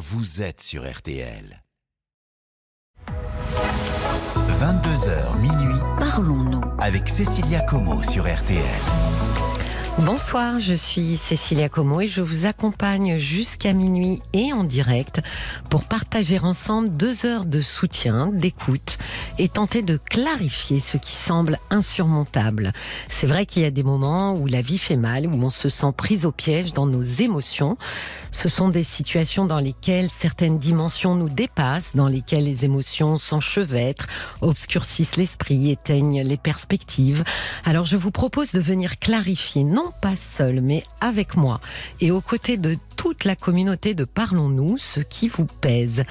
vous 0.00 0.40
êtes 0.40 0.62
sur 0.62 0.90
RTL. 0.90 1.62
22h 4.58 5.40
minuit, 5.42 5.78
Parlons-nous. 5.98 6.62
avec 6.78 7.06
Cécilia 7.06 7.60
Como 7.60 8.02
sur 8.02 8.24
RTL. 8.24 8.64
Bonsoir, 9.98 10.60
je 10.60 10.72
suis 10.72 11.18
Cécilia 11.18 11.68
Como 11.68 12.00
et 12.00 12.08
je 12.08 12.22
vous 12.22 12.46
accompagne 12.46 13.18
jusqu'à 13.18 13.74
minuit 13.74 14.22
et 14.32 14.50
en 14.52 14.64
direct 14.64 15.20
pour 15.68 15.84
partager 15.84 16.38
ensemble 16.38 16.90
deux 16.90 17.26
heures 17.26 17.44
de 17.44 17.60
soutien, 17.60 18.28
d'écoute 18.28 18.96
et 19.38 19.48
tenter 19.48 19.82
de 19.82 19.98
clarifier 19.98 20.80
ce 20.80 20.96
qui 20.96 21.12
semble 21.12 21.58
insurmontable. 21.68 22.72
C'est 23.08 23.26
vrai 23.26 23.44
qu'il 23.44 23.62
y 23.62 23.66
a 23.66 23.70
des 23.70 23.82
moments 23.82 24.34
où 24.34 24.46
la 24.46 24.62
vie 24.62 24.78
fait 24.78 24.96
mal, 24.96 25.26
où 25.26 25.34
on 25.42 25.50
se 25.50 25.68
sent 25.68 25.92
prise 25.94 26.24
au 26.24 26.32
piège 26.32 26.72
dans 26.72 26.86
nos 26.86 27.02
émotions. 27.02 27.76
Ce 28.30 28.48
sont 28.48 28.68
des 28.68 28.84
situations 28.84 29.44
dans 29.44 29.58
lesquelles 29.58 30.08
certaines 30.08 30.58
dimensions 30.58 31.14
nous 31.14 31.28
dépassent, 31.28 31.90
dans 31.94 32.06
lesquelles 32.06 32.44
les 32.44 32.64
émotions 32.64 33.18
s'enchevêtrent, 33.18 34.06
obscurcissent 34.40 35.16
l'esprit, 35.16 35.70
éteignent 35.70 36.22
les 36.22 36.36
perspectives. 36.38 37.24
Alors 37.64 37.84
je 37.84 37.96
vous 37.96 38.12
propose 38.12 38.52
de 38.52 38.60
venir 38.60 38.98
clarifier, 38.98 39.64
pas 40.00 40.16
seul, 40.16 40.60
mais 40.60 40.84
avec 41.00 41.36
moi, 41.36 41.60
et 42.00 42.10
aux 42.10 42.20
côtés 42.20 42.56
de 42.56 42.76
toute 42.96 43.24
la 43.24 43.36
communauté 43.36 43.94
de 43.94 44.04
Parlons-nous, 44.04 44.78
ce 44.78 45.00
qui 45.00 45.28
vous 45.28 45.46
pèse. 45.46 46.04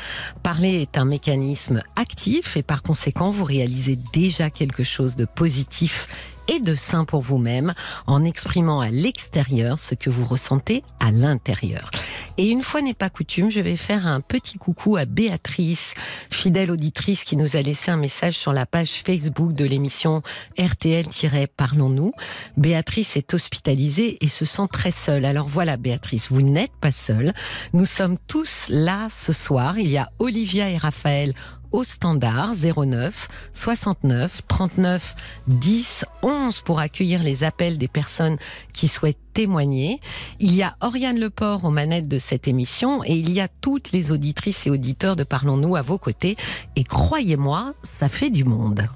Parler 0.43 0.81
est 0.81 0.97
un 0.97 1.05
mécanisme 1.05 1.81
actif 1.95 2.57
et 2.57 2.63
par 2.63 2.81
conséquent, 2.81 3.31
vous 3.31 3.43
réalisez 3.43 3.97
déjà 4.13 4.49
quelque 4.49 4.83
chose 4.83 5.15
de 5.15 5.25
positif 5.25 6.07
et 6.49 6.59
de 6.59 6.76
sain 6.76 7.05
pour 7.05 7.21
vous-même 7.21 7.73
en 8.08 8.26
exprimant 8.26 8.81
à 8.81 8.90
l'extérieur 8.90 9.80
ce 9.80 9.94
que 9.94 10.09
vous 10.09 10.26
ressentez 10.26 10.84
à 10.99 11.12
l'intérieur. 11.12 11.91
Et 12.38 12.48
une 12.48 12.63
fois 12.63 12.81
n'est 12.81 12.94
pas 12.94 13.09
coutume, 13.09 13.52
je 13.52 13.59
vais 13.59 13.77
faire 13.77 14.07
un 14.07 14.20
petit 14.20 14.57
coucou 14.57 14.98
à 14.98 15.05
Béatrice, 15.05 15.93
fidèle 16.31 16.71
auditrice 16.71 17.23
qui 17.23 17.38
nous 17.38 17.55
a 17.55 17.62
laissé 17.62 17.91
un 17.91 17.98
message 17.98 18.35
sur 18.35 18.51
la 18.51 18.65
page 18.65 19.04
Facebook 19.05 19.54
de 19.54 19.65
l'émission 19.65 20.23
RTL-Parlons-nous. 20.57 22.13
Béatrice 22.57 23.16
est 23.16 23.34
hospitalisée 23.34 24.18
et 24.23 24.27
se 24.27 24.45
sent 24.45 24.68
très 24.71 24.91
seule. 24.91 25.26
Alors 25.26 25.48
voilà 25.48 25.77
Béatrice, 25.77 26.32
vous 26.32 26.41
n'êtes 26.41 26.76
pas 26.82 26.91
seule. 26.91 27.34
Nous 27.73 27.85
sommes 27.85 28.18
tous 28.27 28.66
là 28.70 29.10
ce 29.12 29.34
soir. 29.34 29.77
Il 29.77 29.91
y 29.91 29.98
a 29.98 30.10
Olivia 30.20 30.70
et 30.70 30.77
Raphaël 30.77 31.34
au 31.71 31.84
standard 31.84 32.53
09 32.55 33.27
69 33.53 34.41
39 34.48 35.15
10 35.48 36.05
11 36.21 36.61
pour 36.61 36.79
accueillir 36.79 37.23
les 37.23 37.43
appels 37.43 37.77
des 37.77 37.87
personnes 37.87 38.37
qui 38.73 38.87
souhaitent 38.87 39.17
témoigner. 39.34 39.99
Il 40.39 40.55
y 40.55 40.63
a 40.63 40.73
Oriane 40.81 41.20
Leport 41.20 41.65
aux 41.65 41.71
manettes 41.71 42.07
de 42.07 42.17
cette 42.17 42.48
émission 42.48 43.03
et 43.03 43.13
il 43.13 43.31
y 43.31 43.39
a 43.39 43.48
toutes 43.48 43.91
les 43.91 44.11
auditrices 44.11 44.67
et 44.67 44.70
auditeurs 44.70 45.15
de 45.15 45.23
Parlons-nous 45.23 45.76
à 45.76 45.81
vos 45.81 45.98
côtés. 45.98 46.35
Et 46.76 46.84
croyez-moi, 46.84 47.73
ça 47.83 48.09
fait 48.09 48.29
du 48.29 48.43
monde. 48.43 48.87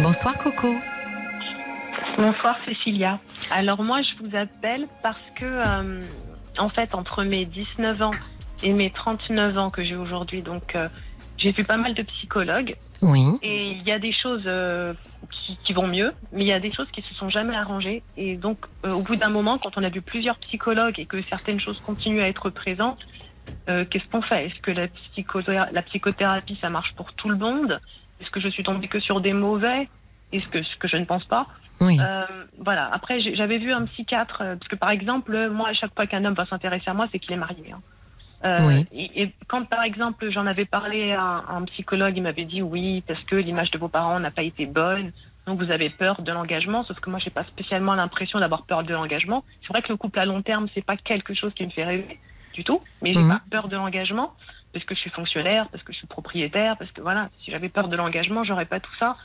Bonsoir 0.00 0.36
Coco. 0.38 0.74
Bonsoir 2.16 2.56
Cécilia. 2.64 3.20
Alors 3.50 3.82
moi 3.82 4.00
je 4.02 4.22
vous 4.22 4.36
appelle 4.36 4.86
parce 5.02 5.30
que 5.36 5.44
euh, 5.44 6.02
en 6.58 6.68
fait 6.68 6.94
entre 6.94 7.24
mes 7.24 7.44
19 7.44 8.02
ans 8.02 8.10
et 8.64 8.72
mes 8.72 8.90
39 8.90 9.56
ans 9.58 9.70
que 9.70 9.84
j'ai 9.84 9.94
aujourd'hui, 9.96 10.42
donc 10.42 10.74
euh, 10.74 10.88
j'ai 11.38 11.52
vu 11.52 11.62
pas 11.64 11.76
mal 11.76 11.94
de 11.94 12.02
psychologues 12.02 12.74
Oui. 13.02 13.24
et 13.42 13.68
il 13.72 13.82
y 13.82 13.92
a 13.92 13.98
des 13.98 14.12
choses 14.12 14.42
euh, 14.46 14.92
qui, 15.30 15.56
qui 15.64 15.72
vont 15.72 15.86
mieux, 15.86 16.12
mais 16.32 16.40
il 16.42 16.46
y 16.48 16.52
a 16.52 16.60
des 16.60 16.72
choses 16.72 16.90
qui 16.90 17.02
se 17.02 17.14
sont 17.14 17.28
jamais 17.30 17.54
arrangées 17.56 18.02
et 18.16 18.36
donc 18.36 18.58
euh, 18.84 18.92
au 18.92 19.02
bout 19.02 19.16
d'un 19.16 19.28
moment, 19.28 19.58
quand 19.58 19.76
on 19.76 19.82
a 19.84 19.88
vu 19.90 20.00
plusieurs 20.02 20.38
psychologues 20.38 20.98
et 20.98 21.06
que 21.06 21.22
certaines 21.28 21.60
choses 21.60 21.80
continuent 21.86 22.22
à 22.22 22.28
être 22.28 22.50
présentes, 22.50 23.00
qu'est-ce 23.66 24.06
qu'on 24.10 24.22
fait? 24.22 24.46
Est-ce 24.46 24.60
que 24.62 24.70
la, 24.70 24.86
psychothé- 24.88 25.68
la 25.72 25.82
psychothérapie 25.82 26.58
ça 26.60 26.70
marche 26.70 26.92
pour 26.96 27.12
tout 27.14 27.28
le 27.28 27.36
monde? 27.36 27.78
Est-ce 28.20 28.30
que 28.30 28.40
je 28.40 28.48
suis 28.48 28.62
tombée 28.62 28.88
que 28.88 29.00
sur 29.00 29.20
des 29.20 29.32
mauvais? 29.32 29.88
Est-ce 30.32 30.48
que 30.48 30.62
ce 30.62 30.76
que 30.78 30.88
je 30.88 30.96
ne 30.96 31.04
pense 31.04 31.24
pas? 31.24 31.46
Oui. 31.80 31.98
euh, 32.00 32.24
voilà. 32.58 32.88
Après, 32.92 33.20
j'avais 33.20 33.58
vu 33.58 33.72
un 33.72 33.84
psychiatre 33.86 34.38
parce 34.38 34.68
que 34.68 34.76
par 34.76 34.90
exemple, 34.90 35.48
moi, 35.50 35.68
à 35.68 35.74
chaque 35.74 35.94
fois 35.94 36.06
qu'un 36.06 36.24
homme 36.24 36.34
va 36.34 36.46
s'intéresser 36.46 36.88
à 36.90 36.94
moi, 36.94 37.06
c'est 37.12 37.18
qu'il 37.18 37.32
est 37.32 37.36
marié. 37.36 37.72
hein. 37.72 37.80
Euh, 38.44 38.66
Oui. 38.66 38.86
et, 38.92 39.22
et 39.22 39.34
quand 39.48 39.64
par 39.66 39.82
exemple 39.82 40.28
j'en 40.30 40.46
avais 40.46 40.66
parlé 40.66 41.12
à, 41.12 41.22
un- 41.22 41.38
à 41.46 41.52
un 41.54 41.64
psychologue, 41.64 42.14
il 42.16 42.22
m'avait 42.22 42.44
dit 42.44 42.62
oui 42.62 43.02
parce 43.06 43.22
que 43.24 43.36
l'image 43.36 43.70
de 43.70 43.78
vos 43.78 43.88
parents 43.88 44.20
n'a 44.20 44.30
pas 44.30 44.42
été 44.42 44.66
bonne, 44.66 45.12
donc 45.46 45.62
vous 45.62 45.70
avez 45.70 45.88
peur 45.90 46.22
de 46.22 46.32
l'engagement. 46.32 46.84
Sauf 46.84 46.98
que 47.00 47.10
moi, 47.10 47.18
j'ai 47.20 47.30
pas 47.30 47.44
spécialement 47.44 47.94
l'impression 47.94 48.40
d'avoir 48.40 48.64
peur 48.66 48.82
de 48.82 48.92
l'engagement. 48.92 49.44
C'est 49.62 49.68
vrai 49.68 49.82
que 49.82 49.88
le 49.92 49.96
couple 49.96 50.18
à 50.18 50.24
long 50.26 50.42
terme, 50.42 50.68
c'est 50.74 50.84
pas 50.84 50.96
quelque 50.96 51.34
chose 51.34 51.52
qui 51.54 51.64
me 51.64 51.70
fait 51.70 51.84
rêver 51.84 52.18
du 52.52 52.64
tout, 52.64 52.82
mais 53.02 53.12
j'ai 53.14 53.20
Mhm. 53.20 53.28
pas 53.28 53.42
peur 53.50 53.68
de 53.68 53.76
l'engagement 53.76 54.32
parce 54.72 54.84
que 54.84 54.94
je 54.94 55.00
suis 55.00 55.10
fonctionnaire, 55.10 55.68
parce 55.70 55.82
que 55.84 55.92
je 55.92 55.98
suis 55.98 56.06
propriétaire, 56.06 56.76
parce 56.76 56.90
que 56.92 57.00
voilà, 57.00 57.30
si 57.44 57.50
j'avais 57.50 57.68
peur 57.68 57.88
de 57.88 57.96
l'engagement, 57.96 58.42
j'aurais 58.44 58.66
pas 58.66 58.80
tout 58.80 58.94
ça. 58.98 59.16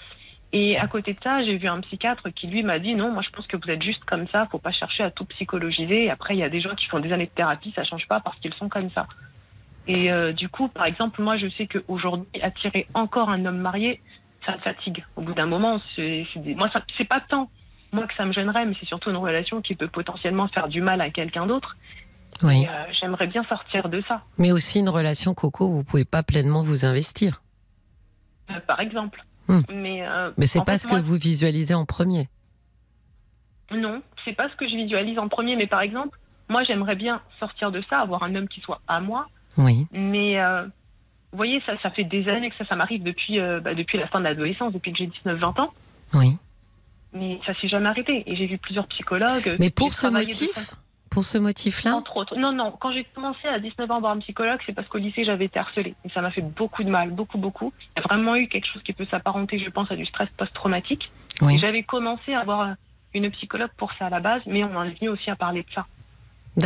Et 0.52 0.78
à 0.80 0.88
côté 0.88 1.14
de 1.14 1.20
ça, 1.24 1.44
j'ai 1.44 1.58
vu 1.58 1.68
un 1.68 1.80
psychiatre 1.82 2.30
qui 2.32 2.48
lui 2.48 2.64
m'a 2.64 2.80
dit 2.80 2.96
non, 2.96 3.12
moi 3.12 3.22
je 3.22 3.30
pense 3.30 3.46
que 3.46 3.56
vous 3.56 3.70
êtes 3.70 3.84
juste 3.84 4.04
comme 4.06 4.28
ça, 4.30 4.48
faut 4.52 4.58
pas 4.58 4.72
chercher 4.72 5.04
à 5.04 5.12
tout 5.12 5.26
psychologiser. 5.26 6.06
Et 6.06 6.10
après, 6.10 6.36
il 6.36 6.40
y 6.40 6.44
a 6.44 6.50
des 6.50 6.60
gens 6.62 6.74
qui 6.76 6.86
font 6.88 7.00
des 7.00 7.12
années 7.14 7.28
de 7.28 7.32
thérapie, 7.32 7.72
ça 7.76 7.84
change 7.84 8.08
pas 8.08 8.20
parce 8.20 8.38
qu'ils 8.40 8.54
sont 8.56 8.68
comme 8.70 8.90
ça. 8.92 9.06
Et 9.88 10.12
euh, 10.12 10.34
du 10.34 10.50
coup, 10.50 10.68
par 10.68 10.86
exemple, 10.86 11.22
moi 11.22 11.38
je 11.38 11.48
sais 11.50 11.68
qu'aujourd'hui, 11.68 12.28
attirer 12.42 12.88
encore 12.96 13.30
un 13.30 13.46
homme 13.46 13.60
marié, 13.60 14.02
ça 14.46 14.54
me 14.54 14.58
fatigue. 14.60 15.06
Au 15.16 15.22
bout 15.22 15.34
d'un 15.34 15.46
moment, 15.46 15.80
c'est 15.96 16.26
des- 16.38 16.56
moi 16.56 16.70
c'est 16.98 17.06
pas 17.08 17.22
tant 17.22 17.50
moi 17.92 18.08
que 18.08 18.14
ça 18.16 18.26
me 18.26 18.32
gênerait, 18.34 18.66
mais 18.66 18.76
c'est 18.80 18.86
surtout 18.88 19.10
une 19.12 19.18
relation 19.18 19.62
qui 19.62 19.76
peut 19.76 19.88
potentiellement 19.88 20.48
faire 20.48 20.68
du 20.68 20.82
mal 20.82 21.00
à 21.02 21.10
quelqu'un 21.12 21.46
d'autre. 21.48 21.76
Oui. 22.44 22.66
Euh, 22.68 22.84
J'aimerais 23.00 23.28
bien 23.28 23.44
sortir 23.44 23.90
de 23.90 24.02
ça, 24.08 24.22
Mais 24.38 24.52
aussi 24.52 24.80
une 24.80 24.90
relation 24.90 25.34
Coco, 25.34 25.70
vous 25.70 25.84
pouvez 25.84 26.06
pas 26.06 26.22
pleinement 26.24 26.62
vous 26.64 26.86
investir. 26.86 27.42
euh, 28.52 28.60
par 28.68 28.80
exemple. 28.80 29.24
Hmm. 29.50 29.62
Mais, 29.74 30.08
euh, 30.08 30.32
Mais 30.38 30.46
c'est 30.48 30.64
pas 30.64 30.74
fait, 30.74 30.78
ce 30.78 30.88
que 30.88 30.96
vous 30.96 31.16
visualisez 31.16 31.74
en 31.74 31.86
premier. 31.86 32.30
Non, 33.72 34.02
c'est 34.26 34.34
pas 34.34 34.50
ce 34.50 34.56
que 34.56 34.68
je 34.68 34.76
visualise 34.76 35.20
en 35.20 35.28
premier, 35.28 35.56
mais 35.56 35.68
par 35.68 35.82
exemple, 35.82 36.18
moi 36.50 36.64
j'aimerais 36.64 36.96
bien 36.96 37.22
sortir 37.40 37.72
de 37.72 37.82
ça, 37.90 38.00
avoir 38.00 38.24
un 38.24 38.34
homme 38.36 38.48
qui 38.48 38.62
soit 38.62 38.80
à 38.88 39.00
moi, 39.00 39.28
Oui. 39.58 39.86
mais 39.92 40.40
euh, 40.40 40.64
vous 41.32 41.38
voyez, 41.38 41.62
ça, 41.66 41.74
ça 41.82 41.90
fait 41.92 42.04
des 42.04 42.28
années 42.30 42.50
que 42.50 42.56
ça, 42.58 42.66
ça 42.66 42.76
m'arrive 42.76 43.04
depuis, 43.04 43.40
euh, 43.40 43.60
bah, 43.60 43.74
depuis 43.76 43.98
la 43.98 44.08
fin 44.08 44.20
de 44.20 44.24
l'adolescence, 44.26 44.74
depuis 44.74 44.92
que 44.92 44.98
j'ai 45.00 45.08
19-20 45.08 45.62
ans, 45.62 45.74
Oui. 46.14 46.38
mais 47.14 47.40
ça 47.46 47.54
s'est 47.60 47.68
jamais 47.68 47.90
arrêté. 47.90 48.24
Et 48.26 48.36
j'ai 48.36 48.48
vu 48.48 48.58
plusieurs 48.58 48.88
psychologues. 48.88 49.56
Mais 49.60 49.70
pour 49.70 49.94
ce 49.94 50.08
motif 50.08 50.50
Pour 51.10 51.26
ce 51.26 51.38
motif-là 51.38 51.96
Entre 51.96 52.18
autres. 52.18 52.36
Non, 52.38 52.52
non, 52.52 52.72
quand 52.80 52.92
j'ai 52.92 53.04
commencé 53.04 53.48
à 53.48 53.60
19 53.60 53.90
ans 53.90 53.96
à 53.96 54.00
voir 54.00 54.12
un 54.14 54.20
psychologue, 54.20 54.60
c'est 54.66 54.74
parce 54.74 54.88
qu'au 54.88 55.00
lycée 55.00 55.24
j'avais 55.24 55.46
été 55.46 55.60
harcelée. 55.60 55.96
Et 56.06 56.10
ça 56.10 56.22
m'a 56.22 56.32
fait 56.32 56.42
beaucoup 56.42 56.84
de 56.84 56.90
mal, 56.90 57.12
beaucoup, 57.12 57.38
beaucoup. 57.38 57.74
Il 57.96 58.00
y 58.00 58.04
a 58.04 58.08
vraiment 58.08 58.36
eu 58.36 58.48
quelque 58.48 58.68
chose 58.68 58.84
qui 58.84 58.94
peut 58.94 59.08
s'apparenter, 59.10 59.60
je 59.60 59.70
pense, 59.70 59.92
à 59.92 59.96
du 59.96 60.06
stress 60.06 60.30
post-traumatique. 60.38 61.12
Oui. 61.42 61.58
j'avais 61.58 61.84
commencé 61.84 62.34
à 62.34 62.44
voir 62.44 62.76
une 63.14 63.32
psychologue 63.32 63.72
pour 63.78 63.94
ça 63.94 64.08
à 64.08 64.10
la 64.10 64.20
base, 64.20 64.42
mais 64.46 64.64
on 64.64 64.76
en 64.76 64.84
est 64.84 65.00
venu 65.00 65.10
aussi 65.10 65.30
à 65.30 65.36
parler 65.36 65.64
de 65.64 65.72
ça. 65.74 65.86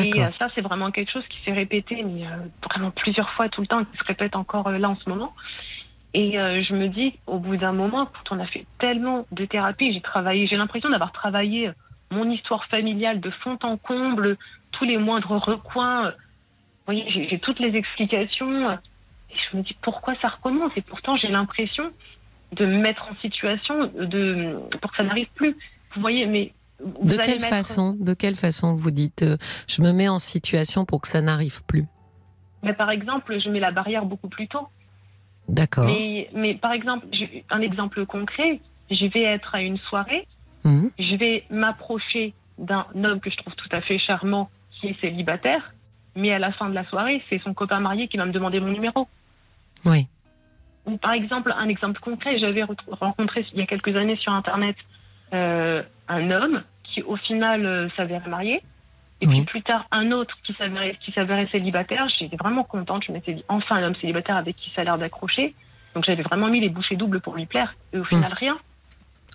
Et 0.02 0.22
euh, 0.22 0.30
ça, 0.40 0.48
c'est 0.56 0.62
vraiment 0.62 0.92
quelque 0.92 1.12
chose 1.12 1.24
qui 1.30 1.38
s'est 1.46 1.52
répété, 1.52 2.04
mais 2.04 2.26
euh, 2.26 2.30
vraiment 2.68 2.90
plusieurs 2.90 3.30
fois 3.32 3.48
tout 3.50 3.62
le 3.62 3.68
temps, 3.68 3.84
qui 3.86 3.98
se 3.98 4.04
répète 4.04 4.36
encore 4.36 4.68
euh, 4.68 4.78
là 4.80 4.90
en 4.90 4.96
ce 4.96 5.08
moment. 5.08 5.34
Et 6.14 6.40
euh, 6.40 6.64
je 6.64 6.74
me 6.74 6.88
dis, 6.90 7.18
au 7.26 7.40
bout 7.40 7.58
d'un 7.58 7.72
moment, 7.72 8.06
quand 8.06 8.36
on 8.36 8.40
a 8.40 8.46
fait 8.46 8.66
tellement 8.80 9.26
de 9.32 9.46
thérapie, 9.46 9.94
j'ai 9.94 10.02
travaillé, 10.02 10.46
j'ai 10.48 10.58
l'impression 10.58 10.90
d'avoir 10.90 11.12
travaillé 11.12 11.70
euh, 11.70 11.74
mon 12.14 12.30
histoire 12.30 12.66
familiale 12.66 13.20
de 13.20 13.30
fond 13.30 13.58
en 13.64 13.78
comble, 13.78 14.38
tous 14.72 14.86
les 14.86 14.98
moindres 14.98 15.32
recoins. 15.32 16.10
Vous 16.12 16.86
voyez, 16.94 17.06
j'ai 17.30 17.40
toutes 17.40 17.60
les 17.60 17.76
explications. 17.76 18.72
Et 18.72 19.36
je 19.52 19.58
me 19.58 19.64
dis, 19.64 19.76
pourquoi 19.82 20.14
ça 20.22 20.28
recommence? 20.30 20.72
Et 20.76 20.82
pourtant, 20.82 21.16
j'ai 21.18 21.30
l'impression 21.30 21.92
de 22.52 22.66
me 22.66 22.78
mettre 22.78 23.08
en 23.12 23.16
situation 23.22 23.88
de, 23.96 24.60
pour 24.82 24.92
que 24.92 24.98
ça 24.98 25.04
n'arrive 25.04 25.30
plus. 25.34 25.56
Vous 25.96 26.02
voyez, 26.02 26.26
mais. 26.26 26.54
De 27.02 27.16
quelle 27.16 27.40
mettre- 27.40 27.48
façon 27.48 27.96
De 28.00 28.14
quelle 28.14 28.36
façon 28.36 28.74
vous 28.76 28.92
dites 28.92 29.24
euh, 29.24 29.38
je 29.68 29.82
me 29.82 29.92
mets 29.94 30.10
en 30.10 30.20
situation 30.20 30.84
pour 30.86 31.02
que 31.02 31.08
ça 31.08 31.22
n'arrive 31.22 31.64
plus? 31.66 31.86
Mais 32.62 32.74
par 32.74 32.92
exemple, 32.92 33.40
je 33.40 33.50
mets 33.50 33.60
la 33.62 33.72
barrière 33.72 34.06
beaucoup 34.06 34.28
plus 34.28 34.48
tôt. 34.48 34.68
D'accord. 35.48 35.86
Mais, 35.86 36.30
mais 36.34 36.56
par 36.56 36.74
exemple, 36.74 37.06
un 37.50 37.62
exemple 37.62 38.06
concret, 38.06 38.60
je 38.92 39.06
vais 39.06 39.24
être 39.24 39.56
à 39.56 39.62
une 39.62 39.78
soirée, 39.78 40.28
Mhm. 40.66 40.92
je 41.00 41.16
vais 41.16 41.44
m'approcher 41.50 42.34
d'un 42.58 42.86
homme 43.04 43.20
que 43.20 43.30
je 43.30 43.38
trouve 43.38 43.56
tout 43.56 43.70
à 43.72 43.82
fait 43.82 43.98
charmant 43.98 44.50
qui 44.72 44.88
est 44.88 45.00
célibataire, 45.02 45.74
mais 46.16 46.32
à 46.34 46.40
la 46.40 46.52
fin 46.52 46.70
de 46.70 46.76
la 46.76 46.86
soirée, 46.86 47.22
c'est 47.30 47.42
son 47.42 47.54
copain 47.54 47.80
marié 47.80 48.08
qui 48.08 48.18
va 48.18 48.26
me 48.26 48.32
demander 48.32 48.60
mon 48.60 48.72
numéro. 48.72 49.08
Oui. 49.86 50.08
Ou 50.86 50.98
par 50.98 51.14
exemple, 51.14 51.54
un 51.58 51.68
exemple 51.70 52.00
concret, 52.00 52.38
j'avais 52.38 52.64
re- 52.64 52.76
rencontré 52.92 53.46
il 53.54 53.60
y 53.60 53.62
a 53.62 53.66
quelques 53.66 53.96
années 53.96 54.18
sur 54.18 54.32
Internet 54.34 54.76
euh, 55.34 55.82
un 56.08 56.30
homme 56.32 56.64
qui 56.84 57.02
au 57.02 57.16
final 57.16 57.66
euh, 57.66 57.90
s'avérait 57.98 58.30
marié. 58.30 58.62
Et 59.22 59.28
Oui. 59.28 59.38
puis 59.38 59.46
plus 59.46 59.62
tard, 59.64 59.86
un 59.92 60.12
autre 60.12 60.36
qui 60.44 60.54
s'avérait, 60.54 60.98
qui 61.00 61.12
s'avérait 61.14 61.48
célibataire. 61.48 62.08
J'étais 62.20 62.36
vraiment 62.36 62.64
contente. 62.66 63.04
Je 63.08 63.12
m'étais 63.14 63.34
dit, 63.34 63.44
enfin, 63.48 63.78
un 63.78 63.84
homme 63.88 63.96
célibataire 63.96 64.36
avec 64.36 64.58
qui 64.58 64.70
ça 64.76 64.82
a 64.82 64.84
l'air 64.84 64.98
d'accrocher. 64.98 65.56
Donc 65.96 66.04
j'avais 66.06 66.24
vraiment 66.24 66.50
mis 66.50 66.60
les 66.60 66.70
bouchées 66.70 66.98
doubles 66.98 67.22
pour 67.22 67.36
lui 67.36 67.46
plaire. 67.46 67.74
Et 67.94 67.98
au 68.00 68.04
final, 68.04 68.34
rien. 68.34 68.58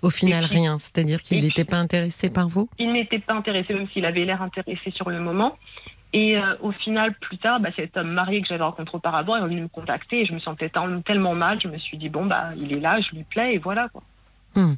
Au 0.01 0.09
final, 0.09 0.45
puis- 0.45 0.57
rien. 0.57 0.77
C'est-à-dire 0.79 1.21
qu'il 1.21 1.41
n'était 1.43 1.65
pas 1.65 1.77
intéressé 1.77 2.29
par 2.29 2.47
vous? 2.47 2.69
Il 2.79 2.93
n'était 2.93 3.19
pas 3.19 3.33
intéressé, 3.33 3.73
même 3.73 3.87
s'il 3.89 4.05
avait 4.05 4.25
l'air 4.25 4.41
intéressé 4.41 4.91
sur 4.91 5.09
le 5.09 5.19
moment. 5.19 5.57
Et 6.11 6.37
euh, 6.37 6.55
au 6.61 6.71
final, 6.71 7.13
plus 7.15 7.37
tard, 7.37 7.59
bah, 7.59 7.69
cet 7.75 7.95
homme 7.95 8.11
marié 8.11 8.41
que 8.41 8.47
j'avais 8.47 8.63
rencontré 8.63 8.97
auparavant 8.97 9.35
est 9.35 9.41
venu 9.41 9.61
me 9.61 9.67
contacter 9.67 10.21
et 10.21 10.25
je 10.25 10.33
me 10.33 10.39
sentais 10.39 10.71
tellement 11.05 11.35
mal. 11.35 11.59
Je 11.61 11.67
me 11.67 11.77
suis 11.77 11.97
dit, 11.97 12.09
bon, 12.09 12.25
bah, 12.25 12.49
il 12.57 12.73
est 12.73 12.79
là, 12.79 12.99
je 13.01 13.15
lui 13.15 13.23
plais 13.23 13.55
et 13.55 13.57
voilà. 13.59 13.89
Quoi. 13.89 14.01
Hmm. 14.55 14.73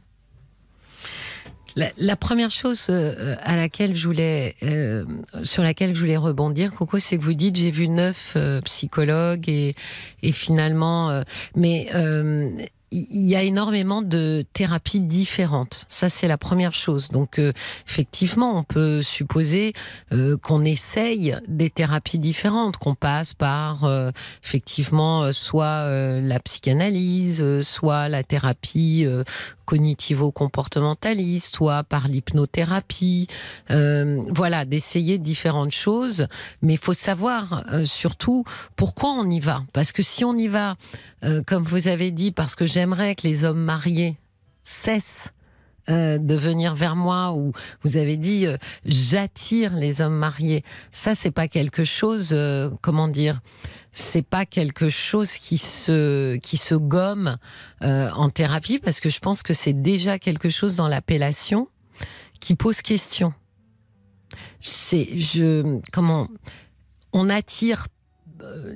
La, 1.78 2.18
première 2.18 2.52
chose 2.52 2.88
euh, 2.90 3.38
à 3.44 3.56
laquelle 3.56 3.96
je 3.96 4.06
voulais, 4.06 4.56
euh, 4.62 5.06
sur 5.44 5.64
laquelle 5.64 5.96
je 5.96 6.02
voulais 6.02 6.18
rebondir, 6.18 6.74
Coco, 6.74 7.00
c'est 7.00 7.18
que 7.18 7.24
vous 7.24 7.34
dites 7.34 7.56
j'ai 7.56 7.72
vu 7.72 7.88
neuf 7.88 8.36
psychologues 8.66 9.48
et, 9.48 9.76
et 10.22 10.34
finalement, 10.34 11.24
mais 11.56 11.88
il 12.92 13.26
y 13.26 13.36
a 13.36 13.42
énormément 13.42 14.02
de 14.02 14.44
thérapies 14.52 15.00
différentes. 15.00 15.86
Ça, 15.88 16.10
c'est 16.10 16.28
la 16.28 16.38
première 16.38 16.74
chose. 16.74 17.08
Donc, 17.10 17.40
euh, 17.40 17.54
effectivement, 17.88 18.58
on 18.58 18.64
peut 18.64 19.02
supposer 19.02 19.74
euh, 20.12 20.38
qu'on 20.38 20.64
essaye 20.64 21.38
des 21.48 21.70
thérapies 21.70 22.20
différentes, 22.20 22.76
qu'on 22.78 22.96
passe 22.96 23.34
par, 23.34 23.86
euh, 23.86 24.12
effectivement, 24.44 25.32
soit 25.32 25.90
la 26.22 26.40
psychanalyse, 26.40 27.62
soit 27.62 28.10
la 28.10 28.24
thérapie 28.24 29.06
cognitivo-comportementaliste, 29.72 31.56
soit 31.56 31.84
par 31.86 32.10
l'hypnothérapie. 32.10 33.28
voilà, 33.70 34.66
d'essayer 34.66 35.18
différentes 35.18 35.72
choses. 35.72 36.28
Mais 36.62 36.74
il 36.74 36.80
faut 36.80 36.94
savoir 36.94 37.64
surtout 37.86 38.44
pourquoi 38.76 39.12
on 39.12 39.30
y 39.30 39.40
va. 39.40 39.64
Parce 39.72 39.94
que 39.94 40.04
si 40.04 40.26
on 40.26 40.36
y 40.36 40.48
va, 40.50 40.76
comme 41.48 41.64
vous 41.64 41.88
avez 41.88 42.12
dit, 42.12 42.32
parce 42.32 42.56
que 42.56 42.66
j'ai 42.66 42.82
j'aimerais 42.82 43.14
que 43.14 43.28
les 43.28 43.44
hommes 43.44 43.62
mariés 43.62 44.18
cessent 44.64 45.30
euh, 45.92 46.18
de 46.18 46.36
venir 46.36 46.74
vers 46.74 46.96
moi 46.96 47.34
ou 47.34 47.52
vous 47.84 47.98
avez 47.98 48.16
dit 48.16 48.48
euh, 48.48 48.58
j'attire 48.86 49.74
les 49.76 50.00
hommes 50.00 50.16
mariés. 50.16 50.64
Ça 50.92 51.16
c'est 51.16 51.32
pas 51.32 51.48
quelque 51.50 51.84
chose 51.84 52.30
euh, 52.32 52.70
comment 52.82 53.10
dire 53.10 53.42
c'est 53.92 54.22
pas 54.22 54.46
quelque 54.46 54.90
chose 54.90 55.34
qui 55.34 55.58
se 55.58 56.38
qui 56.38 56.56
se 56.56 56.76
gomme 56.76 57.38
en 57.82 58.30
thérapie 58.30 58.80
parce 58.80 59.02
que 59.02 59.10
je 59.10 59.20
pense 59.20 59.44
que 59.44 59.54
c'est 59.54 59.74
déjà 59.74 60.18
quelque 60.18 60.50
chose 60.50 60.78
dans 60.78 60.88
l'appellation 60.88 61.68
qui 62.40 62.56
pose 62.56 62.82
question. 62.82 63.34
C'est 64.62 65.20
je 65.20 65.80
comment 65.92 66.30
on 67.12 67.30
attire 67.30 67.88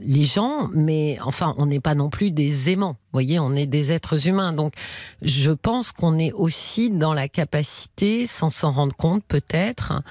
les 0.02 0.26
gens, 0.26 0.70
mais 0.74 1.18
enfin, 1.24 1.56
on 1.58 1.66
n'est 1.66 1.80
pas 1.80 1.96
non 1.96 2.10
plus 2.10 2.32
des 2.32 2.70
aimants. 2.70 2.94
Vous 2.94 3.14
voyez, 3.14 3.40
on 3.40 3.56
est 3.56 3.66
des 3.66 3.92
êtres 3.92 4.28
humains. 4.28 4.54
Donc, 4.54 4.74
je 5.22 5.52
pense 5.52 5.92
qu'on 5.92 6.18
est 6.18 6.32
aussi 6.32 6.90
dans 6.90 7.14
la 7.14 7.28
capacité, 7.28 8.28
sans 8.28 8.50
s'en 8.50 8.72
rendre 8.72 8.96
compte 8.96 9.24
peut-être, 9.26 10.02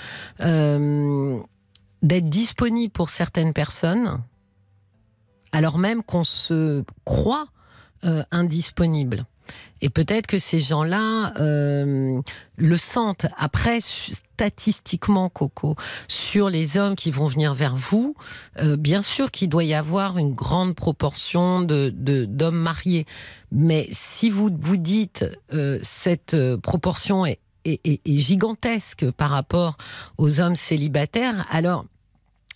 euh, 0.41 1.39
d'être 2.03 2.29
disponible 2.29 2.93
pour 2.93 3.11
certaines 3.11 3.53
personnes, 3.53 4.23
alors 5.53 5.79
même 5.79 6.03
qu'on 6.03 6.25
se 6.25 6.85
croit 7.05 7.47
euh, 8.05 8.23
indisponible. 8.31 9.27
Et 9.81 9.91
peut-être 9.91 10.26
que 10.26 10.38
ces 10.38 10.61
gens-là 10.61 11.35
euh, 11.38 12.20
le 12.56 12.76
sentent. 12.76 13.26
Après, 13.37 13.81
statistiquement, 13.81 15.29
Coco, 15.29 15.76
sur 16.08 16.49
les 16.49 16.79
hommes 16.79 16.96
qui 16.96 17.11
vont 17.11 17.26
venir 17.26 17.55
vers 17.55 17.76
vous, 17.76 18.14
euh, 18.58 18.76
bien 18.76 19.02
sûr 19.02 19.31
qu'il 19.31 19.49
doit 19.49 19.64
y 19.64 19.75
avoir 19.75 20.17
une 20.17 20.32
grande 20.32 20.75
proportion 20.75 21.61
de 21.61 21.91
d'hommes 21.91 22.56
mariés. 22.56 23.06
Mais 23.52 23.87
si 23.93 24.31
vous 24.31 24.50
vous 24.58 24.76
dites 24.76 25.25
euh, 25.52 25.79
cette 25.82 26.37
proportion 26.62 27.26
est, 27.26 27.41
est, 27.64 27.81
est, 27.85 28.19
gigantesque 28.19 29.11
par 29.11 29.31
rapport 29.31 29.76
aux 30.19 30.41
hommes 30.41 30.56
célibataires, 30.56 31.46
alors 31.50 31.85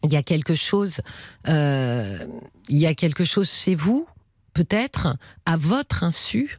il 0.02 0.12
y 0.12 0.17
a 0.17 0.23
quelque 0.23 0.55
chose, 0.55 1.00
il 1.46 2.29
y 2.70 2.87
a 2.87 2.94
quelque 2.94 3.25
chose 3.25 3.50
chez 3.50 3.75
vous, 3.75 4.06
peut-être 4.55 5.17
à 5.44 5.56
votre 5.56 6.05
insu, 6.05 6.58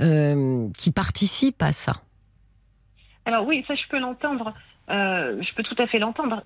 euh, 0.00 0.68
qui 0.76 0.92
participent 0.92 1.62
à 1.62 1.72
ça. 1.72 1.92
Alors 3.24 3.46
oui, 3.46 3.64
ça 3.66 3.74
je 3.74 3.82
peux 3.90 3.98
l'entendre. 3.98 4.54
Euh, 4.90 5.42
je 5.42 5.54
peux 5.54 5.62
tout 5.62 5.74
à 5.78 5.86
fait 5.86 5.98
l'entendre. 5.98 6.42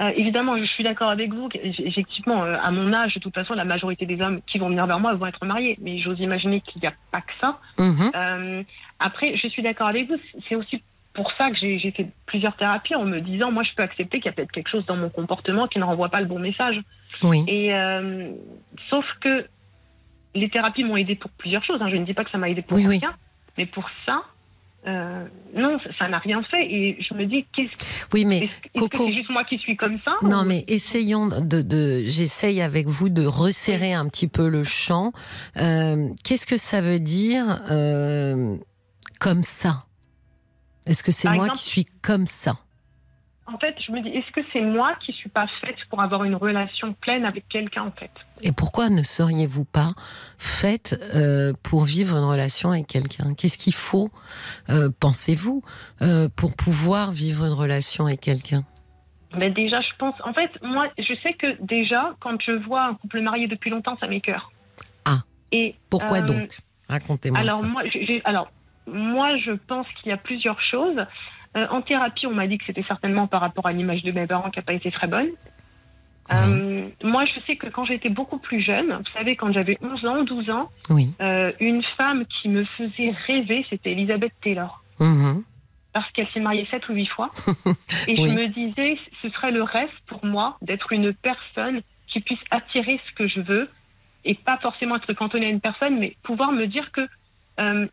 Euh, 0.00 0.10
évidemment, 0.16 0.56
je 0.58 0.64
suis 0.64 0.82
d'accord 0.82 1.10
avec 1.10 1.32
vous. 1.32 1.48
Effectivement, 1.54 2.42
à 2.42 2.70
mon 2.70 2.92
âge, 2.92 3.14
de 3.14 3.20
toute 3.20 3.34
façon, 3.34 3.54
la 3.54 3.64
majorité 3.64 4.06
des 4.06 4.20
hommes 4.20 4.40
qui 4.46 4.58
vont 4.58 4.68
venir 4.68 4.86
vers 4.86 4.98
moi 4.98 5.14
vont 5.14 5.26
être 5.26 5.44
mariés. 5.44 5.76
Mais 5.80 5.98
j'ose 5.98 6.18
imaginer 6.18 6.60
qu'il 6.62 6.80
n'y 6.80 6.88
a 6.88 6.94
pas 7.12 7.20
que 7.20 7.32
ça. 7.40 7.60
Mhm. 7.78 8.64
après, 8.98 9.36
je 9.36 9.48
suis 9.48 9.62
d'accord 9.62 9.88
avec 9.88 10.08
vous. 10.08 10.16
C'est 10.48 10.56
aussi 10.56 10.82
pour 11.12 11.30
ça 11.32 11.50
que 11.50 11.56
j'ai 11.56 11.92
fait 11.92 12.08
plusieurs 12.26 12.56
thérapies 12.56 12.96
en 12.96 13.04
me 13.04 13.20
disant, 13.20 13.52
moi, 13.52 13.62
je 13.62 13.72
peux 13.76 13.82
accepter 13.84 14.18
qu'il 14.18 14.26
y 14.26 14.28
a 14.30 14.32
peut-être 14.32 14.50
quelque 14.50 14.70
chose 14.70 14.86
dans 14.86 14.96
mon 14.96 15.10
comportement 15.10 15.68
qui 15.68 15.78
ne 15.78 15.84
renvoie 15.84 16.08
pas 16.08 16.20
le 16.20 16.26
bon 16.26 16.40
message. 16.40 16.80
Oui. 17.22 17.44
Et 17.46 17.70
sauf 18.88 19.04
que 19.20 19.46
les 20.34 20.48
thérapies 20.48 20.84
m'ont 20.84 20.96
aidé 20.96 21.14
pour 21.14 21.30
plusieurs 21.32 21.64
choses. 21.64 21.80
Hein. 21.80 21.88
Je 21.90 21.96
ne 21.96 22.04
dis 22.04 22.14
pas 22.14 22.24
que 22.24 22.30
ça 22.30 22.38
m'a 22.38 22.48
aidé 22.48 22.62
pour 22.62 22.78
rien, 22.78 23.14
mais 23.56 23.66
pour 23.66 23.88
ça, 24.06 24.22
euh, 24.86 25.24
non, 25.54 25.78
ça 25.98 26.08
n'a 26.08 26.18
rien 26.18 26.42
fait. 26.42 26.62
Et 26.62 26.98
je 27.00 27.14
me 27.14 27.24
dis, 27.24 27.46
qu'est-ce 27.52 28.06
Oui, 28.12 28.24
mais 28.24 28.40
est-ce, 28.40 28.86
que 28.86 28.96
c'est 28.96 29.14
juste 29.14 29.30
moi 29.30 29.44
qui 29.44 29.58
suis 29.58 29.76
comme 29.76 29.98
ça 30.04 30.12
Non, 30.22 30.44
mais 30.44 30.64
essayons 30.68 31.28
de. 31.28 31.62
de 31.62 32.02
j'essaye 32.06 32.60
avec 32.60 32.86
vous 32.86 33.08
de 33.08 33.24
resserrer 33.24 33.94
un 33.94 34.08
petit 34.08 34.28
peu 34.28 34.48
le 34.48 34.64
champ. 34.64 35.12
Euh, 35.56 36.08
qu'est-ce 36.22 36.46
que 36.46 36.58
ça 36.58 36.80
veut 36.80 37.00
dire 37.00 37.62
euh, 37.70 38.56
comme 39.20 39.42
ça? 39.42 39.86
Est-ce 40.86 41.02
que 41.02 41.12
c'est 41.12 41.30
moi 41.30 41.48
qui 41.48 41.62
suis 41.62 41.84
comme 42.02 42.26
ça? 42.26 42.58
En 43.46 43.58
fait, 43.58 43.74
je 43.86 43.92
me 43.92 44.00
dis, 44.00 44.08
est-ce 44.08 44.30
que 44.32 44.40
c'est 44.52 44.62
moi 44.62 44.94
qui 45.04 45.12
suis 45.12 45.28
pas 45.28 45.46
faite 45.60 45.76
pour 45.90 46.00
avoir 46.00 46.24
une 46.24 46.34
relation 46.34 46.94
pleine 46.94 47.24
avec 47.24 47.46
quelqu'un, 47.48 47.82
en 47.82 47.90
fait? 47.90 48.10
Et 48.42 48.52
pourquoi 48.52 48.88
ne 48.88 49.02
seriez-vous 49.02 49.66
pas 49.66 49.92
faite 50.38 50.98
euh, 51.14 51.52
pour 51.62 51.84
vivre 51.84 52.16
une 52.16 52.24
relation 52.24 52.70
avec 52.70 52.86
quelqu'un? 52.86 53.34
Qu'est-ce 53.34 53.58
qu'il 53.58 53.74
faut, 53.74 54.10
euh, 54.70 54.88
pensez-vous, 54.98 55.62
euh, 56.00 56.28
pour 56.34 56.56
pouvoir 56.56 57.12
vivre 57.12 57.44
une 57.44 57.52
relation 57.52 58.06
avec 58.06 58.20
quelqu'un? 58.20 58.64
Ben 59.36 59.52
déjà, 59.52 59.80
je 59.80 59.90
pense. 59.98 60.14
En 60.24 60.32
fait, 60.32 60.50
moi, 60.62 60.88
je 60.96 61.14
sais 61.22 61.34
que 61.34 61.60
déjà, 61.62 62.14
quand 62.20 62.40
je 62.40 62.52
vois 62.52 62.84
un 62.84 62.94
couple 62.94 63.20
marié 63.20 63.46
depuis 63.46 63.68
longtemps, 63.68 63.96
ça 63.98 64.06
m'écœure. 64.06 64.52
Ah. 65.04 65.18
Et 65.52 65.74
pourquoi 65.90 66.22
donc? 66.22 66.56
Racontez-moi. 66.88 67.40
Alors 67.40 67.60
ça. 67.60 67.66
moi, 67.66 67.82
alors 68.24 68.50
moi, 68.86 69.36
je 69.38 69.52
pense 69.52 69.86
qu'il 69.96 70.10
y 70.10 70.12
a 70.12 70.16
plusieurs 70.16 70.60
choses. 70.60 71.04
Euh, 71.56 71.66
en 71.70 71.82
thérapie, 71.82 72.26
on 72.26 72.34
m'a 72.34 72.46
dit 72.46 72.58
que 72.58 72.64
c'était 72.66 72.82
certainement 72.82 73.26
par 73.26 73.40
rapport 73.40 73.66
à 73.66 73.72
l'image 73.72 74.02
de 74.02 74.12
mes 74.12 74.26
parents 74.26 74.50
qui 74.50 74.58
n'a 74.58 74.64
pas 74.64 74.72
été 74.72 74.90
très 74.90 75.06
bonne. 75.06 75.28
Euh, 76.32 76.88
moi, 77.02 77.24
je 77.26 77.38
sais 77.46 77.56
que 77.56 77.66
quand 77.66 77.84
j'étais 77.84 78.08
beaucoup 78.08 78.38
plus 78.38 78.60
jeune, 78.60 78.92
vous 78.92 79.12
savez, 79.12 79.36
quand 79.36 79.52
j'avais 79.52 79.78
11 79.82 80.06
ans, 80.06 80.22
12 80.24 80.50
ans, 80.50 80.70
euh, 81.20 81.52
une 81.60 81.82
femme 81.96 82.24
qui 82.26 82.48
me 82.48 82.64
faisait 82.64 83.14
rêver, 83.26 83.64
c'était 83.70 83.92
Elisabeth 83.92 84.32
Taylor. 84.42 84.82
Mhm. 84.98 85.44
Parce 85.92 86.10
qu'elle 86.12 86.28
s'est 86.28 86.40
mariée 86.40 86.66
7 86.70 86.88
ou 86.88 86.94
8 86.94 87.06
fois. 87.06 87.30
Et 88.08 88.16
je 88.16 88.22
me 88.22 88.48
disais, 88.48 88.98
ce 89.22 89.28
serait 89.30 89.52
le 89.52 89.62
rêve 89.62 89.92
pour 90.06 90.24
moi 90.24 90.56
d'être 90.62 90.92
une 90.92 91.12
personne 91.12 91.82
qui 92.08 92.20
puisse 92.20 92.40
attirer 92.50 93.00
ce 93.08 93.14
que 93.14 93.28
je 93.28 93.40
veux 93.40 93.68
et 94.24 94.34
pas 94.34 94.56
forcément 94.58 94.96
être 94.96 95.12
cantonnée 95.12 95.46
à 95.46 95.50
une 95.50 95.60
personne, 95.60 95.98
mais 95.98 96.16
pouvoir 96.22 96.50
me 96.50 96.66
dire 96.66 96.90
que 96.90 97.06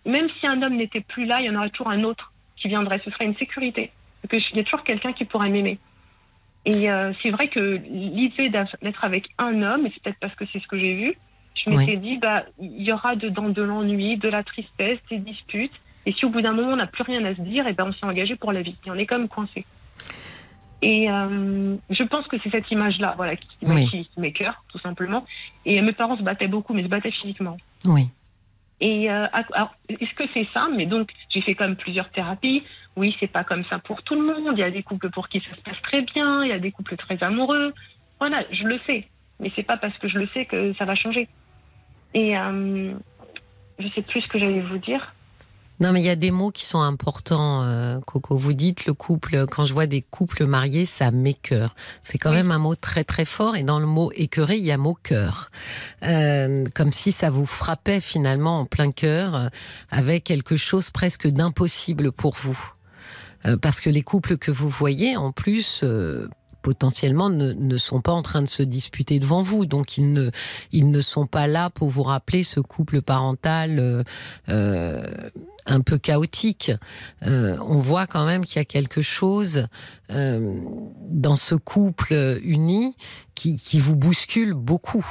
même 0.05 0.27
si 0.39 0.47
un 0.47 0.62
homme 0.63 0.77
n'était 0.77 1.01
plus 1.01 1.25
là, 1.25 1.41
il 1.41 1.45
y 1.45 1.50
en 1.50 1.55
aurait 1.55 1.69
toujours 1.69 1.91
un 1.91 2.03
autre 2.03 2.30
qui 2.61 2.67
viendrait. 2.67 3.01
Ce 3.03 3.11
serait 3.11 3.25
une 3.25 3.35
sécurité. 3.35 3.91
Il 4.31 4.57
y 4.57 4.59
a 4.59 4.63
toujours 4.63 4.83
quelqu'un 4.83 5.13
qui 5.13 5.25
pourrait 5.25 5.49
m'aimer. 5.49 5.79
Et 6.65 6.91
euh, 6.91 7.11
c'est 7.21 7.31
vrai 7.31 7.47
que 7.47 7.81
l'idée 7.89 8.49
d'être 8.49 9.03
avec 9.03 9.29
un 9.39 9.63
homme, 9.63 9.85
et 9.85 9.91
c'est 9.93 10.03
peut-être 10.03 10.19
parce 10.19 10.35
que 10.35 10.45
c'est 10.51 10.59
ce 10.59 10.67
que 10.67 10.77
j'ai 10.77 10.93
vu, 10.93 11.17
je 11.55 11.69
m'étais 11.69 11.97
dit, 11.97 12.17
bah, 12.17 12.45
il 12.59 12.83
y 12.83 12.91
aura 12.93 13.15
dedans 13.15 13.49
de 13.49 13.61
l'ennui, 13.61 14.17
de 14.17 14.29
la 14.29 14.43
tristesse, 14.43 14.99
des 15.09 15.17
disputes. 15.17 15.73
Et 16.05 16.13
si 16.13 16.25
au 16.25 16.29
bout 16.29 16.41
d'un 16.41 16.53
moment 16.53 16.73
on 16.73 16.77
n'a 16.77 16.87
plus 16.87 17.03
rien 17.03 17.23
à 17.25 17.35
se 17.35 17.41
dire, 17.41 17.67
et 17.67 17.73
ben 17.73 17.85
on 17.87 17.93
s'est 17.93 18.05
engagé 18.05 18.35
pour 18.35 18.51
la 18.51 18.61
vie. 18.61 18.75
Et 18.85 18.91
on 18.91 18.95
est 18.95 19.05
comme 19.05 19.27
coincé. 19.27 19.65
Et 20.81 21.11
euh, 21.11 21.75
je 21.91 22.03
pense 22.03 22.27
que 22.27 22.37
c'est 22.43 22.49
cette 22.49 22.71
image-là, 22.71 23.13
voilà, 23.15 23.35
qui, 23.35 23.47
oui. 23.61 23.87
qui, 23.87 24.07
m'écœure, 24.17 24.63
tout 24.69 24.79
simplement. 24.79 25.25
Et 25.65 25.79
mes 25.81 25.93
parents 25.93 26.17
se 26.17 26.23
battaient 26.23 26.47
beaucoup, 26.47 26.73
mais 26.73 26.83
se 26.83 26.87
battaient 26.87 27.11
physiquement. 27.11 27.57
Oui. 27.85 28.07
Et 28.81 29.11
euh, 29.11 29.27
est-ce 29.89 30.13
que 30.15 30.23
c'est 30.33 30.47
ça 30.53 30.67
Mais 30.75 30.88
donc, 30.88 31.11
j'ai 31.29 31.41
fait 31.41 31.53
comme 31.53 31.75
plusieurs 31.75 32.09
thérapies. 32.09 32.63
Oui, 32.97 33.15
c'est 33.19 33.31
pas 33.31 33.43
comme 33.43 33.63
ça 33.65 33.77
pour 33.77 34.01
tout 34.01 34.15
le 34.15 34.25
monde. 34.25 34.53
Il 34.53 34.59
y 34.59 34.63
a 34.63 34.71
des 34.71 34.83
couples 34.83 35.11
pour 35.11 35.29
qui 35.29 35.39
ça 35.39 35.55
se 35.55 35.61
passe 35.61 35.81
très 35.83 36.01
bien. 36.01 36.43
Il 36.43 36.50
y 36.50 36.51
a 36.51 36.59
des 36.59 36.71
couples 36.71 36.97
très 36.97 37.23
amoureux. 37.23 37.73
Voilà, 38.19 38.43
je 38.51 38.63
le 38.63 38.79
sais. 38.88 39.07
Mais 39.39 39.51
c'est 39.55 39.63
pas 39.63 39.77
parce 39.77 39.97
que 40.00 40.07
je 40.07 40.17
le 40.17 40.27
sais 40.33 40.45
que 40.45 40.73
ça 40.73 40.85
va 40.85 40.95
changer. 40.95 41.27
Et 42.15 42.38
euh, 42.38 42.93
je 43.77 43.88
sais 43.89 44.01
plus 44.01 44.21
ce 44.21 44.27
que 44.27 44.39
j'allais 44.39 44.61
vous 44.61 44.79
dire. 44.79 45.13
Non, 45.81 45.93
mais 45.93 46.01
il 46.01 46.05
y 46.05 46.09
a 46.09 46.15
des 46.15 46.29
mots 46.29 46.51
qui 46.51 46.63
sont 46.65 46.81
importants, 46.81 47.63
euh, 47.63 48.00
Coco. 48.01 48.38
Vous 48.38 48.53
dites 48.53 48.85
le 48.85 48.93
couple, 48.93 49.47
quand 49.47 49.65
je 49.65 49.73
vois 49.73 49.88
des 49.88 50.03
couples 50.03 50.45
mariés, 50.45 50.85
ça 50.85 51.09
m'écœure. 51.09 51.73
C'est 52.03 52.19
quand 52.19 52.31
même 52.31 52.51
un 52.51 52.59
mot 52.59 52.75
très 52.75 53.03
très 53.03 53.25
fort. 53.25 53.55
Et 53.55 53.63
dans 53.63 53.79
le 53.79 53.88
mot 53.88 54.11
écœuré, 54.13 54.57
il 54.57 54.63
y 54.63 54.71
a 54.71 54.77
mot 54.77 54.93
cœur. 54.93 55.50
Euh, 56.03 56.65
comme 56.75 56.91
si 56.91 57.11
ça 57.11 57.31
vous 57.31 57.47
frappait 57.47 58.00
finalement 58.00 58.59
en 58.59 58.65
plein 58.65 58.91
cœur, 58.91 59.33
euh, 59.33 59.47
avec 59.89 60.25
quelque 60.25 60.55
chose 60.55 60.91
presque 60.91 61.27
d'impossible 61.27 62.11
pour 62.11 62.35
vous. 62.35 62.59
parce 63.59 63.81
que 63.81 63.89
les 63.89 64.03
couples 64.03 64.38
que 64.38 64.51
vous 64.51 64.69
voyez, 64.69 65.17
en 65.17 65.31
plus, 65.31 65.83
potentiellement 66.61 67.29
ne, 67.29 67.53
ne, 67.53 67.77
sont 67.77 68.01
pas 68.01 68.11
en 68.11 68.21
train 68.21 68.41
de 68.41 68.47
se 68.47 68.63
disputer 68.63 69.19
devant 69.19 69.41
vous. 69.41 69.65
Donc 69.65 69.97
ils 69.97 70.13
ne, 70.13 70.31
ils 70.71 70.91
ne 70.91 71.01
sont 71.01 71.27
pas 71.27 71.47
là 71.47 71.69
pour 71.69 71.89
vous 71.89 72.03
rappeler 72.03 72.43
ce 72.43 72.59
couple 72.59 73.01
parental 73.01 73.79
euh, 73.79 74.03
euh 74.49 75.03
un 75.67 75.81
peu 75.81 75.99
chaotique. 75.99 76.71
Euh, 77.21 77.55
on 77.59 77.77
voit 77.77 78.07
quand 78.07 78.25
même 78.25 78.43
qu'il 78.43 78.55
y 78.55 78.59
a 78.59 78.65
quelque 78.65 79.03
chose 79.03 79.67
dans 80.09 81.35
ce 81.35 81.53
couple 81.53 82.39
uni 82.43 82.95
qui, 83.35 83.57
qui 83.57 83.79
vous 83.79 83.95
bouscule 83.95 84.53
beaucoup. 84.55 85.05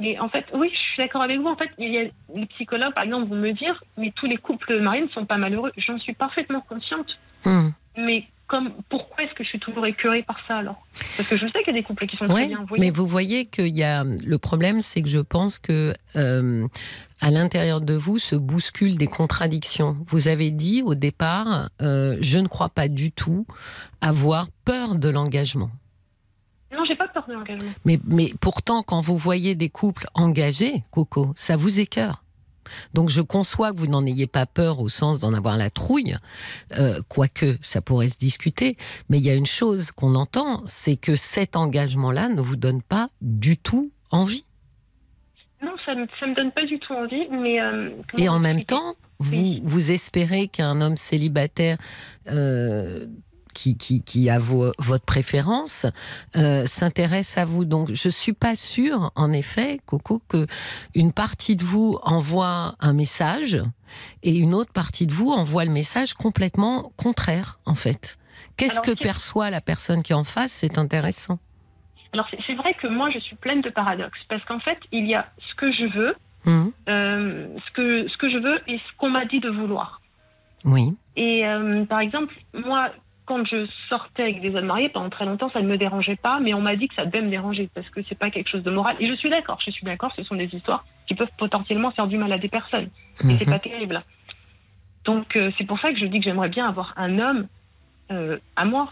Mais 0.00 0.18
en 0.18 0.28
fait, 0.28 0.44
oui, 0.52 0.70
je 0.72 0.78
suis 0.78 1.02
d'accord 1.02 1.22
avec 1.22 1.38
vous. 1.38 1.46
En 1.46 1.56
fait, 1.56 1.70
il 1.78 1.92
y 1.92 1.98
a 1.98 2.02
les 2.34 2.46
psychologues, 2.46 2.94
par 2.94 3.04
exemple, 3.04 3.28
vont 3.28 3.36
me 3.36 3.52
dire, 3.52 3.82
mais 3.96 4.12
tous 4.16 4.26
les 4.26 4.36
couples 4.36 4.80
mariés 4.80 5.02
ne 5.02 5.08
sont 5.08 5.24
pas 5.24 5.36
malheureux. 5.36 5.72
J'en 5.76 5.98
suis 5.98 6.14
parfaitement 6.14 6.60
consciente. 6.62 7.06
Hum. 7.44 7.72
Mais 7.96 8.24
comme, 8.54 8.70
pourquoi 8.88 9.24
est-ce 9.24 9.34
que 9.34 9.42
je 9.42 9.48
suis 9.48 9.58
toujours 9.58 9.84
écœurée 9.84 10.22
par 10.22 10.38
ça 10.46 10.58
alors? 10.58 10.86
Parce 11.16 11.28
que 11.28 11.36
je 11.36 11.44
sais 11.46 11.64
qu'il 11.64 11.74
y 11.74 11.76
a 11.76 11.80
des 11.80 11.82
couples 11.82 12.06
qui 12.06 12.16
sont 12.16 12.26
très 12.26 12.46
bien. 12.46 12.64
mais 12.78 12.90
vous 12.90 13.04
voyez 13.04 13.46
qu'il 13.46 13.76
y 13.76 13.82
a 13.82 14.04
le 14.04 14.38
problème, 14.38 14.80
c'est 14.80 15.02
que 15.02 15.08
je 15.08 15.18
pense 15.18 15.58
que 15.58 15.92
euh, 16.14 16.68
à 17.20 17.32
l'intérieur 17.32 17.80
de 17.80 17.94
vous 17.94 18.20
se 18.20 18.36
bousculent 18.36 18.96
des 18.96 19.08
contradictions. 19.08 19.96
Vous 20.06 20.28
avez 20.28 20.52
dit 20.52 20.82
au 20.84 20.94
départ, 20.94 21.68
euh, 21.82 22.16
je 22.20 22.38
ne 22.38 22.46
crois 22.46 22.68
pas 22.68 22.86
du 22.86 23.10
tout 23.10 23.44
avoir 24.00 24.46
peur 24.64 24.94
de 24.94 25.08
l'engagement. 25.08 25.70
Non, 26.72 26.84
j'ai 26.84 26.94
pas 26.94 27.08
peur 27.08 27.26
de 27.26 27.32
l'engagement. 27.32 27.70
Mais, 27.84 27.98
mais 28.06 28.32
pourtant, 28.40 28.84
quand 28.84 29.00
vous 29.00 29.18
voyez 29.18 29.56
des 29.56 29.68
couples 29.68 30.06
engagés, 30.14 30.82
Coco, 30.92 31.32
ça 31.34 31.56
vous 31.56 31.80
écœure. 31.80 32.23
Donc 32.92 33.08
je 33.08 33.20
conçois 33.20 33.72
que 33.72 33.78
vous 33.78 33.86
n'en 33.86 34.04
ayez 34.06 34.26
pas 34.26 34.46
peur 34.46 34.80
au 34.80 34.88
sens 34.88 35.20
d'en 35.20 35.34
avoir 35.34 35.56
la 35.56 35.70
trouille, 35.70 36.16
euh, 36.78 37.00
quoique 37.08 37.56
ça 37.60 37.80
pourrait 37.80 38.08
se 38.08 38.18
discuter, 38.18 38.76
mais 39.08 39.18
il 39.18 39.24
y 39.24 39.30
a 39.30 39.34
une 39.34 39.46
chose 39.46 39.90
qu'on 39.90 40.14
entend, 40.14 40.62
c'est 40.66 40.96
que 40.96 41.16
cet 41.16 41.56
engagement-là 41.56 42.28
ne 42.28 42.40
vous 42.40 42.56
donne 42.56 42.82
pas 42.82 43.08
du 43.20 43.56
tout 43.56 43.90
envie. 44.10 44.44
Non, 45.62 45.72
ça 45.86 45.94
ne 45.94 46.02
me, 46.02 46.34
donne 46.34 46.52
pas 46.52 46.66
du 46.66 46.78
tout 46.78 46.92
envie, 46.92 47.26
mais... 47.30 47.60
Euh, 47.60 47.90
Et 48.18 48.28
en 48.28 48.38
même 48.38 48.64
temps, 48.64 48.96
vous, 49.18 49.60
vous 49.62 49.90
espérez 49.90 50.48
qu'un 50.48 50.80
homme 50.80 50.96
célibataire 50.96 51.78
euh, 52.28 53.06
qui, 53.54 53.76
qui, 53.76 54.30
a 54.30 54.38
votre 54.38 55.04
préférence 55.04 55.86
euh, 56.36 56.66
s'intéresse 56.66 57.38
à 57.38 57.44
vous. 57.44 57.64
Donc, 57.64 57.92
je 57.92 58.08
suis 58.08 58.32
pas 58.32 58.56
sûre, 58.56 59.12
en 59.14 59.32
effet, 59.32 59.80
Coco, 59.86 60.20
que 60.28 60.46
une 60.94 61.12
partie 61.12 61.56
de 61.56 61.64
vous 61.64 61.98
envoie 62.02 62.74
un 62.80 62.92
message 62.92 63.62
et 64.22 64.36
une 64.36 64.54
autre 64.54 64.72
partie 64.72 65.06
de 65.06 65.12
vous 65.12 65.30
envoie 65.30 65.64
le 65.64 65.70
message 65.70 66.14
complètement 66.14 66.92
contraire, 66.96 67.58
en 67.64 67.74
fait. 67.74 68.18
Qu'est-ce 68.56 68.80
que 68.80 68.90
perçoit 68.90 69.50
la 69.50 69.60
personne 69.60 70.02
qui 70.02 70.12
est 70.12 70.16
en 70.16 70.24
face? 70.24 70.52
C'est 70.52 70.78
intéressant. 70.78 71.38
Alors, 72.12 72.28
c'est 72.46 72.54
vrai 72.54 72.74
que 72.74 72.86
moi, 72.86 73.10
je 73.10 73.18
suis 73.18 73.36
pleine 73.36 73.60
de 73.60 73.70
paradoxes 73.70 74.20
parce 74.28 74.44
qu'en 74.44 74.60
fait, 74.60 74.78
il 74.92 75.06
y 75.06 75.14
a 75.14 75.26
ce 75.50 75.54
que 75.56 75.72
je 75.72 75.84
veux, 75.84 76.14
mmh. 76.44 76.66
euh, 76.88 77.48
ce, 77.66 77.72
que, 77.72 78.08
ce 78.08 78.16
que 78.16 78.30
je 78.30 78.38
veux 78.38 78.60
et 78.68 78.78
ce 78.78 78.96
qu'on 78.98 79.10
m'a 79.10 79.24
dit 79.24 79.40
de 79.40 79.50
vouloir. 79.50 80.00
Oui. 80.64 80.94
Et 81.16 81.46
euh, 81.46 81.84
par 81.84 82.00
exemple, 82.00 82.34
moi, 82.54 82.90
quand 83.26 83.44
je 83.46 83.66
sortais 83.88 84.22
avec 84.22 84.40
des 84.40 84.54
hommes 84.54 84.66
mariés, 84.66 84.88
pendant 84.88 85.08
très 85.08 85.24
longtemps, 85.24 85.50
ça 85.50 85.62
ne 85.62 85.66
me 85.66 85.78
dérangeait 85.78 86.16
pas, 86.16 86.40
mais 86.40 86.52
on 86.52 86.60
m'a 86.60 86.76
dit 86.76 86.88
que 86.88 86.94
ça 86.94 87.06
devait 87.06 87.22
me 87.22 87.30
déranger 87.30 87.70
parce 87.74 87.88
que 87.88 88.00
c'est 88.08 88.18
pas 88.18 88.30
quelque 88.30 88.50
chose 88.50 88.62
de 88.62 88.70
moral. 88.70 88.96
Et 89.00 89.08
je 89.08 89.14
suis 89.14 89.30
d'accord, 89.30 89.58
je 89.64 89.70
suis 89.70 89.84
d'accord, 89.84 90.12
ce 90.14 90.22
sont 90.24 90.34
des 90.34 90.54
histoires 90.54 90.84
qui 91.06 91.14
peuvent 91.14 91.30
potentiellement 91.38 91.90
faire 91.90 92.06
du 92.06 92.18
mal 92.18 92.32
à 92.32 92.38
des 92.38 92.48
personnes. 92.48 92.90
Et 93.28 93.36
c'est 93.38 93.46
mhm. 93.46 93.52
pas 93.52 93.58
terrible. 93.58 94.02
Donc 95.04 95.36
euh, 95.36 95.50
c'est 95.56 95.64
pour 95.64 95.78
ça 95.80 95.92
que 95.92 95.98
je 95.98 96.06
dis 96.06 96.18
que 96.18 96.24
j'aimerais 96.24 96.48
bien 96.48 96.68
avoir 96.68 96.92
un 96.96 97.18
homme 97.18 97.46
euh, 98.10 98.38
à 98.56 98.64
moi, 98.64 98.90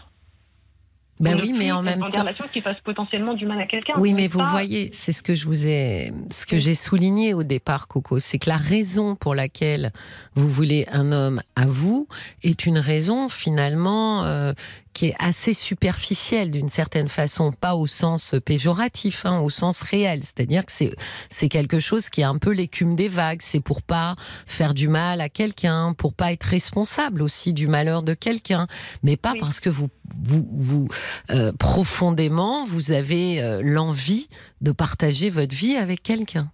ben 1.23 1.39
oui, 1.41 1.53
mais 1.53 1.71
en 1.71 1.81
même 1.81 1.99
temps, 2.11 2.21
relation 2.21 2.45
qui 2.51 2.61
fasse 2.61 2.79
potentiellement 2.83 3.33
du 3.33 3.45
mal 3.45 3.59
à 3.59 3.65
quelqu'un. 3.65 3.93
Oui, 3.97 4.13
mais 4.13 4.27
vous 4.27 4.43
voyez, 4.43 4.89
c'est 4.91 5.13
ce 5.13 5.23
que 5.23 5.35
je 5.35 5.45
vous 5.45 5.65
ai, 5.65 6.13
ce 6.31 6.45
que 6.45 6.57
j'ai 6.57 6.75
souligné 6.75 7.33
au 7.33 7.43
départ, 7.43 7.87
Coco, 7.87 8.19
c'est 8.19 8.39
que 8.39 8.49
la 8.49 8.57
raison 8.57 9.15
pour 9.15 9.33
laquelle 9.35 9.91
vous 10.35 10.49
voulez 10.49 10.85
un 10.91 11.11
homme 11.11 11.41
à 11.55 11.65
vous 11.65 12.07
est 12.43 12.65
une 12.65 12.77
raison 12.77 13.29
finalement 13.29 14.25
euh, 14.25 14.53
qui 14.93 15.07
est 15.07 15.15
assez 15.19 15.53
superficielle 15.53 16.51
d'une 16.51 16.69
certaine 16.69 17.09
façon, 17.09 17.51
pas 17.51 17.75
au 17.75 17.87
sens 17.87 18.35
péjoratif, 18.45 19.25
hein, 19.25 19.39
au 19.39 19.49
sens 19.49 19.81
réel. 19.81 20.21
C'est-à-dire 20.23 20.65
que 20.65 20.71
c'est 20.71 20.95
c'est 21.29 21.49
quelque 21.49 21.79
chose 21.79 22.09
qui 22.09 22.21
est 22.21 22.25
un 22.25 22.37
peu 22.37 22.51
l'écume 22.51 22.95
des 22.95 23.09
vagues. 23.09 23.41
C'est 23.41 23.59
pour 23.59 23.81
pas 23.81 24.15
faire 24.45 24.73
du 24.73 24.87
mal 24.87 25.21
à 25.21 25.29
quelqu'un, 25.29 25.93
pour 25.93 26.13
pas 26.13 26.31
être 26.31 26.43
responsable 26.43 27.21
aussi 27.21 27.53
du 27.53 27.67
malheur 27.67 28.03
de 28.03 28.13
quelqu'un, 28.13 28.67
mais 29.01 29.17
pas 29.17 29.33
parce 29.39 29.59
que 29.59 29.69
vous 29.69 29.89
vous 30.21 30.47
vous 30.51 30.87
euh, 31.31 31.51
profondément 31.53 32.65
vous 32.65 32.91
avez 32.91 33.41
euh, 33.41 33.61
l'envie 33.63 34.29
de 34.61 34.71
partager 34.71 35.29
votre 35.29 35.55
vie 35.55 35.75
avec 35.75 36.03
quelqu'un. 36.03 36.51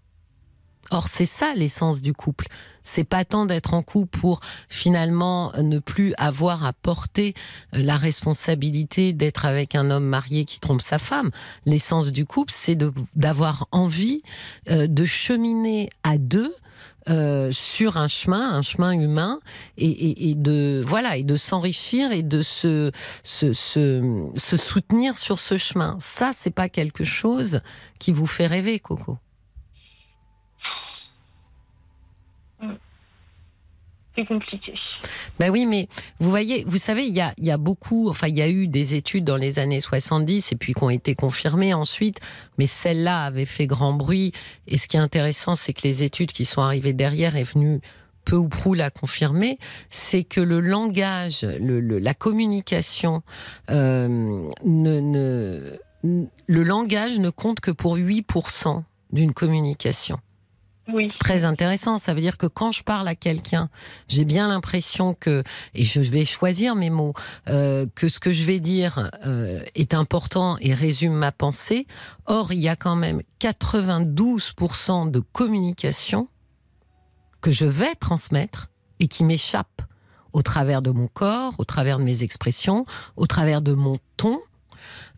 Or, 0.91 1.07
c'est 1.07 1.25
ça 1.25 1.53
l'essence 1.55 2.01
du 2.01 2.13
couple. 2.13 2.47
C'est 2.83 3.03
pas 3.03 3.23
tant 3.23 3.45
d'être 3.45 3.73
en 3.73 3.83
couple 3.83 4.17
pour 4.17 4.39
finalement 4.69 5.51
ne 5.57 5.77
plus 5.79 6.13
avoir 6.17 6.65
à 6.65 6.73
porter 6.73 7.35
euh, 7.75 7.83
la 7.83 7.97
responsabilité 7.97 9.13
d'être 9.13 9.45
avec 9.45 9.75
un 9.75 9.91
homme 9.91 10.05
marié 10.05 10.45
qui 10.45 10.59
trompe 10.59 10.81
sa 10.81 10.97
femme. 10.97 11.29
L'essence 11.65 12.11
du 12.11 12.25
couple, 12.25 12.51
c'est 12.55 12.77
d'avoir 13.15 13.67
envie 13.71 14.21
euh, 14.69 14.87
de 14.87 15.05
cheminer 15.05 15.89
à 16.03 16.17
deux 16.17 16.55
euh, 17.09 17.51
sur 17.51 17.97
un 17.97 18.07
chemin, 18.07 18.53
un 18.53 18.61
chemin 18.61 18.91
humain, 18.91 19.39
et, 19.77 20.35
de 20.35 20.83
voilà, 20.85 21.17
et 21.17 21.23
de 21.23 21.37
s'enrichir 21.37 22.11
et 22.11 22.23
de 22.23 22.41
se, 22.41 22.91
se, 23.23 23.53
se 23.53 24.57
soutenir 24.57 25.17
sur 25.17 25.39
ce 25.39 25.57
chemin. 25.57 25.97
Ça, 25.99 26.31
c'est 26.33 26.51
pas 26.51 26.69
quelque 26.69 27.03
chose 27.03 27.61
qui 27.99 28.11
vous 28.11 28.27
fait 28.27 28.47
rêver, 28.47 28.79
Coco. 28.79 29.17
Compliqué. 34.25 34.73
Ben 35.39 35.49
oui, 35.49 35.65
mais 35.65 35.87
vous 36.19 36.29
voyez, 36.29 36.63
vous 36.67 36.77
savez, 36.77 37.05
il 37.05 37.13
y 37.13 37.51
a, 37.51 37.57
beaucoup, 37.57 38.09
enfin, 38.09 38.27
il 38.27 38.35
y 38.35 38.41
a 38.41 38.49
eu 38.49 38.67
des 38.67 38.95
études 38.95 39.25
dans 39.25 39.37
les 39.37 39.59
années 39.59 39.79
70 39.79 40.51
et 40.51 40.55
puis 40.55 40.73
qui 40.73 40.83
ont 40.83 40.89
été 40.89 41.15
confirmées 41.15 41.73
ensuite, 41.73 42.19
mais 42.57 42.67
celle-là 42.67 43.23
avait 43.23 43.45
fait 43.45 43.67
grand 43.67 43.93
bruit. 43.93 44.33
Et 44.67 44.77
ce 44.77 44.87
qui 44.87 44.97
est 44.97 44.99
intéressant, 44.99 45.55
c'est 45.55 45.73
que 45.73 45.87
les 45.87 46.03
études 46.03 46.31
qui 46.31 46.45
sont 46.45 46.61
arrivées 46.61 46.93
derrière 46.93 47.35
est 47.35 47.43
venues 47.43 47.79
peu 48.25 48.35
ou 48.35 48.47
prou 48.47 48.73
la 48.73 48.91
confirmer, 48.91 49.57
c'est 49.89 50.23
que 50.23 50.41
le 50.41 50.59
langage, 50.59 51.43
la 51.43 52.13
communication, 52.13 53.23
euh, 53.71 54.49
le 54.63 55.79
langage 56.47 57.19
ne 57.19 57.29
compte 57.29 57.59
que 57.59 57.71
pour 57.71 57.97
8% 57.97 58.83
d'une 59.11 59.33
communication. 59.33 60.19
C'est 61.09 61.19
très 61.19 61.43
intéressant. 61.43 61.97
Ça 61.97 62.13
veut 62.13 62.21
dire 62.21 62.37
que 62.37 62.47
quand 62.47 62.71
je 62.71 62.83
parle 62.83 63.07
à 63.07 63.15
quelqu'un, 63.15 63.69
j'ai 64.07 64.25
bien 64.25 64.47
l'impression 64.47 65.13
que, 65.13 65.43
et 65.73 65.83
je 65.83 65.99
vais 66.01 66.25
choisir 66.25 66.75
mes 66.75 66.89
mots, 66.89 67.13
euh, 67.49 67.85
que 67.95 68.09
ce 68.09 68.19
que 68.19 68.31
je 68.31 68.45
vais 68.45 68.59
dire 68.59 69.11
euh, 69.25 69.61
est 69.75 69.93
important 69.93 70.57
et 70.59 70.73
résume 70.73 71.13
ma 71.13 71.31
pensée. 71.31 71.87
Or, 72.25 72.51
il 72.53 72.59
y 72.59 72.69
a 72.69 72.75
quand 72.75 72.95
même 72.95 73.21
92% 73.39 75.11
de 75.11 75.19
communication 75.19 76.27
que 77.41 77.51
je 77.51 77.65
vais 77.65 77.95
transmettre 77.95 78.69
et 78.99 79.07
qui 79.07 79.23
m'échappe 79.23 79.81
au 80.33 80.41
travers 80.41 80.81
de 80.81 80.91
mon 80.91 81.07
corps, 81.07 81.53
au 81.57 81.65
travers 81.65 81.97
de 81.97 82.03
mes 82.03 82.23
expressions, 82.23 82.85
au 83.15 83.27
travers 83.27 83.61
de 83.61 83.73
mon 83.73 83.97
ton. 84.17 84.39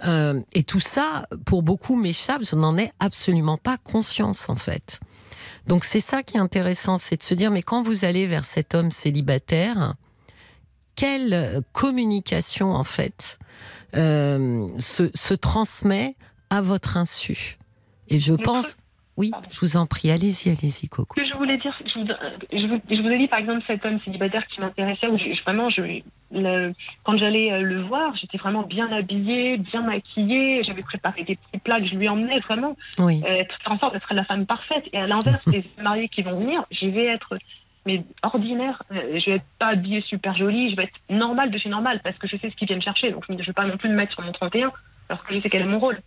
Euh, 0.06 0.42
et 0.54 0.64
tout 0.64 0.80
ça, 0.80 1.28
pour 1.46 1.64
beaucoup, 1.64 1.96
m'échappe. 1.96 2.44
Je 2.44 2.56
n'en 2.56 2.78
ai 2.78 2.92
absolument 3.00 3.58
pas 3.58 3.78
conscience, 3.78 4.50
en 4.50 4.56
fait. 4.56 5.00
Donc 5.68 5.86
c'est 5.86 6.00
ça 6.00 6.24
qui 6.24 6.38
est 6.38 6.40
intéressant, 6.40 6.98
c'est 6.98 7.18
de 7.18 7.24
se 7.24 7.34
dire, 7.34 7.52
mais 7.52 7.62
quand 7.62 7.82
vous 7.82 8.06
allez 8.06 8.28
vers 8.28 8.46
cet 8.46 8.76
homme 8.76 8.92
célibataire, 8.92 9.96
quelle 10.96 11.64
communication 11.74 12.74
en 12.74 12.84
fait 12.84 13.40
euh, 13.96 14.68
se, 14.80 15.34
transmet 15.34 16.16
à 16.50 16.62
votre 16.62 16.98
insu? 16.98 17.58
Et 18.08 18.20
je 18.20 18.34
pense... 18.34 18.78
Oui, 19.18 19.32
je 19.52 19.60
vous 19.60 19.78
en 19.78 19.86
prie, 19.86 20.10
allez-y, 20.10 20.50
allez-y, 20.50 20.88
Coco. 20.88 21.16
Ce 21.18 21.22
que 21.22 21.28
je 21.28 21.36
voulais 21.36 21.58
dire, 21.58 21.78
je 21.86 22.00
vous, 22.00 22.82
je 22.90 23.02
vous, 23.02 23.10
ai 23.10 23.18
dit 23.18 23.28
par 23.28 23.40
exemple 23.40 23.62
cet 23.68 23.86
homme 23.86 24.00
célibataire 24.06 24.46
qui 24.48 24.62
m'intéressait, 24.62 25.08
où 25.08 25.18
vraiment, 25.46 25.70
je, 25.70 26.02
quand 27.04 27.18
j'allais 27.18 27.52
euh, 27.52 27.62
le 27.62 27.82
voir, 27.82 28.16
j'étais 28.16 28.38
vraiment 28.38 28.64
bien 28.64 28.92
habillée, 28.92 29.58
bien 29.58 29.82
maquillée, 29.82 30.64
j'avais 30.64 30.82
préparé 30.82 31.24
des 31.24 31.36
petits 31.36 31.60
plats 31.60 31.82
que 31.82 31.88
je 31.88 31.96
lui 31.96 32.08
emmenais 32.08 32.40
vraiment, 32.40 32.78
oui. 33.00 33.22
euh, 33.28 33.44
en 33.66 33.78
sorte 33.78 33.94
d'être 33.94 34.14
la 34.14 34.24
femme 34.24 34.46
parfaite. 34.46 34.86
Et 34.94 34.98
à 34.98 35.08
l'inverse, 35.08 35.46
les 35.48 35.64
mariés 35.82 36.08
qui 36.08 36.22
vont 36.22 36.40
venir, 36.40 36.64
je 36.72 36.88
vais 36.88 37.06
être 37.06 37.38
mais 37.86 38.04
ordinaire. 38.24 38.84
Euh, 38.92 39.20
je 39.20 39.30
vais 39.30 39.36
être 39.38 39.46
pas 39.60 39.68
habillée 39.68 40.02
super 40.02 40.36
jolie, 40.36 40.72
je 40.72 40.76
vais 40.76 40.84
être 40.84 41.00
normale 41.10 41.52
de 41.52 41.58
chez 41.58 41.70
normale 41.70 42.00
parce 42.04 42.18
que 42.18 42.28
je 42.28 42.38
sais 42.38 42.50
ce 42.50 42.56
qu'ils 42.56 42.68
viennent 42.68 42.82
chercher. 42.82 43.12
Donc 43.12 43.26
je 43.28 43.34
ne 43.34 43.42
vais 43.42 43.54
pas 43.54 43.66
non 43.66 43.78
plus 43.78 43.90
me 43.90 43.96
mettre 43.96 44.14
sur 44.14 44.22
mon 44.22 44.32
31 44.32 44.72
parce 45.08 45.22
que 45.24 45.36
je 45.36 45.42
sais 45.42 45.50
quel 45.50 45.64
est 45.64 45.66
mon 45.66 45.80
rôle. 45.80 46.00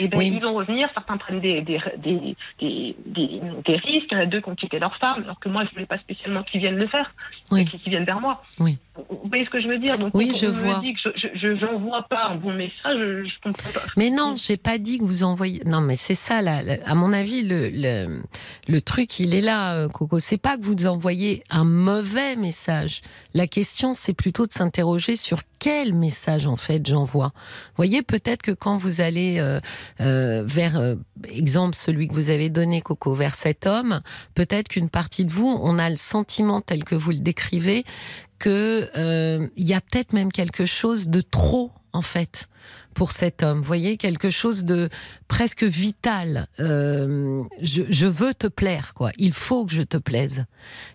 Et 0.00 0.08
ben, 0.08 0.20
ils 0.22 0.40
vont 0.40 0.54
revenir, 0.54 0.88
certains 0.94 1.16
prennent 1.16 1.40
des, 1.40 1.62
des, 1.62 1.80
des, 1.98 2.36
des, 2.60 2.96
des, 3.06 3.76
risques, 3.76 4.08
il 4.10 4.14
y 4.14 4.16
en 4.16 4.20
a 4.20 4.26
deux 4.26 4.40
qui 4.40 4.48
ont 4.48 4.54
quitté 4.54 4.78
leur 4.78 4.96
femme, 4.96 5.22
alors 5.24 5.38
que 5.40 5.48
moi, 5.48 5.62
je 5.64 5.68
ne 5.68 5.74
voulais 5.74 5.86
pas 5.86 5.98
spécialement 5.98 6.42
qu'ils 6.42 6.60
viennent 6.60 6.76
le 6.76 6.86
faire, 6.86 7.14
oui. 7.50 7.64
qu'ils 7.66 7.80
viennent 7.90 8.04
vers 8.04 8.20
moi. 8.20 8.42
Oui. 8.58 8.78
Vous 8.96 9.28
voyez 9.28 9.44
ce 9.44 9.50
que 9.50 9.60
je 9.60 9.66
veux 9.66 9.78
dire? 9.78 9.98
Donc, 9.98 10.14
Oui, 10.14 10.32
je 10.34 10.46
vois. 10.46 10.78
Me 10.78 10.82
dit 10.82 10.94
que 10.94 11.10
je 11.34 11.64
n'envoie 11.64 12.02
pas 12.02 12.26
un 12.26 12.36
bon 12.36 12.52
message, 12.52 12.96
je, 12.96 13.24
je 13.24 13.40
comprends 13.42 13.70
pas. 13.70 13.86
Mais 13.96 14.10
non, 14.10 14.36
j'ai 14.36 14.56
pas 14.56 14.78
dit 14.78 14.98
que 14.98 15.04
vous 15.04 15.24
envoyez. 15.24 15.60
Non, 15.66 15.80
mais 15.80 15.96
c'est 15.96 16.14
ça, 16.14 16.42
là, 16.42 16.60
à 16.86 16.94
mon 16.94 17.12
avis, 17.12 17.42
le, 17.42 17.70
le, 17.70 18.22
le, 18.68 18.80
truc, 18.80 19.18
il 19.18 19.34
est 19.34 19.40
là, 19.40 19.74
euh, 19.74 19.88
Coco. 19.88 20.20
C'est 20.20 20.38
pas 20.38 20.56
que 20.56 20.62
vous 20.62 20.86
envoyez 20.86 21.42
un 21.50 21.64
mauvais 21.64 22.36
message. 22.36 23.02
La 23.34 23.46
question, 23.46 23.94
c'est 23.94 24.14
plutôt 24.14 24.46
de 24.46 24.52
s'interroger 24.52 25.16
sur 25.16 25.38
quel 25.64 25.94
message, 25.94 26.46
en 26.46 26.56
fait, 26.56 26.86
j'envoie? 26.86 27.32
Voyez, 27.76 28.02
peut-être 28.02 28.42
que 28.42 28.50
quand 28.50 28.76
vous 28.76 29.00
allez 29.00 29.38
euh, 29.38 29.60
euh, 30.02 30.42
vers, 30.44 30.76
euh, 30.78 30.96
exemple, 31.26 31.74
celui 31.74 32.06
que 32.06 32.12
vous 32.12 32.28
avez 32.28 32.50
donné, 32.50 32.82
Coco, 32.82 33.14
vers 33.14 33.34
cet 33.34 33.66
homme, 33.66 34.02
peut-être 34.34 34.68
qu'une 34.68 34.90
partie 34.90 35.24
de 35.24 35.32
vous, 35.32 35.58
on 35.62 35.78
a 35.78 35.88
le 35.88 35.96
sentiment 35.96 36.60
tel 36.60 36.84
que 36.84 36.94
vous 36.94 37.12
le 37.12 37.20
décrivez, 37.20 37.84
que 38.38 38.90
il 39.56 39.64
y 39.64 39.72
a 39.72 39.80
peut-être 39.80 40.12
même 40.12 40.30
quelque 40.30 40.66
chose 40.66 41.08
de 41.08 41.22
trop 41.22 41.70
en 41.94 42.02
fait 42.02 42.48
pour 42.94 43.10
cet 43.10 43.42
homme. 43.42 43.58
Vous 43.58 43.64
voyez, 43.64 43.96
quelque 43.96 44.30
chose 44.30 44.64
de 44.64 44.88
presque 45.28 45.64
vital. 45.64 46.46
Euh, 46.60 47.42
je, 47.60 48.06
veux 48.06 48.34
te 48.34 48.46
plaire, 48.46 48.94
quoi. 48.94 49.10
Il 49.18 49.32
faut 49.32 49.66
que 49.66 49.72
je 49.72 49.82
te 49.82 49.96
plaise. 49.96 50.44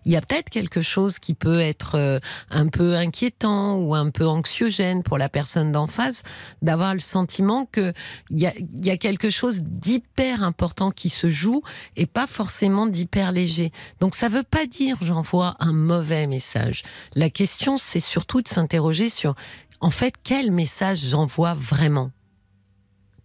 Il 0.05 0.11
y 0.11 0.15
a 0.15 0.21
peut-être 0.21 0.49
quelque 0.49 0.81
chose 0.81 1.19
qui 1.19 1.33
peut 1.33 1.59
être 1.59 1.95
euh, 1.95 2.19
un 2.49 2.67
peu 2.67 2.95
inquiétant 2.95 3.77
ou 3.77 3.93
un 3.95 4.09
peu 4.09 4.25
anxiogène 4.25 5.03
pour 5.03 5.17
la 5.17 5.29
personne 5.29 5.71
d'en 5.71 5.87
face, 5.87 6.23
d'avoir 6.61 6.93
le 6.93 7.01
sentiment 7.01 7.67
que 7.69 7.93
il 8.29 8.39
y 8.39 8.47
a, 8.47 8.53
y 8.81 8.89
a 8.89 8.97
quelque 8.97 9.29
chose 9.29 9.61
d'hyper 9.63 10.41
important 10.43 10.91
qui 10.91 11.09
se 11.09 11.29
joue 11.29 11.61
et 11.97 12.05
pas 12.05 12.27
forcément 12.27 12.87
d'hyper 12.87 13.31
léger. 13.31 13.71
Donc 13.99 14.15
ça 14.15 14.29
veut 14.29 14.43
pas 14.43 14.65
dire 14.65 14.97
j'envoie 15.01 15.57
un 15.59 15.73
mauvais 15.73 16.27
message. 16.27 16.83
La 17.15 17.29
question, 17.29 17.77
c'est 17.77 17.99
surtout 17.99 18.41
de 18.41 18.47
s'interroger 18.47 19.09
sur 19.09 19.35
en 19.81 19.91
fait, 19.91 20.13
quel 20.23 20.51
message 20.51 20.99
j'envoie 20.99 21.53
vraiment? 21.53 22.11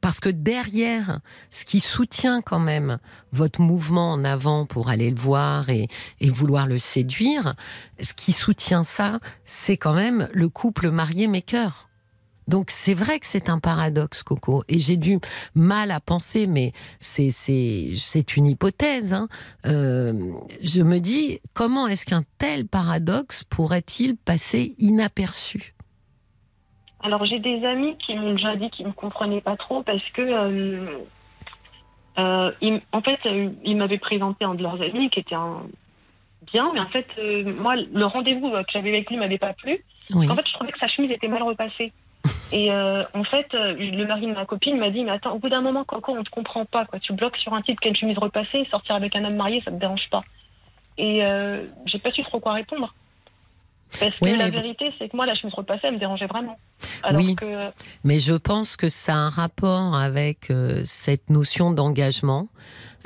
Parce 0.04 0.20
que 0.20 0.28
derrière, 0.28 1.20
ce 1.50 1.64
qui 1.64 1.80
soutient 1.80 2.42
quand 2.42 2.58
même 2.58 2.99
votre 3.32 3.62
mouvement 3.62 4.12
en 4.12 4.23
avant 4.23 4.66
pour 4.66 4.90
aller 4.90 5.11
le 5.11 5.16
voir 5.18 5.70
et, 5.70 5.88
vouloir 6.20 6.66
le 6.66 6.76
séduire, 6.76 7.54
ce 7.99 8.12
qui 8.12 8.32
soutient 8.32 8.84
ça, 8.84 9.18
c'est 9.46 9.78
quand 9.78 9.94
même 9.94 10.28
le 10.34 10.50
couple 10.50 10.90
marié 10.90 11.26
maker. 11.26 11.88
Donc 12.49 12.70
c'est 12.70 12.92
vrai 12.92 13.18
que 13.18 13.26
c'est 13.26 13.49
un 13.49 13.58
paradoxe, 13.58 14.23
Coco, 14.23 14.62
et 14.68 14.78
j'ai 14.78 14.99
du 14.99 15.18
mal 15.54 15.90
à 15.90 16.00
penser, 16.00 16.46
mais 16.46 16.73
c'est 17.00 17.30
c'est 17.30 18.37
une 18.37 18.44
hypothèse. 18.44 19.14
Hein. 19.14 19.28
Euh, 19.64 20.12
je 20.62 20.82
me 20.82 21.00
dis 21.00 21.40
comment 21.54 21.88
est-ce 21.88 22.04
qu'un 22.04 22.25
tel 22.37 22.66
paradoxe 22.66 23.42
pourrait-il 23.44 24.18
passer 24.18 24.75
inaperçu? 24.76 25.74
Alors 27.04 27.25
j'ai 27.26 27.38
des 27.38 27.64
amis 27.64 27.96
qui 27.99 28.16
m'ont 28.16 28.32
déjà 28.32 28.56
dit 28.56 28.70
qu'ils 28.70 28.87
me 28.87 28.92
comprenaient 28.92 29.42
pas 29.42 29.56
trop 29.56 29.82
parce 29.82 30.02
que 30.14 30.23
euh, 30.23 31.00
euh, 32.18 32.80
en 32.92 33.02
fait 33.02 33.20
euh, 33.26 33.50
ils 33.62 33.76
m'avaient 33.76 33.99
présenté 33.99 34.44
un 34.44 34.54
de 34.54 34.62
leurs 34.62 34.80
amis 34.80 35.11
qui 35.11 35.20
était 35.20 35.34
un 35.34 35.62
bien, 36.50 36.70
mais 36.73 36.80
en 36.80 36.88
fait 36.88 37.06
moi 37.44 37.76
le 37.76 38.06
rendez-vous 38.06 38.50
que 38.50 38.73
j'avais 38.73 38.88
avec 38.88 39.11
lui 39.11 39.18
m'avait 39.18 39.38
pas 39.38 39.52
plu. 39.52 39.84
En 40.14 40.34
fait 40.34 40.46
je 40.46 40.52
trouvais 40.54 40.73
que 40.73 40.78
sa 40.78 40.88
chemise 40.88 41.11
était 41.11 41.28
mal 41.28 41.42
repassée. 41.42 41.92
Et 42.52 42.70
en 42.73 43.25
fait, 43.25 43.49
le 43.52 44.04
mari 44.06 44.26
de 44.26 44.32
ma 44.32 44.46
copine 44.46 44.78
m'a 44.78 44.88
dit, 44.88 45.02
mais 45.02 45.11
attends, 45.11 45.32
au 45.32 45.38
bout 45.38 45.49
d'un 45.49 45.61
moment, 45.61 45.84
Coco, 45.84 46.16
on 46.16 46.23
te 46.23 46.30
comprend 46.30 46.64
pas, 46.64 46.84
quoi. 46.87 47.00
Tu 47.00 47.12
bloques 47.12 47.37
sur 47.37 47.52
un 47.52 47.62
type 47.62 47.80
qui 47.80 47.88
a 47.88 47.90
une 47.90 47.96
chemise 47.96 48.16
repassée, 48.16 48.66
sortir 48.70 48.94
avec 48.94 49.16
un 49.16 49.25
homme 49.25 49.34
marié, 49.34 49.61
ça 49.62 49.70
te 49.70 49.76
dérange 49.76 50.08
pas. 50.11 50.23
Et 50.96 51.23
j'ai 51.87 51.99
pas 51.99 52.12
su 52.12 52.23
trop 52.23 52.40
quoi 52.40 52.52
répondre. 52.52 52.94
Parce 54.01 54.19
que 54.19 54.37
la 54.37 54.51
vérité, 54.51 54.93
c'est 54.99 55.09
que 55.09 55.17
moi, 55.17 55.27
la 55.27 55.35
chemise 55.35 55.55
repassée, 55.55 55.83
elle 55.85 55.95
me 55.95 55.99
dérangeait 55.99 56.27
vraiment. 56.27 56.59
oui, 57.13 57.37
mais 58.03 58.19
je 58.21 58.35
pense 58.35 58.77
que 58.77 58.89
ça 58.89 59.15
a 59.15 59.17
un 59.17 59.29
rapport 59.31 59.95
avec 59.95 60.51
euh, 60.51 60.83
cette 60.85 61.31
notion 61.31 61.71
d'engagement. 61.71 62.49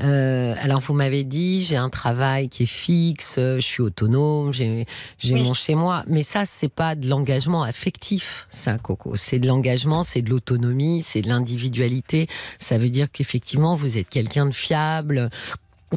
Euh, 0.00 0.54
alors 0.61 0.78
vous 0.78 0.95
m'avez 0.95 1.24
dit 1.24 1.61
j'ai 1.64 1.74
un 1.74 1.90
travail 1.90 2.48
qui 2.48 2.62
est 2.62 2.66
fixe, 2.66 3.35
je 3.37 3.59
suis 3.59 3.83
autonome, 3.83 4.53
j'ai 4.53 4.87
mon 5.33 5.55
chez 5.55 5.74
moi, 5.74 6.05
mais 6.07 6.22
ça 6.22 6.44
c'est 6.44 6.72
pas 6.72 6.94
de 6.94 7.09
l'engagement 7.09 7.64
affectif, 7.64 8.46
ça 8.48 8.79
Coco, 8.79 9.16
c'est 9.16 9.40
de 9.40 9.48
l'engagement, 9.48 10.05
c'est 10.05 10.22
de 10.22 10.31
l'autonomie, 10.31 11.03
c'est 11.03 11.20
de 11.20 11.29
l'individualité. 11.29 12.29
Ça 12.61 12.79
veut 12.79 12.90
dire 12.90 13.11
qu'effectivement 13.11 13.74
vous 13.74 13.98
êtes 13.98 14.09
quelqu'un 14.09 14.46
de 14.46 14.55
fiable, 14.55 15.31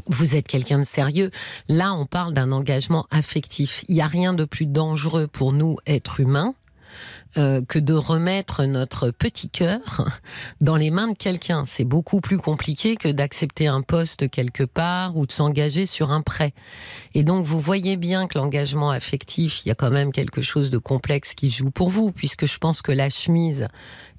vous 0.08 0.36
êtes 0.36 0.48
quelqu'un 0.48 0.80
de 0.80 0.84
sérieux. 0.84 1.32
Là, 1.68 1.94
on 1.94 2.06
parle 2.06 2.34
d'un 2.34 2.52
engagement 2.52 3.08
affectif. 3.12 3.84
Il 3.88 3.96
n'y 3.96 4.02
a 4.02 4.08
rien 4.08 4.34
de 4.34 4.46
plus 4.46 4.66
dangereux 4.66 5.28
pour 5.28 5.54
nous, 5.54 5.78
êtres 5.86 6.20
humains, 6.20 6.54
euh, 7.38 7.62
que 7.66 7.80
de 7.80 7.94
remettre 7.94 8.66
notre 8.66 9.10
petit 9.12 9.50
cœur 9.50 9.80
dans 10.62 10.76
les 10.76 10.92
mains 10.92 11.08
de 11.08 11.18
quelqu'un. 11.18 11.64
C'est 11.66 11.86
beaucoup 11.86 12.20
plus 12.20 12.38
compliqué 12.38 12.98
que 12.98 13.08
d'accepter 13.08 13.68
un 13.68 13.82
poste 13.82 14.30
quelque 14.30 14.64
part 14.64 15.16
ou 15.16 15.26
de 15.26 15.32
s'engager 15.32 15.86
sur 15.86 16.12
un 16.12 16.22
prêt. 16.22 16.54
Et 17.14 17.24
donc 17.24 17.46
vous 17.46 17.60
voyez 17.60 17.96
bien 17.96 18.28
que 18.28 18.38
l'engagement 18.38 18.92
affectif, 18.92 19.66
il 19.66 19.70
y 19.70 19.72
a 19.72 19.76
quand 19.76 19.92
même 19.92 20.12
quelque 20.12 20.42
chose 20.42 20.72
de 20.72 20.78
complexe 20.78 21.34
qui 21.34 21.50
joue 21.50 21.72
pour 21.72 21.90
vous, 21.90 22.12
puisque 22.12 22.46
je 22.46 22.58
pense 22.58 22.82
que 22.82 22.92
la 22.92 23.10
chemise, 23.10 23.68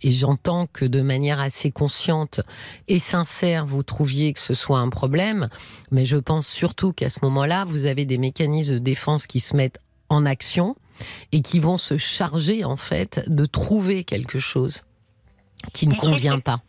et 0.02 0.10
j'entends 0.10 0.66
que 0.72 0.84
de 0.84 1.02
manière 1.02 1.40
assez 1.40 1.70
consciente 1.70 2.40
et 2.88 2.98
sincère, 2.98 3.66
vous 3.66 3.82
trouviez 3.82 4.32
que 4.32 4.40
ce 4.40 4.54
soit 4.54 4.78
un 4.78 4.88
problème, 4.88 5.48
mais 5.90 6.04
je 6.04 6.16
pense 6.16 6.46
surtout 6.46 6.92
qu'à 6.92 7.10
ce 7.10 7.18
moment-là, 7.22 7.64
vous 7.66 7.86
avez 7.86 8.04
des 8.04 8.18
mécanismes 8.18 8.74
de 8.74 8.78
défense 8.78 9.26
qui 9.26 9.40
se 9.40 9.54
mettent 9.54 9.80
en 10.08 10.26
action 10.26 10.76
et 11.32 11.42
qui 11.42 11.60
vont 11.60 11.78
se 11.78 11.96
charger 11.96 12.64
en 12.64 12.76
fait 12.76 13.24
de 13.28 13.46
trouver 13.46 14.04
quelque 14.04 14.38
chose 14.38 14.84
qui 15.72 15.86
ne 15.86 15.94
convient 15.94 16.40
pas. 16.40 16.60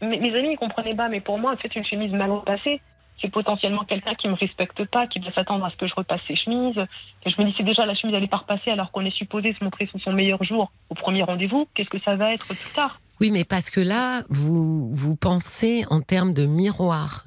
Mes, 0.00 0.34
amis 0.34 0.50
ne 0.50 0.56
comprenaient 0.56 0.94
pas, 0.94 1.08
mais 1.08 1.20
pour 1.20 1.38
moi, 1.38 1.52
en 1.52 1.56
fait, 1.56 1.74
une 1.74 1.84
chemise 1.84 2.12
mal 2.12 2.30
repassée, 2.30 2.80
c'est 3.20 3.30
potentiellement 3.30 3.84
quelqu'un 3.84 4.14
qui 4.14 4.28
me 4.28 4.34
respecte 4.34 4.84
pas, 4.84 5.08
qui 5.08 5.18
doit 5.18 5.32
s'attendre 5.32 5.64
à 5.64 5.70
ce 5.70 5.76
que 5.76 5.88
je 5.88 5.94
repasse 5.94 6.20
ses 6.28 6.36
chemises. 6.36 6.78
Et 7.26 7.30
je 7.30 7.40
me 7.40 7.46
dis, 7.46 7.54
c'est 7.56 7.64
déjà 7.64 7.84
la 7.84 7.94
chemise, 7.94 8.14
elle 8.14 8.22
est 8.22 8.28
pas 8.28 8.38
repassée 8.38 8.70
alors 8.70 8.92
qu'on 8.92 9.04
est 9.04 9.16
supposé 9.16 9.54
se 9.58 9.64
montrer 9.64 9.86
sous 9.86 9.98
son 9.98 10.12
meilleur 10.12 10.42
jour 10.44 10.70
au 10.88 10.94
premier 10.94 11.24
rendez-vous. 11.24 11.66
Qu'est-ce 11.74 11.90
que 11.90 12.00
ça 12.00 12.14
va 12.14 12.32
être 12.32 12.46
plus 12.46 12.72
tard? 12.74 13.00
Oui, 13.20 13.32
mais 13.32 13.44
parce 13.44 13.70
que 13.70 13.80
là, 13.80 14.22
vous, 14.28 14.94
vous 14.94 15.16
pensez 15.16 15.84
en 15.90 16.00
termes 16.00 16.32
de 16.32 16.46
miroir 16.46 17.24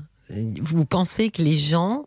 vous 0.62 0.86
pensez 0.86 1.30
que 1.30 1.42
les 1.42 1.58
gens 1.58 2.06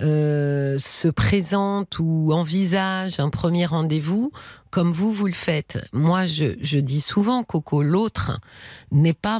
euh, 0.00 0.78
se 0.78 1.08
présentent 1.08 1.98
ou 1.98 2.32
envisagent 2.32 3.20
un 3.20 3.30
premier 3.30 3.66
rendez-vous 3.66 4.32
comme 4.70 4.90
vous, 4.90 5.12
vous 5.12 5.26
le 5.26 5.34
faites? 5.34 5.78
Moi, 5.92 6.24
je, 6.24 6.78
dis 6.78 7.02
souvent, 7.02 7.44
Coco, 7.44 7.82
l'autre 7.82 8.40
n'est 8.90 9.12
pas 9.12 9.38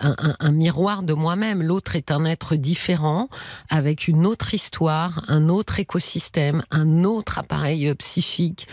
un, 0.00 0.50
miroir 0.50 1.04
de 1.04 1.14
moi-même. 1.14 1.62
L'autre 1.62 1.94
est 1.94 2.10
un 2.10 2.24
être 2.24 2.56
différent, 2.56 3.28
avec 3.70 4.08
une 4.08 4.26
autre 4.26 4.52
histoire, 4.52 5.22
un 5.28 5.48
autre 5.48 5.78
écosystème, 5.78 6.64
un 6.72 7.04
autre 7.04 7.38
appareil 7.38 7.94
psychique. 7.94 8.66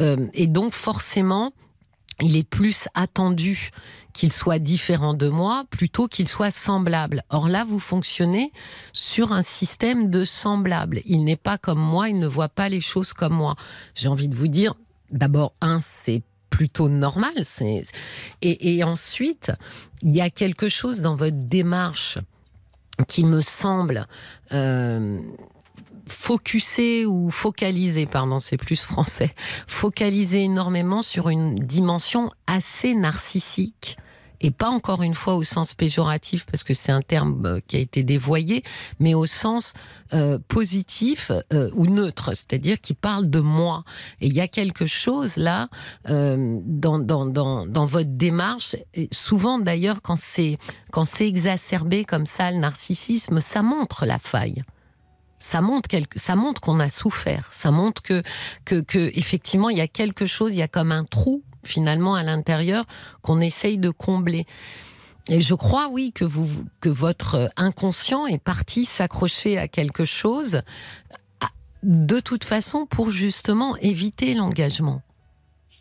Euh, 0.00 0.26
et 0.32 0.46
donc, 0.46 0.72
forcément, 0.72 1.52
il 2.20 2.36
est 2.36 2.48
plus 2.48 2.88
attendu 2.94 3.70
qu'il 4.12 4.32
soit 4.32 4.58
différent 4.58 5.14
de 5.14 5.28
moi 5.28 5.64
plutôt 5.70 6.06
qu'il 6.08 6.28
soit 6.28 6.50
semblable. 6.50 7.24
Or 7.30 7.48
là, 7.48 7.64
vous 7.64 7.78
fonctionnez 7.78 8.52
sur 8.92 9.32
un 9.32 9.42
système 9.42 10.10
de 10.10 10.24
semblable. 10.24 11.00
Il 11.04 11.24
n'est 11.24 11.36
pas 11.36 11.58
comme 11.58 11.80
moi, 11.80 12.08
il 12.08 12.18
ne 12.18 12.26
voit 12.26 12.48
pas 12.48 12.68
les 12.68 12.80
choses 12.80 13.12
comme 13.12 13.34
moi. 13.34 13.56
J'ai 13.94 14.08
envie 14.08 14.28
de 14.28 14.34
vous 14.34 14.48
dire, 14.48 14.74
d'abord, 15.10 15.54
un, 15.60 15.80
c'est 15.80 16.22
plutôt 16.50 16.88
normal. 16.88 17.32
Et, 18.42 18.84
ensuite, 18.84 19.50
il 20.02 20.14
y 20.14 20.20
a 20.20 20.30
quelque 20.30 20.68
chose 20.68 21.00
dans 21.00 21.16
votre 21.16 21.36
démarche 21.36 22.18
qui 23.08 23.24
me 23.24 23.40
semble 23.40 24.06
euh, 24.52 25.18
focuser 26.06 27.06
ou 27.06 27.30
focaliser, 27.30 28.06
pardon, 28.06 28.40
c'est 28.40 28.56
plus 28.56 28.82
français, 28.82 29.34
focaliser 29.66 30.42
énormément 30.42 31.02
sur 31.02 31.28
une 31.28 31.54
dimension 31.56 32.30
assez 32.46 32.94
narcissique 32.94 33.96
et 34.42 34.50
pas 34.50 34.68
encore 34.68 35.02
une 35.02 35.14
fois 35.14 35.36
au 35.36 35.44
sens 35.44 35.72
péjoratif 35.72 36.44
parce 36.44 36.64
que 36.64 36.74
c'est 36.74 36.92
un 36.92 37.00
terme 37.00 37.46
euh, 37.46 37.60
qui 37.66 37.76
a 37.76 37.78
été 37.78 38.02
dévoyé, 38.02 38.62
mais 38.98 39.14
au 39.14 39.26
sens 39.26 39.72
euh, 40.12 40.38
positif 40.48 41.30
euh, 41.52 41.70
ou 41.74 41.86
neutre, 41.86 42.30
c'est-à-dire 42.34 42.80
qui 42.80 42.94
parle 42.94 43.30
de 43.30 43.40
moi. 43.40 43.84
Et 44.20 44.26
il 44.26 44.34
y 44.34 44.40
a 44.40 44.48
quelque 44.48 44.86
chose 44.86 45.36
là 45.36 45.68
dans, 46.04 46.98
dans, 46.98 47.26
dans, 47.26 47.86
votre 47.86 48.10
démarche, 48.10 48.76
et 48.94 49.08
souvent 49.12 49.58
d'ailleurs 49.58 50.02
quand 50.02 50.18
c'est 50.18 50.58
quand 50.90 51.04
c'est 51.04 51.26
exacerbé 51.26 52.04
comme 52.04 52.26
ça 52.26 52.50
le 52.50 52.58
narcissisme, 52.58 53.40
ça 53.40 53.62
montre 53.62 54.04
la 54.04 54.18
faille 54.18 54.64
ça 55.42 55.60
montre 55.60 55.88
ça 56.14 56.36
montre 56.36 56.60
qu'on 56.60 56.78
a 56.78 56.88
souffert, 56.88 57.52
ça 57.52 57.70
montre 57.70 58.00
que, 58.02 58.22
que, 58.64 58.80
que 58.80 59.10
effectivement 59.18 59.70
il 59.70 59.78
y 59.78 59.80
a 59.80 59.88
quelque 59.88 60.24
chose, 60.24 60.54
il 60.54 60.58
y 60.58 60.62
a 60.62 60.68
comme 60.68 60.92
un 60.92 61.04
trou 61.04 61.42
finalement 61.64 62.14
à 62.14 62.22
l'intérieur 62.22 62.84
qu'on 63.22 63.40
essaye 63.40 63.78
de 63.78 63.90
combler. 63.90 64.46
Et 65.28 65.40
je 65.40 65.54
crois, 65.54 65.88
oui, 65.88 66.12
que, 66.12 66.24
vous, 66.24 66.64
que 66.80 66.88
votre 66.88 67.50
inconscient 67.56 68.26
est 68.26 68.42
parti 68.42 68.84
s'accrocher 68.84 69.58
à 69.58 69.68
quelque 69.68 70.04
chose 70.04 70.62
de 71.82 72.20
toute 72.20 72.44
façon 72.44 72.86
pour 72.86 73.10
justement 73.10 73.76
éviter 73.76 74.34
l'engagement. 74.34 75.02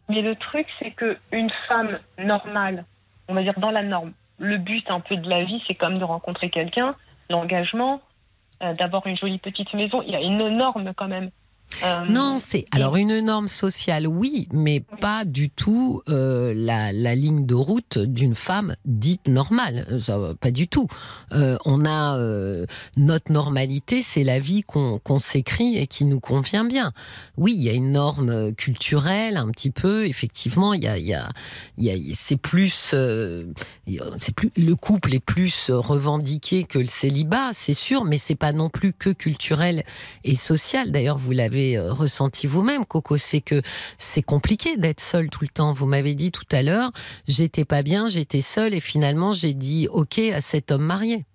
Mais 0.09 0.21
le 0.21 0.35
truc, 0.35 0.67
c'est 0.79 0.91
que 0.91 1.17
une 1.31 1.51
femme 1.67 1.99
normale, 2.17 2.85
on 3.27 3.33
va 3.35 3.43
dire 3.43 3.59
dans 3.59 3.71
la 3.71 3.83
norme, 3.83 4.13
le 4.39 4.57
but 4.57 4.89
un 4.89 4.99
peu 4.99 5.15
de 5.15 5.29
la 5.29 5.43
vie, 5.43 5.61
c'est 5.67 5.75
comme 5.75 5.99
de 5.99 6.03
rencontrer 6.03 6.49
quelqu'un, 6.49 6.95
l'engagement, 7.29 7.95
euh, 7.95 8.10
d'avoir 8.77 9.05
une 9.07 9.17
jolie 9.17 9.39
petite 9.39 9.73
maison. 9.73 10.01
Il 10.01 10.11
y 10.11 10.15
a 10.15 10.21
une 10.21 10.49
norme 10.49 10.93
quand 10.95 11.07
même. 11.07 11.31
Euh, 11.83 12.05
non, 12.07 12.37
c'est 12.39 12.65
alors 12.71 12.95
une 12.95 13.19
norme 13.21 13.47
sociale, 13.47 14.07
oui, 14.07 14.47
mais 14.51 14.79
pas 14.79 15.25
du 15.25 15.49
tout 15.49 16.01
euh, 16.09 16.53
la, 16.55 16.91
ligne 17.15 17.45
de 17.45 17.55
route 17.55 17.97
d'une 17.97 18.35
femme 18.35 18.75
dite 18.85 19.27
normale. 19.27 19.99
Ça, 19.99 20.19
pas 20.39 20.51
du 20.51 20.67
tout. 20.67 20.87
Euh, 21.31 21.57
on 21.65 21.85
a 21.85 22.17
notre 22.97 23.31
normalité, 23.31 24.01
c'est 24.01 24.23
la 24.23 24.39
vie 24.39 24.63
qu'on 24.63 25.19
s'écrit 25.19 25.77
et 25.77 25.87
qui 25.87 26.05
nous 26.05 26.19
convient 26.19 26.65
bien. 26.65 26.91
Oui, 27.37 27.53
il 27.55 27.63
y 27.63 27.69
a 27.69 27.73
une 27.73 27.91
norme 27.91 28.53
culturelle, 28.53 29.37
un 29.37 29.49
petit 29.49 29.71
peu. 29.71 30.05
Effectivement, 30.05 30.73
il 30.73 30.83
y 30.83 30.87
a, 30.87 30.97
il 30.97 31.05
y 31.05 31.13
a, 31.13 31.29
il 31.77 31.85
y 31.85 31.91
a 31.91 32.15
c'est 32.15 32.37
plus, 32.37 32.93
c'est 34.17 34.35
plus 34.35 34.51
le 34.55 34.75
couple 34.75 35.15
est 35.15 35.19
plus 35.19 35.69
revendiqué 35.71 36.63
que 36.63 36.79
le 36.79 36.87
célibat, 36.87 37.51
c'est 37.53 37.73
sûr, 37.73 38.05
mais 38.05 38.17
c'est 38.17 38.35
pas 38.35 38.53
non 38.53 38.69
plus 38.69 38.93
que 38.93 39.09
culturel 39.09 39.83
et 40.23 40.35
social. 40.35 40.91
D'ailleurs, 40.91 41.17
vous 41.17 41.31
l'avez 41.31 41.60
euh, 41.77 41.93
ressenti 41.93 42.47
vous-même, 42.47 42.85
Coco, 42.85 43.17
c'est 43.17 43.41
que 43.41 43.61
c'est 43.97 44.21
compliqué 44.23 44.77
d'être 44.77 44.99
seule 44.99 45.29
tout 45.29 45.43
le 45.43 45.49
temps. 45.49 45.73
Vous 45.73 45.85
m'avez 45.85 46.13
dit 46.13 46.31
tout 46.31 46.45
à 46.51 46.61
l'heure, 46.61 46.91
j'étais 47.27 47.65
pas 47.65 47.83
bien, 47.83 48.07
j'étais 48.07 48.41
seule 48.41 48.73
et 48.73 48.79
finalement 48.79 49.33
j'ai 49.33 49.53
dit 49.53 49.87
OK 49.91 50.19
à 50.19 50.41
cet 50.41 50.71
homme 50.71 50.83
marié. 50.83 51.25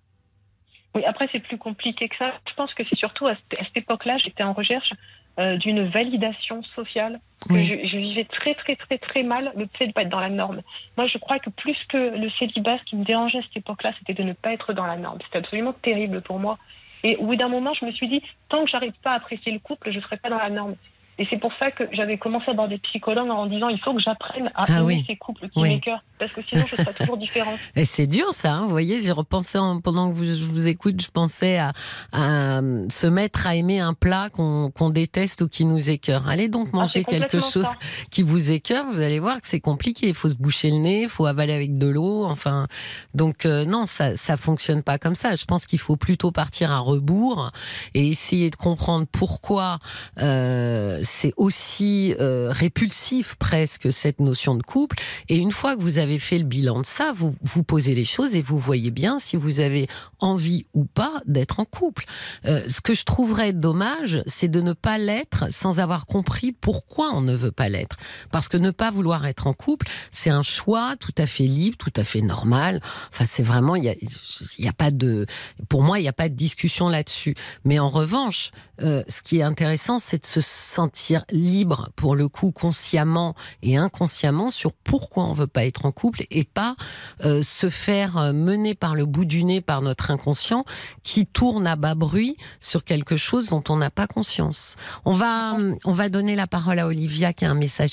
Oui, 0.95 1.03
après 1.05 1.27
c'est 1.31 1.39
plus 1.39 1.57
compliqué 1.57 2.09
que 2.09 2.15
ça. 2.17 2.33
Je 2.49 2.53
pense 2.55 2.73
que 2.73 2.83
c'est 2.89 2.97
surtout 2.97 3.27
à 3.27 3.35
cette 3.51 3.75
époque-là, 3.75 4.17
j'étais 4.17 4.43
en 4.43 4.53
recherche 4.53 4.93
euh, 5.39 5.55
d'une 5.57 5.87
validation 5.87 6.63
sociale. 6.75 7.19
Je, 7.47 7.97
vivais 7.97 8.25
très 8.25 8.55
très 8.55 8.75
très 8.75 8.97
très 8.97 9.21
mal 9.21 9.53
le 9.55 9.67
fait 9.77 9.85
de 9.85 9.91
pas 9.91 10.01
être 10.01 10.09
dans 10.09 10.19
la 10.19 10.29
norme. 10.29 10.61
Moi, 10.97 11.05
je 11.05 11.19
crois 11.19 11.37
que 11.37 11.51
plus 11.51 11.77
que 11.89 12.17
le 12.17 12.27
célibat, 12.39 12.79
ce 12.79 12.83
qui 12.85 12.95
me 12.95 13.05
dérangeait 13.05 13.37
à 13.37 13.41
cette 13.43 13.57
époque-là, 13.57 13.93
c'était 13.99 14.15
de 14.15 14.23
ne 14.23 14.33
pas 14.33 14.51
être 14.51 14.73
dans 14.73 14.87
la 14.87 14.97
norme. 14.97 15.19
C'était 15.25 15.37
absolument 15.37 15.73
terrible 15.73 16.21
pour 16.21 16.39
moi. 16.39 16.57
Et 17.03 17.15
au 17.17 17.25
bout 17.25 17.35
d'un 17.35 17.49
moment, 17.49 17.73
je 17.73 17.85
me 17.85 17.91
suis 17.91 18.07
dit, 18.07 18.21
tant 18.49 18.63
que 18.63 18.69
j'arrive 18.69 18.93
pas 19.03 19.11
à 19.11 19.15
apprécier 19.15 19.51
le 19.51 19.59
couple, 19.59 19.91
je 19.91 19.97
ne 19.97 20.01
serai 20.01 20.17
pas 20.17 20.29
dans 20.29 20.37
la 20.37 20.49
norme. 20.49 20.75
Et 21.19 21.27
c'est 21.29 21.37
pour 21.37 21.51
ça 21.57 21.71
que 21.71 21.83
j'avais 21.91 22.17
commencé 22.17 22.45
à 22.47 22.51
avoir 22.51 22.67
des 22.67 22.77
psychologues 22.77 23.29
en 23.29 23.47
disant 23.47 23.69
il 23.69 23.79
faut 23.79 23.93
que 23.93 24.01
j'apprenne 24.01 24.51
à 24.55 24.65
ah 24.67 24.81
aimer 24.81 25.03
ces 25.07 25.15
couples 25.15 25.49
qui 25.49 25.59
oui. 25.59 25.81
Parce 26.19 26.31
que 26.31 26.41
sinon 26.47 26.65
je 26.67 26.75
serai 26.75 26.93
toujours 26.93 27.17
différente. 27.17 27.59
Et 27.75 27.85
c'est 27.85 28.07
dur 28.07 28.33
ça, 28.33 28.53
hein, 28.53 28.63
vous 28.63 28.69
voyez, 28.69 29.01
j'ai 29.01 29.11
repensé 29.11 29.57
pendant 29.83 30.11
que 30.11 30.25
je 30.25 30.45
vous 30.45 30.67
écoute, 30.67 31.01
je 31.01 31.09
pensais 31.09 31.57
à, 31.57 31.73
euh, 32.15 32.85
se 32.89 33.07
mettre 33.07 33.47
à 33.47 33.55
aimer 33.55 33.79
un 33.79 33.93
plat 33.93 34.29
qu'on 34.29 34.89
déteste 34.89 35.41
ou 35.41 35.47
qui 35.47 35.65
nous 35.65 35.89
écœure. 35.89 36.27
Allez 36.27 36.47
donc 36.47 36.69
ah, 36.73 36.77
manger 36.77 37.03
quelque 37.03 37.39
chose 37.39 37.67
qui 38.11 38.23
vous 38.23 38.51
écœure, 38.51 38.85
vous 38.91 39.01
allez 39.01 39.19
voir 39.19 39.41
que 39.41 39.47
c'est 39.47 39.59
compliqué. 39.59 40.07
Il 40.09 40.13
faut 40.13 40.29
se 40.29 40.35
boucher 40.35 40.69
le 40.69 40.77
nez, 40.77 41.03
il 41.03 41.09
faut 41.09 41.25
avaler 41.25 41.53
avec 41.53 41.77
de 41.77 41.87
l'eau, 41.87 42.25
enfin. 42.25 42.67
Donc 43.13 43.45
euh, 43.45 43.65
non, 43.65 43.85
ça 43.85 44.15
ça 44.15 44.37
fonctionne 44.37 44.83
pas 44.83 44.97
comme 44.97 45.15
ça. 45.15 45.35
Je 45.35 45.45
pense 45.45 45.65
qu'il 45.65 45.79
faut 45.79 45.95
plutôt 45.95 46.31
partir 46.31 46.71
à 46.71 46.79
rebours 46.79 47.51
et 47.93 48.07
essayer 48.07 48.49
de 48.49 48.55
comprendre 48.55 49.07
pourquoi. 49.11 49.79
Euh, 50.19 50.99
c'est 51.03 51.33
aussi 51.37 52.15
euh, 52.19 52.49
répulsif 52.51 53.35
presque 53.35 53.91
cette 53.91 54.19
notion 54.19 54.55
de 54.55 54.63
couple. 54.63 54.97
Et 55.29 55.37
une 55.37 55.51
fois 55.51 55.75
que 55.75 55.81
vous 55.81 55.97
avez 55.97 56.06
fait 56.17 56.37
le 56.37 56.45
bilan 56.45 56.81
de 56.81 56.85
ça, 56.85 57.11
vous 57.13 57.35
vous 57.41 57.63
posez 57.63 57.93
les 57.93 58.05
choses 58.05 58.35
et 58.35 58.41
vous 58.41 58.57
voyez 58.57 58.91
bien 58.91 59.19
si 59.19 59.35
vous 59.35 59.59
avez 59.59 59.87
envie 60.19 60.65
ou 60.73 60.85
pas 60.85 61.21
d'être 61.25 61.59
en 61.59 61.65
couple. 61.65 62.05
Euh, 62.45 62.61
ce 62.67 62.81
que 62.81 62.93
je 62.93 63.03
trouverais 63.03 63.53
dommage, 63.53 64.23
c'est 64.25 64.47
de 64.47 64.61
ne 64.61 64.73
pas 64.73 64.97
l'être 64.97 65.51
sans 65.51 65.79
avoir 65.79 66.05
compris 66.05 66.51
pourquoi 66.51 67.11
on 67.13 67.21
ne 67.21 67.35
veut 67.35 67.51
pas 67.51 67.69
l'être. 67.69 67.97
Parce 68.31 68.47
que 68.47 68.57
ne 68.57 68.71
pas 68.71 68.91
vouloir 68.91 69.25
être 69.25 69.47
en 69.47 69.53
couple, 69.53 69.87
c'est 70.11 70.29
un 70.29 70.43
choix 70.43 70.95
tout 70.97 71.13
à 71.17 71.25
fait 71.25 71.45
libre, 71.45 71.77
tout 71.77 71.93
à 71.95 72.03
fait 72.03 72.21
normal. 72.21 72.81
Enfin, 73.11 73.25
c'est 73.27 73.43
vraiment, 73.43 73.75
il 73.75 73.83
y 73.83 73.89
a, 73.89 74.69
a, 74.69 74.73
pas 74.73 74.91
de, 74.91 75.25
pour 75.69 75.83
moi, 75.83 75.99
il 75.99 76.03
n'y 76.03 76.07
a 76.07 76.13
pas 76.13 76.29
de 76.29 76.35
discussion 76.35 76.89
là-dessus. 76.89 77.35
Mais 77.65 77.79
en 77.79 77.89
revanche, 77.89 78.51
euh, 78.81 79.03
ce 79.07 79.21
qui 79.21 79.39
est 79.39 79.43
intéressant, 79.43 79.99
c'est 79.99 80.21
de 80.21 80.25
se 80.25 80.41
sentir 80.41 81.25
libre, 81.31 81.89
pour 81.95 82.15
le 82.15 82.29
coup, 82.29 82.51
consciemment 82.51 83.35
et 83.61 83.77
inconsciemment, 83.77 84.49
sur 84.49 84.73
pourquoi 84.73 85.25
on 85.25 85.33
veut 85.33 85.47
pas 85.47 85.65
être 85.65 85.85
en 85.85 85.91
couple 85.91 85.96
et 86.31 86.43
pas 86.43 86.75
euh, 87.23 87.41
se 87.43 87.69
faire 87.69 88.17
euh, 88.17 88.33
mener 88.33 88.73
par 88.73 88.95
le 88.95 89.05
bout 89.05 89.25
du 89.25 89.43
nez 89.43 89.61
par 89.61 89.81
notre 89.81 90.11
inconscient 90.11 90.65
qui 91.03 91.27
tourne 91.27 91.67
à 91.67 91.75
bas 91.75 91.95
bruit 91.95 92.35
sur 92.59 92.83
quelque 92.83 93.17
chose 93.17 93.49
dont 93.49 93.63
on 93.69 93.77
n'a 93.77 93.89
pas 93.89 94.07
conscience. 94.07 94.75
On 95.05 95.13
va, 95.13 95.55
on 95.85 95.93
va 95.93 96.09
donner 96.09 96.35
la 96.35 96.47
parole 96.47 96.79
à 96.79 96.87
Olivia 96.87 97.33
qui 97.33 97.45
a 97.45 97.51
un 97.51 97.55
message 97.55 97.91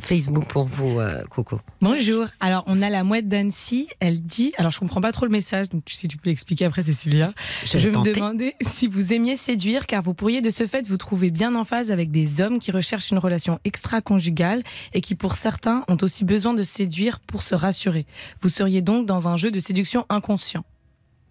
Facebook 0.00 0.46
pour 0.46 0.64
vous, 0.64 1.00
euh, 1.00 1.24
Coco. 1.30 1.60
Bonjour. 1.80 2.26
Alors, 2.40 2.62
on 2.66 2.80
a 2.82 2.90
la 2.90 3.02
mouette 3.02 3.28
d'Annecy. 3.28 3.88
Elle 4.00 4.20
dit, 4.20 4.52
alors 4.58 4.70
je 4.70 4.78
comprends 4.78 5.00
pas 5.00 5.12
trop 5.12 5.26
le 5.26 5.32
message, 5.32 5.68
donc 5.68 5.82
si 5.90 6.06
tu 6.08 6.18
peux 6.18 6.30
l'expliquer 6.30 6.66
après, 6.66 6.84
Cécilia. 6.84 7.32
Je, 7.64 7.78
je 7.78 7.88
me 7.88 8.04
demandais 8.04 8.54
si 8.62 8.86
vous 8.86 9.12
aimiez 9.12 9.36
séduire, 9.36 9.86
car 9.86 10.02
vous 10.02 10.14
pourriez 10.14 10.40
de 10.40 10.50
ce 10.50 10.66
fait 10.66 10.86
vous 10.86 10.96
trouver 10.96 11.30
bien 11.30 11.54
en 11.54 11.64
phase 11.64 11.90
avec 11.90 12.10
des 12.10 12.40
hommes 12.40 12.44
hommes 12.44 12.58
qui 12.58 12.70
recherchent 12.70 13.10
une 13.10 13.18
relation 13.18 13.58
extra-conjugale 13.64 14.62
et 14.92 15.00
qui, 15.00 15.14
pour 15.14 15.34
certains, 15.34 15.84
ont 15.88 15.96
aussi 16.02 16.24
besoin 16.24 16.54
de 16.54 16.62
séduire 16.62 17.18
pour 17.20 17.42
se 17.44 17.54
rassurer. 17.54 18.06
Vous 18.40 18.48
seriez 18.48 18.82
donc 18.82 19.06
dans 19.06 19.28
un 19.28 19.36
jeu 19.36 19.50
de 19.50 19.60
séduction 19.60 20.04
inconscient. 20.08 20.64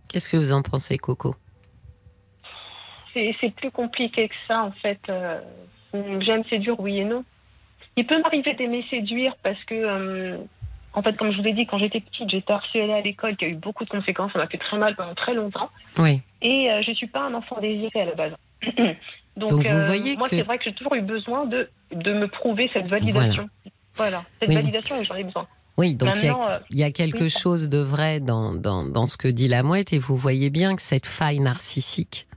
Qu'est-ce 0.08 0.30
que 0.30 0.38
vous 0.38 0.54
en 0.54 0.62
pensez, 0.62 0.98
Coco? 0.98 1.36
C'est 3.14 3.54
plus 3.56 3.72
compliqué 3.72 4.28
que 4.28 4.36
ça, 4.48 4.64
en 4.64 4.72
fait. 4.72 5.00
Euh, 5.10 5.40
j'aime 5.94 6.44
séduire, 6.46 6.80
oui 6.80 7.00
et 7.00 7.06
non. 7.06 7.24
Il 7.96 8.08
peut 8.08 8.20
m'arriver 8.22 8.54
d'aimer 8.56 8.84
séduire 8.90 9.36
parce 9.44 9.62
que, 9.66 9.76
euh, 9.76 10.38
en 10.94 11.04
fait, 11.04 11.16
comme 11.18 11.32
je 11.32 11.38
vous 11.38 11.44
l'ai 11.44 11.54
dit, 11.54 11.68
quand 11.68 11.78
j'étais 11.78 12.00
petite, 12.00 12.30
j'étais 12.30 12.54
harcelée 12.54 12.92
à 12.92 13.02
l'école, 13.02 13.36
qui 13.38 13.46
a 13.46 13.48
eu 13.50 13.56
beaucoup 13.56 13.86
de 13.86 13.90
conséquences. 13.90 14.32
Ça 14.34 14.40
m'a 14.40 14.48
fait 14.48 14.58
très 14.58 14.78
mal 14.78 14.96
pendant 14.96 15.14
très 15.14 15.34
longtemps. 15.34 15.70
Oui. 16.00 16.22
Et 16.42 16.72
euh, 16.72 16.82
je 16.84 16.92
ne 16.92 16.96
suis 16.96 17.08
pas 17.08 17.22
un 17.22 17.34
enfant 17.34 17.60
désiré 17.62 18.02
à 18.02 18.06
la 18.06 18.16
base. 18.16 18.34
Donc, 19.38 19.52
vous 19.52 19.68
euh, 19.68 19.86
voyez 19.86 20.16
moi, 20.16 20.28
c'est 20.30 20.44
vrai 20.44 20.58
que 20.58 20.64
j'ai 20.66 20.74
toujours 20.74 20.96
eu 20.96 21.02
besoin 21.02 21.46
de, 21.46 21.70
de 21.92 22.14
me 22.14 22.28
prouver 22.28 22.70
cette 22.74 22.90
validation. 22.90 23.50
Voilà, 23.96 24.24
cette 24.40 24.52
validation, 24.52 25.04
j'en 25.04 25.16
ai 25.16 25.24
besoin. 25.24 25.48
Oui, 25.78 25.96
donc 25.96 26.12
il 26.18 26.26
y, 26.78 26.84
a, 26.84 26.88
euh, 26.88 26.92
quelque 26.92 27.30
chose 27.30 27.68
de 27.68 27.80
vrai 27.80 28.20
dans, 28.20 28.54
dans, 28.54 28.86
dans, 28.86 29.08
ce 29.08 29.18
que 29.18 29.28
dit 29.28 29.48
la 29.48 29.64
mouette, 29.64 29.92
et 29.92 30.00
vous 30.00 30.16
voyez 30.16 30.50
bien 30.50 30.76
que 30.76 30.82
cette 30.82 31.08
faille 31.08 31.40
narcissique, 31.40 32.28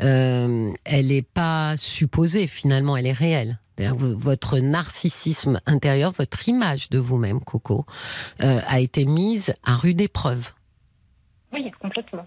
euh, 0.00 0.70
elle 0.84 1.08
n'est 1.08 1.22
pas 1.22 1.76
supposée, 1.76 2.46
finalement, 2.46 2.96
elle 2.96 3.06
est 3.06 3.12
réelle. 3.12 3.58
Votre 3.78 4.58
narcissisme 4.58 5.60
intérieur, 5.66 6.12
votre 6.12 6.48
image 6.48 6.88
de 6.88 6.98
vous-même, 6.98 7.40
Coco, 7.40 7.84
a 8.38 8.80
été 8.80 9.04
mise 9.04 9.54
à 9.64 9.74
rude 9.74 10.00
épreuve. 10.00 10.52
Oui, 11.52 11.70
complètement. 11.80 12.24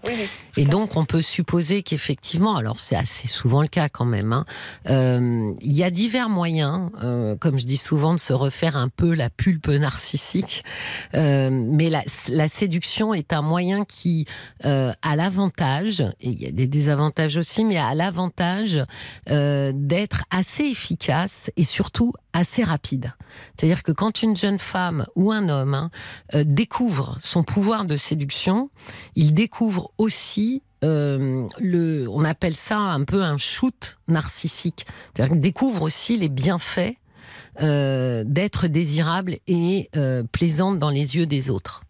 Et 0.56 0.66
donc, 0.66 0.96
on 0.96 1.04
peut 1.04 1.22
supposer 1.22 1.82
qu'effectivement, 1.82 2.56
alors 2.56 2.78
c'est 2.78 2.94
assez 2.94 3.26
souvent 3.26 3.60
le 3.60 3.66
cas 3.66 3.88
quand 3.88 4.04
même, 4.04 4.32
hein, 4.32 4.44
euh, 4.88 5.52
il 5.60 5.72
y 5.72 5.82
a 5.82 5.90
divers 5.90 6.28
moyens, 6.28 6.90
euh, 7.02 7.36
comme 7.36 7.58
je 7.58 7.66
dis 7.66 7.76
souvent, 7.76 8.14
de 8.14 8.20
se 8.20 8.32
refaire 8.32 8.76
un 8.76 8.88
peu 8.88 9.14
la 9.14 9.28
pulpe 9.28 9.68
narcissique. 9.68 10.64
Euh, 11.14 11.50
mais 11.50 11.90
la, 11.90 12.02
la, 12.28 12.48
séduction 12.48 13.14
est 13.14 13.32
un 13.32 13.42
moyen 13.42 13.84
qui 13.84 14.26
a 14.62 15.16
l'avantage, 15.16 16.00
et 16.20 16.28
il 16.28 16.40
y 16.40 16.46
a 16.46 16.52
des 16.52 16.68
désavantages 16.68 17.36
aussi, 17.36 17.64
mais 17.64 17.78
a 17.78 17.94
l'avantage 17.94 18.84
d'être 19.26 20.24
assez 20.30 20.64
efficace 20.64 21.50
et 21.56 21.64
surtout 21.64 22.12
assez 22.36 22.62
rapide. 22.62 23.14
C'est-à-dire 23.56 23.82
que 23.82 23.92
quand 23.92 24.22
une 24.22 24.36
jeune 24.36 24.58
femme 24.58 25.06
ou 25.16 25.32
un 25.32 25.48
homme 25.48 25.74
hein, 25.74 25.90
euh, 26.34 26.44
découvre 26.46 27.16
son 27.22 27.42
pouvoir 27.42 27.86
de 27.86 27.96
séduction, 27.96 28.70
il 29.14 29.32
découvre 29.32 29.90
aussi 29.96 30.62
euh, 30.84 31.48
le, 31.58 32.06
on 32.10 32.24
appelle 32.24 32.54
ça 32.54 32.78
un 32.78 33.04
peu 33.04 33.22
un 33.22 33.38
shoot 33.38 33.96
narcissique. 34.06 34.86
C'est-à-dire 35.14 35.32
qu'il 35.32 35.40
découvre 35.40 35.82
aussi 35.82 36.18
les 36.18 36.28
bienfaits 36.28 36.96
euh, 37.62 38.22
d'être 38.26 38.66
désirable 38.66 39.38
et 39.46 39.90
plaisante 40.30 40.78
dans 40.78 40.90
les 40.90 41.16
yeux 41.16 41.26
des 41.26 41.48
autres. 41.48 41.82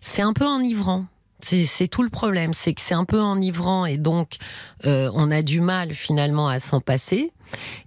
C'est 0.00 0.22
un 0.22 0.32
peu 0.32 0.46
enivrant. 0.46 1.04
C'est 1.44 1.88
tout 1.88 2.04
le 2.04 2.08
problème, 2.08 2.52
c'est 2.54 2.72
que 2.72 2.80
c'est 2.80 2.94
un 2.94 3.04
peu 3.04 3.20
enivrant 3.20 3.84
et 3.84 3.98
donc 3.98 4.36
on 4.84 5.30
a 5.32 5.42
du 5.42 5.60
mal 5.60 5.92
finalement 5.92 6.48
à 6.48 6.60
s'en 6.60 6.80
passer. 6.80 7.32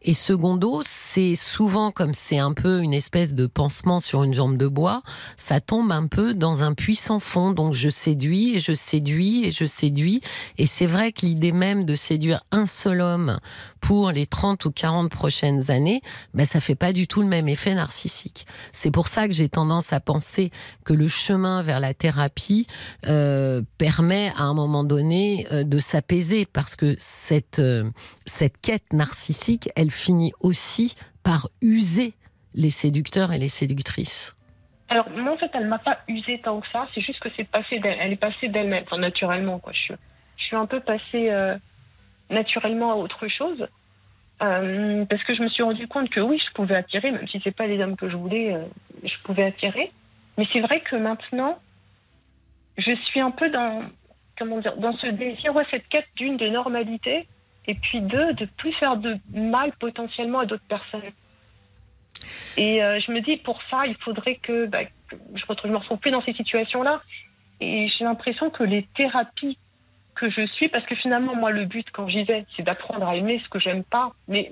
Et 0.01 0.13
secondo, 0.13 0.81
c'est 0.85 1.35
souvent 1.35 1.91
comme 1.91 2.13
c'est 2.13 2.39
un 2.39 2.53
peu 2.53 2.81
une 2.81 2.93
espèce 2.93 3.33
de 3.33 3.45
pansement 3.47 3.99
sur 3.99 4.23
une 4.23 4.33
jambe 4.33 4.57
de 4.57 4.67
bois, 4.67 5.01
ça 5.37 5.59
tombe 5.59 5.91
un 5.91 6.07
peu 6.07 6.33
dans 6.33 6.63
un 6.63 6.73
puits 6.73 6.95
sans 6.95 7.19
fond. 7.19 7.51
Donc 7.51 7.73
je 7.73 7.89
séduis 7.89 8.55
et 8.55 8.59
je 8.59 8.73
séduis 8.73 9.45
et 9.45 9.51
je 9.51 9.65
séduis. 9.65 10.21
Et 10.57 10.65
c'est 10.65 10.85
vrai 10.85 11.11
que 11.11 11.25
l'idée 11.25 11.51
même 11.51 11.85
de 11.85 11.95
séduire 11.95 12.43
un 12.51 12.67
seul 12.67 13.01
homme 13.01 13.39
pour 13.81 14.11
les 14.11 14.25
30 14.25 14.65
ou 14.65 14.71
40 14.71 15.11
prochaines 15.11 15.69
années, 15.69 16.01
ben 16.33 16.45
ça 16.45 16.59
fait 16.59 16.75
pas 16.75 16.91
du 16.91 17.07
tout 17.07 17.21
le 17.21 17.27
même 17.27 17.47
effet 17.47 17.75
narcissique. 17.75 18.47
C'est 18.73 18.91
pour 18.91 19.07
ça 19.07 19.27
que 19.27 19.33
j'ai 19.33 19.49
tendance 19.49 19.93
à 19.93 19.99
penser 19.99 20.51
que 20.83 20.93
le 20.93 21.07
chemin 21.07 21.61
vers 21.61 21.79
la 21.79 21.93
thérapie 21.93 22.67
euh, 23.07 23.61
permet 23.77 24.31
à 24.37 24.43
un 24.43 24.53
moment 24.53 24.83
donné 24.83 25.47
euh, 25.51 25.63
de 25.63 25.79
s'apaiser 25.79 26.45
parce 26.45 26.75
que 26.75 26.95
cette 26.97 27.59
euh, 27.59 27.89
cette 28.25 28.57
quête 28.59 28.91
narcissique, 28.91 29.54
elle 29.75 29.91
finit 29.91 30.33
aussi 30.39 30.95
par 31.23 31.49
user 31.61 32.13
les 32.53 32.69
séducteurs 32.69 33.33
et 33.33 33.37
les 33.37 33.49
séductrices. 33.49 34.35
Alors 34.89 35.09
moi 35.09 35.33
en 35.33 35.37
fait 35.37 35.51
elle 35.53 35.67
m'a 35.67 35.79
pas 35.79 35.99
usé 36.07 36.39
tant 36.39 36.61
que 36.61 36.67
ça, 36.71 36.87
c'est 36.93 37.01
juste 37.01 37.19
que 37.19 37.29
c'est 37.35 37.43
passé 37.43 37.81
elle 37.83 38.13
est 38.13 38.17
passée 38.17 38.47
d'elle-même, 38.47 38.85
naturellement. 38.97 39.59
Je, 39.71 39.93
suis 40.37 40.55
un 40.55 40.67
peu 40.67 40.79
passée 40.79 41.31
naturellement 42.29 42.91
à 42.91 42.95
autre 42.95 43.27
chose. 43.27 43.67
Euh, 44.41 45.05
parce 45.05 45.23
que 45.23 45.33
je 45.33 45.41
me 45.41 45.47
suis 45.47 45.63
rendu 45.63 45.87
compte 45.87 46.09
que 46.09 46.19
oui, 46.19 46.41
je 46.45 46.53
pouvais 46.53 46.75
attirer, 46.75 47.11
même 47.11 47.27
si 47.27 47.39
c'est 47.43 47.55
pas 47.55 47.67
les 47.67 47.81
hommes 47.81 47.95
que 47.95 48.09
je 48.09 48.17
voulais, 48.17 48.53
euh, 48.53 48.65
je 49.03 49.13
pouvais 49.23 49.45
attirer. 49.45 49.91
Mais 50.37 50.45
c'est 50.51 50.59
vrai 50.59 50.81
que 50.81 50.97
maintenant, 50.97 51.57
je 52.77 52.93
suis 53.05 53.21
un 53.21 53.31
peu 53.31 53.49
dans, 53.49 53.83
comment 54.37 54.59
dire, 54.59 54.75
dans 54.75 54.91
ce 54.97 55.07
désir, 55.07 55.55
ouais, 55.55 55.63
cette 55.71 55.87
quête 55.87 56.07
d'une 56.17 56.35
de 56.35 56.49
normalité, 56.49 57.27
et 57.67 57.75
puis 57.75 58.01
deux, 58.01 58.33
de 58.33 58.45
plus 58.45 58.73
faire 58.73 58.97
de 58.97 59.17
mal 59.33 59.71
potentiellement 59.79 60.39
à 60.39 60.45
d'autres 60.45 60.67
personnes. 60.67 61.01
Et 62.57 62.83
euh, 62.83 62.99
je 63.05 63.11
me 63.11 63.21
dis, 63.21 63.37
pour 63.37 63.59
ça, 63.69 63.85
il 63.85 63.95
faudrait 63.95 64.35
que, 64.35 64.65
bah, 64.65 64.85
que 64.85 65.15
je, 65.33 65.43
je 65.63 65.67
me 65.69 65.77
retrouve 65.77 65.97
plus 65.97 66.11
dans 66.11 66.23
ces 66.23 66.33
situations-là. 66.33 67.01
Et 67.61 67.87
j'ai 67.87 68.03
l'impression 68.03 68.49
que 68.49 68.63
les 68.63 68.83
thérapies 68.95 69.57
que 70.15 70.29
je 70.29 70.47
suis, 70.47 70.69
parce 70.69 70.85
que 70.85 70.95
finalement, 70.95 71.35
moi, 71.35 71.51
le 71.51 71.65
but 71.65 71.85
quand 71.91 72.07
j'y 72.07 72.23
vais, 72.23 72.45
c'est 72.55 72.63
d'apprendre 72.63 73.05
à 73.05 73.15
aimer 73.15 73.41
ce 73.43 73.49
que 73.49 73.59
j'aime 73.59 73.83
pas. 73.83 74.13
Mais 74.27 74.49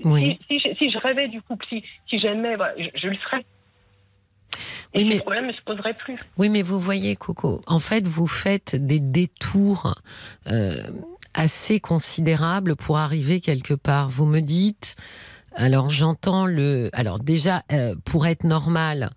si, 0.48 0.60
si, 0.78 0.92
je 0.92 0.98
rêvais 0.98 1.30
du 1.30 1.42
couple, 1.42 1.66
si, 1.70 1.84
si 2.10 2.20
j'aimais, 2.20 2.56
je, 2.96 3.08
le 3.08 3.16
serais. 3.16 3.46
Et 4.94 5.00
oui, 5.00 5.06
mais... 5.06 5.20
problème 5.20 5.48
ne 5.48 5.54
se 5.54 5.62
poserait 5.62 5.94
plus. 5.94 6.18
Oui, 6.38 6.50
mais 6.50 6.62
vous 6.62 6.80
voyez, 6.80 7.16
Coco, 7.16 7.62
en 7.66 7.80
fait, 7.80 8.06
vous 8.06 8.28
faites 8.28 8.76
des 8.76 9.00
détours 9.00 9.96
euh, 10.52 10.84
assez 11.34 11.80
considérables 11.80 12.76
pour 12.76 12.98
arriver 12.98 13.40
quelque 13.40 13.74
part. 13.74 14.10
Vous 14.10 14.26
me 14.26 14.42
dites, 14.42 14.96
alors 15.56 15.90
j'entends 15.90 16.46
le. 16.46 16.90
Alors 16.94 17.20
déjà, 17.20 17.64
euh, 17.72 17.96
pour 18.06 18.26
être 18.26 18.44
normal, 18.44 19.12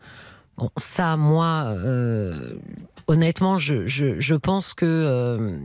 bon, 0.57 0.71
ça, 0.77 1.17
moi. 1.17 1.75
Euh, 1.77 2.59
honnêtement, 3.07 3.59
je, 3.59 3.87
je, 3.87 4.21
je, 4.21 4.35
pense 4.35 4.75
que 4.75 4.85
euh, 4.85 5.59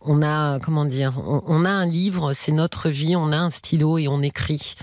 on 0.00 0.22
a, 0.22 0.58
comment 0.60 0.84
dire, 0.84 1.20
on, 1.24 1.64
a 1.64 1.70
un 1.70 1.86
livre, 1.86 2.32
c'est 2.32 2.52
notre 2.52 2.88
vie, 2.88 3.14
on 3.16 3.32
a 3.32 3.36
un 3.36 3.50
stylo 3.50 3.98
et 3.98 4.08
on 4.08 4.22
écrit. 4.22 4.74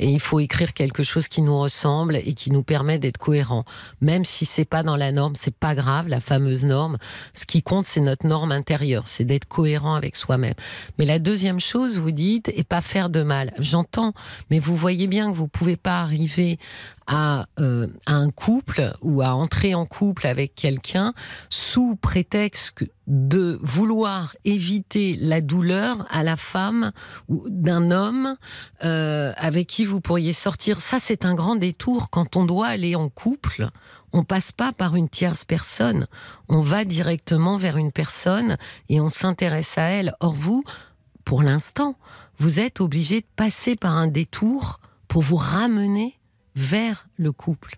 Et 0.00 0.12
il 0.12 0.20
faut 0.20 0.38
écrire 0.38 0.74
quelque 0.74 1.02
chose 1.02 1.26
qui 1.26 1.42
nous 1.42 1.58
ressemble 1.58 2.16
et 2.16 2.34
qui 2.34 2.52
nous 2.52 2.62
permet 2.62 3.00
d'être 3.00 3.18
cohérent. 3.18 3.64
Même 4.00 4.24
si 4.24 4.44
c'est 4.46 4.64
pas 4.64 4.84
dans 4.84 4.96
la 4.96 5.10
norme, 5.10 5.34
c'est 5.34 5.54
pas 5.54 5.74
grave, 5.74 6.06
la 6.06 6.20
fameuse 6.20 6.64
norme. 6.64 6.98
Ce 7.34 7.44
qui 7.44 7.62
compte, 7.62 7.84
c'est 7.84 8.00
notre 8.00 8.26
norme 8.26 8.52
intérieure, 8.52 9.08
c'est 9.08 9.24
d'être 9.24 9.46
cohérent 9.46 9.94
avec 9.94 10.14
soi-même. 10.14 10.54
Mais 10.98 11.04
la 11.04 11.18
deuxième 11.18 11.58
chose, 11.58 11.98
vous 11.98 12.12
dites, 12.12 12.52
et 12.54 12.62
pas 12.62 12.80
faire 12.80 13.10
de 13.10 13.22
mal. 13.22 13.52
J'entends, 13.58 14.12
mais 14.50 14.60
vous 14.60 14.76
voyez 14.76 15.08
bien 15.08 15.32
que 15.32 15.36
vous 15.36 15.48
pouvez 15.48 15.76
pas 15.76 15.98
arriver 15.98 16.60
à, 17.08 17.46
euh, 17.58 17.88
à, 18.06 18.14
un 18.14 18.30
couple 18.30 18.94
ou 19.00 19.22
à 19.22 19.34
entrer 19.34 19.74
en 19.74 19.86
couple 19.86 20.26
avec 20.26 20.54
quelqu'un 20.54 21.14
sous 21.48 21.96
prétexte 21.96 22.84
de 23.06 23.58
vouloir 23.62 24.36
éviter 24.44 25.16
la 25.18 25.40
douleur 25.40 26.06
à 26.10 26.22
la 26.22 26.36
femme 26.36 26.92
ou 27.28 27.44
d'un 27.48 27.90
homme 27.90 28.36
euh, 28.84 29.32
avec 29.36 29.66
qui 29.66 29.86
vous 29.86 30.02
pourriez 30.02 30.34
sortir. 30.34 30.82
Ça, 30.82 30.98
c'est 31.00 31.24
un 31.24 31.34
grand 31.34 31.56
détour. 31.56 32.10
Quand 32.10 32.36
on 32.36 32.44
doit 32.44 32.66
aller 32.66 32.94
en 32.94 33.08
couple, 33.08 33.70
on 34.12 34.22
passe 34.22 34.52
pas 34.52 34.72
par 34.72 34.94
une 34.94 35.08
tierce 35.08 35.46
personne. 35.46 36.06
On 36.48 36.60
va 36.60 36.84
directement 36.84 37.56
vers 37.56 37.78
une 37.78 37.92
personne 37.92 38.58
et 38.90 39.00
on 39.00 39.08
s'intéresse 39.08 39.78
à 39.78 39.84
elle. 39.84 40.14
Or, 40.20 40.34
vous, 40.34 40.62
pour 41.24 41.42
l'instant, 41.42 41.96
vous 42.38 42.60
êtes 42.60 42.80
obligé 42.80 43.22
de 43.22 43.26
passer 43.36 43.76
par 43.76 43.96
un 43.96 44.06
détour 44.06 44.80
pour 45.08 45.22
vous 45.22 45.36
ramener 45.36 46.17
vers 46.58 47.06
le 47.18 47.30
couple 47.30 47.76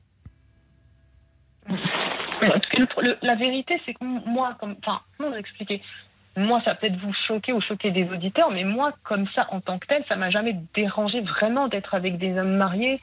La 3.22 3.34
vérité, 3.34 3.80
c'est 3.84 3.92
que 3.92 4.04
moi, 4.04 4.56
comme, 4.58 4.74
enfin, 4.82 5.00
comment 5.16 5.30
vous 5.30 5.36
expliquer? 5.36 5.82
Moi, 6.36 6.62
ça 6.64 6.74
peut-être 6.74 6.96
vous 6.96 7.12
choquer 7.26 7.52
ou 7.52 7.60
choquer 7.60 7.90
des 7.90 8.08
auditeurs, 8.08 8.50
mais 8.50 8.64
moi, 8.64 8.92
comme 9.02 9.26
ça, 9.34 9.46
en 9.50 9.60
tant 9.60 9.78
que 9.78 9.86
tel, 9.86 10.02
ça 10.08 10.16
m'a 10.16 10.30
jamais 10.30 10.56
dérangé 10.74 11.20
vraiment 11.20 11.68
d'être 11.68 11.94
avec 11.94 12.16
des 12.16 12.38
hommes 12.38 12.56
mariés 12.56 13.00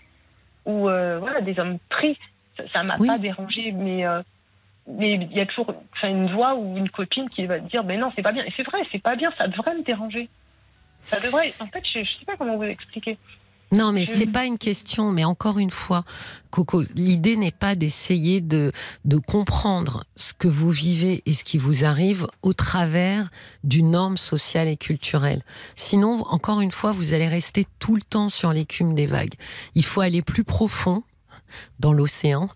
ou 0.65 0.89
euh, 0.89 1.19
voilà, 1.19 1.41
des 1.41 1.59
hommes 1.59 1.77
pris. 1.89 2.17
Ça 2.73 2.81
m'a 2.83 2.97
pas 2.97 3.19
dérangé, 3.19 3.71
mais 3.71 4.07
euh, 4.07 4.23
mais 4.87 5.13
il 5.15 5.33
y 5.33 5.41
a 5.41 5.45
toujours 5.45 5.75
une 6.01 6.31
voix 6.31 6.55
ou 6.55 6.77
une 6.77 6.89
copine 6.89 7.29
qui 7.29 7.45
va 7.45 7.59
dire, 7.59 7.83
mais 7.83 7.97
non, 7.97 8.11
c'est 8.15 8.23
pas 8.23 8.31
bien. 8.31 8.43
Et 8.43 8.53
c'est 8.57 8.63
vrai, 8.63 8.79
c'est 8.91 9.01
pas 9.01 9.15
bien, 9.15 9.31
ça 9.37 9.47
devrait 9.47 9.75
me 9.75 9.83
déranger. 9.83 10.29
Ça 11.03 11.19
devrait. 11.19 11.53
En 11.59 11.67
fait, 11.67 11.83
je, 11.93 12.03
je 12.03 12.11
sais 12.17 12.25
pas 12.25 12.37
comment 12.37 12.55
vous 12.55 12.63
expliquer. 12.63 13.17
Non, 13.71 13.91
mais 13.91 14.06
c'est 14.06 14.27
pas 14.27 14.45
une 14.45 14.58
question. 14.58 15.12
Mais 15.12 15.25
encore 15.25 15.60
une 15.60 15.71
fois, 15.71 16.06
Coco, 16.51 16.84
l'idée 16.95 17.36
n'est 17.36 17.51
pas 17.51 17.75
d'essayer 17.75 18.39
de, 18.39 18.71
de 19.03 19.17
comprendre 19.17 20.06
ce 20.15 20.34
que 20.34 20.47
vous 20.47 20.71
vivez 20.71 21.21
et 21.25 21.34
ce 21.34 21.43
qui 21.43 21.58
vous 21.58 21.84
arrive 21.84 22.27
au 22.43 22.53
travers 22.53 23.30
d'une 23.63 23.91
norme 23.91 24.17
sociale 24.17 24.67
et 24.67 24.77
culturelle. 24.77 25.43
Sinon, 25.75 26.25
encore 26.30 26.62
une 26.62 26.71
fois, 26.71 26.93
vous 26.93 27.13
allez 27.13 27.27
rester 27.27 27.67
tout 27.80 27.95
le 27.95 28.01
temps 28.01 28.30
sur 28.30 28.53
l'écume 28.53 28.93
des 28.93 29.06
vagues. 29.06 29.36
Il 29.75 29.84
faut 29.84 30.01
aller 30.01 30.21
plus 30.21 30.43
profond 30.43 31.03
dans 31.79 31.93
l'océan 31.93 32.49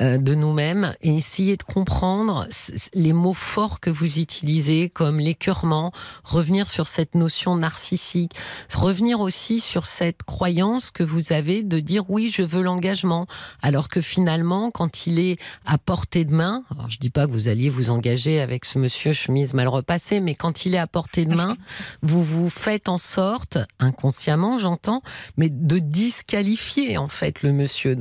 euh, 0.00 0.18
de 0.18 0.34
nous-mêmes 0.34 0.94
et 1.02 1.14
essayer 1.14 1.56
de 1.56 1.62
comprendre 1.62 2.46
les 2.92 3.12
mots 3.12 3.34
forts 3.34 3.80
que 3.80 3.90
vous 3.90 4.18
utilisez 4.18 4.88
comme 4.88 5.18
l'écœurement, 5.18 5.92
revenir 6.24 6.68
sur 6.68 6.88
cette 6.88 7.14
notion 7.14 7.56
narcissique, 7.56 8.32
revenir 8.74 9.20
aussi 9.20 9.60
sur 9.60 9.86
cette 9.86 10.22
croyance 10.22 10.90
que 10.90 11.02
vous 11.02 11.32
avez 11.32 11.62
de 11.62 11.80
dire 11.80 12.10
oui, 12.10 12.30
je 12.32 12.42
veux 12.42 12.62
l'engagement, 12.62 13.26
alors 13.62 13.88
que 13.88 14.00
finalement, 14.00 14.70
quand 14.70 15.06
il 15.06 15.18
est 15.18 15.38
à 15.66 15.78
portée 15.78 16.24
de 16.24 16.32
main, 16.32 16.64
alors 16.70 16.90
je 16.90 16.98
dis 16.98 17.10
pas 17.10 17.26
que 17.26 17.32
vous 17.32 17.48
alliez 17.48 17.68
vous 17.68 17.90
engager 17.90 18.40
avec 18.40 18.64
ce 18.64 18.78
monsieur 18.78 19.12
chemise 19.12 19.54
mal 19.54 19.68
repassée, 19.68 20.20
mais 20.20 20.34
quand 20.34 20.66
il 20.66 20.74
est 20.74 20.78
à 20.78 20.86
portée 20.86 21.24
de 21.24 21.34
main, 21.34 21.56
vous 22.02 22.22
vous 22.22 22.50
faites 22.50 22.88
en 22.88 22.98
sorte, 22.98 23.58
inconsciemment 23.78 24.58
j'entends, 24.58 25.02
mais 25.36 25.48
de 25.48 25.78
disqualifier 25.78 26.98
en 26.98 27.08
fait 27.08 27.42
le 27.42 27.52
monsieur 27.52 27.96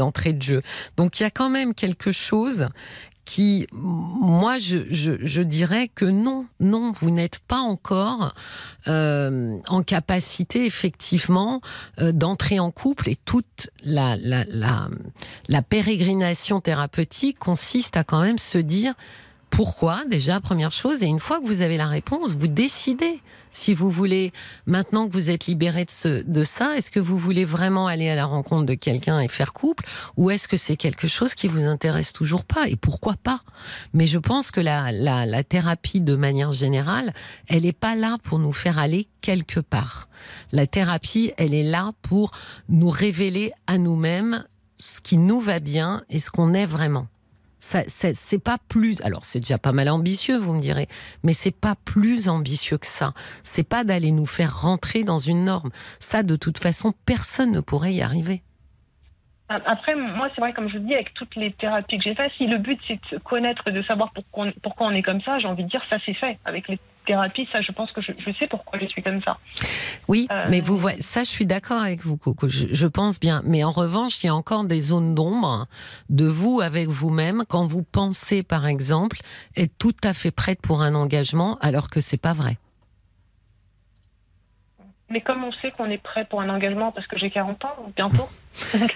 Donc 0.98 1.20
il 1.20 1.24
y 1.24 1.26
a 1.26 1.32
quand 1.32 1.50
même 1.50 1.74
quelque 1.74 2.12
chose 2.12 2.68
qui, 3.26 3.68
moi, 3.72 4.58
je, 4.58 5.42
dirais 5.42 5.88
que 5.88 6.06
non, 6.06 6.46
non, 6.60 6.92
vous 6.92 7.10
n'êtes 7.10 7.40
pas 7.40 7.60
encore 7.60 8.34
euh, 8.88 9.58
en 9.70 9.82
capacité, 9.82 10.66
effectivement, 10.66 11.62
euh, 12.00 12.12
d'entrer 12.12 12.60
en 12.60 12.72
couple 12.72 13.10
et 13.10 13.16
toute 13.16 13.70
la, 13.84 14.18
la, 14.18 14.90
la 15.48 15.62
pérégrination 15.62 16.60
thérapeutique 16.60 17.40
consiste 17.40 17.96
à 17.96 18.04
quand 18.04 18.22
même 18.22 18.40
se 18.40 18.58
dire 18.58 18.94
pourquoi, 19.54 20.04
déjà, 20.10 20.40
première 20.40 20.72
chose, 20.72 21.04
et 21.04 21.06
une 21.06 21.20
fois 21.20 21.40
que 21.40 21.46
vous 21.46 21.62
avez 21.62 21.78
la 21.78 21.86
réponse, 21.86 22.36
vous 22.36 22.48
décidez 22.48 23.22
si 23.52 23.76
vous 23.76 23.92
voulez, 23.92 24.34
maintenant 24.66 25.08
que 25.08 25.14
vous 25.14 25.30
êtes 25.30 25.46
libéré 25.46 25.86
de, 25.86 25.92
ce, 25.92 26.24
de 26.24 26.44
ça, 26.44 26.76
est-ce 26.76 26.90
que 26.90 27.00
vous 27.00 27.20
voulez 27.20 27.46
vraiment 27.46 27.86
aller 27.86 28.10
à 28.10 28.16
la 28.16 28.26
rencontre 28.26 28.66
de 28.66 28.74
quelqu'un 28.74 29.20
et 29.20 29.28
faire 29.28 29.54
couple, 29.54 29.86
ou 30.18 30.32
est-ce 30.32 30.48
que 30.48 30.58
c'est 30.58 30.76
quelque 30.76 31.08
chose 31.08 31.36
qui 31.36 31.48
vous 31.48 31.66
intéresse 31.66 32.14
toujours 32.14 32.46
pas, 32.46 32.68
et 32.68 32.76
pourquoi 32.76 33.14
pas? 33.14 33.42
Mais 33.94 34.08
je 34.08 34.18
pense 34.18 34.50
que 34.50 34.60
la, 34.60 34.92
la, 34.92 35.28
la 35.28 35.44
thérapie, 35.44 36.02
de 36.02 36.16
manière 36.16 36.52
générale, 36.52 37.14
elle 37.48 37.62
n'est 37.62 37.74
pas 37.74 37.94
là 37.94 38.18
pour 38.24 38.40
nous 38.40 38.54
faire 38.54 38.80
aller 38.80 39.08
quelque 39.22 39.60
part. 39.60 40.10
La 40.52 40.66
thérapie, 40.66 41.32
elle 41.38 41.54
est 41.54 41.62
là 41.62 41.92
pour 42.02 42.32
nous 42.70 42.90
révéler 42.90 43.52
à 43.68 43.78
nous-mêmes 43.78 44.46
ce 44.78 45.00
qui 45.00 45.20
nous 45.20 45.40
va 45.40 45.60
bien 45.60 46.02
et 46.10 46.18
ce 46.18 46.32
qu'on 46.32 46.56
est 46.56 46.66
vraiment 46.66 47.08
c'est 47.88 48.40
pas 48.40 48.58
plus. 48.68 49.02
Alors 49.02 49.26
c'est 49.26 49.40
déjà 49.40 49.58
pas 49.58 49.72
mal 49.72 49.90
ambitieux, 49.90 50.38
vous 50.38 50.54
me 50.54 50.62
direz, 50.62 50.88
mais 51.24 51.34
c'est 51.34 51.52
pas 51.52 51.76
plus 51.86 52.28
ambitieux 52.28 52.78
que 52.78 52.88
ça. 52.88 53.14
C'est 53.44 53.64
pas 53.64 53.84
d'aller 53.84 54.12
nous 54.12 54.26
faire 54.26 54.62
rentrer 54.62 55.04
dans 55.04 55.20
une 55.20 55.46
norme. 55.46 55.72
Ça, 56.00 56.24
de 56.24 56.36
toute 56.36 56.60
façon, 56.60 56.94
personne 57.06 57.52
ne 57.52 57.60
pourrait 57.62 57.94
y 57.94 58.02
arriver. 58.02 58.44
Après, 59.50 59.94
moi, 59.96 60.30
c'est 60.34 60.42
vrai, 60.42 60.54
comme 60.54 60.70
je 60.70 60.78
vous 60.78 60.86
dis, 60.86 60.94
avec 60.94 61.14
toutes 61.14 61.36
les 61.36 61.52
thérapies 61.52 61.98
que 61.98 62.04
j'ai 62.04 62.16
faites, 62.16 62.32
si 62.38 62.48
le 62.48 62.58
but 62.58 62.80
c'est 62.88 62.96
de 62.96 63.06
se 63.10 63.16
connaître, 63.18 63.70
de 63.70 63.82
savoir 63.84 64.12
pourquoi 64.14 64.46
on, 64.46 64.52
pourquoi 64.64 64.88
on 64.88 64.92
est 64.92 65.04
comme 65.04 65.22
ça, 65.22 65.38
j'ai 65.38 65.48
envie 65.48 65.66
de 65.66 65.70
dire 65.70 65.82
ça 65.90 65.98
c'est 66.06 66.14
fait. 66.14 66.40
Avec 66.46 66.68
les 66.70 66.80
thérapies, 67.06 67.48
ça, 67.52 67.62
je 67.62 67.72
pense 67.74 67.92
que 67.92 68.02
je, 68.02 68.12
sais 68.40 68.48
pourquoi 68.48 68.80
je 68.80 68.88
suis 68.88 69.04
comme 69.04 69.22
ça. 69.22 69.38
Oui, 70.08 70.28
euh, 70.32 70.46
mais 70.50 70.62
vous 70.62 70.78
voyez, 70.78 71.02
ça, 71.02 71.24
je 71.24 71.30
suis 71.30 71.46
d'accord 71.46 71.82
avec 71.82 72.02
vous, 72.02 72.16
Coco. 72.16 72.48
Je, 72.48 72.68
je, 72.74 72.88
pense 72.88 73.20
bien. 73.20 73.42
Mais 73.46 73.64
en 73.66 73.72
revanche, 73.72 74.24
il 74.24 74.28
y 74.28 74.30
a 74.30 74.36
encore 74.36 74.64
des 74.64 74.82
zones 74.82 75.14
d'ombre 75.14 75.68
de 76.10 76.26
vous 76.26 76.62
avec 76.62 76.88
vous-même 76.88 77.44
quand 77.48 77.66
vous 77.66 77.84
pensez, 77.84 78.44
par 78.44 78.66
exemple, 78.66 79.18
être 79.58 79.78
tout 79.78 79.96
à 80.04 80.14
fait 80.14 80.32
prête 80.32 80.62
pour 80.62 80.82
un 80.82 80.96
engagement, 80.96 81.58
alors 81.62 81.90
que 81.90 82.00
c'est 82.00 82.22
pas 82.22 82.34
vrai. 82.34 82.58
Mais 85.10 85.22
comme 85.22 85.44
on 85.44 85.52
sait 85.52 85.72
qu'on 85.72 85.92
est 85.92 86.02
prêt 86.02 86.26
pour 86.26 86.42
un 86.42 86.50
engagement 86.50 86.92
parce 86.92 87.06
que 87.06 87.20
j'ai 87.20 87.30
40 87.30 87.66
ans 87.66 87.76
bientôt, 87.96 88.28
vous 88.54 88.88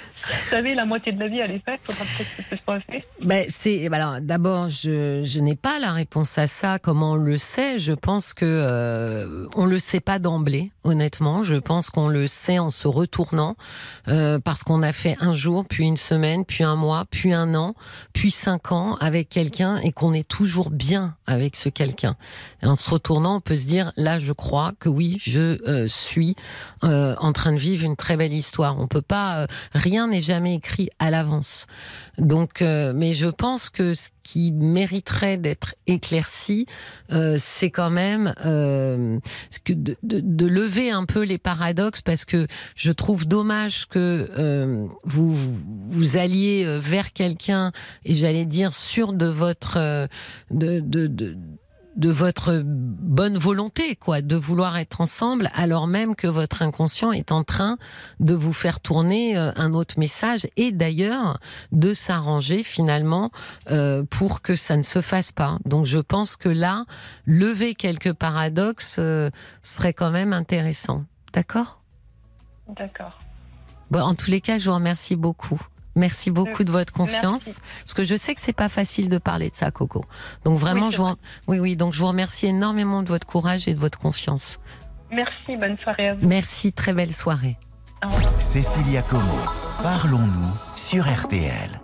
savez, 0.49 0.75
la 0.75 0.85
moitié 0.85 1.11
de 1.11 1.19
la 1.19 1.27
vie 1.27 1.39
elle 1.39 1.51
est 1.51 1.65
faite, 1.65 1.79
faudra 1.83 2.03
peut-être 2.05 2.35
que 2.37 2.55
ça 2.55 2.63
soit 2.63 2.79
fait. 2.81 3.05
Ben, 3.23 3.45
ben 3.89 3.93
alors, 3.93 4.21
d'abord, 4.21 4.69
je, 4.69 5.23
je 5.23 5.39
n'ai 5.39 5.55
pas 5.55 5.79
la 5.79 5.91
réponse 5.91 6.37
à 6.37 6.47
ça. 6.47 6.79
Comment 6.79 7.13
on 7.13 7.15
le 7.15 7.37
sait? 7.37 7.79
Je 7.79 7.93
pense 7.93 8.33
que 8.33 8.45
euh, 8.45 9.47
on 9.55 9.65
le 9.65 9.79
sait 9.79 9.99
pas 9.99 10.19
d'emblée, 10.19 10.71
honnêtement. 10.83 11.43
Je 11.43 11.55
pense 11.55 11.89
qu'on 11.89 12.07
le 12.07 12.27
sait 12.27 12.59
en 12.59 12.71
se 12.71 12.87
retournant 12.87 13.55
euh, 14.07 14.39
parce 14.39 14.63
qu'on 14.63 14.83
a 14.83 14.93
fait 14.93 15.17
un 15.19 15.33
jour, 15.33 15.65
puis 15.65 15.85
une 15.85 15.97
semaine, 15.97 16.45
puis 16.45 16.63
un 16.63 16.75
mois, 16.75 17.05
puis 17.09 17.33
un 17.33 17.55
an, 17.55 17.75
puis 18.13 18.31
cinq 18.31 18.71
ans 18.71 18.95
avec 18.99 19.29
quelqu'un 19.29 19.77
et 19.77 19.91
qu'on 19.91 20.13
est 20.13 20.27
toujours 20.27 20.69
bien 20.69 21.15
avec 21.25 21.55
ce 21.55 21.69
quelqu'un. 21.69 22.15
en 22.63 22.75
se 22.75 22.89
retournant, 22.89 23.37
on 23.37 23.41
peut 23.41 23.55
se 23.55 23.67
dire 23.67 23.91
là, 23.97 24.19
je 24.19 24.33
crois 24.33 24.73
que 24.79 24.89
oui, 24.89 25.17
je 25.19 25.61
euh, 25.67 25.87
suis 25.87 26.35
euh, 26.83 27.15
en 27.19 27.33
train 27.33 27.53
de 27.53 27.57
vivre 27.57 27.85
une 27.85 27.95
très 27.95 28.17
belle 28.17 28.33
histoire. 28.33 28.79
On 28.79 28.87
peut 28.87 29.01
pas, 29.01 29.46
rien 29.73 30.07
n'est 30.07 30.21
jamais 30.21 30.55
écrit 30.55 30.89
à 30.99 31.09
l'avance. 31.09 31.67
Donc, 32.17 32.61
euh, 32.61 32.93
mais 32.95 33.13
je 33.13 33.27
pense 33.27 33.69
que 33.69 33.93
ce 33.93 34.09
qui 34.23 34.51
mériterait 34.51 35.37
d'être 35.37 35.73
éclairci, 35.85 36.65
c'est 37.37 37.71
quand 37.71 37.89
même 37.89 38.33
que 38.43 39.73
de, 39.73 40.45
lever 40.45 40.91
un 40.91 41.05
peu 41.05 41.23
les 41.23 41.37
paradoxes, 41.37 42.01
parce 42.01 42.25
que 42.25 42.45
je 42.75 42.91
trouve 42.91 43.25
dommage 43.25 43.87
que 43.87 44.89
vous 45.05 45.33
vous 45.33 46.17
alliez 46.17 46.77
vers 46.81 47.13
quelqu'un 47.13 47.71
et 48.03 48.15
j'allais 48.15 48.45
dire 48.45 48.73
sûr 48.73 49.13
de 49.13 49.27
votre 49.27 50.09
de, 50.51 50.81
de 50.81 51.37
de 51.97 52.09
votre 52.09 52.61
bonne 52.63 53.37
volonté, 53.37 53.95
quoi, 53.95 54.21
de 54.21 54.35
vouloir 54.35 54.77
être 54.77 55.01
ensemble, 55.01 55.49
alors 55.53 55.87
même 55.87 56.15
que 56.15 56.27
votre 56.27 56.61
inconscient 56.61 57.11
est 57.11 57.31
en 57.31 57.43
train 57.43 57.77
de 58.19 58.35
vous 58.35 58.53
faire 58.53 58.79
tourner 58.79 59.37
euh, 59.37 59.51
un 59.55 59.73
autre 59.73 59.99
message 59.99 60.47
et 60.55 60.71
d'ailleurs 60.71 61.39
de 61.71 61.93
s'arranger 61.93 62.63
finalement 62.63 63.31
euh, 63.71 64.03
pour 64.09 64.41
que 64.41 64.55
ça 64.55 64.77
ne 64.77 64.83
se 64.83 65.01
fasse 65.01 65.31
pas. 65.31 65.57
Donc 65.65 65.85
je 65.85 65.97
pense 65.97 66.35
que 66.35 66.49
là, 66.49 66.85
lever 67.25 67.73
quelques 67.73 68.13
paradoxes 68.13 68.97
euh, 68.99 69.31
serait 69.63 69.93
quand 69.93 70.11
même 70.11 70.33
intéressant. 70.33 71.03
D'accord? 71.33 71.81
D'accord. 72.75 73.19
Bon, 73.89 74.01
en 74.01 74.15
tous 74.15 74.29
les 74.29 74.41
cas, 74.41 74.57
je 74.57 74.69
vous 74.69 74.75
remercie 74.75 75.15
beaucoup. 75.15 75.61
Merci 75.97 76.29
beaucoup 76.29 76.63
de 76.63 76.71
votre 76.71 76.93
confiance, 76.93 77.59
parce 77.81 77.93
que 77.95 78.03
je 78.03 78.15
sais 78.15 78.35
que 78.35 78.41
c'est 78.41 78.53
pas 78.53 78.69
facile 78.69 79.09
de 79.09 79.17
parler 79.17 79.49
de 79.49 79.55
ça, 79.55 79.71
Coco. 79.71 80.05
Donc 80.45 80.59
vraiment, 80.59 80.91
je 80.91 80.97
vous, 80.97 81.09
oui, 81.47 81.57
oui, 81.59 81.75
donc 81.75 81.93
je 81.93 81.99
vous 81.99 82.07
remercie 82.07 82.45
énormément 82.45 83.01
de 83.01 83.07
votre 83.07 83.25
courage 83.25 83.67
et 83.67 83.73
de 83.73 83.79
votre 83.79 83.97
confiance. 83.97 84.59
Merci, 85.11 85.57
bonne 85.57 85.75
soirée 85.77 86.09
à 86.09 86.13
vous. 86.13 86.27
Merci, 86.27 86.71
très 86.71 86.93
belle 86.93 87.13
soirée. 87.13 87.57
Cécilia 88.37 89.01
Como, 89.01 89.23
parlons-nous 89.81 90.77
sur 90.77 91.03
RTL. 91.03 91.81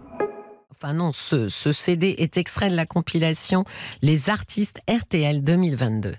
Enfin 0.71 0.93
non, 0.93 1.12
ce, 1.12 1.49
ce 1.49 1.71
CD 1.71 2.13
est 2.19 2.38
extrait 2.38 2.69
de 2.69 2.76
la 2.76 2.86
compilation 2.86 3.65
Les 4.04 4.30
artistes 4.30 4.80
RTL 4.88 5.43
2022. 5.43 6.13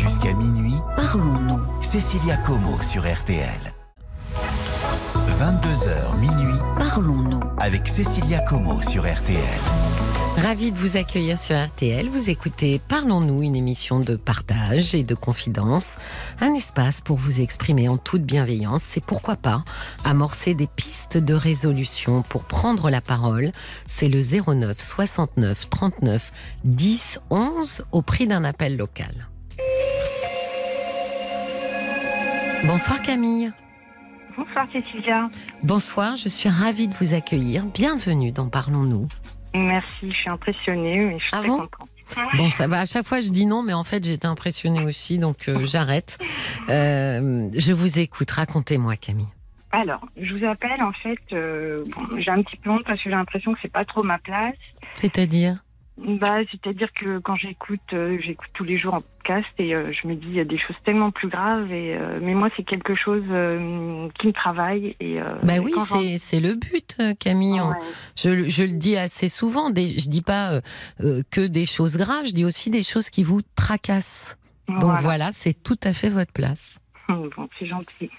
Jusqu'à 0.00 0.32
minuit, 0.32 0.78
parlons-nous. 0.96 1.82
Cécilia 1.82 2.38
Como 2.38 2.80
sur 2.80 3.02
RTL. 3.02 3.74
22h 5.38 6.20
minuit, 6.20 6.58
parlons-nous 6.94 7.40
avec 7.58 7.88
Cécilia 7.88 8.40
Como 8.42 8.80
sur 8.80 9.02
RTL. 9.02 9.42
Ravi 10.36 10.70
de 10.70 10.76
vous 10.76 10.96
accueillir 10.96 11.40
sur 11.40 11.56
RTL. 11.56 12.08
Vous 12.08 12.30
écoutez 12.30 12.80
Parlons-nous, 12.86 13.42
une 13.42 13.56
émission 13.56 13.98
de 13.98 14.14
partage 14.14 14.94
et 14.94 15.02
de 15.02 15.16
confidence. 15.16 15.98
Un 16.40 16.54
espace 16.54 17.00
pour 17.00 17.16
vous 17.16 17.40
exprimer 17.40 17.88
en 17.88 17.96
toute 17.96 18.22
bienveillance 18.22 18.96
et 18.96 19.00
pourquoi 19.00 19.34
pas 19.34 19.64
amorcer 20.04 20.54
des 20.54 20.68
pistes 20.68 21.18
de 21.18 21.34
résolution 21.34 22.22
pour 22.22 22.44
prendre 22.44 22.88
la 22.90 23.00
parole. 23.00 23.50
C'est 23.88 24.08
le 24.08 24.20
09 24.20 24.78
69 24.78 25.68
39 25.70 26.32
10 26.62 27.18
11 27.30 27.84
au 27.90 28.02
prix 28.02 28.28
d'un 28.28 28.44
appel 28.44 28.76
local. 28.76 29.26
Bonsoir 32.64 33.02
Camille. 33.02 33.52
Bonsoir 34.36 34.66
Cécilia. 34.72 35.28
Bonsoir, 35.62 36.16
je 36.16 36.28
suis 36.28 36.48
ravie 36.48 36.88
de 36.88 36.94
vous 36.94 37.14
accueillir. 37.14 37.64
Bienvenue 37.66 38.32
dans 38.32 38.48
Parlons-nous. 38.48 39.06
Merci, 39.54 40.10
je 40.10 40.16
suis 40.16 40.30
impressionnée, 40.30 41.04
mais 41.04 41.18
je 41.18 41.24
suis 41.24 41.30
ah 41.32 41.38
très 41.38 41.48
contente. 41.48 41.88
Bon, 42.36 42.50
ça 42.50 42.66
va. 42.66 42.80
À 42.80 42.86
chaque 42.86 43.06
fois, 43.06 43.20
je 43.20 43.28
dis 43.28 43.46
non, 43.46 43.62
mais 43.62 43.72
en 43.72 43.84
fait, 43.84 44.04
j'étais 44.04 44.26
impressionnée 44.26 44.84
aussi, 44.84 45.18
donc 45.18 45.48
euh, 45.48 45.64
j'arrête. 45.66 46.18
Euh, 46.68 47.48
je 47.56 47.72
vous 47.72 48.00
écoute. 48.00 48.30
Racontez-moi, 48.30 48.96
Camille. 48.96 49.28
Alors, 49.70 50.06
je 50.16 50.34
vous 50.34 50.44
appelle. 50.44 50.82
En 50.82 50.92
fait, 50.92 51.18
euh, 51.32 51.84
j'ai 52.16 52.30
un 52.30 52.42
petit 52.42 52.56
peu 52.56 52.70
honte 52.70 52.84
parce 52.84 52.98
que 52.98 53.10
j'ai 53.10 53.16
l'impression 53.16 53.52
que 53.52 53.58
c'est 53.62 53.72
pas 53.72 53.84
trop 53.84 54.02
ma 54.02 54.18
place. 54.18 54.54
C'est-à-dire? 54.94 55.63
Bah, 55.96 56.38
c'est-à-dire 56.50 56.92
que 56.92 57.20
quand 57.20 57.36
j'écoute, 57.36 57.80
euh, 57.92 58.18
j'écoute 58.20 58.48
tous 58.54 58.64
les 58.64 58.76
jours 58.76 58.94
en 58.94 59.00
podcast 59.00 59.46
et 59.58 59.76
euh, 59.76 59.92
je 59.92 60.08
me 60.08 60.16
dis 60.16 60.26
il 60.26 60.34
y 60.34 60.40
a 60.40 60.44
des 60.44 60.58
choses 60.58 60.74
tellement 60.84 61.12
plus 61.12 61.28
graves. 61.28 61.70
Et 61.72 61.96
euh, 61.96 62.18
mais 62.20 62.34
moi, 62.34 62.48
c'est 62.56 62.64
quelque 62.64 62.96
chose 62.96 63.22
qui 63.22 64.26
me 64.26 64.32
travaille. 64.32 64.96
Et 64.98 65.20
bah 65.42 65.58
oui, 65.62 65.72
c'est 65.86 66.18
c'est 66.18 66.40
le 66.40 66.54
but, 66.54 66.98
Camille. 67.20 67.62
Je, 68.16 68.48
je 68.48 68.64
le 68.64 68.72
dis 68.72 68.96
assez 68.96 69.28
souvent. 69.28 69.70
Des, 69.70 69.90
je 69.90 70.08
dis 70.08 70.22
pas 70.22 70.60
que 70.98 71.46
des 71.46 71.66
choses 71.66 71.96
graves, 71.96 72.26
je 72.26 72.32
dis 72.32 72.44
aussi 72.44 72.70
des 72.70 72.82
choses 72.82 73.08
qui 73.08 73.22
vous 73.22 73.42
tracassent. 73.54 74.36
Donc 74.68 75.00
voilà 75.00 75.30
c'est 75.32 75.52
tout 75.52 75.78
à 75.84 75.92
fait 75.92 76.08
votre 76.08 76.32
place. 76.32 76.78
Bon, 77.36 77.48
c'est 77.58 77.66
gentil. 77.66 78.10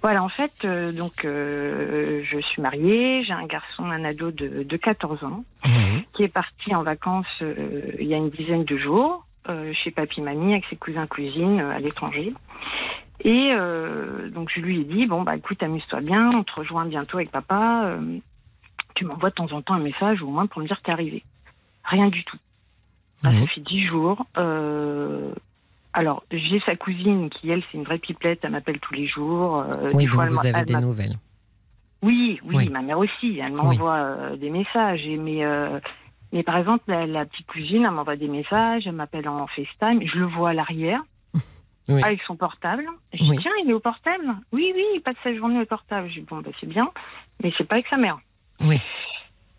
Voilà, 0.00 0.22
en 0.22 0.28
fait, 0.28 0.52
euh, 0.64 0.92
donc 0.92 1.24
euh, 1.24 2.22
je 2.24 2.38
suis 2.38 2.62
mariée, 2.62 3.24
j'ai 3.24 3.32
un 3.32 3.46
garçon, 3.46 3.84
un 3.84 4.04
ado 4.04 4.30
de, 4.30 4.62
de 4.62 4.76
14 4.76 5.24
ans, 5.24 5.44
qui 6.12 6.22
est 6.22 6.28
parti 6.28 6.74
en 6.74 6.82
vacances 6.82 7.26
euh, 7.42 7.92
il 7.98 8.06
y 8.06 8.14
a 8.14 8.16
une 8.16 8.30
dizaine 8.30 8.64
de 8.64 8.76
jours 8.76 9.24
chez 9.82 9.90
papy 9.90 10.20
mamie 10.20 10.52
avec 10.52 10.66
ses 10.68 10.76
cousins 10.76 11.06
cousines 11.06 11.60
à 11.60 11.78
l'étranger. 11.78 12.34
Et 13.24 13.50
donc 14.30 14.50
je 14.54 14.60
lui 14.60 14.82
ai 14.82 14.84
dit 14.84 15.06
bon 15.06 15.22
bah 15.22 15.36
écoute 15.36 15.62
amuse-toi 15.62 16.02
bien, 16.02 16.32
on 16.32 16.44
te 16.44 16.52
rejoint 16.54 16.84
bientôt 16.84 17.16
avec 17.16 17.30
papa. 17.30 17.96
tu 18.94 19.06
m'envoies 19.06 19.30
de 19.30 19.34
temps 19.36 19.50
en 19.52 19.62
temps 19.62 19.72
un 19.72 19.78
message 19.80 20.20
au 20.20 20.26
moins 20.26 20.46
pour 20.46 20.60
me 20.60 20.66
dire 20.66 20.76
que 20.76 20.82
t'es 20.82 20.92
arrivé. 20.92 21.24
Rien 21.82 22.08
du 22.08 22.24
tout. 22.24 22.36
Ça 23.22 23.30
fait 23.30 23.60
dix 23.62 23.86
jours. 23.86 24.26
Alors, 25.98 26.22
j'ai 26.30 26.60
sa 26.60 26.76
cousine 26.76 27.28
qui, 27.28 27.50
elle, 27.50 27.60
c'est 27.64 27.76
une 27.76 27.82
vraie 27.82 27.98
pipelette, 27.98 28.38
elle 28.44 28.52
m'appelle 28.52 28.78
tous 28.78 28.94
les 28.94 29.08
jours. 29.08 29.58
Euh, 29.58 29.90
oui, 29.92 30.06
donc 30.06 30.28
vous 30.28 30.46
avez 30.46 30.64
des 30.64 30.76
nouvelles. 30.76 31.16
Oui, 32.02 32.38
oui, 32.44 32.68
ma 32.68 32.82
mère 32.82 33.00
aussi, 33.00 33.40
elle 33.40 33.52
m'envoie 33.52 33.96
euh, 33.96 34.36
des 34.36 34.48
messages. 34.48 35.04
Et, 35.04 35.16
mais, 35.16 35.44
euh, 35.44 35.80
mais 36.32 36.44
par 36.44 36.56
exemple, 36.56 36.84
la, 36.86 37.26
petite 37.26 37.48
cousine, 37.48 37.82
elle 37.84 37.90
m'envoie 37.90 38.14
des 38.14 38.28
messages, 38.28 38.86
elle 38.86 38.92
m'appelle 38.92 39.28
en 39.28 39.48
FaceTime, 39.48 40.00
je 40.06 40.18
le 40.20 40.26
vois 40.26 40.50
à 40.50 40.52
l'arrière. 40.52 41.02
Avec 41.88 42.22
son 42.22 42.36
portable. 42.36 42.84
Je 43.12 43.18
dis, 43.18 43.38
tiens, 43.40 43.50
il 43.64 43.68
est 43.68 43.72
au 43.72 43.80
portable 43.80 44.36
Oui, 44.52 44.70
oui, 44.76 44.84
il 44.94 45.00
passe 45.00 45.16
sa 45.24 45.34
journée 45.34 45.60
au 45.60 45.66
portable. 45.66 46.08
Je 46.10 46.20
dis, 46.20 46.26
bon, 46.30 46.42
bah, 46.42 46.50
c'est 46.60 46.68
bien, 46.68 46.88
mais 47.42 47.52
c'est 47.58 47.66
pas 47.66 47.74
avec 47.74 47.88
sa 47.88 47.96
mère. 47.96 48.20
Oui. 48.60 48.78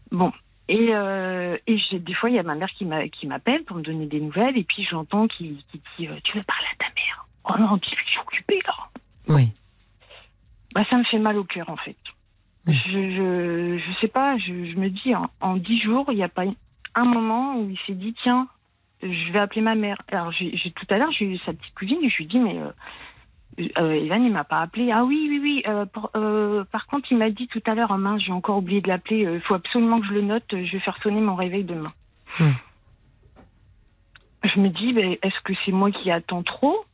Bon, 0.09 0.31
et, 0.69 0.89
euh, 0.93 1.57
et 1.65 1.79
des 1.93 2.13
fois, 2.13 2.29
il 2.29 2.35
y 2.35 2.39
a 2.39 2.43
ma 2.43 2.53
mère 2.53 2.69
qui 2.69 2.85
m'appelle 2.85 3.63
pour 3.63 3.77
me 3.77 3.81
donner 3.81 4.05
des 4.05 4.21
nouvelles, 4.21 4.55
et 4.55 4.63
puis 4.63 4.83
j'entends 4.83 5.27
qu'il 5.27 5.55
dit 5.97 6.07
euh, 6.07 6.15
Tu 6.23 6.37
veux 6.37 6.43
parler 6.43 6.67
à 6.79 6.83
ta 6.83 6.89
mère? 6.93 7.25
Oh 7.45 7.59
non, 7.59 7.79
je 7.81 7.89
suis 7.89 8.19
occupée 8.19 8.59
là. 8.67 8.73
Oui. 9.27 9.51
Bah, 10.75 10.85
ça 10.87 10.97
me 10.97 11.03
fait 11.05 11.17
mal 11.17 11.39
au 11.39 11.43
cœur, 11.43 11.67
en 11.71 11.75
fait. 11.75 11.97
Je, 12.67 12.71
je, 12.73 13.79
je, 13.79 13.99
sais 13.99 14.07
pas, 14.07 14.37
je, 14.37 14.45
je 14.45 14.77
me 14.77 14.89
dis, 14.89 15.15
en 15.15 15.55
dix 15.55 15.81
jours, 15.81 16.05
il 16.09 16.17
n'y 16.17 16.23
a 16.23 16.29
pas 16.29 16.43
un 16.93 17.05
moment 17.05 17.57
où 17.57 17.67
il 17.67 17.79
s'est 17.87 17.95
dit 17.95 18.13
Tiens, 18.21 18.47
je 19.01 19.31
vais 19.31 19.39
appeler 19.39 19.61
ma 19.61 19.73
mère. 19.73 19.99
Alors, 20.11 20.31
j'ai 20.31 20.71
tout 20.75 20.85
à 20.91 20.99
l'heure, 20.99 21.11
j'ai 21.11 21.25
eu 21.25 21.37
sa 21.39 21.53
petite 21.53 21.73
cousine, 21.73 21.97
et 22.03 22.09
je 22.09 22.17
lui 22.17 22.27
dis 22.27 22.39
Mais. 22.39 22.59
Euh, 22.59 22.71
euh, 23.77 23.91
Evan, 23.93 24.23
il 24.23 24.31
m'a 24.31 24.43
pas 24.43 24.61
appelé. 24.61 24.91
Ah 24.91 25.03
oui, 25.03 25.27
oui, 25.29 25.39
oui. 25.41 25.63
Euh, 25.67 25.85
euh, 26.15 26.63
par 26.71 26.87
contre, 26.87 27.11
il 27.11 27.17
m'a 27.17 27.29
dit 27.29 27.47
tout 27.47 27.61
à 27.65 27.75
l'heure, 27.75 27.97
mince, 27.97 28.21
j'ai 28.23 28.31
encore 28.31 28.57
oublié 28.57 28.81
de 28.81 28.87
l'appeler. 28.87 29.27
Il 29.33 29.41
faut 29.41 29.55
absolument 29.55 29.99
que 29.99 30.07
je 30.07 30.13
le 30.13 30.21
note. 30.21 30.45
Je 30.51 30.71
vais 30.71 30.79
faire 30.79 30.97
sonner 31.01 31.21
mon 31.21 31.35
réveil 31.35 31.63
demain. 31.63 31.89
Hmm. 32.39 32.51
Je 34.43 34.59
me 34.59 34.69
dis, 34.69 34.93
ben, 34.93 35.17
est-ce 35.21 35.39
que 35.43 35.53
c'est 35.65 35.71
moi 35.71 35.91
qui 35.91 36.09
attends 36.11 36.43
trop? 36.43 36.85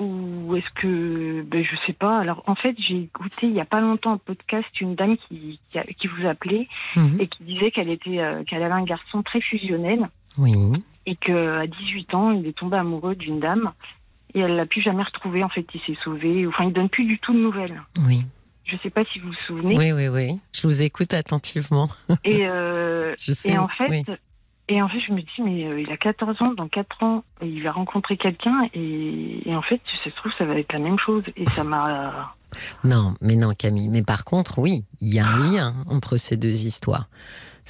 Ou 0.00 0.56
est-ce 0.56 0.70
que 0.80 1.42
ben, 1.42 1.62
je 1.62 1.76
sais 1.86 1.92
pas. 1.92 2.18
Alors 2.18 2.42
en 2.46 2.54
fait, 2.54 2.74
j'ai 2.78 3.02
écouté 3.02 3.48
il 3.48 3.52
y 3.52 3.60
a 3.60 3.66
pas 3.66 3.82
longtemps 3.82 4.12
un 4.12 4.16
podcast 4.16 4.68
une 4.80 4.94
dame 4.94 5.18
qui 5.18 5.60
qui, 5.70 6.06
vous 6.06 6.26
appelait 6.26 6.68
mhm. 6.96 7.20
et 7.20 7.26
qui 7.26 7.44
disait 7.44 7.70
qu'elle 7.70 7.90
était 7.90 8.18
euh, 8.18 8.42
qu'elle 8.44 8.62
avait 8.62 8.72
un 8.72 8.84
garçon 8.84 9.22
très 9.22 9.42
fusionnel. 9.42 10.08
Oui. 10.38 10.54
Et 11.04 11.16
qu'à 11.16 11.66
18 11.66 12.14
ans, 12.14 12.30
il 12.30 12.46
est 12.46 12.56
tombé 12.56 12.78
amoureux 12.78 13.14
d'une 13.14 13.40
dame 13.40 13.72
et 14.34 14.40
elle 14.40 14.56
l'a 14.56 14.66
plus 14.66 14.82
jamais 14.82 15.02
retrouvé. 15.02 15.42
En 15.42 15.48
fait, 15.48 15.66
il 15.74 15.80
s'est 15.80 15.98
sauvé. 16.02 16.46
Enfin, 16.46 16.64
il 16.64 16.72
donne 16.72 16.88
plus 16.88 17.04
du 17.04 17.18
tout 17.18 17.32
de 17.32 17.38
nouvelles. 17.38 17.82
Oui. 18.06 18.24
Je 18.64 18.76
sais 18.82 18.90
pas 18.90 19.04
si 19.12 19.18
vous 19.18 19.28
vous 19.28 19.34
souvenez. 19.46 19.76
Oui, 19.76 19.92
oui, 19.92 20.08
oui. 20.08 20.38
Je 20.52 20.66
vous 20.66 20.82
écoute 20.82 21.12
attentivement. 21.14 21.88
Et, 22.24 22.46
euh, 22.50 23.14
je 23.18 23.32
sais, 23.32 23.52
et 23.52 23.58
en 23.58 23.68
fait, 23.68 24.04
et 24.70 24.80
en 24.80 24.88
fait, 24.88 25.00
je 25.00 25.12
me 25.12 25.20
dis, 25.20 25.42
mais 25.44 25.66
euh, 25.66 25.80
il 25.80 25.90
a 25.90 25.96
14 25.96 26.40
ans, 26.42 26.54
dans 26.54 26.68
4 26.68 27.02
ans, 27.02 27.24
il 27.42 27.60
va 27.64 27.72
rencontrer 27.72 28.16
quelqu'un, 28.16 28.68
et, 28.72 29.42
en 29.48 29.62
fait, 29.62 29.80
ça 30.04 30.10
se 30.10 30.16
trouve, 30.16 30.30
ça 30.38 30.44
va 30.44 30.54
être 30.54 30.72
la 30.72 30.78
même 30.78 30.98
chose. 30.98 31.24
Et 31.36 31.48
ça 31.50 31.64
m'a. 31.64 32.34
Non, 32.82 33.14
mais 33.20 33.36
non, 33.36 33.52
Camille. 33.56 33.88
Mais 33.88 34.02
par 34.02 34.24
contre, 34.24 34.58
oui, 34.58 34.84
il 35.00 35.14
y 35.14 35.20
a 35.20 35.26
un 35.28 35.38
lien 35.38 35.74
entre 35.86 36.16
ces 36.16 36.36
deux 36.36 36.64
histoires. 36.64 37.08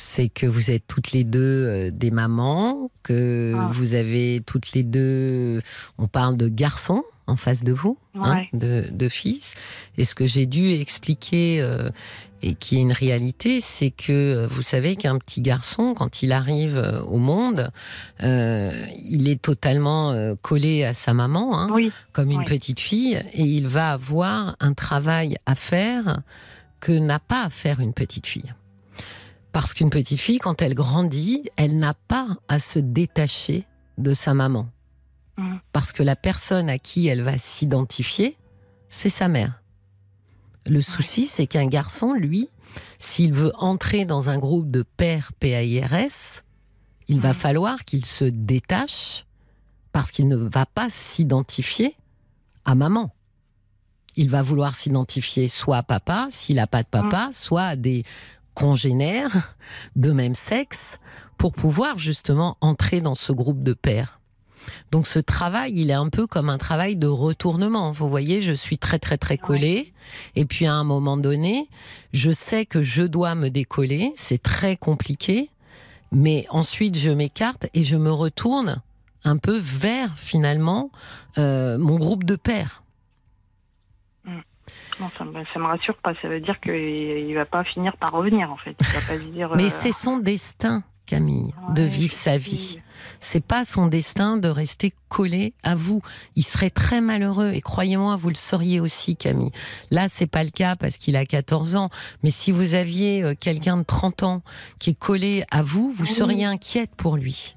C'est 0.03 0.31
que 0.31 0.47
vous 0.47 0.71
êtes 0.71 0.87
toutes 0.89 1.13
les 1.13 1.25
deux 1.25 1.41
euh, 1.41 1.91
des 1.93 2.11
mamans, 2.11 2.91
que 3.03 3.53
ah. 3.55 3.69
vous 3.71 3.95
avez 3.95 4.43
toutes 4.47 4.73
les 4.73 4.83
deux. 4.83 5.61
On 5.99 6.09
parle 6.09 6.37
de 6.37 6.49
garçons 6.49 7.05
en 7.31 7.37
face 7.37 7.65
de 7.65 7.73
vous, 7.73 7.97
hein, 8.15 8.43
de, 8.53 9.09
fils. 9.09 9.55
Et 9.97 10.05
ce 10.05 10.15
que 10.15 10.27
j'ai 10.27 10.47
dû 10.47 10.73
expliquer 10.73 11.61
euh, 11.61 11.91
et 12.43 12.55
qui 12.55 12.77
est 12.77 12.81
une 12.81 12.93
réalité, 12.93 13.61
c'est 13.61 13.91
que 13.91 14.13
euh, 14.13 14.47
vous 14.49 14.63
savez 14.63 14.97
qu'un 14.97 15.19
petit 15.19 15.41
garçon, 15.41 15.95
quand 15.97 16.23
il 16.23 16.33
arrive 16.33 16.77
euh, 16.77 17.01
au 17.03 17.19
monde, 17.19 17.71
il 18.21 19.29
est 19.29 19.41
totalement 19.41 20.35
collé 20.43 20.85
à 20.85 20.95
sa 20.95 21.15
maman, 21.15 21.59
hein, 21.59 21.91
comme 22.13 22.31
une 22.31 22.45
petite 22.45 22.81
fille, 22.81 23.23
et 23.33 23.43
il 23.43 23.69
va 23.69 23.93
avoir 23.93 24.57
un 24.61 24.73
travail 24.75 25.37
à 25.47 25.55
faire 25.55 26.21
que 26.81 26.93
n'a 26.93 27.19
pas 27.19 27.45
à 27.45 27.51
faire 27.51 27.81
une 27.81 27.93
petite 27.93 28.27
fille. 28.27 28.53
Parce 29.53 29.75
qu'une 29.75 29.91
petite 29.91 30.21
fille, 30.21 30.39
quand 30.39 30.63
elle 30.63 30.75
grandit, 30.75 31.49
elle 31.57 31.77
n'a 31.79 31.95
pas 31.95 32.29
à 32.49 32.59
se 32.59 32.79
détacher 32.79 33.67
de 33.99 34.15
sa 34.15 34.35
maman. 34.35 34.69
Mm. 35.37 35.57
Parce 35.73 35.93
que 35.93 36.03
la 36.03 36.17
personne 36.17 36.69
à 36.69 36.79
qui 36.79 37.09
elle 37.09 37.23
va 37.23 37.39
s'identifier, 37.39 38.37
c'est 38.89 39.09
sa 39.09 39.29
mère. 39.29 39.63
Le 40.67 40.81
souci, 40.81 41.27
c'est 41.27 41.47
qu'un 41.47 41.67
garçon, 41.67 42.13
lui, 42.13 42.49
s'il 42.99 43.33
veut 43.33 43.53
entrer 43.57 44.05
dans 44.05 44.29
un 44.29 44.39
groupe 44.39 44.71
de 44.71 44.83
pères 44.83 45.33
PAIRS, 45.41 46.45
il 47.09 47.21
va 47.21 47.31
mm. 47.31 47.35
falloir 47.35 47.85
qu'il 47.85 48.05
se 48.05 48.25
détache 48.25 49.27
parce 49.93 50.13
qu'il 50.13 50.29
ne 50.29 50.37
va 50.37 50.67
pas 50.67 50.89
s'identifier 50.91 51.97
à 52.65 52.75
maman. 52.75 53.13
Il 54.17 54.29
va 54.31 54.43
vouloir 54.43 54.75
s'identifier 54.75 55.49
soit 55.49 55.79
à 55.79 55.83
papa, 55.83 56.29
s'il 56.31 56.57
n'a 56.57 56.67
pas 56.67 56.83
de 56.83 56.89
papa, 56.89 57.29
mm. 57.29 57.33
soit 57.33 57.65
à 57.65 57.77
des 57.77 58.05
congénères 58.61 59.57
de 59.97 60.13
même 60.13 60.35
sexe 60.35 60.99
pour 61.39 61.53
pouvoir 61.53 61.99
justement 61.99 62.59
entrer 62.61 63.01
dans 63.01 63.15
ce 63.15 63.33
groupe 63.33 63.63
de 63.63 63.73
pères. 63.73 64.21
Donc 64.93 65.07
ce 65.07 65.19
travail, 65.19 65.73
il 65.75 65.91
est 65.91 65.95
un 65.95 66.11
peu 66.11 66.27
comme 66.27 66.51
un 66.51 66.59
travail 66.59 66.97
de 66.97 67.07
retournement. 67.07 67.91
Vous 67.93 68.11
voyez, 68.11 68.43
je 68.43 68.53
suis 68.53 68.77
très 68.77 68.99
très 68.99 69.17
très 69.17 69.39
collée. 69.39 69.95
Et 70.37 70.45
puis 70.45 70.67
à 70.67 70.75
un 70.75 70.85
moment 70.85 71.17
donné, 71.17 71.69
je 72.13 72.31
sais 72.31 72.67
que 72.67 72.83
je 72.83 73.03
dois 73.03 73.35
me 73.35 73.49
décoller. 73.49 74.13
C'est 74.15 74.43
très 74.43 74.77
compliqué. 74.77 75.49
Mais 76.13 76.45
ensuite, 76.51 76.99
je 76.99 77.11
m'écarte 77.11 77.69
et 77.73 77.85
je 77.85 77.97
me 77.97 78.13
retourne 78.13 78.83
un 79.25 79.39
peu 79.39 79.57
vers 79.57 80.19
finalement 80.19 80.91
euh, 81.39 81.79
mon 81.79 81.97
groupe 81.97 82.25
de 82.25 82.37
pères. 82.37 82.83
Mm. 85.01 85.09
ça, 85.19 85.25
me, 85.25 85.63
me 85.63 85.67
rassure 85.67 85.97
pas. 85.97 86.15
Ça 86.21 86.29
veut 86.29 86.41
dire 86.41 86.61
qu'il 86.61 86.73
ne 86.73 87.35
va 87.35 87.47
pas 87.47 87.65
finir 87.65 87.97
par 87.97 88.13
revenir 88.13 88.51
en 88.51 88.57
fait. 88.57 88.77
Mais 89.57 89.65
euh, 89.65 89.69
c'est 89.69 89.93
son 89.93 90.19
destin. 90.19 90.83
Camille, 91.07 91.53
de 91.75 91.83
vivre 91.83 92.13
sa 92.13 92.39
vie. 92.39 92.79
C'est 93.21 93.45
pas 93.45 93.65
son 93.65 93.89
destin 93.89 94.37
de 94.37 94.49
rester 94.49 94.93
collé 95.09 95.55
à 95.65 95.75
vous. 95.75 96.03
Il 96.37 96.45
serait 96.45 96.71
très 96.71 97.01
malheureux 97.01 97.51
et 97.53 97.61
croyez-moi, 97.61 98.15
vous 98.15 98.29
le 98.29 98.37
sauriez 98.37 98.79
aussi, 98.79 99.17
Camille. 99.17 99.51
Là, 99.91 100.07
c'est 100.09 100.29
pas 100.29 100.45
le 100.45 100.51
cas 100.51 100.77
parce 100.77 100.99
qu'il 100.99 101.17
a 101.17 101.25
14 101.25 101.75
ans. 101.75 101.91
Mais 102.23 102.31
si 102.31 102.53
vous 102.53 102.75
aviez 102.75 103.25
euh, 103.25 103.35
quelqu'un 103.35 103.79
de 103.79 103.83
30 103.83 104.23
ans 104.23 104.43
qui 104.79 104.91
est 104.91 104.99
collé 104.99 105.43
à 105.51 105.63
vous, 105.63 105.91
vous 105.91 106.07
seriez 106.07 106.45
inquiète 106.45 106.95
pour 106.97 107.17
lui. 107.17 107.57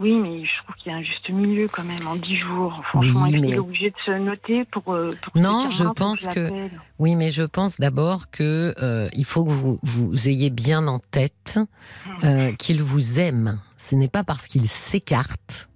Oui, 0.00 0.14
mais 0.14 0.44
je 0.44 0.62
trouve 0.62 0.76
qu'il 0.76 0.92
y 0.92 0.94
a 0.94 0.98
un 0.98 1.02
juste 1.02 1.28
milieu 1.30 1.66
quand 1.68 1.84
même 1.84 2.06
en 2.06 2.16
dix 2.16 2.36
jours. 2.36 2.80
Franchement, 2.90 3.24
oui, 3.24 3.40
mais... 3.40 3.50
est 3.50 3.58
obligé 3.58 3.90
de 3.90 3.96
se 4.06 4.12
noter 4.12 4.64
pour. 4.66 4.94
Euh, 4.94 5.10
non, 5.34 5.68
je 5.68 5.84
pense 5.84 6.26
que. 6.28 6.68
Oui, 6.98 7.16
mais 7.16 7.30
je 7.30 7.42
pense 7.42 7.78
d'abord 7.78 8.30
que 8.30 8.74
euh, 8.80 9.08
il 9.12 9.24
faut 9.24 9.44
que 9.44 9.50
vous, 9.50 9.78
vous 9.82 10.28
ayez 10.28 10.50
bien 10.50 10.86
en 10.86 11.00
tête 11.00 11.58
hum. 11.58 12.16
euh, 12.24 12.52
qu'il 12.52 12.82
vous 12.82 13.18
aime. 13.18 13.60
Ce 13.76 13.96
n'est 13.96 14.08
pas 14.08 14.24
parce 14.24 14.46
qu'il 14.46 14.68
s'écarte 14.68 15.68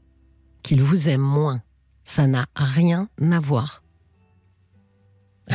qu'il 0.62 0.82
vous 0.82 1.08
aime 1.08 1.20
moins. 1.20 1.60
Ça 2.04 2.26
n'a 2.26 2.46
rien 2.56 3.08
à 3.32 3.40
voir. 3.40 3.82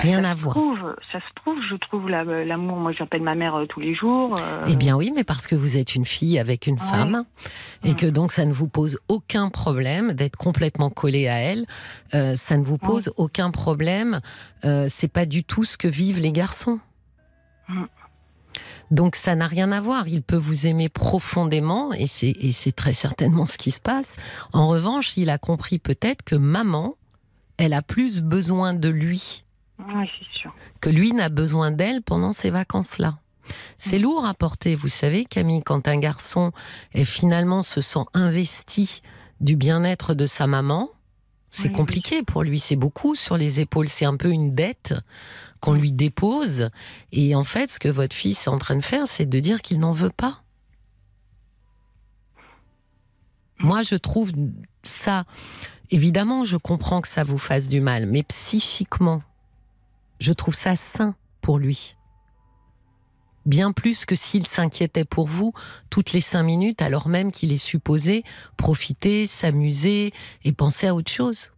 Rien 0.02 0.24
à 0.24 0.34
voir. 0.34 0.56
ça 1.12 1.20
se 1.20 1.34
trouve, 1.36 1.58
je 1.70 1.76
trouve 1.76 2.10
l'amour. 2.10 2.78
Moi, 2.78 2.92
j'appelle 2.92 3.22
ma 3.22 3.36
mère 3.36 3.56
euh, 3.56 3.66
tous 3.66 3.80
les 3.80 3.96
jours. 3.96 4.38
Euh. 4.38 4.66
Eh 4.68 4.76
bien 4.76 4.96
oui, 4.96 5.12
mais 5.16 5.24
parce 5.24 5.48
que 5.48 5.56
vous 5.56 5.78
êtes 5.78 5.96
une 5.96 6.06
fille 6.06 6.40
avec 6.40 6.68
une 6.68 6.78
femme 6.78 7.26
et 7.84 7.94
que 7.94 8.06
donc 8.06 8.32
ça 8.32 8.46
ne 8.46 8.54
vous 8.54 8.68
pose 8.68 9.00
aucun 9.08 9.50
problème 9.50 10.14
d'être 10.14 10.38
complètement 10.38 10.90
collé 10.90 11.28
à 11.28 11.38
elle. 11.38 11.66
Euh, 12.14 12.36
ça 12.36 12.58
ne 12.58 12.64
vous 12.64 12.78
pose 12.78 13.12
aucun 13.18 13.52
problème. 13.52 14.22
c'est 14.64 15.12
pas 15.12 15.26
du 15.26 15.44
tout 15.44 15.66
ce 15.66 15.78
que 15.78 15.88
vivent 15.88 16.20
les 16.20 16.32
garçons. 16.32 16.80
Mm. 17.70 17.86
Donc 18.92 19.16
ça 19.16 19.36
n'a 19.36 19.48
rien 19.48 19.72
à 19.72 19.82
voir. 19.82 20.08
Il 20.08 20.22
peut 20.22 20.38
vous 20.38 20.68
aimer 20.68 20.90
profondément 20.90 21.92
et 21.94 22.08
c'est 22.08 22.76
très 22.76 22.94
certainement 22.94 23.46
ce 23.46 23.58
qui 23.58 23.72
se 23.72 23.80
passe. 23.80 24.16
En 24.54 24.68
revanche, 24.68 25.18
il 25.18 25.30
a 25.30 25.38
compris 25.38 25.80
peut-être 25.80 26.24
que 26.24 26.36
maman, 26.36 26.96
elle 27.58 27.74
a 27.74 27.82
plus 27.82 28.22
besoin 28.22 28.74
de 28.74 28.90
lui 28.90 29.44
oui, 29.80 30.10
c'est 30.20 30.40
sûr. 30.40 30.54
Que 30.82 30.90
lui 30.90 31.14
n'a 31.14 31.30
besoin 31.30 31.72
d'elle 31.72 32.02
pendant 32.02 32.32
ces 32.32 32.50
vacances-là. 32.50 33.20
C'est 33.78 34.00
mm. 34.00 34.02
lourd 34.02 34.26
à 34.26 34.34
porter, 34.34 34.76
vous 34.76 34.90
savez, 34.90 35.26
Camille, 35.26 35.64
quand 35.64 35.88
un 35.88 35.98
garçon 35.98 36.52
est 36.94 37.06
finalement 37.06 37.64
se 37.64 37.82
sent 37.82 38.06
investi 38.14 39.02
du 39.40 39.56
bien-être 39.56 40.14
de 40.14 40.26
sa 40.26 40.48
maman. 40.48 40.90
C'est 41.50 41.72
compliqué 41.72 42.22
pour 42.24 42.44
lui, 42.44 42.60
c'est 42.60 42.76
beaucoup 42.76 43.16
sur 43.16 43.36
les 43.36 43.60
épaules, 43.60 43.88
c'est 43.88 44.06
un 44.06 44.18
peu 44.18 44.30
une 44.30 44.54
dette 44.54 44.94
qu'on 45.60 45.74
lui 45.74 45.92
dépose. 45.92 46.70
Et 47.12 47.34
en 47.36 47.44
fait, 47.44 47.72
ce 47.72 47.80
que 47.80 47.88
votre 47.88 48.16
fils 48.16 48.46
est 48.46 48.50
en 48.50 48.60
train 48.60 48.76
de 48.76 48.84
faire, 48.84 49.08
c'est 49.08 49.26
de 49.26 49.40
dire 49.40 49.62
qu'il 49.62 49.80
n'en 49.80 49.94
veut 49.94 50.12
pas. 50.12 50.44
Moi, 53.60 53.82
je 53.82 53.96
trouve 53.96 54.32
ça. 54.84 55.26
Évidemment, 55.90 56.46
je 56.46 56.58
comprends 56.58 57.02
que 57.02 57.08
ça 57.08 57.24
vous 57.24 57.40
fasse 57.40 57.68
du 57.70 57.80
mal, 57.80 58.06
mais 58.06 58.22
psychiquement, 58.24 59.24
je 60.20 60.34
trouve 60.34 60.56
ça 60.56 60.76
sain 60.76 61.16
pour 61.42 61.60
lui. 61.60 61.96
Bien 63.46 63.72
plus 63.72 64.06
que 64.06 64.16
s'il 64.16 64.46
s'inquiétait 64.46 65.06
pour 65.06 65.28
vous 65.28 65.54
toutes 65.90 66.12
les 66.12 66.22
cinq 66.22 66.44
minutes, 66.44 66.82
alors 66.82 67.08
même 67.08 67.32
qu'il 67.32 67.54
est 67.54 67.58
supposé 67.58 68.24
profiter, 68.58 69.26
s'amuser 69.26 70.12
et 70.44 70.52
penser 70.52 70.88
à 70.88 70.96
autre 70.96 71.12
chose. 71.12 71.52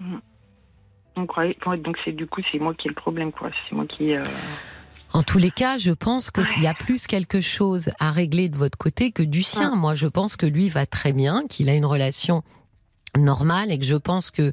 Mmh. 0.00 0.16
Donc, 1.16 1.30
c'est 2.04 2.12
du 2.12 2.26
coup 2.26 2.40
c'est 2.50 2.58
moi 2.58 2.74
qui 2.74 2.88
ai 2.88 2.90
le 2.90 2.94
problème 2.94 3.32
quoi. 3.32 3.50
C'est 3.68 3.74
moi 3.74 3.84
qui. 3.86 4.16
Euh, 4.16 4.24
en 5.12 5.22
tous 5.22 5.36
les 5.36 5.50
cas, 5.50 5.76
je 5.76 5.92
pense 5.92 6.30
qu'il 6.30 6.62
y 6.62 6.66
a 6.66 6.72
plus 6.72 7.06
quelque 7.06 7.42
chose 7.42 7.90
à 7.98 8.10
régler 8.10 8.48
de 8.48 8.56
votre 8.56 8.78
côté 8.78 9.12
que 9.12 9.22
du 9.22 9.42
sien. 9.42 9.74
Moi, 9.74 9.94
je 9.94 10.06
pense 10.06 10.36
que 10.36 10.46
lui 10.46 10.70
va 10.70 10.86
très 10.86 11.12
bien, 11.12 11.46
qu'il 11.46 11.68
a 11.68 11.74
une 11.74 11.84
relation 11.84 12.42
normale 13.18 13.70
et 13.70 13.78
que 13.78 13.84
je 13.84 13.96
pense 13.96 14.30
que 14.30 14.52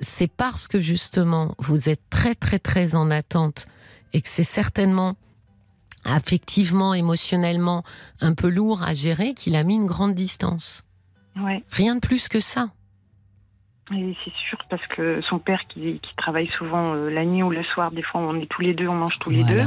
c'est 0.00 0.30
parce 0.30 0.68
que 0.68 0.80
justement 0.80 1.54
vous 1.58 1.88
êtes 1.88 2.02
très 2.10 2.34
très 2.34 2.58
très 2.58 2.94
en 2.94 3.10
attente 3.10 3.66
et 4.12 4.20
que 4.20 4.28
c'est 4.28 4.44
certainement 4.44 5.16
affectivement, 6.04 6.94
émotionnellement 6.94 7.82
un 8.20 8.34
peu 8.34 8.48
lourd 8.48 8.82
à 8.82 8.94
gérer 8.94 9.34
qu'il 9.34 9.56
a 9.56 9.64
mis 9.64 9.74
une 9.74 9.86
grande 9.86 10.14
distance. 10.14 10.84
Rien 11.70 11.96
de 11.96 12.00
plus 12.00 12.28
que 12.28 12.40
ça. 12.40 12.68
c'est 13.90 14.32
sûr 14.48 14.58
parce 14.70 14.86
que 14.88 15.20
son 15.28 15.38
père 15.38 15.60
qui, 15.68 16.00
travaille 16.16 16.48
souvent 16.58 16.94
euh, 16.94 17.10
la 17.10 17.24
nuit 17.24 17.42
ou 17.42 17.50
le 17.50 17.62
soir, 17.62 17.90
des 17.90 18.02
fois 18.02 18.20
on 18.20 18.40
est 18.40 18.46
tous 18.46 18.62
les 18.62 18.74
deux, 18.74 18.88
on 18.88 18.94
mange 18.94 19.18
tous 19.20 19.30
les 19.30 19.44
deux. 19.44 19.64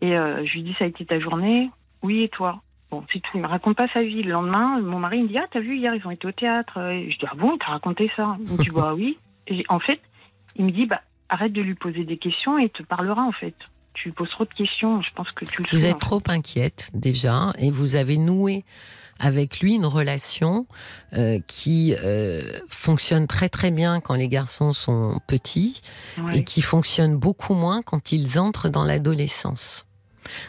Et 0.00 0.16
euh, 0.16 0.44
je 0.44 0.52
lui 0.54 0.62
dis 0.64 0.74
ça 0.78 0.84
a 0.84 0.88
été 0.88 1.06
ta 1.06 1.20
journée? 1.20 1.70
Oui 2.02 2.24
et 2.24 2.28
toi? 2.28 2.60
Bon, 2.90 3.04
c'est 3.12 3.20
tout. 3.20 3.30
Il 3.34 3.40
me 3.40 3.46
raconte 3.46 3.76
pas 3.76 3.86
sa 3.94 4.02
vie. 4.02 4.22
Le 4.22 4.32
lendemain, 4.32 4.80
mon 4.80 4.98
mari 4.98 5.22
me 5.22 5.28
dit 5.28 5.38
ah 5.38 5.46
t'as 5.50 5.60
vu 5.60 5.76
hier 5.76 5.94
ils 5.94 6.06
ont 6.06 6.10
été 6.10 6.26
au 6.26 6.32
théâtre. 6.32 6.78
Et 6.90 7.10
je 7.12 7.18
dis 7.18 7.26
ah 7.30 7.34
bon 7.36 7.52
il 7.54 7.58
t'a 7.58 7.66
raconté 7.66 8.10
ça? 8.16 8.36
Il 8.40 8.52
me 8.52 8.62
dit 8.62 8.70
bah 8.74 8.94
oui 8.94 9.18
en 9.68 9.80
fait, 9.80 10.00
il 10.56 10.64
me 10.64 10.72
dit 10.72 10.86
bah, 10.86 11.00
arrête 11.28 11.52
de 11.52 11.60
lui 11.60 11.74
poser 11.74 12.04
des 12.04 12.18
questions 12.18 12.58
et 12.58 12.64
il 12.64 12.70
te 12.70 12.82
parlera 12.82 13.22
en 13.22 13.32
fait. 13.32 13.54
Tu 13.94 14.08
lui 14.08 14.12
poses 14.12 14.30
trop 14.30 14.44
de 14.44 14.54
questions, 14.54 15.02
je 15.02 15.10
pense 15.14 15.30
que 15.32 15.44
tu 15.44 15.62
le 15.62 15.68
Vous 15.70 15.84
êtes 15.84 15.98
trop 15.98 16.22
inquiète 16.28 16.90
déjà 16.94 17.52
et 17.58 17.70
vous 17.70 17.94
avez 17.94 18.16
noué 18.16 18.64
avec 19.20 19.60
lui 19.60 19.74
une 19.74 19.86
relation 19.86 20.66
euh, 21.12 21.38
qui 21.46 21.94
euh, 22.02 22.58
fonctionne 22.68 23.26
très 23.26 23.48
très 23.48 23.70
bien 23.70 24.00
quand 24.00 24.14
les 24.14 24.28
garçons 24.28 24.72
sont 24.72 25.20
petits 25.26 25.80
et 26.32 26.42
qui 26.42 26.62
fonctionne 26.62 27.16
beaucoup 27.16 27.54
moins 27.54 27.82
quand 27.82 28.12
ils 28.12 28.38
entrent 28.38 28.68
dans 28.68 28.84
l'adolescence. 28.84 29.86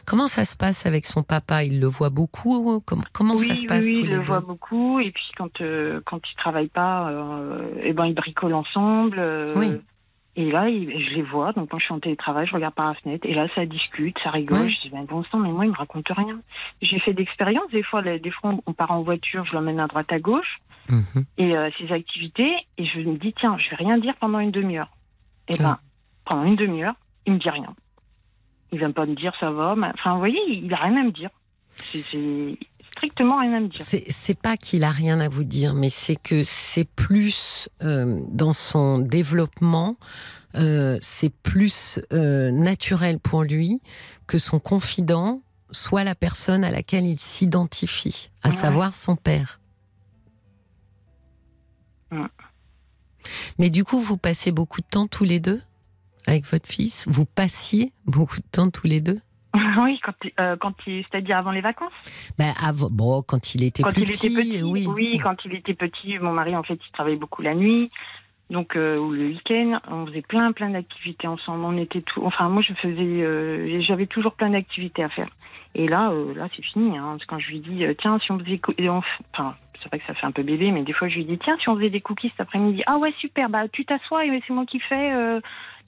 Comment 0.06 0.28
ça 0.28 0.46
se 0.46 0.56
passe 0.56 0.86
avec 0.86 1.06
son 1.06 1.24
papa? 1.24 1.64
Il 1.64 1.80
le 1.80 1.88
voit 1.88 2.10
beaucoup? 2.10 2.82
Comment, 2.86 3.04
comment 3.12 3.38
ça 3.38 3.56
se 3.56 3.66
passe 3.66 3.86
Oui, 3.86 4.02
il 4.04 4.10
le 4.10 4.20
voit 4.20 4.42
beaucoup. 4.42 5.00
Et 5.00 5.12
puis 5.12 5.32
quand 5.38 5.62
euh, 5.62 6.02
quand 6.06 6.20
il 6.30 6.36
travaille 6.36 6.68
pas, 6.70 7.12
eh 7.84 7.94
ben 7.94 8.06
ils 8.06 8.16
bricolent 8.16 8.54
ensemble. 8.54 9.22
oui. 9.56 9.78
Et 10.36 10.52
là, 10.52 10.68
je 10.68 11.14
les 11.14 11.22
vois, 11.22 11.54
donc 11.54 11.70
quand 11.70 11.78
je 11.78 11.86
suis 11.86 11.94
en 11.94 12.00
télétravail, 12.00 12.48
je 12.48 12.56
regarde 12.56 12.74
par 12.74 12.88
la 12.88 12.96
fenêtre, 12.96 13.28
et 13.28 13.36
là, 13.36 13.48
ça 13.54 13.68
discute, 13.68 14.18
ça 14.24 14.32
rigole. 14.32 14.68
Je 14.68 14.82
dis, 14.82 14.90
ben 14.90 15.04
bon 15.04 15.24
sang, 15.26 15.38
mais 15.38 15.52
moi, 15.52 15.66
il 15.66 15.72
me 15.72 15.78
raconte 15.78 16.08
rien. 16.10 16.40
J'ai 16.82 17.00
fait 17.00 17.14
d'expérience, 17.14 17.70
des 17.72 17.84
fois, 17.84 18.02
des 18.02 18.32
fois, 18.32 18.56
on 18.66 18.74
part 18.74 18.90
en 18.90 19.04
voiture, 19.04 19.46
je 19.46 19.54
l'emmène 19.54 19.80
à 19.80 19.86
droite, 19.86 20.12
à 20.12 20.20
gauche, 20.20 20.60
mhm. 20.90 21.26
et 21.38 21.56
euh, 21.56 21.70
ses 21.78 21.92
activités, 21.92 22.52
et 22.80 22.86
je 22.86 23.00
me 23.00 23.18
dis, 23.18 23.34
tiens, 23.40 23.58
je 23.60 23.70
vais 23.70 23.76
rien 23.76 24.00
dire 24.00 24.16
pendant 24.20 24.40
une 24.40 24.50
demi-heure. 24.50 24.90
Et 25.50 25.58
ben, 25.58 25.78
pendant 26.26 26.46
une 26.46 26.56
demi-heure, 26.56 26.96
il 27.28 27.34
me 27.34 27.38
dit 27.38 27.50
rien. 27.50 27.76
Il 28.74 28.80
vient 28.80 28.92
pas 28.92 29.06
me 29.06 29.16
dire, 29.16 29.34
ça 29.40 29.52
va. 29.52 29.76
Enfin, 29.94 30.14
vous 30.14 30.20
voyez, 30.20 30.42
il 30.50 30.74
a 30.74 30.78
rien 30.78 31.00
à 31.00 31.04
me 31.04 31.12
dire. 31.12 31.30
C'est 31.76 32.58
strictement 32.92 33.40
rien 33.40 33.54
à 33.54 33.60
me 33.60 33.68
dire. 33.68 33.86
C'est 33.86 34.40
pas 34.40 34.58
qu'il 34.58 34.84
a 34.84 34.92
rien 34.92 35.20
à 35.20 35.30
vous 35.30 35.44
dire, 35.44 35.74
mais 35.74 35.90
c'est 35.90 36.16
que 36.16 36.44
c'est 36.44 36.88
plus 36.88 37.70
euh, 37.84 38.20
dans 38.30 38.54
son 38.54 39.00
développement, 39.00 39.98
euh, 40.56 40.98
c'est 41.02 41.30
plus 41.32 42.00
euh, 42.12 42.52
naturel 42.52 43.20
pour 43.20 43.44
lui 43.44 43.82
que 44.28 44.38
son 44.38 44.60
confident 44.60 45.42
soit 45.72 46.04
la 46.04 46.16
personne 46.16 46.64
à 46.64 46.72
laquelle 46.72 47.06
il 47.06 47.20
s'identifie, 47.20 48.30
à 48.44 48.52
savoir 48.52 48.96
son 48.96 49.16
père. 49.16 49.60
Mais 53.58 53.70
du 53.70 53.84
coup, 53.84 54.00
vous 54.00 54.18
passez 54.18 54.52
beaucoup 54.52 54.82
de 54.82 54.86
temps 54.86 55.08
tous 55.08 55.24
les 55.24 55.40
deux? 55.40 55.62
Avec 56.28 56.46
votre 56.46 56.68
fils 56.68 57.06
Vous 57.08 57.26
passiez 57.26 57.94
beaucoup 58.06 58.38
de 58.38 58.48
temps 58.52 58.70
tous 58.70 58.88
les 58.88 59.02
deux 59.02 59.20
Oui, 59.78 60.00
quand, 60.04 60.14
euh, 60.40 60.56
quand 60.60 60.74
il, 60.88 61.04
c'est-à-dire 61.10 61.38
avant 61.38 61.52
les 61.52 61.62
vacances. 61.62 61.92
Ben, 62.38 62.54
bon, 62.92 63.22
quand 63.22 63.56
il 63.56 63.64
était 63.64 63.84
quand 63.84 63.92
plus 63.92 64.02
il 64.02 64.12
petit, 64.12 64.28
était 64.28 64.36
petit, 64.42 64.64
oui. 64.64 64.88
Oui, 64.88 65.20
quand 65.22 65.36
il 65.46 65.54
était 65.54 65.74
petit, 65.74 66.18
mon 66.20 66.32
mari 66.34 66.56
en 66.56 66.64
fait, 66.64 66.80
il 66.86 66.92
travaillait 66.92 67.18
beaucoup 67.18 67.42
la 67.42 67.54
nuit, 67.54 67.92
donc 68.50 68.76
euh, 68.76 68.98
ou 68.98 69.12
le 69.12 69.28
week-end, 69.28 69.80
on 69.90 70.06
faisait 70.08 70.22
plein 70.22 70.52
plein 70.52 70.70
d'activités 70.70 71.28
ensemble. 71.28 71.64
On 71.66 71.78
était 71.78 72.02
tout, 72.02 72.24
enfin 72.26 72.50
moi 72.50 72.62
je 72.62 72.74
faisais, 72.74 72.96
euh, 73.02 73.82
j'avais 73.82 74.08
toujours 74.08 74.34
plein 74.34 74.50
d'activités 74.50 75.04
à 75.04 75.10
faire. 75.10 75.30
Et 75.76 75.88
là, 75.88 76.12
là 76.36 76.48
c'est 76.56 76.64
fini. 76.64 76.98
Hein, 76.98 77.18
quand 77.28 77.40
je 77.40 77.50
lui 77.50 77.60
dis 77.60 77.84
tiens 78.00 78.20
si 78.20 78.32
on 78.32 78.40
faisait, 78.40 78.60
enfin 79.34 79.56
c'est 79.82 79.90
vrai 79.90 80.00
que 80.00 80.06
ça 80.06 80.14
fait 80.14 80.26
un 80.26 80.32
peu 80.32 80.44
bébé, 80.44 80.72
mais 80.72 80.84
des 80.84 80.94
fois 80.94 81.10
je 81.10 81.16
lui 81.16 81.26
dis 81.26 81.38
tiens 81.38 81.58
si 81.62 81.70
on 81.70 81.76
faisait 81.76 81.90
des 81.90 82.02
cookies 82.02 82.30
cet 82.30 82.42
après-midi, 82.42 82.84
ah 82.86 82.98
ouais 82.98 83.14
super, 83.20 83.50
bah 83.50 83.68
tu 83.68 83.86
t'assois 83.86 84.26
et 84.26 84.42
c'est 84.48 84.54
moi 84.54 84.66
qui 84.66 84.80
fais 84.80 85.12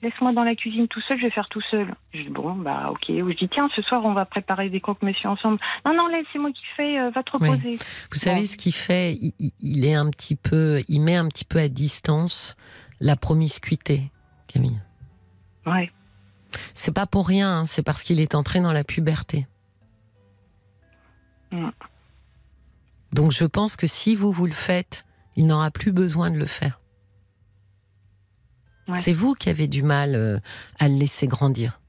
laisse-moi 0.02 0.32
dans 0.32 0.44
la 0.44 0.54
cuisine 0.54 0.88
tout 0.88 1.00
seul, 1.02 1.18
je 1.18 1.24
vais 1.24 1.30
faire 1.30 1.48
tout 1.48 1.62
seul. 1.70 1.94
Je 2.12 2.22
dis, 2.22 2.28
bon, 2.28 2.54
bah, 2.54 2.90
ok. 2.90 3.08
Ou 3.08 3.30
je 3.30 3.36
dis, 3.36 3.48
tiens, 3.48 3.68
ce 3.74 3.82
soir, 3.82 4.04
on 4.04 4.12
va 4.12 4.24
préparer 4.24 4.68
des 4.68 4.80
croque-monsieur 4.80 5.28
ensemble. 5.28 5.58
Non, 5.84 5.94
non, 5.94 6.08
laisse, 6.08 6.26
c'est 6.32 6.38
moi 6.38 6.50
qui 6.52 6.64
fais, 6.76 6.98
euh, 6.98 7.10
va 7.10 7.22
te 7.22 7.32
reposer. 7.32 7.78
Vous 8.10 8.18
savez 8.18 8.46
ce 8.46 8.56
qu'il 8.56 8.74
fait? 8.74 9.18
Il, 9.60 9.84
est 9.84 9.94
un 9.94 10.10
petit 10.10 10.36
peu, 10.36 10.82
il 10.88 11.00
met 11.00 11.16
un 11.16 11.28
petit 11.28 11.44
peu 11.44 11.58
à 11.58 11.68
distance 11.68 12.56
la 13.00 13.16
promiscuité, 13.16 14.10
Camille. 14.46 14.80
Ouais. 15.64 15.90
C'est 16.74 16.94
pas 16.94 17.06
pour 17.06 17.26
rien, 17.26 17.58
hein, 17.58 17.66
c'est 17.66 17.82
parce 17.82 18.02
qu'il 18.02 18.20
est 18.20 18.34
entré 18.34 18.60
dans 18.60 18.72
la 18.72 18.84
puberté. 18.84 19.46
Mm. 21.50 21.70
Donc 23.12 23.32
je 23.32 23.44
pense 23.44 23.76
que 23.76 23.86
si 23.86 24.14
vous 24.14 24.32
vous 24.32 24.46
le 24.46 24.52
faites, 24.52 25.04
il 25.36 25.46
n'aura 25.46 25.70
plus 25.70 25.92
besoin 25.92 26.30
de 26.30 26.38
le 26.38 26.46
faire. 26.46 26.80
C'est 28.94 29.12
vous 29.12 29.34
qui 29.34 29.48
avez 29.48 29.66
du 29.66 29.82
mal 29.82 30.14
euh, 30.14 30.38
à 30.78 30.88
le 30.88 30.94
laisser 30.94 31.26
grandir. 31.26 31.80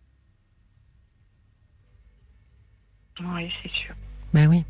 Oui, 3.19 3.51
c'est 3.61 3.71
sûr. 3.71 3.95
Ben 4.33 4.47
oui. 4.47 4.63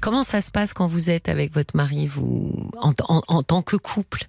Comment 0.00 0.22
ça 0.22 0.40
se 0.40 0.50
passe 0.50 0.74
quand 0.74 0.86
vous 0.86 1.10
êtes 1.10 1.28
avec 1.28 1.52
votre 1.52 1.76
mari, 1.76 2.06
vous, 2.06 2.70
en, 2.80 2.92
tant 2.92 3.62
que 3.62 3.76
couple? 3.76 4.24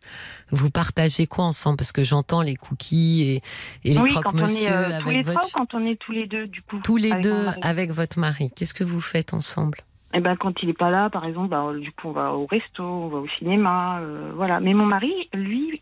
Vous 0.51 0.69
partagez 0.69 1.25
quoi 1.25 1.45
ensemble? 1.45 1.77
Parce 1.77 1.91
que 1.91 2.03
j'entends 2.03 2.41
les 2.41 2.55
cookies 2.55 3.41
et, 3.83 3.89
et 3.89 3.93
les 3.93 4.03
croque-monsieur 4.03 4.71
euh, 4.71 4.99
avec 4.99 5.25
votre. 5.25 5.51
quand 5.53 5.73
on 5.73 5.83
est 5.83 5.95
tous 5.95 6.11
les 6.11 6.27
deux, 6.27 6.47
du 6.47 6.61
coup. 6.61 6.79
Tous 6.83 6.97
les 6.97 7.13
deux 7.21 7.47
avec 7.61 7.91
votre 7.91 8.19
mari. 8.19 8.51
Qu'est-ce 8.55 8.73
que 8.73 8.83
vous 8.83 9.01
faites 9.01 9.33
ensemble? 9.33 9.79
Eh 10.13 10.19
ben, 10.19 10.35
quand 10.35 10.53
il 10.61 10.67
n'est 10.67 10.73
pas 10.73 10.91
là, 10.91 11.09
par 11.09 11.25
exemple, 11.25 11.49
bah, 11.49 11.65
du 11.79 11.91
coup, 11.91 12.09
on 12.09 12.11
va 12.11 12.33
au 12.33 12.45
resto, 12.45 12.83
on 12.83 13.07
va 13.07 13.17
au 13.17 13.27
cinéma, 13.39 13.99
euh, 14.01 14.31
voilà. 14.35 14.59
Mais 14.59 14.73
mon 14.75 14.85
mari, 14.85 15.11
lui, 15.33 15.81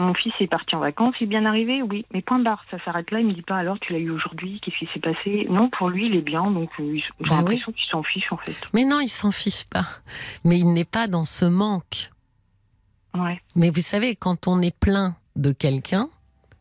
mon 0.00 0.14
fils 0.14 0.32
est 0.40 0.46
parti 0.46 0.74
en 0.74 0.80
vacances, 0.80 1.14
il 1.20 1.24
est 1.24 1.26
bien 1.26 1.44
arrivé, 1.44 1.82
oui. 1.82 2.06
Mais 2.12 2.22
point 2.22 2.38
barre, 2.38 2.64
ça 2.70 2.82
s'arrête 2.84 3.10
là. 3.10 3.20
Il 3.20 3.26
me 3.26 3.32
dit 3.34 3.42
pas 3.42 3.56
alors 3.56 3.78
tu 3.80 3.92
l'as 3.92 3.98
eu 3.98 4.10
aujourd'hui, 4.10 4.60
qu'est-ce 4.60 4.78
qui 4.78 4.88
s'est 4.92 5.00
passé? 5.00 5.46
Non, 5.50 5.68
pour 5.68 5.90
lui, 5.90 6.06
il 6.06 6.16
est 6.16 6.22
bien, 6.22 6.50
donc 6.50 6.70
euh, 6.80 6.96
j'ai 6.96 7.28
bah 7.28 7.36
l'impression 7.36 7.70
qu'il 7.72 7.88
s'en 7.90 8.02
fiche 8.02 8.32
en 8.32 8.38
fait. 8.38 8.56
Mais 8.72 8.84
non, 8.84 9.00
il 9.00 9.08
s'en 9.08 9.30
fiche 9.30 9.64
pas. 9.66 9.86
Mais 10.44 10.58
il 10.58 10.72
n'est 10.72 10.84
pas 10.84 11.06
dans 11.06 11.26
ce 11.26 11.44
manque. 11.44 12.10
Ouais. 13.14 13.40
Mais 13.54 13.70
vous 13.70 13.82
savez, 13.82 14.16
quand 14.16 14.48
on 14.48 14.62
est 14.62 14.76
plein 14.76 15.16
de 15.36 15.52
quelqu'un, 15.52 16.08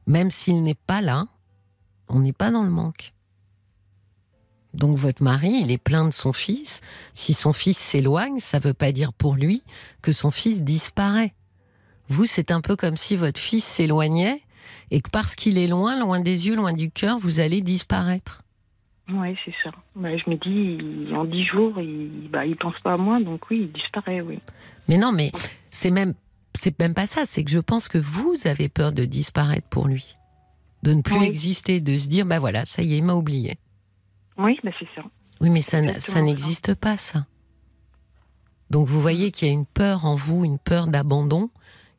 même 0.06 0.30
s'il 0.30 0.62
n'est 0.62 0.76
pas 0.76 1.00
là, 1.00 1.26
on 2.10 2.20
n'est 2.20 2.34
pas 2.34 2.52
dans 2.52 2.64
le 2.64 2.70
manque. 2.70 3.14
Donc 4.74 4.98
votre 4.98 5.24
mari, 5.24 5.62
il 5.64 5.72
est 5.72 5.78
plein 5.78 6.06
de 6.06 6.12
son 6.12 6.34
fils. 6.34 6.82
Si 7.14 7.34
son 7.34 7.54
fils 7.54 7.78
s'éloigne, 7.78 8.40
ça 8.40 8.60
ne 8.60 8.64
veut 8.64 8.74
pas 8.74 8.92
dire 8.92 9.14
pour 9.14 9.36
lui 9.36 9.64
que 10.02 10.12
son 10.12 10.30
fils 10.30 10.62
disparaît. 10.62 11.34
Vous, 12.10 12.26
c'est 12.26 12.52
un 12.52 12.62
peu 12.62 12.76
comme 12.76 12.98
si 12.98 13.16
votre 13.16 13.40
fils 13.40 13.64
s'éloignait 13.64 14.42
et 14.92 15.00
que 15.00 15.10
parce 15.10 15.36
qu'il 15.36 15.58
est 15.58 15.68
loin, 15.68 16.00
loin 16.00 16.20
des 16.20 16.48
yeux, 16.48 16.56
loin 16.56 16.74
du 16.74 16.92
cœur, 16.92 17.20
vous 17.20 17.40
allez 17.40 17.62
disparaître. 17.62 18.44
Oui, 19.12 19.36
c'est 19.46 19.54
ça. 19.64 19.72
Bah, 19.96 20.10
je 20.18 20.30
me 20.30 20.36
dis, 20.36 21.14
en 21.14 21.26
dix 21.26 21.46
jours, 21.46 21.80
il, 21.80 22.30
bah, 22.32 22.46
il 22.46 22.56
pense 22.56 22.80
pas 22.84 22.94
à 22.94 22.98
moi, 22.98 23.20
donc 23.20 23.50
oui, 23.50 23.62
il 23.64 23.72
disparaît, 23.72 24.22
oui. 24.22 24.40
Mais 24.88 24.98
non, 24.98 25.12
mais 25.12 25.32
c'est 25.72 25.92
même, 25.92 26.14
c'est 26.54 26.78
même 26.80 26.94
pas 26.94 27.08
ça. 27.08 27.26
C'est 27.26 27.44
que 27.44 27.52
je 27.52 27.60
pense 27.60 27.88
que 27.88 27.98
vous 27.98 28.36
avez 28.46 28.70
peur 28.70 28.92
de 28.92 29.06
disparaître 29.06 29.68
pour 29.68 29.88
lui, 29.88 30.16
de 30.84 30.94
ne 30.94 31.02
plus 31.02 31.24
exister, 31.24 31.80
de 31.80 31.98
se 31.98 32.08
dire, 32.08 32.26
bah 32.26 32.40
voilà, 32.40 32.66
ça 32.66 32.82
y 32.84 32.94
est, 32.94 32.98
il 32.98 33.04
m'a 33.04 33.14
oublié. 33.14 33.58
Oui, 34.38 34.60
bah 34.64 34.72
c'est 34.80 34.88
ça. 34.96 35.02
Oui, 35.42 35.50
mais 35.50 35.62
ça, 35.62 36.00
ça 36.00 36.22
n'existe 36.22 36.76
pas, 36.76 36.98
ça. 36.98 37.26
Donc 38.70 38.88
vous 38.88 39.02
voyez 39.02 39.32
qu'il 39.32 39.48
y 39.48 39.52
a 39.52 39.54
une 39.54 39.66
peur 39.66 40.06
en 40.06 40.16
vous, 40.16 40.46
une 40.46 40.60
peur 40.60 40.88
d'abandon 40.88 41.50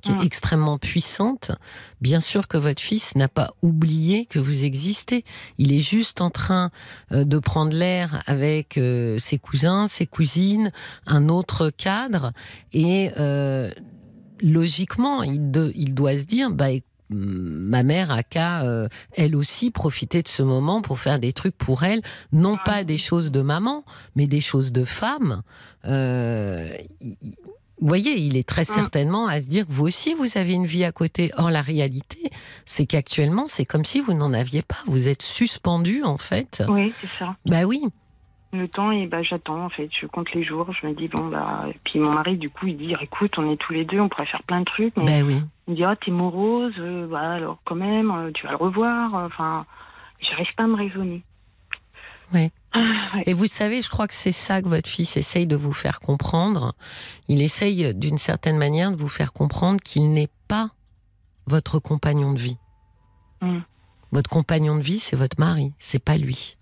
qui 0.00 0.10
est 0.12 0.22
mm. 0.22 0.26
extrêmement 0.26 0.78
puissante, 0.78 1.52
bien 2.00 2.20
sûr 2.20 2.48
que 2.48 2.56
votre 2.56 2.80
fils 2.80 3.14
n'a 3.16 3.28
pas 3.28 3.54
oublié 3.62 4.26
que 4.26 4.38
vous 4.38 4.64
existez. 4.64 5.24
Il 5.58 5.72
est 5.72 5.82
juste 5.82 6.20
en 6.20 6.30
train 6.30 6.70
euh, 7.12 7.24
de 7.24 7.38
prendre 7.38 7.76
l'air 7.76 8.22
avec 8.26 8.78
euh, 8.78 9.18
ses 9.18 9.38
cousins, 9.38 9.88
ses 9.88 10.06
cousines, 10.06 10.72
un 11.06 11.28
autre 11.28 11.70
cadre, 11.70 12.32
et 12.72 13.10
euh, 13.18 13.70
logiquement, 14.42 15.22
il, 15.22 15.50
il, 15.74 15.94
doit 15.94 16.16
se 16.16 16.24
dire, 16.24 16.50
bah, 16.50 16.68
ma 17.10 17.82
mère 17.82 18.10
a 18.10 18.22
qu'à 18.22 18.62
elle 19.16 19.34
aussi 19.34 19.70
profiter 19.70 20.22
de 20.22 20.28
ce 20.28 20.44
moment 20.44 20.80
pour 20.80 21.00
faire 21.00 21.18
des 21.18 21.32
trucs 21.32 21.56
pour 21.58 21.82
elle, 21.82 22.02
non 22.32 22.56
pas 22.64 22.84
des 22.84 22.98
choses 22.98 23.32
de 23.32 23.40
maman, 23.42 23.84
mais 24.14 24.28
des 24.28 24.40
choses 24.40 24.70
de 24.70 24.84
femme. 24.84 25.42
Euh, 25.86 26.72
vous 27.80 27.88
voyez, 27.88 28.16
il 28.16 28.36
est 28.36 28.46
très 28.48 28.62
mm. 28.62 28.66
certainement 28.66 29.26
à 29.26 29.40
se 29.40 29.48
dire 29.48 29.66
que 29.66 29.72
vous 29.72 29.86
aussi, 29.86 30.14
vous 30.14 30.36
avez 30.36 30.52
une 30.52 30.66
vie 30.66 30.84
à 30.84 30.92
côté. 30.92 31.30
Or, 31.36 31.50
la 31.50 31.62
réalité, 31.62 32.30
c'est 32.66 32.86
qu'actuellement, 32.86 33.46
c'est 33.46 33.64
comme 33.64 33.84
si 33.84 34.00
vous 34.00 34.12
n'en 34.12 34.32
aviez 34.32 34.62
pas. 34.62 34.76
Vous 34.86 35.08
êtes 35.08 35.22
suspendu, 35.22 36.02
en 36.04 36.18
fait. 36.18 36.62
Oui, 36.68 36.92
c'est 37.00 37.10
ça. 37.18 37.36
Bah 37.46 37.64
oui. 37.64 37.82
Le 38.52 38.68
temps, 38.68 38.90
et 38.90 39.06
bah, 39.06 39.22
j'attends, 39.22 39.64
en 39.64 39.68
fait. 39.70 39.88
Je 39.98 40.06
compte 40.06 40.32
les 40.32 40.44
jours. 40.44 40.70
Je 40.72 40.86
me 40.86 40.92
dis, 40.92 41.08
bon, 41.08 41.28
bah. 41.28 41.66
Et 41.68 41.78
puis 41.84 41.98
mon 41.98 42.12
mari, 42.12 42.36
du 42.36 42.50
coup, 42.50 42.66
il 42.66 42.76
dit, 42.76 42.94
écoute, 43.00 43.38
on 43.38 43.50
est 43.50 43.56
tous 43.56 43.72
les 43.72 43.84
deux, 43.84 44.00
on 44.00 44.08
pourrait 44.08 44.26
faire 44.26 44.42
plein 44.42 44.60
de 44.60 44.66
trucs. 44.66 44.96
Mais 44.96 45.22
bah 45.22 45.26
oui. 45.26 45.40
Il 45.66 45.72
me 45.72 45.76
dit, 45.76 45.84
ah, 45.84 45.96
t'es 45.96 46.10
morose, 46.10 46.74
euh, 46.78 47.06
bah, 47.06 47.32
alors 47.32 47.58
quand 47.64 47.76
même, 47.76 48.10
euh, 48.10 48.30
tu 48.34 48.44
vas 48.44 48.50
le 48.50 48.58
revoir. 48.58 49.14
Enfin, 49.14 49.64
j'arrive 50.20 50.52
pas 50.56 50.64
à 50.64 50.66
me 50.66 50.76
raisonner. 50.76 51.22
Ah, 52.72 52.80
Et 53.26 53.32
vous 53.32 53.46
savez, 53.46 53.82
je 53.82 53.88
crois 53.88 54.06
que 54.06 54.14
c'est 54.14 54.32
ça 54.32 54.62
que 54.62 54.68
votre 54.68 54.88
fils 54.88 55.16
essaye 55.16 55.46
de 55.46 55.56
vous 55.56 55.72
faire 55.72 56.00
comprendre. 56.00 56.74
Il 57.28 57.42
essaye 57.42 57.94
d'une 57.94 58.18
certaine 58.18 58.56
manière 58.56 58.92
de 58.92 58.96
vous 58.96 59.08
faire 59.08 59.32
comprendre 59.32 59.80
qu'il 59.82 60.12
n'est 60.12 60.30
pas 60.46 60.70
votre 61.46 61.78
compagnon 61.78 62.32
de 62.32 62.38
vie. 62.38 62.58
Mm. 63.42 63.58
Votre 64.12 64.30
compagnon 64.30 64.76
de 64.76 64.82
vie, 64.82 65.00
c'est 65.00 65.16
votre 65.16 65.38
mari, 65.38 65.72
c'est 65.78 66.02
pas 66.02 66.16
lui. 66.16 66.56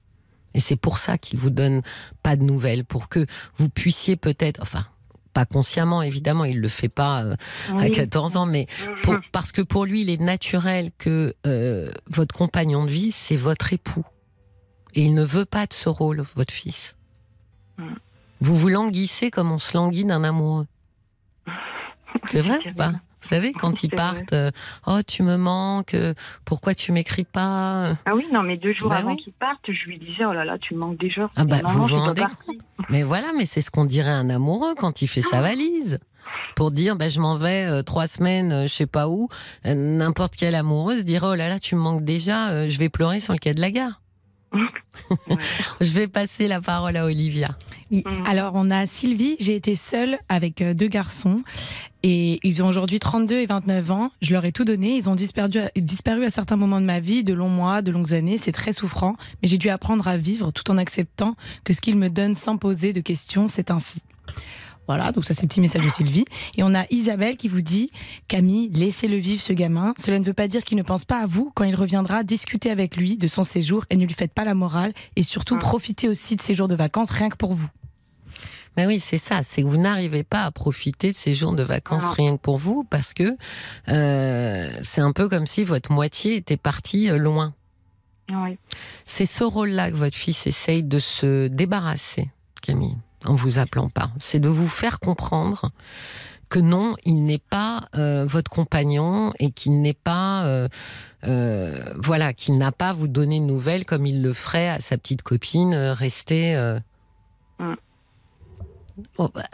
Et 0.54 0.60
c'est 0.60 0.76
pour 0.76 0.98
ça 0.98 1.18
qu'il 1.18 1.38
vous 1.38 1.50
donne 1.50 1.82
pas 2.22 2.36
de 2.36 2.42
nouvelles, 2.42 2.84
pour 2.84 3.08
que 3.08 3.26
vous 3.56 3.68
puissiez 3.68 4.16
peut-être, 4.16 4.60
enfin, 4.62 4.84
pas 5.32 5.44
consciemment 5.44 6.02
évidemment, 6.02 6.44
il 6.44 6.60
le 6.60 6.68
fait 6.68 6.88
pas 6.88 7.22
euh, 7.22 7.36
à 7.78 7.88
14 7.88 8.36
ans, 8.36 8.46
mais 8.46 8.66
mm. 9.06 9.18
parce 9.30 9.52
que 9.52 9.62
pour 9.62 9.84
lui, 9.84 10.02
il 10.02 10.10
est 10.10 10.20
naturel 10.20 10.90
que 10.98 11.34
euh, 11.46 11.92
votre 12.06 12.34
compagnon 12.34 12.84
de 12.84 12.90
vie, 12.90 13.12
c'est 13.12 13.36
votre 13.36 13.72
époux. 13.72 14.04
Et 14.94 15.02
il 15.02 15.14
ne 15.14 15.24
veut 15.24 15.44
pas 15.44 15.66
de 15.66 15.72
ce 15.72 15.88
rôle, 15.88 16.24
votre 16.36 16.52
fils. 16.52 16.96
Mm. 17.78 17.94
Vous 18.40 18.56
vous 18.56 18.68
languissez 18.68 19.30
comme 19.30 19.50
on 19.52 19.58
se 19.58 19.76
languit 19.76 20.04
d'un 20.04 20.24
amoureux. 20.24 20.66
C'est 22.28 22.42
vrai 22.42 22.58
ou 22.66 22.74
pas 22.74 22.92
vous 23.20 23.28
savez, 23.28 23.52
quand 23.52 23.82
ils 23.82 23.90
partent, 23.90 24.32
euh, 24.32 24.50
oh 24.86 25.00
tu 25.06 25.22
me 25.22 25.36
manques, 25.36 25.94
euh, 25.94 26.14
pourquoi 26.44 26.74
tu 26.74 26.92
m'écris 26.92 27.24
pas? 27.24 27.96
Ah 28.04 28.14
oui, 28.14 28.26
non, 28.32 28.42
mais 28.42 28.56
deux 28.56 28.72
jours 28.72 28.90
bah 28.90 28.96
avant 28.96 29.16
qu'ils 29.16 29.32
partent, 29.32 29.70
je 29.70 29.86
lui 29.86 29.98
disais, 29.98 30.24
oh 30.24 30.32
là 30.32 30.44
là, 30.44 30.58
tu 30.58 30.74
me 30.74 30.80
manques 30.80 30.98
déjà. 30.98 31.28
Ah 31.36 31.44
bah, 31.44 31.56
vous 31.64 31.86
vous 31.86 31.96
rendez 31.96 32.22
compte 32.22 32.56
Mais 32.90 33.02
voilà, 33.02 33.32
mais 33.36 33.44
c'est 33.44 33.60
ce 33.60 33.70
qu'on 33.70 33.84
dirait 33.84 34.10
un 34.10 34.30
amoureux 34.30 34.74
quand 34.76 35.02
il 35.02 35.08
fait 35.08 35.22
sa 35.22 35.40
valise. 35.40 35.98
Pour 36.56 36.70
dire, 36.70 36.94
bah, 36.94 37.08
je 37.08 37.20
m'en 37.20 37.36
vais 37.36 37.64
euh, 37.64 37.82
trois 37.82 38.06
semaines, 38.06 38.64
je 38.64 38.72
sais 38.72 38.86
pas 38.86 39.08
où. 39.08 39.28
N'importe 39.64 40.36
quelle 40.36 40.54
amoureuse 40.54 41.04
dirait, 41.04 41.26
oh 41.26 41.34
là 41.34 41.48
là, 41.48 41.58
tu 41.58 41.74
me 41.74 41.80
manques 41.80 42.04
déjà, 42.04 42.68
je 42.68 42.78
vais 42.78 42.88
pleurer 42.88 43.20
sur 43.20 43.32
le 43.32 43.38
quai 43.38 43.54
de 43.54 43.60
la 43.60 43.70
gare. 43.70 44.00
je 45.80 45.90
vais 45.92 46.08
passer 46.08 46.48
la 46.48 46.60
parole 46.60 46.96
à 46.96 47.04
Olivia. 47.04 47.56
Oui. 47.90 48.02
Mm. 48.04 48.26
Alors, 48.26 48.52
on 48.54 48.70
a 48.70 48.86
Sylvie. 48.86 49.36
J'ai 49.40 49.56
été 49.56 49.76
seule 49.76 50.18
avec 50.28 50.62
euh, 50.62 50.74
deux 50.74 50.88
garçons 50.88 51.42
et 52.02 52.38
ils 52.42 52.62
ont 52.62 52.68
aujourd'hui 52.68 52.98
32 52.98 53.36
et 53.36 53.46
29 53.46 53.90
ans. 53.90 54.10
Je 54.22 54.32
leur 54.32 54.44
ai 54.44 54.52
tout 54.52 54.64
donné. 54.64 54.96
Ils 54.96 55.08
ont 55.08 55.14
disparu, 55.14 55.50
disparu 55.76 56.24
à 56.24 56.30
certains 56.30 56.56
moments 56.56 56.80
de 56.80 56.86
ma 56.86 57.00
vie, 57.00 57.24
de 57.24 57.34
longs 57.34 57.48
mois, 57.48 57.82
de 57.82 57.90
longues 57.90 58.14
années. 58.14 58.38
C'est 58.38 58.52
très 58.52 58.72
souffrant, 58.72 59.16
mais 59.42 59.48
j'ai 59.48 59.58
dû 59.58 59.68
apprendre 59.68 60.06
à 60.06 60.16
vivre 60.16 60.50
tout 60.50 60.70
en 60.70 60.78
acceptant 60.78 61.34
que 61.64 61.72
ce 61.72 61.80
qu'ils 61.80 61.96
me 61.96 62.08
donnent 62.08 62.34
sans 62.34 62.56
poser 62.56 62.92
de 62.92 63.00
questions, 63.00 63.48
c'est 63.48 63.70
ainsi. 63.70 64.02
Voilà, 64.88 65.12
donc 65.12 65.26
ça 65.26 65.34
c'est 65.34 65.42
le 65.42 65.48
petit 65.48 65.60
message 65.60 65.82
de 65.82 65.90
Sylvie. 65.90 66.24
Et 66.56 66.62
on 66.62 66.74
a 66.74 66.86
Isabelle 66.90 67.36
qui 67.36 67.48
vous 67.48 67.60
dit 67.60 67.90
Camille, 68.26 68.70
laissez-le 68.70 69.16
vivre 69.16 69.42
ce 69.42 69.52
gamin. 69.52 69.92
Cela 70.02 70.18
ne 70.18 70.24
veut 70.24 70.32
pas 70.32 70.48
dire 70.48 70.64
qu'il 70.64 70.78
ne 70.78 70.82
pense 70.82 71.04
pas 71.04 71.18
à 71.22 71.26
vous. 71.26 71.52
Quand 71.54 71.64
il 71.64 71.74
reviendra, 71.74 72.24
discutez 72.24 72.70
avec 72.70 72.96
lui 72.96 73.18
de 73.18 73.28
son 73.28 73.44
séjour 73.44 73.84
et 73.90 73.96
ne 73.96 74.06
lui 74.06 74.14
faites 74.14 74.32
pas 74.32 74.44
la 74.44 74.54
morale. 74.54 74.94
Et 75.14 75.22
surtout, 75.22 75.56
ah. 75.56 75.60
profitez 75.60 76.08
aussi 76.08 76.36
de 76.36 76.40
ses 76.40 76.54
jours 76.54 76.68
de 76.68 76.74
vacances 76.74 77.10
rien 77.10 77.28
que 77.28 77.36
pour 77.36 77.52
vous. 77.52 77.68
Mais 78.78 78.86
oui, 78.86 78.98
c'est 78.98 79.18
ça. 79.18 79.42
C'est 79.42 79.62
que 79.62 79.66
vous 79.66 79.76
n'arrivez 79.76 80.22
pas 80.22 80.44
à 80.44 80.50
profiter 80.50 81.12
de 81.12 81.16
ces 81.16 81.34
jours 81.34 81.52
de 81.52 81.62
vacances 81.62 82.08
rien 82.10 82.38
que 82.38 82.40
pour 82.40 82.56
vous 82.56 82.82
parce 82.88 83.12
que 83.12 83.36
euh, 83.88 84.70
c'est 84.82 85.02
un 85.02 85.12
peu 85.12 85.28
comme 85.28 85.46
si 85.46 85.64
votre 85.64 85.92
moitié 85.92 86.36
était 86.36 86.56
partie 86.56 87.10
euh, 87.10 87.18
loin. 87.18 87.52
Oui. 88.30 88.58
C'est 89.04 89.26
ce 89.26 89.44
rôle-là 89.44 89.90
que 89.90 89.96
votre 89.96 90.16
fils 90.16 90.46
essaye 90.46 90.82
de 90.82 90.98
se 90.98 91.48
débarrasser, 91.48 92.30
Camille 92.62 92.96
en 93.26 93.34
vous 93.34 93.58
appelant 93.58 93.88
pas. 93.88 94.10
C'est 94.18 94.40
de 94.40 94.48
vous 94.48 94.68
faire 94.68 95.00
comprendre 95.00 95.70
que 96.48 96.58
non, 96.58 96.94
il 97.04 97.24
n'est 97.24 97.42
pas 97.50 97.88
euh, 97.94 98.24
votre 98.26 98.50
compagnon 98.50 99.32
et 99.38 99.50
qu'il 99.50 99.80
n'est 99.82 99.92
pas, 99.92 100.44
euh, 100.46 100.68
euh, 101.24 101.92
voilà, 101.96 102.32
qu'il 102.32 102.56
n'a 102.58 102.72
pas 102.72 102.92
vous 102.92 103.08
donné 103.08 103.40
de 103.40 103.44
nouvelles 103.44 103.84
comme 103.84 104.06
il 104.06 104.22
le 104.22 104.32
ferait 104.32 104.68
à 104.68 104.80
sa 104.80 104.96
petite 104.96 105.22
copine 105.22 105.74
rester. 105.74 106.56
Mm. 107.58 107.74
Oh, 109.16 109.28
bah, 109.32 109.44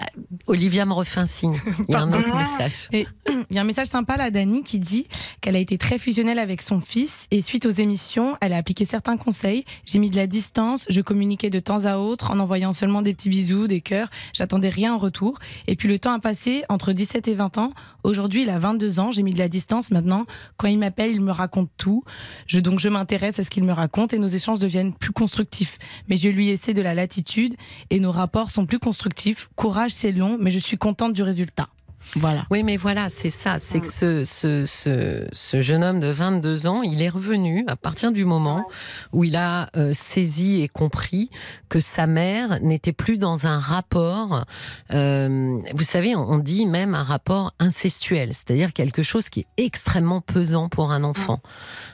Olivia 0.46 0.86
me 0.86 0.92
refait 0.92 1.20
un 1.20 1.26
signe. 1.26 1.60
Il 1.88 1.92
y 1.92 1.94
a 1.94 2.00
un 2.00 2.12
autre 2.12 2.34
message. 2.34 2.88
Et 2.92 3.06
il 3.50 3.56
y 3.56 3.58
a 3.58 3.60
un 3.60 3.64
message 3.64 3.88
sympa 3.88 4.16
là, 4.16 4.30
Dani, 4.30 4.62
qui 4.62 4.78
dit 4.78 5.06
qu'elle 5.40 5.56
a 5.56 5.58
été 5.58 5.76
très 5.76 5.98
fusionnelle 5.98 6.38
avec 6.38 6.62
son 6.62 6.80
fils 6.80 7.26
et 7.30 7.42
suite 7.42 7.66
aux 7.66 7.70
émissions, 7.70 8.36
elle 8.40 8.52
a 8.52 8.56
appliqué 8.56 8.84
certains 8.84 9.16
conseils. 9.16 9.64
J'ai 9.84 9.98
mis 9.98 10.08
de 10.08 10.16
la 10.16 10.26
distance, 10.26 10.86
je 10.88 11.00
communiquais 11.00 11.50
de 11.50 11.60
temps 11.60 11.84
à 11.84 11.98
autre 11.98 12.30
en 12.30 12.38
envoyant 12.38 12.72
seulement 12.72 13.02
des 13.02 13.12
petits 13.12 13.28
bisous, 13.28 13.66
des 13.66 13.80
cœurs. 13.80 14.08
J'attendais 14.32 14.70
rien 14.70 14.94
en 14.94 14.98
retour. 14.98 15.38
Et 15.66 15.76
puis 15.76 15.88
le 15.88 15.98
temps 15.98 16.12
a 16.12 16.20
passé 16.20 16.64
entre 16.68 16.92
17 16.92 17.28
et 17.28 17.34
20 17.34 17.58
ans. 17.58 17.72
Aujourd'hui, 18.02 18.42
il 18.42 18.50
a 18.50 18.58
22 18.58 19.00
ans. 19.00 19.10
J'ai 19.10 19.22
mis 19.22 19.32
de 19.32 19.38
la 19.38 19.48
distance 19.48 19.90
maintenant. 19.90 20.26
Quand 20.56 20.68
il 20.68 20.78
m'appelle, 20.78 21.10
il 21.10 21.20
me 21.20 21.32
raconte 21.32 21.70
tout. 21.76 22.04
Je, 22.46 22.60
donc 22.60 22.80
je 22.80 22.88
m'intéresse 22.88 23.38
à 23.38 23.44
ce 23.44 23.50
qu'il 23.50 23.64
me 23.64 23.72
raconte 23.72 24.12
et 24.12 24.18
nos 24.18 24.28
échanges 24.28 24.58
deviennent 24.58 24.94
plus 24.94 25.12
constructifs. 25.12 25.78
Mais 26.08 26.16
je 26.16 26.28
lui 26.28 26.50
essaie 26.50 26.74
de 26.74 26.82
la 26.82 26.94
latitude 26.94 27.56
et 27.90 28.00
nos 28.00 28.12
rapports 28.12 28.50
sont 28.50 28.66
plus 28.66 28.78
constructifs 28.78 29.33
Courage, 29.56 29.92
c'est 29.92 30.12
long, 30.12 30.36
mais 30.38 30.50
je 30.50 30.58
suis 30.58 30.76
contente 30.76 31.12
du 31.12 31.22
résultat. 31.22 31.68
Voilà. 32.16 32.46
Oui, 32.50 32.62
mais 32.62 32.76
voilà, 32.76 33.10
c'est 33.10 33.30
ça. 33.30 33.58
C'est 33.58 33.80
que 33.80 33.88
ce, 33.88 34.24
ce, 34.24 34.66
ce, 34.66 35.26
ce, 35.32 35.62
jeune 35.62 35.82
homme 35.82 36.00
de 36.00 36.08
22 36.08 36.66
ans, 36.66 36.82
il 36.82 37.02
est 37.02 37.08
revenu 37.08 37.64
à 37.66 37.76
partir 37.76 38.12
du 38.12 38.24
moment 38.24 38.66
où 39.12 39.24
il 39.24 39.36
a 39.36 39.68
euh, 39.76 39.92
saisi 39.92 40.62
et 40.62 40.68
compris 40.68 41.30
que 41.68 41.80
sa 41.80 42.06
mère 42.06 42.60
n'était 42.62 42.92
plus 42.92 43.18
dans 43.18 43.46
un 43.46 43.58
rapport, 43.58 44.44
euh, 44.92 45.58
vous 45.74 45.82
savez, 45.82 46.14
on 46.14 46.38
dit 46.38 46.66
même 46.66 46.94
un 46.94 47.02
rapport 47.02 47.52
incestuel, 47.58 48.32
c'est-à-dire 48.32 48.72
quelque 48.72 49.02
chose 49.02 49.28
qui 49.28 49.40
est 49.40 49.64
extrêmement 49.64 50.20
pesant 50.20 50.68
pour 50.68 50.92
un 50.92 51.02
enfant. 51.02 51.40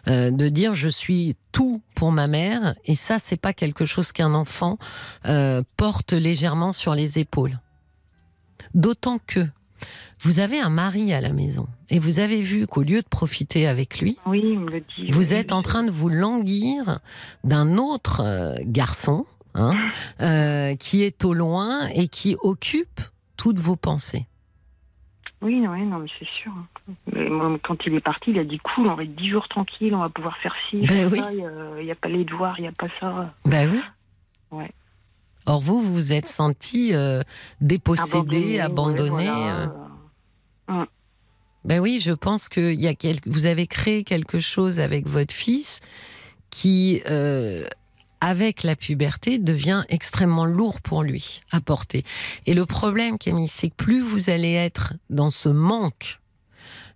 Euh, 0.08 0.30
de 0.30 0.48
dire 0.48 0.74
je 0.74 0.88
suis 0.88 1.36
tout 1.52 1.82
pour 1.94 2.12
ma 2.12 2.26
mère, 2.26 2.74
et 2.84 2.94
ça, 2.94 3.18
c'est 3.18 3.40
pas 3.40 3.52
quelque 3.52 3.86
chose 3.86 4.12
qu'un 4.12 4.34
enfant 4.34 4.78
porte 5.76 6.12
légèrement 6.12 6.72
sur 6.72 6.94
les 6.94 7.18
épaules. 7.18 7.58
D'autant 8.74 9.18
que 9.26 9.46
vous 10.20 10.38
avez 10.38 10.60
un 10.60 10.70
mari 10.70 11.12
à 11.12 11.20
la 11.20 11.32
maison 11.32 11.66
et 11.88 11.98
vous 11.98 12.18
avez 12.18 12.40
vu 12.40 12.66
qu'au 12.66 12.82
lieu 12.82 13.00
de 13.02 13.08
profiter 13.08 13.66
avec 13.66 14.00
lui, 14.00 14.18
vous 15.10 15.34
êtes 15.34 15.52
en 15.52 15.62
train 15.62 15.82
de 15.82 15.90
vous 15.90 16.08
languir 16.08 17.00
d'un 17.44 17.78
autre 17.78 18.20
euh, 18.20 18.54
garçon 18.64 19.26
hein, 19.54 19.74
euh, 20.20 20.76
qui 20.76 21.02
est 21.02 21.24
au 21.24 21.32
loin 21.32 21.86
et 21.94 22.08
qui 22.08 22.36
occupe 22.42 23.00
toutes 23.36 23.58
vos 23.58 23.76
pensées. 23.76 24.26
Oui, 25.42 25.58
non, 25.60 25.98
mais 25.98 26.10
c'est 26.18 26.28
sûr. 26.28 26.52
quand 27.62 27.76
il 27.86 27.94
est 27.94 28.00
parti, 28.00 28.30
il 28.30 28.38
a 28.38 28.44
dit 28.44 28.58
cool, 28.58 28.88
on 28.88 28.94
va 28.94 29.04
être 29.04 29.14
dix 29.14 29.30
jours 29.30 29.48
tranquille, 29.48 29.94
on 29.94 30.00
va 30.00 30.10
pouvoir 30.10 30.36
faire 30.38 30.54
ci, 30.68 30.86
ben 30.86 31.10
il 31.78 31.84
n'y 31.84 31.90
a, 31.90 31.94
pas 31.94 32.08
les 32.08 32.24
devoirs, 32.24 32.58
il 32.58 32.62
n'y 32.62 32.68
a 32.68 32.72
pas 32.72 32.88
ça. 33.00 33.32
Ben 33.46 33.70
oui. 33.70 33.80
Ouais. 34.50 34.70
Or, 35.46 35.60
vous, 35.60 35.80
vous 35.80 35.94
vous 35.94 36.12
êtes 36.12 36.28
senti 36.28 36.94
euh, 36.94 37.22
dépossédé, 37.60 38.60
abandonné. 38.60 39.28
Euh. 39.28 39.66
Mm. 40.68 40.84
Ben 41.64 41.80
oui, 41.80 42.00
je 42.00 42.12
pense 42.12 42.48
que 42.48 42.72
y 42.72 42.88
a 42.88 42.94
vous 43.26 43.46
avez 43.46 43.66
créé 43.66 44.04
quelque 44.04 44.40
chose 44.40 44.80
avec 44.80 45.06
votre 45.06 45.34
fils 45.34 45.80
qui, 46.50 47.02
euh, 47.08 47.66
avec 48.20 48.62
la 48.62 48.76
puberté, 48.76 49.38
devient 49.38 49.82
extrêmement 49.88 50.46
lourd 50.46 50.80
pour 50.80 51.02
lui 51.02 51.42
à 51.50 51.60
porter. 51.60 52.04
Et 52.46 52.54
le 52.54 52.66
problème, 52.66 53.18
Camille, 53.18 53.48
c'est 53.48 53.70
que 53.70 53.76
plus 53.76 54.02
vous 54.02 54.30
allez 54.30 54.52
être 54.52 54.94
dans 55.10 55.30
ce 55.30 55.48
manque, 55.48 56.18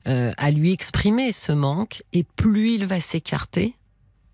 à 0.06 0.50
lui 0.50 0.70
exprimer 0.70 1.32
ce 1.32 1.52
manque, 1.52 2.02
et 2.12 2.24
plus 2.24 2.72
il 2.72 2.84
va 2.84 3.00
s'écarter, 3.00 3.74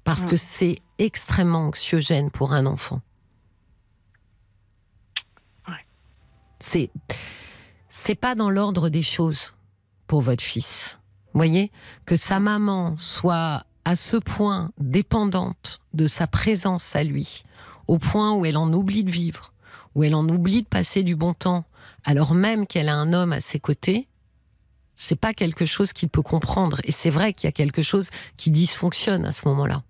parce 0.03 0.25
mm. 0.25 0.29
que 0.29 0.37
c'est 0.37 0.79
extrêmement 0.99 1.67
anxiogène 1.67 2.31
pour 2.31 2.53
un 2.53 2.67
enfant. 2.67 3.01
C'est 6.61 6.91
c'est 7.89 8.15
pas 8.15 8.35
dans 8.35 8.51
l'ordre 8.51 8.89
des 8.89 9.03
choses 9.03 9.55
pour 10.07 10.21
votre 10.21 10.45
fils. 10.45 10.99
Voyez 11.35 11.71
que 12.07 12.17
sa 12.17 12.41
maman 12.41 12.97
soit 12.97 13.65
à 13.85 13.97
ce 13.97 14.17
point 14.17 14.71
dépendante 14.79 15.81
de 15.95 16.07
sa 16.07 16.27
présence 16.27 16.95
à 16.95 17.03
lui, 17.03 17.45
au 17.89 17.99
point 17.99 18.33
où 18.35 18.45
elle 18.45 18.57
en 18.57 18.73
oublie 18.73 19.05
de 19.05 19.11
vivre, 19.11 19.53
où 19.95 20.05
elle 20.05 20.15
en 20.15 20.29
oublie 20.29 20.63
de 20.63 20.69
passer 20.69 21.03
du 21.03 21.17
bon 21.17 21.35
temps, 21.35 21.65
alors 22.05 22.35
même 22.35 22.67
qu'elle 22.67 22.89
a 22.89 22.95
un 22.95 23.13
homme 23.13 23.33
à 23.33 23.41
ses 23.41 23.59
côtés, 23.59 24.07
c'est 24.97 25.19
pas 25.19 25.33
quelque 25.33 25.67
chose 25.67 25.93
qu'il 25.93 26.09
peut 26.09 26.23
comprendre. 26.23 26.81
Et 26.85 26.93
c'est 26.93 27.11
vrai 27.11 27.33
qu'il 27.33 27.49
y 27.49 27.49
a 27.49 27.53
quelque 27.53 27.83
chose 27.83 28.11
qui 28.37 28.51
dysfonctionne 28.51 29.25
à 29.25 29.33
ce 29.33 29.49
moment-là. 29.49 29.83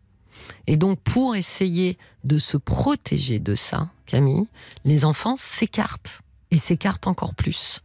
Et 0.66 0.76
donc, 0.76 1.00
pour 1.00 1.34
essayer 1.34 1.98
de 2.24 2.38
se 2.38 2.56
protéger 2.56 3.38
de 3.38 3.54
ça, 3.54 3.90
Camille, 4.06 4.46
les 4.84 5.04
enfants 5.04 5.36
s'écartent 5.36 6.22
et 6.50 6.56
s'écartent 6.56 7.06
encore 7.06 7.34
plus. 7.34 7.82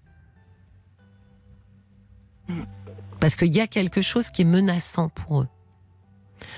Parce 3.19 3.35
qu'il 3.35 3.47
y 3.47 3.61
a 3.61 3.67
quelque 3.67 4.01
chose 4.01 4.29
qui 4.29 4.43
est 4.43 4.45
menaçant 4.45 5.09
pour 5.09 5.41
eux. 5.41 5.47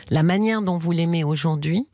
La 0.10 0.24
manière 0.24 0.62
dont 0.62 0.78
vous 0.78 0.92
l'aimez 0.92 1.24
aujourd'hui 1.24 1.88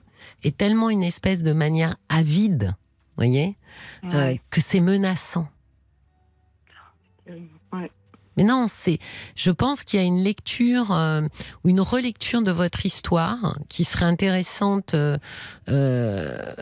est 0.44 0.58
tellement 0.58 0.90
une 0.90 1.04
espèce 1.04 1.44
de 1.44 1.54
manière 1.54 1.96
avide, 2.10 2.76
voyez, 3.16 3.58
euh, 4.06 4.36
que 4.50 4.62
c'est 4.62 4.80
menaçant. 4.80 5.48
Mais 8.36 8.44
non, 8.44 8.66
c'est. 8.68 8.98
Je 9.36 9.52
pense 9.52 9.84
qu'il 9.84 10.00
y 10.00 10.04
a 10.04 10.06
une 10.06 10.24
lecture 10.24 10.92
euh, 10.92 11.22
ou 11.64 11.70
une 11.70 11.82
relecture 11.82 12.42
de 12.42 12.52
votre 12.52 12.84
histoire 12.86 13.60
qui 13.70 13.84
serait 13.84 14.06
intéressante 14.06 14.96
euh, 14.96 16.56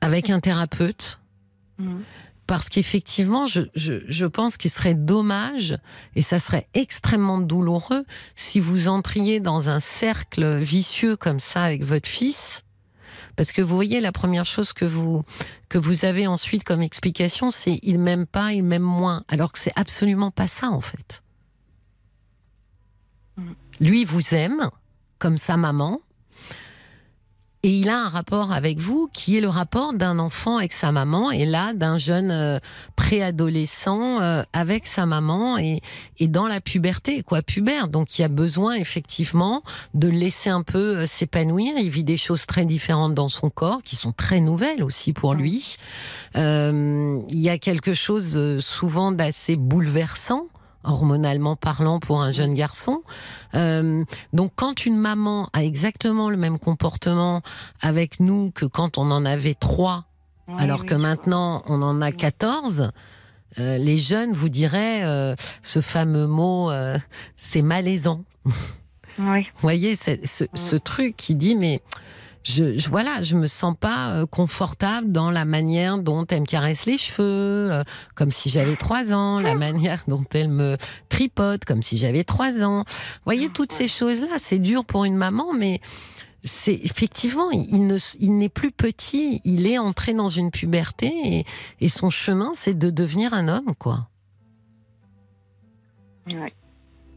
avec 0.00 0.30
un 0.30 0.40
thérapeute. 0.40 1.20
Mm 1.78 1.98
parce 2.48 2.70
qu'effectivement, 2.70 3.46
je, 3.46 3.60
je, 3.74 4.24
pense 4.24 4.56
qu'il 4.56 4.70
serait 4.70 4.94
dommage 4.94 5.76
et 6.16 6.22
ça 6.22 6.40
serait 6.40 6.66
extrêmement 6.72 7.38
douloureux 7.38 8.06
si 8.36 8.58
vous 8.58 8.88
entriez 8.88 9.38
dans 9.38 9.68
un 9.68 9.80
cercle 9.80 10.56
vicieux 10.56 11.14
comme 11.14 11.40
ça 11.40 11.62
avec 11.62 11.84
votre 11.84 12.08
fils. 12.08 12.64
Parce 13.36 13.52
que 13.52 13.60
vous 13.60 13.74
voyez, 13.74 14.00
la 14.00 14.12
première 14.12 14.46
chose 14.46 14.72
que 14.72 14.86
vous, 14.86 15.24
que 15.68 15.76
vous 15.76 16.06
avez 16.06 16.26
ensuite 16.26 16.64
comme 16.64 16.80
explication, 16.80 17.50
c'est 17.50 17.78
il 17.82 17.98
m'aime 17.98 18.24
pas, 18.24 18.54
il 18.54 18.64
m'aime 18.64 18.80
moins. 18.80 19.24
Alors 19.28 19.52
que 19.52 19.58
c'est 19.58 19.76
absolument 19.76 20.30
pas 20.30 20.48
ça, 20.48 20.70
en 20.70 20.80
fait. 20.80 21.22
Lui 23.78 24.06
vous 24.06 24.34
aime, 24.34 24.70
comme 25.18 25.36
sa 25.36 25.58
maman, 25.58 26.00
et 27.68 27.80
il 27.80 27.90
a 27.90 27.98
un 28.06 28.08
rapport 28.08 28.50
avec 28.50 28.78
vous 28.78 29.10
qui 29.12 29.36
est 29.36 29.42
le 29.42 29.50
rapport 29.50 29.92
d'un 29.92 30.18
enfant 30.18 30.56
avec 30.56 30.72
sa 30.72 30.90
maman 30.90 31.30
et 31.30 31.44
là 31.44 31.74
d'un 31.74 31.98
jeune 31.98 32.30
euh, 32.30 32.58
préadolescent 32.96 34.22
euh, 34.22 34.42
avec 34.54 34.86
sa 34.86 35.04
maman 35.04 35.58
et, 35.58 35.82
et 36.18 36.28
dans 36.28 36.46
la 36.46 36.62
puberté, 36.62 37.22
quoi, 37.22 37.42
pubère. 37.42 37.88
Donc 37.88 38.18
il 38.18 38.22
y 38.22 38.24
a 38.24 38.28
besoin 38.28 38.72
effectivement 38.76 39.62
de 39.92 40.08
laisser 40.08 40.48
un 40.48 40.62
peu 40.62 41.04
s'épanouir. 41.04 41.74
Il 41.76 41.90
vit 41.90 42.04
des 42.04 42.16
choses 42.16 42.46
très 42.46 42.64
différentes 42.64 43.12
dans 43.12 43.28
son 43.28 43.50
corps 43.50 43.82
qui 43.82 43.96
sont 43.96 44.12
très 44.12 44.40
nouvelles 44.40 44.82
aussi 44.82 45.12
pour 45.12 45.34
lui. 45.34 45.76
il 46.36 47.20
y 47.30 47.50
a 47.50 47.58
quelque 47.58 47.92
chose 47.92 48.60
souvent 48.60 49.12
d'assez 49.12 49.56
bouleversant 49.56 50.46
hormonalement 50.84 51.56
parlant 51.56 52.00
pour 52.00 52.22
un 52.22 52.32
jeune 52.32 52.54
garçon. 52.54 53.02
Euh, 53.54 54.04
donc 54.32 54.52
quand 54.54 54.86
une 54.86 54.96
maman 54.96 55.48
a 55.52 55.64
exactement 55.64 56.30
le 56.30 56.36
même 56.36 56.58
comportement 56.58 57.42
avec 57.80 58.20
nous 58.20 58.50
que 58.50 58.64
quand 58.64 58.98
on 58.98 59.10
en 59.10 59.24
avait 59.24 59.54
trois, 59.54 60.04
alors 60.56 60.86
que 60.86 60.94
maintenant 60.94 61.62
on 61.66 61.82
en 61.82 62.00
a 62.00 62.10
14, 62.10 62.90
euh, 63.58 63.78
les 63.78 63.98
jeunes 63.98 64.32
vous 64.32 64.48
diraient 64.48 65.04
euh, 65.04 65.34
ce 65.62 65.80
fameux 65.80 66.26
mot, 66.26 66.70
c'est 67.36 67.62
malaisant. 67.62 68.24
Oui. 69.18 69.42
Vous 69.42 69.62
voyez, 69.62 69.96
ce, 69.96 70.44
ce, 70.54 70.76
truc 70.76 71.16
qui 71.16 71.34
dit 71.34 71.56
mais 71.56 71.82
je, 72.44 72.78
je, 72.78 72.88
voilà, 72.88 73.22
je 73.22 73.36
me 73.36 73.46
sens 73.46 73.74
pas 73.78 74.10
euh, 74.10 74.26
confortable 74.26 75.12
dans 75.12 75.30
la 75.30 75.44
manière 75.44 75.98
dont 75.98 76.26
elle 76.26 76.42
me 76.42 76.46
caresse 76.46 76.86
les 76.86 76.98
cheveux, 76.98 77.70
euh, 77.72 77.84
comme 78.14 78.30
si 78.30 78.48
j'avais 78.48 78.76
trois 78.76 79.12
ans, 79.12 79.40
la 79.40 79.54
manière 79.54 80.04
dont 80.08 80.24
elle 80.32 80.48
me 80.48 80.76
tripote, 81.08 81.64
comme 81.64 81.82
si 81.82 81.96
j'avais 81.96 82.24
trois 82.24 82.62
ans. 82.62 82.84
Vous 82.86 83.24
voyez, 83.24 83.48
toutes 83.48 83.72
ces 83.72 83.88
choses-là, 83.88 84.36
c'est 84.38 84.58
dur 84.58 84.84
pour 84.84 85.04
une 85.04 85.16
maman, 85.16 85.52
mais 85.52 85.80
c'est 86.42 86.80
effectivement, 86.84 87.50
il 87.50 87.86
ne, 87.86 87.98
il 88.20 88.38
n'est 88.38 88.48
plus 88.48 88.70
petit, 88.70 89.40
il 89.44 89.66
est 89.66 89.78
entré 89.78 90.14
dans 90.14 90.28
une 90.28 90.50
puberté 90.50 91.12
et, 91.24 91.44
et 91.80 91.88
son 91.88 92.10
chemin, 92.10 92.52
c'est 92.54 92.78
de 92.78 92.90
devenir 92.90 93.34
un 93.34 93.48
homme, 93.48 93.74
quoi. 93.78 94.08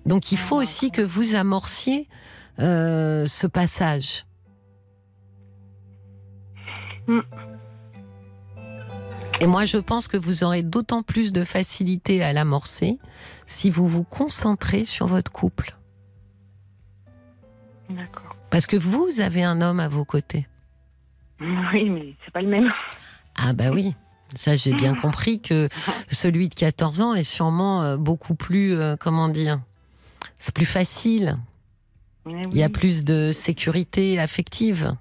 Donc 0.06 0.32
il 0.32 0.38
faut 0.38 0.56
aussi 0.56 0.90
que 0.92 1.02
vous 1.02 1.36
amorciez 1.36 2.08
euh, 2.60 3.26
ce 3.28 3.48
passage. 3.48 4.26
Et 9.40 9.48
moi, 9.48 9.66
je 9.66 9.78
pense 9.78 10.08
que 10.08 10.18
vous 10.18 10.44
aurez 10.44 10.62
d'autant 10.62 11.02
plus 11.02 11.34
de 11.34 11.44
facilité 11.44 12.24
à 12.24 12.32
l'amorcer 12.32 13.00
si 13.48 13.72
vous 13.72 13.88
vous 13.88 14.04
concentrez 14.04 14.86
sur 14.86 15.08
votre 15.08 15.32
couple. 15.32 15.76
D'accord. 17.90 18.36
Parce 18.52 18.68
que 18.68 18.78
vous 18.78 19.20
avez 19.20 19.44
un 19.44 19.62
homme 19.62 19.80
à 19.80 19.88
vos 19.88 20.06
côtés. 20.06 20.48
Oui, 21.74 21.90
mais 21.90 22.14
c'est 22.24 22.32
pas 22.32 22.44
le 22.44 22.50
même. 22.50 22.72
Ah 23.36 23.54
bah 23.54 23.72
oui. 23.72 23.96
Ça, 24.36 24.56
j'ai 24.56 24.74
bien 24.74 24.94
compris 25.02 25.42
que 25.42 25.70
celui 26.12 26.50
de 26.50 26.54
14 26.54 27.02
ans 27.02 27.16
est 27.16 27.24
sûrement 27.24 27.82
euh, 27.82 27.98
beaucoup 27.98 28.36
plus, 28.36 28.76
euh, 28.76 28.96
comment 28.96 29.28
dire, 29.28 29.60
c'est 30.38 30.54
plus 30.54 30.68
facile. 30.68 31.38
Il 32.28 32.56
y 32.56 32.62
a 32.62 32.70
plus 32.70 33.04
de 33.04 33.32
sécurité 33.32 34.20
affective. 34.20 34.96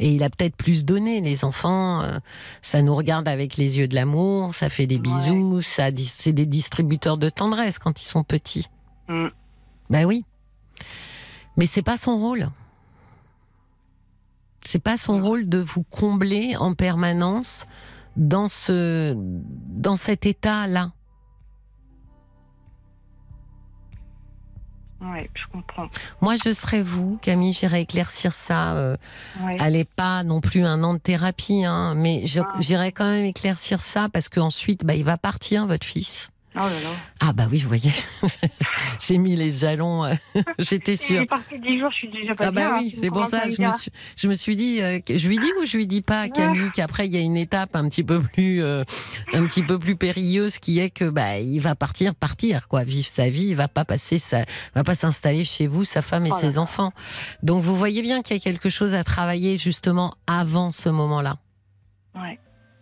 Et 0.00 0.12
il 0.14 0.22
a 0.22 0.30
peut-être 0.30 0.56
plus 0.56 0.84
donné. 0.84 1.20
Les 1.20 1.44
enfants, 1.44 2.00
euh, 2.00 2.18
ça 2.62 2.80
nous 2.80 2.96
regarde 2.96 3.28
avec 3.28 3.56
les 3.58 3.78
yeux 3.78 3.86
de 3.86 3.94
l'amour, 3.94 4.54
ça 4.54 4.70
fait 4.70 4.86
des 4.86 4.98
bisous, 4.98 5.60
ça, 5.60 5.90
c'est 5.94 6.32
des 6.32 6.46
distributeurs 6.46 7.18
de 7.18 7.28
tendresse 7.28 7.78
quand 7.78 8.00
ils 8.02 8.06
sont 8.06 8.24
petits. 8.24 8.66
Mm. 9.08 9.28
Ben 9.90 10.06
oui. 10.06 10.24
Mais 11.56 11.66
c'est 11.66 11.82
pas 11.82 11.98
son 11.98 12.18
rôle. 12.18 12.48
C'est 14.64 14.82
pas 14.82 14.96
son 14.96 15.20
rôle 15.20 15.48
de 15.48 15.58
vous 15.58 15.82
combler 15.82 16.56
en 16.56 16.74
permanence 16.74 17.66
dans 18.16 18.48
ce, 18.48 19.14
dans 19.16 19.96
cet 19.96 20.24
état-là. 20.24 20.92
Oui, 25.02 25.28
je 25.34 25.42
comprends. 25.52 25.88
Moi, 26.20 26.36
je 26.36 26.52
serais 26.52 26.82
vous, 26.82 27.18
Camille, 27.22 27.52
j'irais 27.52 27.82
éclaircir 27.82 28.32
ça. 28.32 28.74
Euh, 28.74 28.96
Allez 29.58 29.84
pas 29.84 30.22
non 30.24 30.40
plus 30.40 30.64
un 30.64 30.82
an 30.84 30.94
de 30.94 30.98
thérapie, 30.98 31.64
hein, 31.64 31.94
mais 31.94 32.24
ah. 32.38 32.46
j'irais 32.60 32.92
quand 32.92 33.10
même 33.10 33.24
éclaircir 33.24 33.80
ça 33.80 34.08
parce 34.12 34.28
qu'ensuite, 34.28 34.84
bah, 34.84 34.94
il 34.94 35.04
va 35.04 35.16
partir, 35.16 35.66
votre 35.66 35.86
fils. 35.86 36.29
Oh 36.56 36.62
ah 37.20 37.32
bah 37.32 37.44
oui, 37.48 37.58
vous 37.58 37.68
voyez, 37.68 37.92
j'ai 39.00 39.18
mis 39.18 39.36
les 39.36 39.52
jalons, 39.52 40.04
euh, 40.04 40.14
j'étais 40.58 40.96
sûre. 40.96 41.20
Il 41.20 41.22
est 41.22 41.26
parti 41.26 41.58
dix 41.60 41.78
jours, 41.78 41.90
je 41.92 41.96
suis 41.96 42.10
déjà 42.10 42.34
pas 42.34 42.46
Ah 42.48 42.50
bah 42.50 42.78
oui, 42.80 42.90
c'est 42.90 43.08
pour 43.08 43.24
ça, 43.26 43.48
je 43.48 43.62
me, 43.62 43.70
suis, 43.70 43.92
je 44.16 44.26
me 44.26 44.34
suis 44.34 44.56
dit, 44.56 44.82
euh, 44.82 44.98
je 45.08 45.28
lui 45.28 45.38
dis 45.38 45.50
ou 45.60 45.64
je 45.64 45.76
lui 45.76 45.86
dis 45.86 46.02
pas, 46.02 46.28
Camille, 46.28 46.70
qu'après 46.74 47.06
il 47.06 47.14
y 47.14 47.16
a 47.16 47.20
une 47.20 47.36
étape 47.36 47.76
un 47.76 47.88
petit 47.88 48.02
peu 48.02 48.20
plus, 48.20 48.64
euh, 48.64 48.82
un 49.32 49.46
petit 49.46 49.62
peu 49.62 49.78
plus 49.78 49.94
périlleuse 49.94 50.58
qui 50.58 50.80
est 50.80 50.90
que 50.90 51.08
bah 51.08 51.38
il 51.38 51.60
va 51.60 51.76
partir, 51.76 52.16
partir 52.16 52.66
quoi, 52.66 52.82
vivre 52.82 53.06
sa 53.06 53.30
vie, 53.30 53.46
il 53.50 53.56
va 53.56 53.68
pas 53.68 53.84
passer 53.84 54.18
sa, 54.18 54.44
va 54.74 54.82
pas 54.82 54.96
s'installer 54.96 55.44
chez 55.44 55.68
vous, 55.68 55.84
sa 55.84 56.02
femme 56.02 56.26
et 56.26 56.32
oh 56.32 56.38
ses 56.40 56.58
enfants. 56.58 56.92
Donc 57.44 57.62
vous 57.62 57.76
voyez 57.76 58.02
bien 58.02 58.22
qu'il 58.22 58.36
y 58.36 58.40
a 58.40 58.42
quelque 58.42 58.70
chose 58.70 58.94
à 58.94 59.04
travailler 59.04 59.56
justement 59.56 60.14
avant 60.26 60.72
ce 60.72 60.88
moment-là. 60.88 61.38
Ouais 62.16 62.40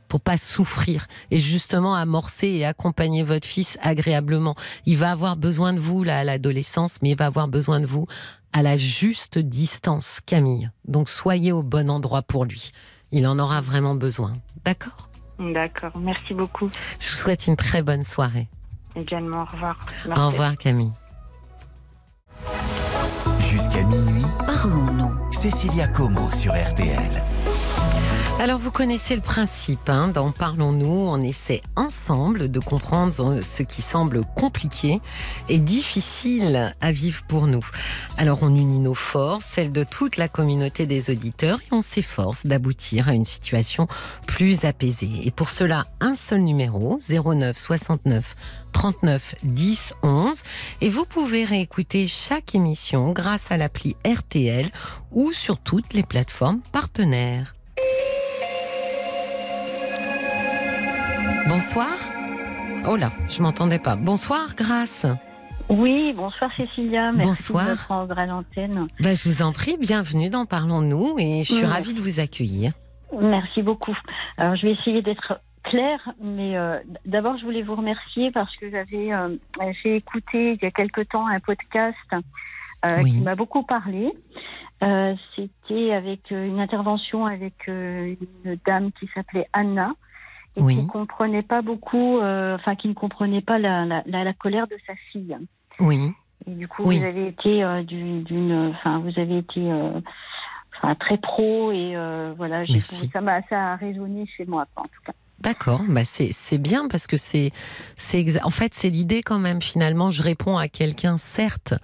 pour 0.09 0.21
pas 0.21 0.39
souffrir 0.39 1.07
et 1.31 1.41
justement 1.41 1.95
amorcer 1.95 2.49
et 2.49 2.65
accompagner 2.65 3.23
votre 3.23 3.47
fils 3.47 3.79
agréablement. 3.83 4.57
Il 4.87 4.97
va 4.97 5.13
avoir 5.13 5.37
besoin 5.37 5.73
de 5.73 5.79
vous 5.79 6.03
là 6.05 6.19
à 6.19 6.25
l'adolescence, 6.25 7.01
mais 7.03 7.11
il 7.11 7.17
va 7.17 7.27
avoir 7.27 7.49
besoin 7.49 7.81
de 7.81 7.87
vous 7.87 8.07
à 8.53 8.63
la 8.63 8.79
juste 8.79 9.39
distance, 9.39 10.21
Camille. 10.25 10.71
Donc 10.87 11.09
soyez 11.09 11.53
au 11.53 11.63
bon 11.63 11.91
endroit 11.91 12.23
pour 12.23 12.45
lui. 12.45 12.73
Il 13.13 13.27
en 13.27 13.39
aura 13.39 13.61
vraiment 13.61 13.95
besoin. 13.95 14.33
D'accord? 14.65 15.09
D'accord. 15.39 15.93
Merci 15.99 16.35
beaucoup. 16.35 16.71
Je 16.99 17.11
vous 17.11 17.17
souhaite 17.17 17.47
une 17.47 17.57
très 17.57 17.83
bonne 17.83 18.03
soirée. 18.03 18.49
Également. 18.97 19.43
Au 19.43 19.45
revoir. 19.45 19.87
Au 20.07 20.27
revoir, 20.29 20.57
Camille. 20.57 20.93
Jusqu'à 23.39 23.83
minuit, 23.85 24.25
parlons-nous. 24.47 25.33
Cécilia 25.33 25.87
Como 25.89 26.29
sur 26.33 26.53
RTL. 26.53 27.23
Alors 28.41 28.61
vous 28.61 28.71
connaissez 28.71 29.17
le 29.17 29.21
principe, 29.21 29.89
hein, 29.89 30.07
dans 30.15 30.31
Parlons-nous, 30.31 30.87
on 30.87 31.21
essaie 31.23 31.61
ensemble 31.75 32.49
de 32.49 32.61
comprendre 32.61 33.43
ce 33.43 33.65
qui 33.65 33.83
semble 33.83 34.25
compliqué 34.37 35.01
et 35.49 35.59
difficile 35.59 36.73
à 36.81 36.93
vivre 36.93 37.25
pour 37.27 37.49
nous. 37.49 37.67
Alors 38.17 38.45
on 38.45 38.55
unit 38.55 38.79
nos 38.79 38.95
forces, 38.95 39.45
celles 39.45 39.73
de 39.73 39.83
toute 39.83 40.17
la 40.17 40.29
communauté 40.29 40.87
des 40.87 41.11
auditeurs, 41.11 41.59
et 41.63 41.75
on 41.75 41.81
s'efforce 41.81 42.47
d'aboutir 42.47 43.09
à 43.09 43.15
une 43.15 43.25
situation 43.25 43.89
plus 44.29 44.65
apaisée. 44.65 45.11
Et 45.25 45.33
pour 45.33 45.51
cela, 45.51 45.87
un 45.99 46.15
seul 46.15 46.43
numéro, 46.43 46.97
09 47.11 47.59
69 47.59 48.37
39 48.73 49.35
10 49.43 49.95
11 50.05 50.43
et 50.81 50.89
vous 50.89 51.07
pouvez 51.07 51.45
réécouter 51.45 52.07
chaque 52.07 52.55
émission 52.55 53.11
grâce 53.11 53.51
à 53.51 53.57
l'appli 53.57 53.97
RTL 54.07 54.71
ou 55.11 55.33
sur 55.33 55.59
toutes 55.59 55.93
les 55.93 56.05
plateformes 56.05 56.61
partenaires. 56.71 57.57
Bonsoir. 61.49 61.97
Oh 62.87 62.97
là, 62.97 63.11
je 63.29 63.43
m'entendais 63.43 63.79
pas. 63.79 63.97
Bonsoir, 63.97 64.55
Grâce. 64.57 65.07
Oui, 65.69 66.13
bonsoir 66.17 66.51
Cécilia. 66.57 67.13
Merci 67.13 67.29
bonsoir. 67.29 67.65
de 67.65 67.71
votre 67.71 68.19
à 68.19 68.27
l'antenne. 68.27 68.87
Ben, 69.01 69.15
je 69.15 69.29
vous 69.29 69.43
en 69.43 69.53
prie, 69.53 69.77
bienvenue 69.79 70.31
dans 70.31 70.47
Parlons-nous 70.47 71.17
et 71.19 71.45
je 71.45 71.55
suis 71.55 71.67
ravie 71.67 71.95
de 71.95 72.01
vous 72.01 72.21
accueillir. 72.21 72.73
Merci 73.19 73.63
beaucoup. 73.63 73.97
Alors, 74.39 74.57
je 74.57 74.67
vais 74.67 74.73
essayer 74.73 75.03
d'être 75.03 75.39
claire, 75.65 76.01
mais 76.21 76.57
euh, 76.57 76.79
d'abord, 77.05 77.37
je 77.39 77.45
voulais 77.45 77.63
vous 77.63 77.75
remercier 77.75 78.31
parce 78.31 78.55
que 78.57 78.71
j'avais 78.71 79.13
euh, 79.13 79.37
j'ai 79.83 79.97
écouté 79.97 80.55
il 80.55 80.63
y 80.63 80.67
a 80.67 80.71
quelque 80.71 81.03
temps 81.03 81.27
un 81.27 81.41
podcast 81.41 81.97
euh, 82.85 83.03
qui 83.03 83.21
m'a 83.21 83.35
beaucoup 83.35 83.63
parlé. 83.63 84.13
C'était 85.35 85.93
avec 85.93 86.31
une 86.31 86.61
intervention 86.61 87.27
avec 87.27 87.67
une 87.67 88.17
dame 88.65 88.93
qui 88.93 89.11
s'appelait 89.13 89.49
Anna 89.53 89.93
et 90.59 90.75
qui 90.75 90.83
ne 90.83 90.87
comprenait 90.87 91.43
pas 91.43 91.63
beaucoup, 91.63 92.19
euh, 92.19 92.57
enfin 92.57 92.75
qui 92.75 92.89
ne 92.89 92.95
comprenait 92.95 93.41
pas 93.41 93.59
la, 93.59 93.85
la, 93.85 94.03
la, 94.07 94.33
colère 94.33 94.67
de 94.67 94.77
sa 94.87 94.95
fille. 95.11 95.37
Oui. 95.81 96.13
Et 96.47 96.51
du 96.51 96.69
coup, 96.69 96.85
vous 96.85 97.05
avez 97.05 97.29
été 97.29 97.63
euh, 97.63 97.83
d'une, 97.83 98.75
enfin 98.75 98.99
vous 98.99 99.19
avez 99.19 99.39
été 99.39 99.71
euh, 99.71 100.01
très 101.01 101.19
pro 101.19 101.73
et 101.73 101.95
voilà, 102.37 102.65
ça 102.67 103.21
m'a 103.21 103.43
ça 103.43 103.73
a 103.73 103.77
résonné 103.77 104.27
chez 104.37 104.45
moi 104.45 104.67
en 104.77 104.83
tout 104.85 105.03
cas. 105.05 105.13
D'accord, 105.41 105.83
bah 105.89 106.01
c'est 106.05 106.59
bien 106.59 106.89
parce 106.89 107.07
que 107.07 107.17
c'est 107.17 107.53
en 108.43 108.51
fait 108.51 108.75
c'est 108.75 108.91
l'idée 108.91 109.23
quand 109.23 109.39
même 109.39 109.63
finalement 109.63 110.11
je 110.11 110.21
réponds 110.21 110.59
à 110.59 110.67
quelqu'un 110.67 111.17
certes 111.17 111.75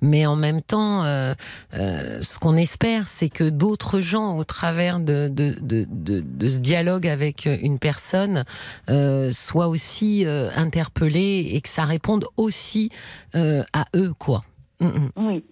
mais 0.00 0.24
en 0.24 0.34
même 0.34 0.62
temps 0.62 1.04
euh, 1.04 1.34
euh, 1.74 2.22
ce 2.22 2.38
qu'on 2.38 2.56
espère 2.56 3.08
c'est 3.08 3.28
que 3.28 3.50
d'autres 3.50 4.00
gens 4.00 4.38
au 4.38 4.44
travers 4.44 4.98
de 4.98 5.28
de, 5.30 5.58
de, 5.60 5.86
de, 5.90 6.48
ce 6.48 6.58
dialogue 6.58 7.06
avec 7.06 7.44
une 7.44 7.78
personne 7.78 8.44
euh, 8.88 9.30
soient 9.30 9.68
aussi 9.68 10.24
euh, 10.24 10.48
interpellés 10.56 11.50
et 11.52 11.60
que 11.60 11.68
ça 11.68 11.84
réponde 11.84 12.24
aussi 12.38 12.90
euh, 13.34 13.62
à 13.74 13.84
eux 13.94 14.14
quoi. 14.18 14.42
Mm, 14.80 14.86
mm. 14.86 15.10
Oui. 15.16 15.44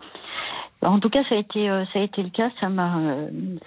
En 0.83 0.99
tout 0.99 1.11
cas, 1.11 1.23
ça 1.29 1.35
a 1.35 1.39
été, 1.39 1.67
ça 1.93 1.99
a 1.99 2.03
été 2.03 2.23
le 2.23 2.31
cas. 2.31 2.51
Ça 2.61 2.69
m'a, 2.69 2.99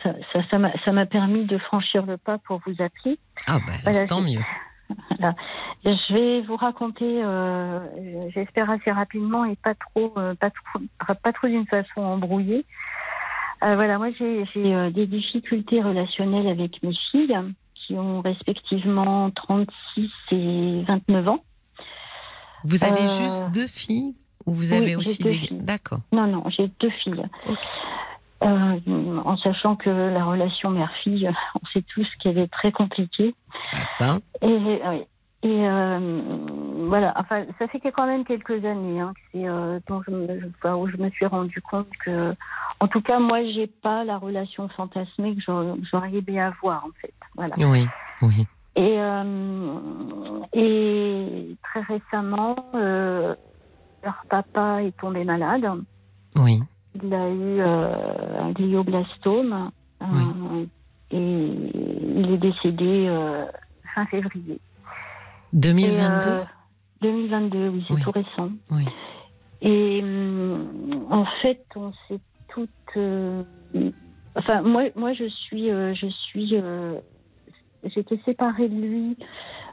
ça, 0.02 0.14
ça, 0.50 0.58
ça 0.84 0.92
m'a 0.92 1.06
permis 1.06 1.46
de 1.46 1.58
franchir 1.58 2.06
le 2.06 2.18
pas 2.18 2.40
pour 2.40 2.62
vous 2.66 2.82
appeler. 2.82 3.20
Ah 3.48 3.60
ben, 3.86 4.08
tant 4.08 4.22
mieux. 4.22 4.42
Je 5.86 6.14
vais 6.14 6.42
vous 6.42 6.56
raconter, 6.56 7.24
euh, 7.24 7.80
j'espère 8.34 8.70
assez 8.70 8.92
rapidement 8.92 9.46
et 9.46 9.56
pas 9.56 9.76
trop, 9.76 10.14
euh, 10.18 10.34
pas 10.36 10.50
trop, 10.50 10.80
pas 11.22 11.34
trop 11.34 11.48
d'une 11.48 11.68
façon 11.68 12.02
embrouillée. 12.02 12.66
Euh, 13.64 13.76
voilà, 13.76 13.98
moi 13.98 14.10
j'ai 14.18 14.46
des 14.92 15.08
difficultés 15.08 15.82
relationnelles 15.82 16.48
avec 16.48 16.82
mes 16.84 16.94
filles 17.12 17.38
qui 17.76 17.96
ont 17.96 18.22
respectivement 18.22 19.30
36 19.32 20.10
et 20.32 20.84
29 20.88 21.28
ans. 21.28 21.44
Vous 22.64 22.84
avez 22.84 23.08
juste 23.08 23.44
deux 23.54 23.68
filles 23.68 24.16
ou 24.46 24.54
vous 24.54 24.74
avez 24.74 24.96
aussi 24.96 25.22
des... 25.24 25.40
D'accord. 25.52 26.00
Non, 26.12 26.28
non, 26.28 26.44
j'ai 26.50 26.70
deux 26.80 26.90
filles. 26.90 27.26
en 28.42 29.38
sachant 29.38 29.76
que 29.76 29.90
la 29.90 30.26
relation 30.26 30.70
mère-fille, 30.70 31.30
on 31.56 31.66
sait 31.68 31.84
tous 31.94 32.08
qu'elle 32.22 32.38
est 32.38 32.52
très 32.52 32.72
compliquée. 32.72 33.36
Ah, 33.74 33.86
ça. 33.86 34.20
Et, 34.42 34.80
et 35.44 35.68
euh, 35.68 36.22
voilà, 36.88 37.14
enfin, 37.18 37.44
ça 37.60 37.68
fait 37.68 37.80
quand 37.80 38.08
même 38.08 38.24
quelques 38.24 38.64
années 38.64 39.02
hein, 39.02 39.14
c'est, 39.32 39.46
euh, 39.46 39.78
je 40.08 40.12
me, 40.12 40.76
où 40.76 40.88
je 40.88 40.96
me 40.96 41.10
suis 41.10 41.26
rendu 41.26 41.62
compte 41.62 41.90
que, 42.06 42.34
en 42.80 42.88
tout 42.88 43.02
cas, 43.02 43.20
moi, 43.20 43.44
j'ai 43.54 43.68
pas 43.68 44.06
la 44.06 44.18
relation 44.18 44.70
fantasmée 44.70 45.36
que 45.36 45.42
j'aurais 45.42 46.14
aimé 46.14 46.40
avoir, 46.40 46.86
en 46.86 46.92
fait. 47.02 47.14
Voilà. 47.36 47.56
Oui, 47.58 47.86
oui. 48.22 48.48
Et, 48.76 48.96
euh, 48.98 49.80
et 50.54 51.56
très 51.62 51.82
récemment, 51.82 52.56
euh, 52.74 53.36
leur 54.04 54.24
papa 54.30 54.84
est 54.84 54.98
tombé 54.98 55.24
malade. 55.24 55.66
Oui. 56.36 56.62
Il 57.02 57.14
a 57.14 57.30
eu 57.30 57.60
euh, 57.60 58.42
un 58.42 58.52
glioblastome 58.52 59.72
oui. 60.02 60.70
et 61.12 61.18
il 61.18 62.32
est 62.32 62.38
décédé 62.38 63.10
fin 63.94 64.06
février. 64.08 64.60
2022 65.54 66.46
2022, 67.04 67.58
euh, 67.58 67.70
oui, 67.70 67.86
c'est 67.88 68.02
tout 68.02 68.12
récent. 68.12 68.50
Oui. 68.72 68.86
Et 69.62 70.04
en 71.10 71.26
fait, 71.42 71.64
on 71.76 71.92
s'est 72.08 72.20
toutes. 72.48 72.70
Euh, 72.98 73.44
enfin, 74.36 74.62
moi, 74.62 74.84
moi, 74.96 75.14
je 75.14 75.26
suis, 75.26 75.70
euh, 75.70 75.94
je 75.94 76.08
suis, 76.08 76.56
j'étais 77.84 78.20
séparée 78.26 78.70
de 78.70 78.76
lui 78.76 79.18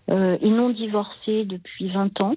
et 0.08 0.50
non 0.50 0.70
divorcée 0.70 1.44
depuis 1.44 1.90
20 1.92 2.20
ans. 2.20 2.34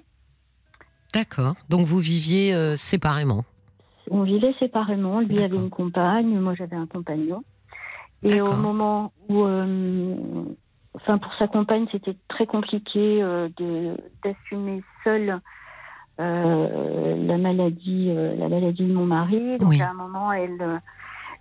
D'accord. 1.14 1.54
Donc 1.68 1.86
vous 1.86 1.98
viviez 1.98 2.76
séparément. 2.76 3.44
On 4.10 4.22
vivait 4.22 4.54
séparément. 4.58 5.20
Lui 5.20 5.38
avait 5.38 5.56
une 5.56 5.70
compagne, 5.70 6.38
moi 6.38 6.54
j'avais 6.54 6.76
un 6.76 6.86
compagnon. 6.86 7.44
Et 8.22 8.40
au 8.40 8.52
moment 8.56 9.12
où 9.28 9.46
enfin 10.94 11.18
pour 11.18 11.32
sa 11.34 11.48
compagne, 11.48 11.86
c'était 11.92 12.16
très 12.28 12.46
compliqué 12.46 13.22
euh, 13.22 13.48
de 13.56 13.96
d'assumer 14.22 14.82
seule 15.02 15.40
euh, 16.20 17.26
la 17.26 17.38
maladie, 17.38 18.10
euh, 18.10 18.36
la 18.36 18.48
maladie 18.48 18.84
de 18.84 18.92
mon 18.92 19.06
mari. 19.06 19.58
Donc 19.58 19.78
à 19.80 19.90
un 19.90 19.94
moment, 19.94 20.32
elle, 20.32 20.80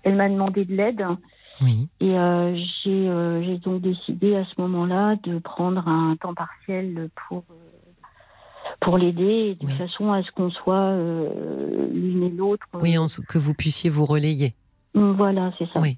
elle 0.04 0.16
m'a 0.16 0.30
demandé 0.30 0.66
de 0.66 0.76
l'aide. 0.76 1.06
Oui. 1.62 1.88
Et 2.02 2.16
j'ai, 2.84 3.42
j'ai 3.46 3.58
donc 3.60 3.82
décidé 3.82 4.36
à 4.36 4.44
ce 4.44 4.60
moment-là 4.62 5.16
de 5.24 5.38
prendre 5.38 5.88
un 5.88 6.16
temps 6.18 6.34
partiel 6.34 7.10
pour 7.28 7.44
pour 8.84 8.98
l'aider, 8.98 9.56
de 9.60 9.68
façon 9.72 10.12
à 10.12 10.22
ce 10.24 10.32
qu'on 10.32 10.52
soit 10.52 10.96
l'une 11.92 12.24
et 12.24 12.30
l'autre. 12.30 12.66
Oui, 12.74 12.96
que 13.28 13.38
vous 13.38 13.54
puissiez 13.54 13.90
vous 13.90 14.06
relayer. 14.06 14.54
Voilà, 14.94 15.52
c'est 15.58 15.68
ça. 15.74 15.80
Oui. 15.80 15.98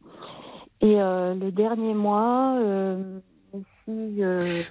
Et 0.81 0.95
le 0.95 1.49
dernier 1.51 1.93
mois, 1.93 2.57
euh, 3.87 4.63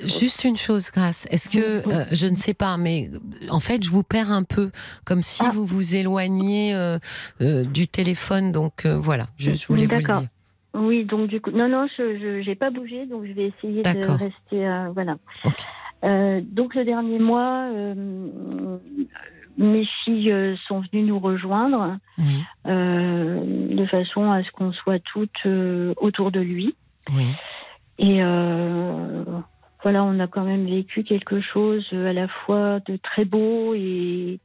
Juste 0.00 0.44
une 0.44 0.56
chose, 0.56 0.90
Grace. 0.90 1.26
Est-ce 1.30 1.48
que, 1.48 1.88
euh, 1.88 2.04
je 2.12 2.26
ne 2.26 2.36
sais 2.36 2.52
pas, 2.54 2.76
mais 2.76 3.10
en 3.50 3.60
fait, 3.60 3.82
je 3.82 3.90
vous 3.90 4.02
perds 4.02 4.30
un 4.30 4.42
peu, 4.42 4.70
comme 5.06 5.22
si 5.22 5.42
ah. 5.44 5.50
vous 5.52 5.64
vous 5.64 5.94
éloigniez 5.94 6.74
euh, 6.74 6.98
du 7.40 7.88
téléphone. 7.88 8.52
Donc 8.52 8.86
voilà, 8.86 9.28
je, 9.38 9.52
voulais 9.66 9.86
vous 9.86 9.96
le 9.96 10.02
dire. 10.02 10.22
Oui, 10.74 11.04
donc 11.04 11.28
du 11.28 11.40
coup, 11.40 11.50
non, 11.50 11.68
non, 11.68 11.86
je 11.96 12.46
n'ai 12.46 12.54
pas 12.54 12.70
bougé, 12.70 13.06
donc 13.06 13.24
je 13.24 13.32
vais 13.32 13.52
essayer 13.56 13.82
de 13.82 14.10
rester. 14.10 14.90
voilà. 14.94 15.16
Donc 16.02 16.74
le 16.74 16.84
dernier 16.84 17.18
mois, 17.18 17.68
mes 19.58 19.86
filles 20.04 20.58
sont 20.66 20.80
venues 20.80 21.04
nous 21.04 21.18
rejoindre 21.18 21.98
de 22.66 23.86
façon 23.86 24.30
à 24.30 24.42
ce 24.42 24.50
qu'on 24.52 24.72
soit 24.72 24.98
toutes 25.00 25.46
autour 25.96 26.30
de 26.32 26.40
lui. 26.40 26.74
Oui. 27.14 27.26
Et 27.98 28.22
euh, 28.22 29.24
voilà, 29.82 30.04
on 30.04 30.18
a 30.18 30.26
quand 30.26 30.44
même 30.44 30.66
vécu 30.66 31.04
quelque 31.04 31.40
chose 31.40 31.86
à 31.92 32.12
la 32.12 32.28
fois 32.28 32.80
de 32.80 32.96
très 32.96 33.24
beau 33.24 33.74
et 33.74 34.40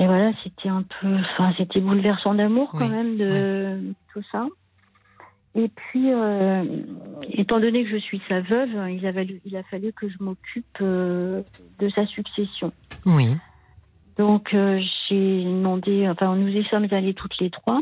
et 0.00 0.06
voilà, 0.06 0.30
c'était 0.44 0.68
un 0.68 0.84
peu, 1.00 1.12
enfin, 1.12 1.52
c'était 1.58 1.80
bouleversant 1.80 2.34
d'amour 2.34 2.70
quand 2.70 2.88
même 2.88 3.16
de 3.16 3.80
tout 4.12 4.22
ça. 4.30 4.46
Et 5.58 5.68
puis, 5.68 6.12
euh, 6.12 6.62
étant 7.32 7.58
donné 7.58 7.82
que 7.82 7.90
je 7.90 7.96
suis 7.96 8.22
sa 8.28 8.40
veuve, 8.40 8.70
il 8.90 9.04
a, 9.04 9.12
il 9.44 9.56
a 9.56 9.62
fallu 9.64 9.92
que 9.92 10.08
je 10.08 10.16
m'occupe 10.20 10.78
euh, 10.80 11.42
de 11.80 11.88
sa 11.88 12.06
succession. 12.06 12.72
Oui. 13.04 13.36
Donc, 14.18 14.50
j'ai 14.52 15.44
demandé, 15.44 16.08
enfin, 16.08 16.36
nous 16.36 16.48
y 16.48 16.64
sommes 16.66 16.86
allés 16.92 17.12
toutes 17.12 17.36
les 17.40 17.50
trois. 17.50 17.80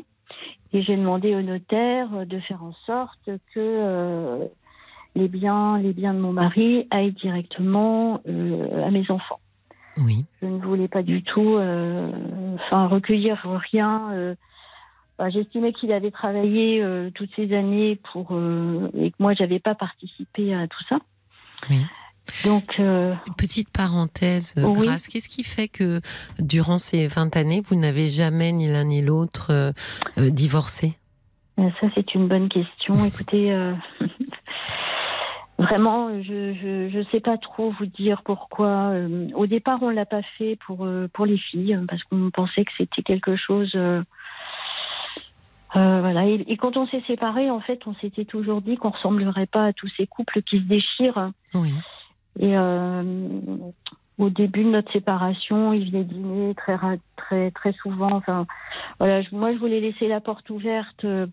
Et 0.73 0.83
j'ai 0.83 0.97
demandé 0.97 1.35
au 1.35 1.43
notaire 1.43 2.27
de 2.27 2.39
faire 2.41 2.65
en 2.65 2.73
sorte 2.87 3.31
que 3.55 3.59
euh, 3.59 4.47
les 5.15 5.29
biens, 5.29 5.79
les 5.79 5.93
biens 5.93 6.15
de 6.15 6.19
mon 6.19 6.33
mari 6.33 6.87
aillent 6.91 7.13
directement 7.13 8.21
euh, 8.27 8.87
à 8.87 8.91
mes 8.91 9.11
enfants. 9.11 9.41
Oui. 9.99 10.25
Je 10.43 10.47
ne 10.47 10.59
voulais 10.59 10.89
pas 10.89 11.03
du 11.03 11.23
tout, 11.23 11.57
euh, 11.57 12.11
enfin 12.55 12.87
recueillir 12.87 13.39
rien. 13.73 14.35
Bah, 15.19 15.31
j'estimais 15.31 15.73
qu'il 15.73 15.93
avait 15.93 16.11
travaillé 16.11 16.85
toutes 17.15 17.31
ces 17.37 17.55
années 17.55 17.99
pour 18.13 18.33
et 18.33 19.11
que 19.11 19.17
moi 19.19 19.35
j'avais 19.35 19.61
pas 19.61 19.75
participé 19.75 20.55
à 20.55 20.67
tout 20.69 20.83
ça. 20.89 20.99
Oui. 21.71 21.85
Donc, 22.45 22.79
euh, 22.79 23.15
petite 23.39 23.71
parenthèse, 23.71 24.55
euh, 24.59 24.73
Grace, 24.73 25.09
qu'est-ce 25.09 25.29
qui 25.29 25.45
fait 25.45 25.69
que 25.69 26.01
durant 26.39 26.79
ces 26.79 27.07
20 27.07 27.37
années, 27.37 27.63
vous 27.65 27.77
n'avez 27.77 28.09
jamais 28.09 28.53
ni 28.53 28.69
l'un 28.69 28.85
ni 28.85 29.03
l'autre 29.03 29.49
euh, 29.51 30.31
divorcé? 30.31 30.95
Ça, 31.57 31.89
c'est 31.95 32.15
une 32.15 32.29
bonne 32.29 32.49
question. 32.49 32.95
Écoutez, 33.07 33.53
vraiment, 35.59 36.11
je 36.23 36.97
ne 36.97 37.05
sais 37.05 37.21
pas 37.21 37.39
trop 37.39 37.73
vous 37.79 37.87
dire 37.87 38.23
pourquoi. 38.25 38.93
au 39.35 39.47
départ, 39.47 39.79
on 39.83 39.91
l'a 39.91 40.07
pas 40.07 40.23
fait 40.37 40.59
pour 40.67 40.87
pour 41.13 41.27
les 41.27 41.39
filles 41.39 41.79
parce 41.89 42.03
qu'on 42.05 42.31
pensait 42.31 42.65
que 42.65 42.73
c'était 42.77 43.03
quelque 43.03 43.37
chose. 43.37 43.77
Voilà. 45.75 46.27
Et, 46.27 46.45
et, 46.47 46.57
quand 46.57 46.77
on 46.77 46.87
s'est 46.87 47.03
séparés, 47.07 47.51
en 47.51 47.61
fait, 47.61 47.87
on 47.87 47.95
s'était 47.97 48.25
toujours 48.25 48.63
dit 48.63 48.77
qu'on 48.77 48.91
ressemblerait 48.91 49.47
pas 49.47 49.67
à 49.67 49.73
tous 49.73 49.91
ces 49.97 50.07
couples 50.07 50.43
qui 50.43 50.59
se 50.59 50.65
déchirent. 50.65 51.31
Oui. 51.55 51.73
Et 52.39 52.57
euh, 52.57 53.03
au 54.19 54.31
début 54.31 54.65
de 54.65 54.71
notre 54.71 54.93
séparation, 54.93 55.73
il 55.73 55.91
venait 55.91 56.05
dîner 56.05 56.55
très 56.55 56.77
très 57.17 57.51
très 57.51 57.73
souvent. 57.75 58.13
Enfin, 58.13 58.47
voilà, 58.99 59.23
moi 59.33 59.53
je 59.53 59.59
voulais 59.59 59.81
laisser 59.81 60.09
la 60.09 60.21
porte 60.21 60.49
ouverte, 60.51 61.05
euh, 61.05 61.27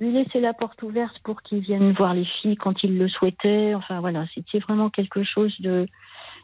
lui 0.00 0.12
laisser 0.12 0.40
la 0.40 0.54
porte 0.54 0.82
ouverte 0.82 1.18
pour 1.22 1.42
qu'il 1.42 1.60
vienne 1.60 1.92
voir 1.92 2.14
les 2.14 2.24
filles 2.24 2.56
quand 2.56 2.82
il 2.82 2.98
le 2.98 3.08
souhaitait. 3.08 3.74
Enfin 3.74 4.00
voilà, 4.00 4.26
c'était 4.34 4.58
vraiment 4.58 4.90
quelque 4.90 5.22
chose 5.24 5.54
de 5.60 5.86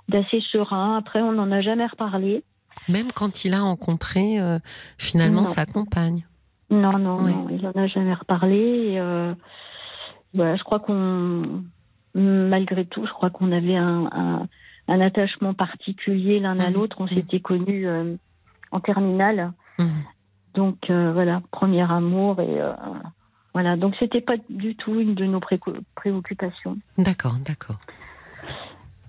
d'assez 0.08 0.42
serein. 0.52 0.96
Après, 0.96 1.20
on 1.20 1.32
n'en 1.32 1.50
a 1.50 1.60
jamais 1.60 1.86
reparlé. 1.86 2.44
Même 2.88 3.12
quand 3.12 3.44
il 3.44 3.54
a 3.54 3.60
rencontré 3.60 4.40
euh, 4.40 4.58
finalement 4.98 5.46
sa 5.46 5.66
compagne. 5.66 6.24
Non, 6.72 6.98
non, 6.98 7.20
non, 7.20 7.48
il 7.50 7.62
n'en 7.62 7.70
a 7.72 7.86
jamais 7.86 8.14
reparlé. 8.14 8.94
Et, 8.94 9.00
voilà, 10.34 10.56
je 10.56 10.62
crois 10.64 10.80
qu'on 10.80 11.62
malgré 12.14 12.84
tout, 12.84 13.06
je 13.06 13.12
crois 13.12 13.30
qu'on 13.30 13.52
avait 13.52 13.76
un, 13.76 14.48
attachement 14.88 15.54
particulier 15.54 16.38
l'un 16.40 16.58
à 16.60 16.70
l'autre. 16.70 16.96
On 17.00 17.08
s'était 17.08 17.40
connus 17.40 17.86
euh, 17.86 18.14
en 18.70 18.80
terminale. 18.80 19.52
Mmh. 19.78 19.84
Donc 20.54 20.90
euh, 20.90 21.12
voilà, 21.12 21.40
premier 21.50 21.90
amour 21.90 22.40
et 22.40 22.60
euh, 22.60 22.72
voilà. 23.54 23.76
Donc 23.76 23.94
c'était 23.98 24.20
pas 24.20 24.36
du 24.50 24.76
tout 24.76 25.00
une 25.00 25.14
de 25.14 25.24
nos 25.24 25.40
préoccupations. 25.94 26.76
D'accord, 26.98 27.36
d'accord. 27.44 27.78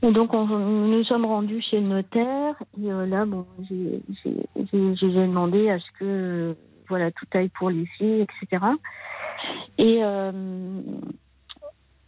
Et 0.03 0.11
donc 0.11 0.34
on, 0.34 0.45
nous 0.45 0.88
nous 0.88 1.03
sommes 1.03 1.26
rendus 1.26 1.61
chez 1.70 1.82
le 1.82 1.88
notaire 1.88 2.55
et 2.82 2.88
là 3.07 3.26
bon 3.26 3.45
j'ai 3.70 4.01
demandé 5.01 5.70
à 5.70 5.80
ce 5.80 5.91
que 5.99 6.55
voilà 6.90 7.12
tout 7.12 7.26
aille 7.34 7.50
pour 7.50 7.70
les 7.70 7.86
filles 7.98 8.22
etc. 8.22 8.64
Et 9.78 10.02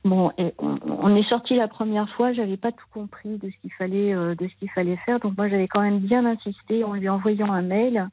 Bon, 0.05 0.31
on, 0.69 1.15
est 1.15 1.27
sorti 1.29 1.55
la 1.55 1.67
première 1.67 2.07
fois, 2.11 2.31
j'avais 2.31 2.57
pas 2.57 2.71
tout 2.71 2.85
compris 2.93 3.39
de 3.39 3.49
ce 3.49 3.57
qu'il 3.59 3.73
fallait, 3.73 4.13
euh, 4.13 4.35
de 4.35 4.47
ce 4.47 4.53
qu'il 4.59 4.69
fallait 4.69 4.97
faire. 4.97 5.19
Donc 5.19 5.35
moi, 5.35 5.49
j'avais 5.49 5.67
quand 5.67 5.81
même 5.81 5.97
bien 5.97 6.23
insisté 6.27 6.83
en 6.83 6.93
lui 6.93 7.09
envoyant 7.09 7.51
un 7.51 7.63
mail, 7.63 8.07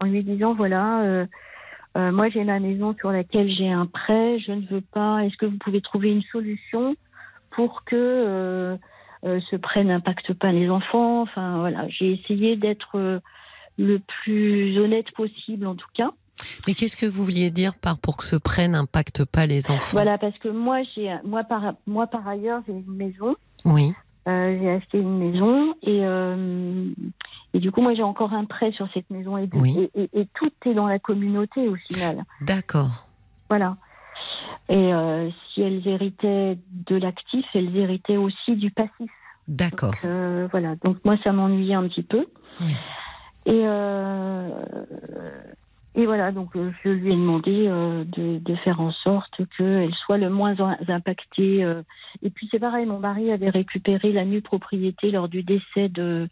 en 0.00 0.06
lui 0.06 0.24
disant 0.24 0.54
voilà, 0.54 1.02
euh, 1.02 1.26
euh, 1.96 2.10
moi 2.10 2.30
j'ai 2.30 2.42
ma 2.42 2.58
maison 2.58 2.96
sur 2.98 3.12
laquelle 3.12 3.48
j'ai 3.48 3.70
un 3.70 3.86
prêt, 3.86 4.40
je 4.40 4.50
ne 4.50 4.66
veux 4.66 4.80
pas. 4.80 5.24
Est-ce 5.24 5.36
que 5.36 5.46
vous 5.46 5.58
pouvez 5.58 5.80
trouver 5.80 6.10
une 6.10 6.22
solution 6.32 6.96
pour 7.52 7.84
que 7.84 8.76
ce 9.22 9.54
prêt 9.54 9.84
n'impacte 9.84 10.32
pas 10.34 10.50
les 10.50 10.68
enfants? 10.68 11.22
Enfin 11.22 11.58
voilà, 11.58 11.86
j'ai 11.90 12.12
essayé 12.12 12.56
d'être 12.56 13.20
le 13.80 13.98
plus 13.98 14.78
honnête 14.78 15.10
possible 15.12 15.66
en 15.66 15.74
tout 15.74 15.88
cas. 15.94 16.10
Mais 16.66 16.74
qu'est-ce 16.74 16.96
que 16.96 17.06
vous 17.06 17.24
vouliez 17.24 17.50
dire 17.50 17.74
par 17.74 17.98
pour 17.98 18.16
que 18.16 18.24
ce 18.24 18.36
prêt 18.36 18.68
n'impacte 18.68 19.24
pas 19.24 19.46
les 19.46 19.70
enfants? 19.70 19.92
Voilà, 19.92 20.18
parce 20.18 20.36
que 20.38 20.48
moi, 20.48 20.82
j'ai, 20.94 21.14
moi 21.24 21.44
par, 21.44 21.74
moi 21.86 22.06
par 22.06 22.26
ailleurs, 22.26 22.62
j'ai 22.66 22.74
une 22.74 22.94
maison. 22.94 23.36
Oui. 23.64 23.92
Euh, 24.28 24.54
j'ai 24.58 24.70
acheté 24.70 24.98
une 24.98 25.18
maison 25.18 25.74
et, 25.82 26.00
euh, 26.04 26.86
et 27.54 27.58
du 27.58 27.72
coup, 27.72 27.80
moi, 27.80 27.94
j'ai 27.94 28.02
encore 28.02 28.32
un 28.34 28.44
prêt 28.44 28.70
sur 28.72 28.88
cette 28.92 29.08
maison 29.10 29.38
et, 29.38 29.48
oui. 29.54 29.90
et, 29.94 30.26
tout 30.34 30.52
est 30.66 30.74
dans 30.74 30.86
la 30.86 30.98
communauté 30.98 31.66
au 31.68 31.76
final. 31.76 32.24
D'accord. 32.42 33.06
Voilà. 33.48 33.76
Et 34.68 34.92
euh, 34.92 35.30
si 35.52 35.62
elles 35.62 35.86
héritaient 35.86 36.58
de 36.86 36.96
l'actif, 36.96 37.44
elles 37.54 37.74
héritaient 37.76 38.18
aussi 38.18 38.56
du 38.56 38.70
passif. 38.70 39.10
D'accord. 39.48 39.94
voilà. 40.02 40.76
Donc 40.84 40.98
moi, 41.04 41.16
ça 41.24 41.32
m'ennuyait 41.32 41.74
un 41.74 41.88
petit 41.88 42.02
peu. 42.02 42.26
Oui. 42.60 42.76
Et 43.50 43.66
et 45.96 46.06
voilà, 46.06 46.30
donc 46.30 46.54
euh, 46.54 46.70
je 46.84 46.88
lui 46.88 47.12
ai 47.12 47.16
demandé 47.16 47.66
euh, 47.66 48.04
de, 48.04 48.38
de, 48.38 48.54
faire 48.56 48.80
en 48.80 48.92
sorte 48.92 49.42
qu'elle 49.56 49.92
soit 50.06 50.18
le 50.18 50.30
moins 50.30 50.54
impactée. 50.88 51.64
Euh. 51.64 51.82
Et 52.22 52.30
puis 52.30 52.48
c'est 52.50 52.60
pareil, 52.60 52.86
mon 52.86 53.00
mari 53.00 53.32
avait 53.32 53.50
récupéré 53.50 54.12
la 54.12 54.24
nue 54.24 54.40
propriété 54.40 55.10
lors 55.10 55.28
du 55.28 55.42
décès 55.42 55.88
de, 55.88 56.28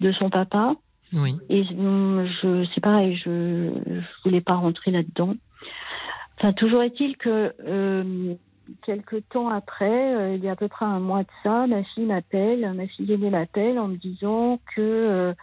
de 0.00 0.12
son 0.12 0.30
papa. 0.30 0.74
Oui. 1.12 1.36
Et 1.50 1.64
je, 1.64 2.66
c'est 2.74 2.80
pareil, 2.80 3.16
je 3.22 3.28
ne 3.30 4.00
voulais 4.24 4.40
pas 4.40 4.54
rentrer 4.54 4.90
là-dedans. 4.90 5.34
Enfin, 6.38 6.52
toujours 6.54 6.82
est-il 6.82 7.16
que 7.18 7.52
euh, 7.68 8.34
quelques 8.86 9.28
temps 9.28 9.50
après, 9.50 10.34
il 10.34 10.42
y 10.42 10.48
a 10.48 10.52
à 10.52 10.56
peu 10.56 10.68
près 10.68 10.86
un 10.86 10.98
mois 10.98 11.22
de 11.22 11.28
ça, 11.42 11.66
ma 11.66 11.84
fille 11.84 12.06
m'appelle, 12.06 12.72
ma 12.74 12.86
fille 12.86 13.12
aînée 13.12 13.30
m'appelle 13.30 13.78
en 13.78 13.88
me 13.88 13.96
disant 13.96 14.58
que 14.74 15.34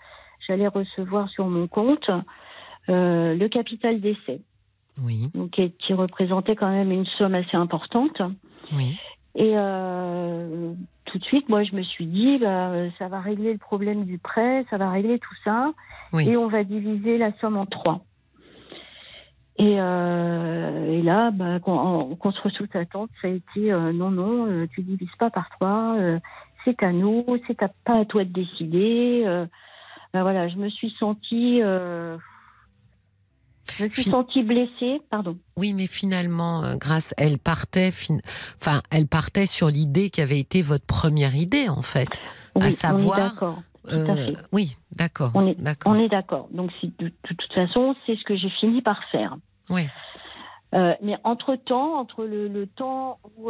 j'allais 0.48 0.68
recevoir 0.68 1.30
sur 1.30 1.48
mon 1.48 1.68
compte 1.68 2.10
euh, 2.90 3.36
le 3.36 3.48
capital 3.48 4.02
d'essai. 4.02 4.42
Oui. 5.04 5.30
Donc, 5.36 5.52
qui, 5.52 5.94
représentait 5.94 6.56
quand 6.56 6.70
même 6.70 6.92
une 6.92 7.06
somme 7.18 7.36
assez 7.36 7.56
importante. 7.56 8.22
Oui. 8.74 8.98
Et 9.36 9.54
euh, 9.56 10.74
tout 11.06 11.18
de 11.20 11.24
suite, 11.24 11.48
moi, 11.48 11.64
je 11.64 11.76
me 11.76 11.84
suis 11.84 12.06
dit, 12.06 12.40
bah, 12.40 12.72
ça 12.98 13.08
va 13.08 13.22
régler 13.22 13.54
le 13.54 13.60
problème 13.60 14.04
du 14.04 14.18
prêt, 14.18 14.66
ça 14.70 14.78
va 14.78 14.90
régler 14.90 15.20
tout 15.20 15.36
ça, 15.46 15.72
et 16.20 16.36
on 16.36 16.48
va 16.48 16.64
diviser 16.64 17.18
la 17.18 17.32
somme 17.40 17.56
en 17.56 17.66
trois. 17.66 18.02
Et, 19.58 19.76
euh, 19.80 20.92
et 20.92 21.02
là, 21.02 21.32
bah, 21.32 21.60
contre 21.60 22.50
toute 22.50 22.76
attente, 22.76 23.10
ça 23.22 23.30
a 23.30 23.32
été 23.32 23.72
non, 23.72 24.12
non, 24.12 24.68
tu 24.74 24.82
divises 24.82 25.16
pas 25.18 25.30
par 25.30 25.50
trois, 25.52 25.96
c'est 26.66 26.84
à 26.84 26.92
nous, 26.92 27.26
c'est 27.48 27.58
pas 27.58 28.00
à 28.00 28.06
toi 28.06 28.26
de 28.26 28.34
décider. 28.34 29.46
Ben 30.14 30.24
voilà, 30.24 30.50
je 30.50 30.56
me 30.58 30.70
suis 30.70 30.92
sentie 31.00 31.62
je 33.78 33.84
me 33.84 33.90
suis 33.90 34.04
sentie 34.04 34.44
blessée, 34.44 35.02
pardon. 35.10 35.38
Oui, 35.56 35.74
mais 35.74 35.88
finalement, 35.88 36.64
euh, 36.64 36.76
grâce, 36.76 37.14
elle 37.18 37.38
partait, 37.38 37.90
enfin, 38.62 38.82
elle 38.92 39.08
partait 39.08 39.46
sur 39.46 39.68
l'idée 39.68 40.10
qui 40.10 40.22
avait 40.22 40.40
été 40.40 40.62
votre 40.62 40.86
première 40.86 41.36
idée, 41.36 41.70
en 41.70 41.82
fait, 41.82 42.10
à 42.60 42.72
savoir. 42.72 43.18
On 43.18 43.22
est 43.22 43.30
d'accord. 43.30 43.64
Euh, 43.92 44.34
oui, 44.52 44.78
d'accord. 44.96 45.32
On 45.34 45.48
est 45.48 45.60
d'accord. 45.60 45.92
On 45.92 46.00
est 46.00 46.10
d'accord. 46.10 46.48
Donc, 46.52 46.72
de, 47.00 47.12
toute 47.24 47.54
façon, 47.54 47.96
c'est 48.06 48.16
ce 48.16 48.24
que 48.24 48.36
j'ai 48.36 48.50
fini 48.50 48.82
par 48.82 49.04
faire. 49.12 49.36
Oui. 49.70 49.88
Euh, 50.74 50.94
mais 51.02 51.18
entre 51.24 51.56
temps, 51.56 52.00
entre 52.00 52.26
le, 52.26 52.66
temps 52.68 53.20
où, 53.38 53.46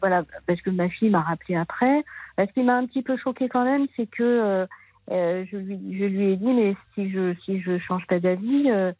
voilà, 0.00 0.24
parce 0.46 0.60
que 0.60 0.70
ma 0.70 0.88
fille 0.88 1.10
m'a 1.10 1.22
rappelé 1.22 1.56
après, 1.56 2.04
ce 2.38 2.52
qui 2.52 2.62
m'a 2.62 2.76
un 2.76 2.86
petit 2.86 3.02
peu 3.02 3.16
choqué 3.16 3.48
quand 3.48 3.64
même, 3.64 3.86
c'est 3.96 4.06
que 4.06 4.66
euh, 5.10 5.44
je, 5.50 5.56
lui, 5.56 5.98
je 5.98 6.04
lui 6.04 6.32
ai 6.32 6.36
dit, 6.36 6.52
mais 6.52 6.76
si 6.94 7.10
je 7.10 7.34
si 7.44 7.60
je 7.60 7.78
change 7.78 8.06
pas 8.06 8.20
d'avis, 8.20 8.70
euh, 8.70 8.92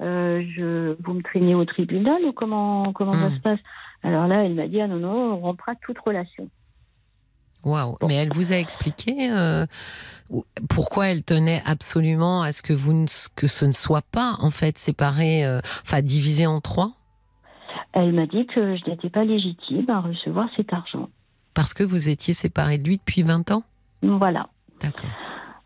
euh, 0.00 0.42
je, 0.54 0.96
vous 1.02 1.14
me 1.14 1.22
traînez 1.22 1.54
au 1.54 1.64
tribunal 1.64 2.22
ou 2.24 2.32
comment 2.32 2.92
comment 2.92 3.14
ça 3.14 3.28
hmm. 3.28 3.36
se 3.36 3.40
passe? 3.40 3.60
Alors 4.02 4.28
là, 4.28 4.44
elle 4.44 4.54
m'a 4.54 4.68
dit, 4.68 4.80
ah 4.80 4.86
non, 4.86 4.98
non, 4.98 5.34
on 5.34 5.36
rompra 5.38 5.74
toute 5.76 5.98
relation. 5.98 6.48
Waouh 7.64 7.96
Mais 8.06 8.14
elle 8.14 8.32
vous 8.32 8.52
a 8.52 8.56
expliqué 8.56 9.28
pourquoi 10.70 11.08
elle 11.08 11.24
tenait 11.24 11.60
absolument 11.66 12.42
à 12.42 12.52
ce 12.52 12.62
que 12.62 12.72
vous 12.72 13.06
que 13.34 13.48
ce 13.48 13.64
ne 13.64 13.72
soit 13.72 14.04
pas 14.12 14.36
en 14.40 14.50
fait 14.50 14.78
séparé, 14.78 15.44
enfin 15.82 16.00
divisé 16.00 16.46
en 16.46 16.60
trois? 16.60 16.92
Elle 17.94 18.12
m'a 18.12 18.26
dit 18.26 18.46
que 18.46 18.76
je 18.76 18.88
n'étais 18.88 19.10
pas 19.10 19.24
légitime 19.24 19.90
à 19.90 20.00
recevoir 20.00 20.48
cet 20.56 20.72
argent. 20.72 21.08
Parce 21.52 21.74
que 21.74 21.82
vous 21.82 22.08
étiez 22.08 22.32
séparée 22.32 22.78
de 22.78 22.84
lui 22.84 22.98
depuis 22.98 23.24
20 23.24 23.50
ans? 23.50 23.64
Voilà. 24.02 24.46
D'accord. 24.80 25.10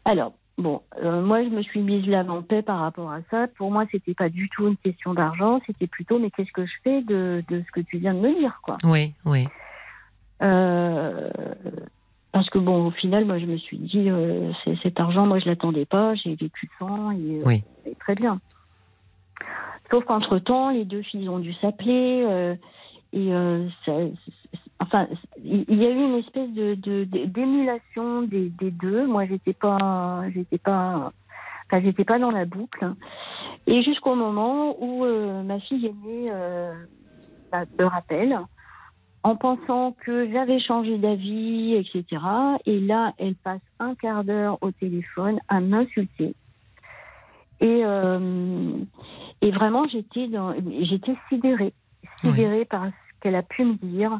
Alors, 0.05 0.33
bon, 0.59 0.83
euh, 1.03 1.23
moi, 1.23 1.43
je 1.45 1.49
me 1.49 1.63
suis 1.63 1.81
mise 1.81 2.07
l'âme 2.07 2.31
en 2.31 2.43
paix 2.43 2.63
par 2.63 2.81
rapport 2.81 3.11
à 3.11 3.21
ça. 3.31 3.47
Pour 3.57 3.71
moi, 3.71 3.85
c'était 3.91 4.15
pas 4.15 4.29
du 4.29 4.49
tout 4.49 4.67
une 4.69 4.77
question 4.77 5.15
d'argent, 5.15 5.61
c'était 5.67 5.87
plutôt, 5.87 6.19
mais 6.19 6.31
qu'est-ce 6.31 6.53
que 6.53 6.67
je 6.67 6.73
fais 6.83 7.03
de, 7.03 7.43
ce 7.49 7.73
que 7.73 7.81
tu 7.81 7.99
viens 7.99 8.15
de 8.15 8.21
me 8.21 8.35
dire, 8.39 8.61
quoi? 8.63 8.77
Oui, 8.85 9.13
oui. 9.25 9.47
Euh, 10.43 11.31
parce 12.33 12.49
que 12.51 12.59
bon, 12.59 12.87
au 12.87 12.91
final, 12.91 13.25
moi, 13.25 13.39
je 13.39 13.47
me 13.47 13.57
suis 13.59 13.79
dit, 13.79 14.11
euh, 14.11 14.53
cet 14.83 14.99
argent, 14.99 15.27
moi, 15.27 15.39
je 15.39 15.47
l'attendais 15.49 15.85
pas, 15.85 16.15
j'ai 16.17 16.35
vécu 16.35 16.69
sans, 16.79 17.13
et, 17.13 17.43
oui. 17.45 17.63
très 18.01 18.15
bien. 18.15 18.41
Sauf 19.91 20.05
qu'entre 20.05 20.39
temps, 20.39 20.71
les 20.71 20.85
deux 20.85 21.03
filles 21.03 21.29
ont 21.29 21.39
dû 21.39 21.53
s'appeler, 21.55 22.57
et 23.13 23.31
ça, 23.85 23.93
enfin, 24.83 25.07
il 25.43 25.75
y 25.75 25.87
a 25.87 25.91
eu 25.91 26.05
une 26.05 26.17
espèce 26.17 26.51
de, 26.51 27.05
d'émulation 27.05 28.23
des, 28.23 28.51
deux. 28.51 29.07
Moi, 29.07 29.27
j'étais 29.27 29.53
pas, 29.53 30.25
j'étais 30.35 30.59
pas, 30.59 31.13
enfin, 31.67 31.83
j'étais 31.83 32.05
pas 32.05 32.19
dans 32.19 32.31
la 32.31 32.45
boucle. 32.45 32.93
Et 33.67 33.83
jusqu'au 33.83 34.15
moment 34.15 34.77
où 34.81 35.05
euh, 35.05 35.43
ma 35.43 35.61
fille 35.61 35.87
aînée 35.87 36.27
euh, 36.33 36.73
bah, 37.51 37.65
me 37.79 37.85
rappelle, 37.85 38.39
en 39.23 39.37
pensant 39.37 39.95
que 40.05 40.31
j'avais 40.33 40.59
changé 40.59 40.99
d'avis, 40.99 41.75
etc. 41.75 42.21
Et 42.67 42.81
là, 42.81 43.15
elle 43.19 43.37
passe 43.37 43.61
un 43.79 43.95
quart 43.95 44.25
d'heure 44.25 44.59
au 44.63 44.73
téléphone 44.73 45.39
à 45.49 45.61
m'insulter. 45.61 46.35
Et, 47.61 47.83
euh, 47.85 48.73
et 49.41 49.53
vraiment, 49.53 49.87
j'étais 49.87 50.27
dans, 50.27 50.53
j'étais 50.81 51.15
sidérée, 51.29 51.73
sidérée 52.21 52.65
par 52.65 52.87
ce 52.87 53.21
qu'elle 53.21 53.37
a 53.37 53.43
pu 53.43 53.65
me 53.65 53.75
dire. 53.75 54.19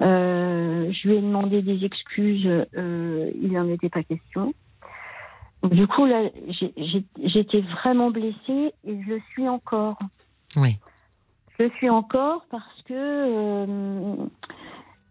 Euh, 0.00 0.92
je 0.92 1.08
lui 1.08 1.16
ai 1.16 1.20
demandé 1.20 1.62
des 1.62 1.84
excuses, 1.84 2.46
euh, 2.46 3.30
il 3.40 3.52
n'en 3.52 3.68
était 3.68 3.88
pas 3.88 4.02
question. 4.02 4.54
Du 5.62 5.86
coup, 5.86 6.04
là, 6.04 6.28
j'étais 7.16 7.60
vraiment 7.60 8.10
blessée 8.10 8.74
et 8.84 9.02
je 9.06 9.18
suis 9.30 9.48
encore. 9.48 9.98
Oui. 10.56 10.76
Je 11.58 11.68
suis 11.76 11.88
encore 11.88 12.44
parce 12.50 12.82
que 12.86 13.66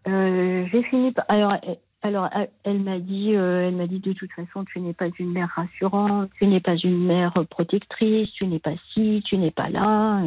euh, 0.08 0.66
j'ai 0.70 0.82
fini 0.84 1.12
par. 1.12 1.24
Alors, 1.28 1.54
alors, 2.02 2.28
elle 2.64 2.80
m'a 2.80 2.98
dit, 2.98 3.32
elle 3.32 3.74
m'a 3.74 3.86
dit 3.86 3.98
de 3.98 4.12
toute 4.12 4.30
façon, 4.32 4.64
tu 4.64 4.78
n'es 4.78 4.92
pas 4.92 5.06
une 5.18 5.32
mère 5.32 5.48
rassurante, 5.56 6.30
tu 6.38 6.46
n'es 6.46 6.60
pas 6.60 6.76
une 6.76 7.04
mère 7.04 7.32
protectrice, 7.50 8.30
tu 8.32 8.46
n'es 8.46 8.60
pas 8.60 8.74
ci, 8.92 9.24
tu 9.26 9.38
n'es 9.38 9.50
pas 9.50 9.70
là. 9.70 10.20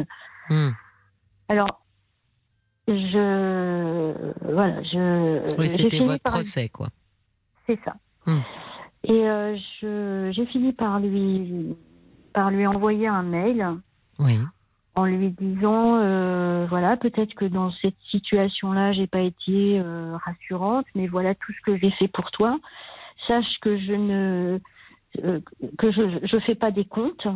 Hmm. 0.50 0.70
Alors, 1.48 1.80
je 2.88 4.12
voilà, 4.52 4.82
je. 4.82 5.56
Oui, 5.58 5.68
c'était 5.68 5.98
votre 5.98 6.22
procès, 6.22 6.68
quoi. 6.68 6.88
C'est 7.66 7.78
ça. 7.84 7.94
Hmm. 8.26 8.40
Et 9.04 9.28
euh, 9.28 9.56
j'ai 10.32 10.46
fini 10.46 10.72
par 10.72 10.98
lui 11.00 11.76
par 12.32 12.50
lui 12.50 12.66
envoyer 12.66 13.06
un 13.06 13.22
mail. 13.22 13.66
Oui. 14.18 14.38
En 14.94 15.04
lui 15.04 15.30
disant, 15.30 16.00
euh, 16.00 16.66
voilà, 16.68 16.96
peut-être 16.96 17.32
que 17.34 17.44
dans 17.44 17.70
cette 17.80 17.94
situation-là, 18.10 18.92
j'ai 18.92 19.06
pas 19.06 19.20
été 19.20 19.80
euh, 19.80 20.16
rassurante, 20.24 20.86
mais 20.96 21.06
voilà 21.06 21.36
tout 21.36 21.52
ce 21.52 21.60
que 21.64 21.78
j'ai 21.78 21.92
fait 21.92 22.08
pour 22.08 22.32
toi. 22.32 22.58
Sache 23.28 23.58
que 23.60 23.78
je 23.78 23.92
ne 23.92 24.58
que 25.78 25.92
je 25.92 26.26
je 26.26 26.38
fais 26.40 26.54
pas 26.54 26.70
des 26.70 26.84
comptes, 26.84 27.26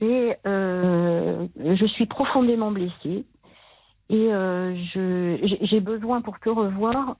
mais 0.00 0.38
je 0.44 1.86
suis 1.86 2.06
profondément 2.06 2.72
blessée 2.72 3.24
et 4.08 4.32
euh, 4.32 4.76
j'ai 5.62 5.80
besoin 5.80 6.20
pour 6.20 6.38
te 6.38 6.48
revoir 6.48 7.16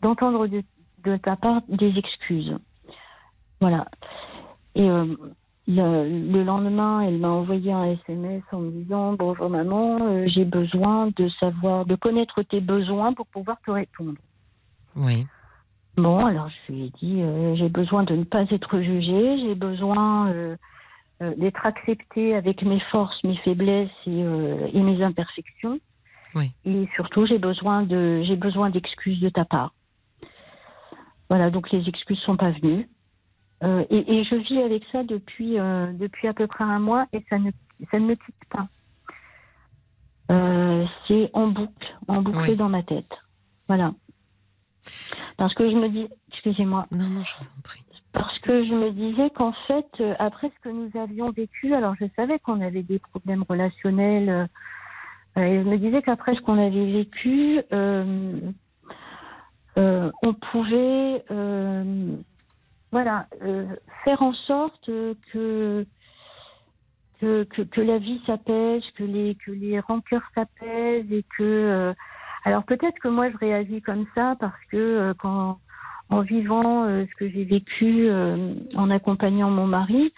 d'entendre 0.00 0.46
de, 0.46 1.16
ta 1.16 1.36
part 1.36 1.62
des 1.68 1.96
excuses. 1.98 2.56
Voilà. 3.60 3.86
Et 4.74 4.88
euh, 4.88 5.16
le, 5.66 6.42
lendemain, 6.42 7.00
elle 7.00 7.18
m'a 7.18 7.28
envoyé 7.28 7.72
un 7.72 7.84
SMS 7.84 8.42
en 8.52 8.60
me 8.60 8.70
disant 8.70 9.14
Bonjour 9.14 9.48
maman, 9.48 9.98
euh, 10.02 10.26
j'ai 10.26 10.44
besoin 10.44 11.10
de 11.16 11.28
savoir, 11.40 11.86
de 11.86 11.94
connaître 11.96 12.42
tes 12.42 12.60
besoins 12.60 13.12
pour 13.12 13.26
pouvoir 13.26 13.56
te 13.64 13.70
répondre. 13.70 14.18
Oui. 14.96 15.26
Bon, 15.96 16.24
alors 16.26 16.48
je 16.48 16.72
lui 16.72 16.84
ai 16.84 16.90
dit 17.00 17.22
euh, 17.22 17.56
J'ai 17.56 17.68
besoin 17.68 18.02
de 18.02 18.14
ne 18.14 18.24
pas 18.24 18.42
être 18.50 18.80
jugée, 18.80 19.38
j'ai 19.38 19.54
besoin 19.54 20.28
euh, 20.30 20.56
d'être 21.20 21.64
acceptée 21.64 22.34
avec 22.34 22.62
mes 22.62 22.80
forces, 22.90 23.22
mes 23.24 23.36
faiblesses 23.38 23.90
et, 24.06 24.20
et 24.20 24.80
mes 24.80 25.02
imperfections. 25.02 25.78
Oui. 26.34 26.52
Et 26.64 26.88
surtout, 26.96 27.26
j'ai 27.26 27.38
besoin 27.38 27.82
de, 27.82 28.22
j'ai 28.24 28.36
besoin 28.36 28.70
d'excuses 28.70 29.20
de 29.20 29.28
ta 29.28 29.44
part. 29.44 29.72
Voilà, 31.28 31.50
donc 31.50 31.70
les 31.70 31.88
excuses 31.88 32.18
sont 32.20 32.36
pas 32.36 32.50
venues. 32.50 32.88
Euh, 33.62 33.84
et, 33.88 34.24
je 34.24 34.34
vis 34.36 34.60
avec 34.60 34.84
ça 34.92 35.04
depuis, 35.04 35.58
euh, 35.58 35.92
depuis 35.92 36.28
à 36.28 36.34
peu 36.34 36.46
près 36.46 36.64
un 36.64 36.78
mois 36.78 37.06
et 37.12 37.24
ça 37.30 37.38
ne, 37.38 37.50
ça 37.90 37.98
ne 37.98 38.06
me 38.06 38.14
quitte 38.14 38.44
pas. 38.50 38.66
Euh, 40.30 40.84
c'est 41.06 41.30
en 41.32 41.48
boucle, 41.48 41.96
en 42.08 42.20
boucle 42.22 42.56
dans 42.56 42.68
ma 42.68 42.82
tête. 42.82 43.18
Voilà. 43.68 43.94
Parce 45.36 45.54
que 45.54 45.70
je 45.70 45.76
me 45.76 45.88
dis, 45.88 46.08
excusez-moi. 46.28 46.86
Non, 46.90 47.08
non, 47.08 47.24
je 47.24 47.36
vous 47.38 47.44
en 47.44 47.62
prie. 47.62 47.80
Parce 48.14 48.38
que 48.38 48.64
je 48.64 48.72
me 48.72 48.90
disais 48.92 49.28
qu'en 49.30 49.52
fait, 49.66 49.86
après 50.18 50.48
ce 50.48 50.60
que 50.62 50.70
nous 50.70 50.90
avions 50.98 51.30
vécu, 51.30 51.74
alors 51.74 51.94
je 52.00 52.06
savais 52.16 52.38
qu'on 52.38 52.62
avait 52.62 52.82
des 52.82 52.98
problèmes 52.98 53.44
relationnels, 53.46 54.48
et 55.36 55.62
je 55.62 55.68
me 55.68 55.76
disais 55.76 56.00
qu'après 56.00 56.34
ce 56.34 56.40
qu'on 56.40 56.58
avait 56.58 56.92
vécu, 56.92 57.60
on 59.76 60.34
pouvait 60.52 61.24
voilà, 62.94 63.26
euh, 63.42 63.66
faire 64.04 64.22
en 64.22 64.32
sorte 64.32 64.86
que 64.86 65.84
que, 67.20 67.42
que, 67.42 67.80
la 67.80 67.98
vie 67.98 68.22
s'apaise, 68.24 68.84
que 68.96 69.02
les, 69.02 69.34
que 69.44 69.50
les 69.50 69.80
rancœurs 69.80 70.22
s'apaisent 70.32 71.10
et 71.10 71.24
que. 71.36 71.42
Euh, 71.42 71.92
alors 72.44 72.62
peut-être 72.62 72.96
que 73.00 73.08
moi 73.08 73.30
je 73.32 73.36
réagis 73.38 73.82
comme 73.82 74.06
ça 74.14 74.36
parce 74.38 74.64
que 74.70 74.76
euh, 74.76 75.14
quand, 75.18 75.58
en 76.10 76.20
vivant 76.20 76.86
ce 76.86 77.14
que 77.16 77.28
j'ai 77.28 77.44
vécu 77.44 78.10
en 78.76 78.90
accompagnant 78.90 79.50
mon 79.50 79.66
mari, 79.66 80.12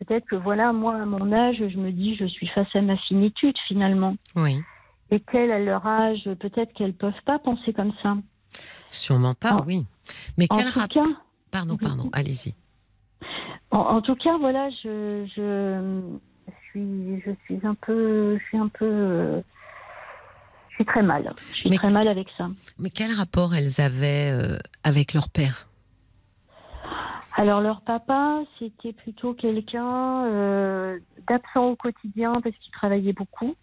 peut-être 0.00 0.26
que 0.26 0.36
voilà, 0.36 0.72
moi 0.72 0.94
à 0.94 1.04
mon 1.04 1.32
âge, 1.32 1.56
je 1.58 1.78
me 1.78 1.92
dis 1.92 2.16
je 2.16 2.26
suis 2.26 2.48
face 2.48 2.74
à 2.74 2.82
ma 2.82 2.96
finitude 2.96 3.56
finalement. 3.68 4.16
Oui. 4.36 4.60
Et 5.10 5.20
qu'elles, 5.20 5.50
à 5.50 5.58
leur 5.58 5.86
âge, 5.86 6.28
peut-être 6.38 6.72
qu'elles 6.74 6.94
peuvent 6.94 7.12
pas 7.24 7.38
penser 7.38 7.72
comme 7.72 7.92
ça. 8.02 8.16
Sûrement 8.90 9.34
pas, 9.34 9.64
oui. 9.66 9.84
Mais 10.36 10.46
quel 10.48 10.68
rapport 10.68 11.06
Pardon, 11.50 11.76
pardon, 11.76 12.10
allez-y. 12.12 12.54
En, 13.72 14.00
tout 14.02 14.16
cas, 14.16 14.36
voilà, 14.38 14.68
je, 14.82 15.26
je, 15.36 16.00
suis, 16.70 17.20
je 17.20 17.30
suis 17.44 17.66
un 17.66 17.74
peu, 17.74 18.36
je 18.38 18.44
suis 18.44 18.58
un 18.58 18.68
peu, 18.68 19.42
je 19.42 19.42
suis 20.80 20.86
très 20.86 21.02
mal. 21.02 21.32
Je 21.52 21.56
suis 21.56 21.70
très 21.70 21.90
mal 21.90 22.08
avec 22.08 22.28
ça. 22.36 22.48
Mais 22.78 22.90
quel 22.90 23.12
rapport 23.12 23.54
elles 23.54 23.80
avaient 23.80 24.30
euh, 24.32 24.58
avec 24.84 25.14
leur 25.14 25.28
père? 25.28 25.66
Alors 27.36 27.60
leur 27.60 27.80
papa, 27.82 28.40
c'était 28.58 28.92
plutôt 28.92 29.34
quelqu'un 29.34 30.24
euh, 30.26 30.98
d'absent 31.28 31.66
au 31.66 31.76
quotidien 31.76 32.32
parce 32.42 32.56
qu'il 32.56 32.72
travaillait 32.72 33.12
beaucoup. 33.12 33.54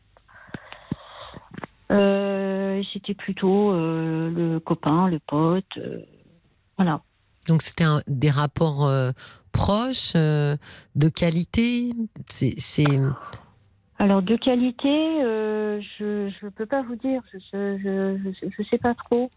Euh, 1.91 2.81
c'était 2.93 3.13
plutôt 3.13 3.71
le 3.73 4.59
copain, 4.59 5.07
le 5.07 5.19
pote, 5.19 5.79
voilà. 6.77 7.01
Donc 7.47 7.61
c'était 7.61 7.85
des 8.07 8.29
rapports 8.29 8.85
euh, 8.85 9.11
proches, 9.51 10.13
euh, 10.15 10.57
de 10.95 11.09
qualité? 11.09 11.93
C'est 12.27 12.87
alors 13.99 14.21
de 14.21 14.35
qualité, 14.35 15.23
euh, 15.23 15.81
je 15.97 16.29
ne 16.43 16.49
peux 16.49 16.65
pas 16.65 16.83
vous 16.83 16.95
dire, 16.95 17.21
je 17.31 17.57
ne 17.57 18.63
sais 18.69 18.77
pas 18.77 18.93
trop. 18.93 19.31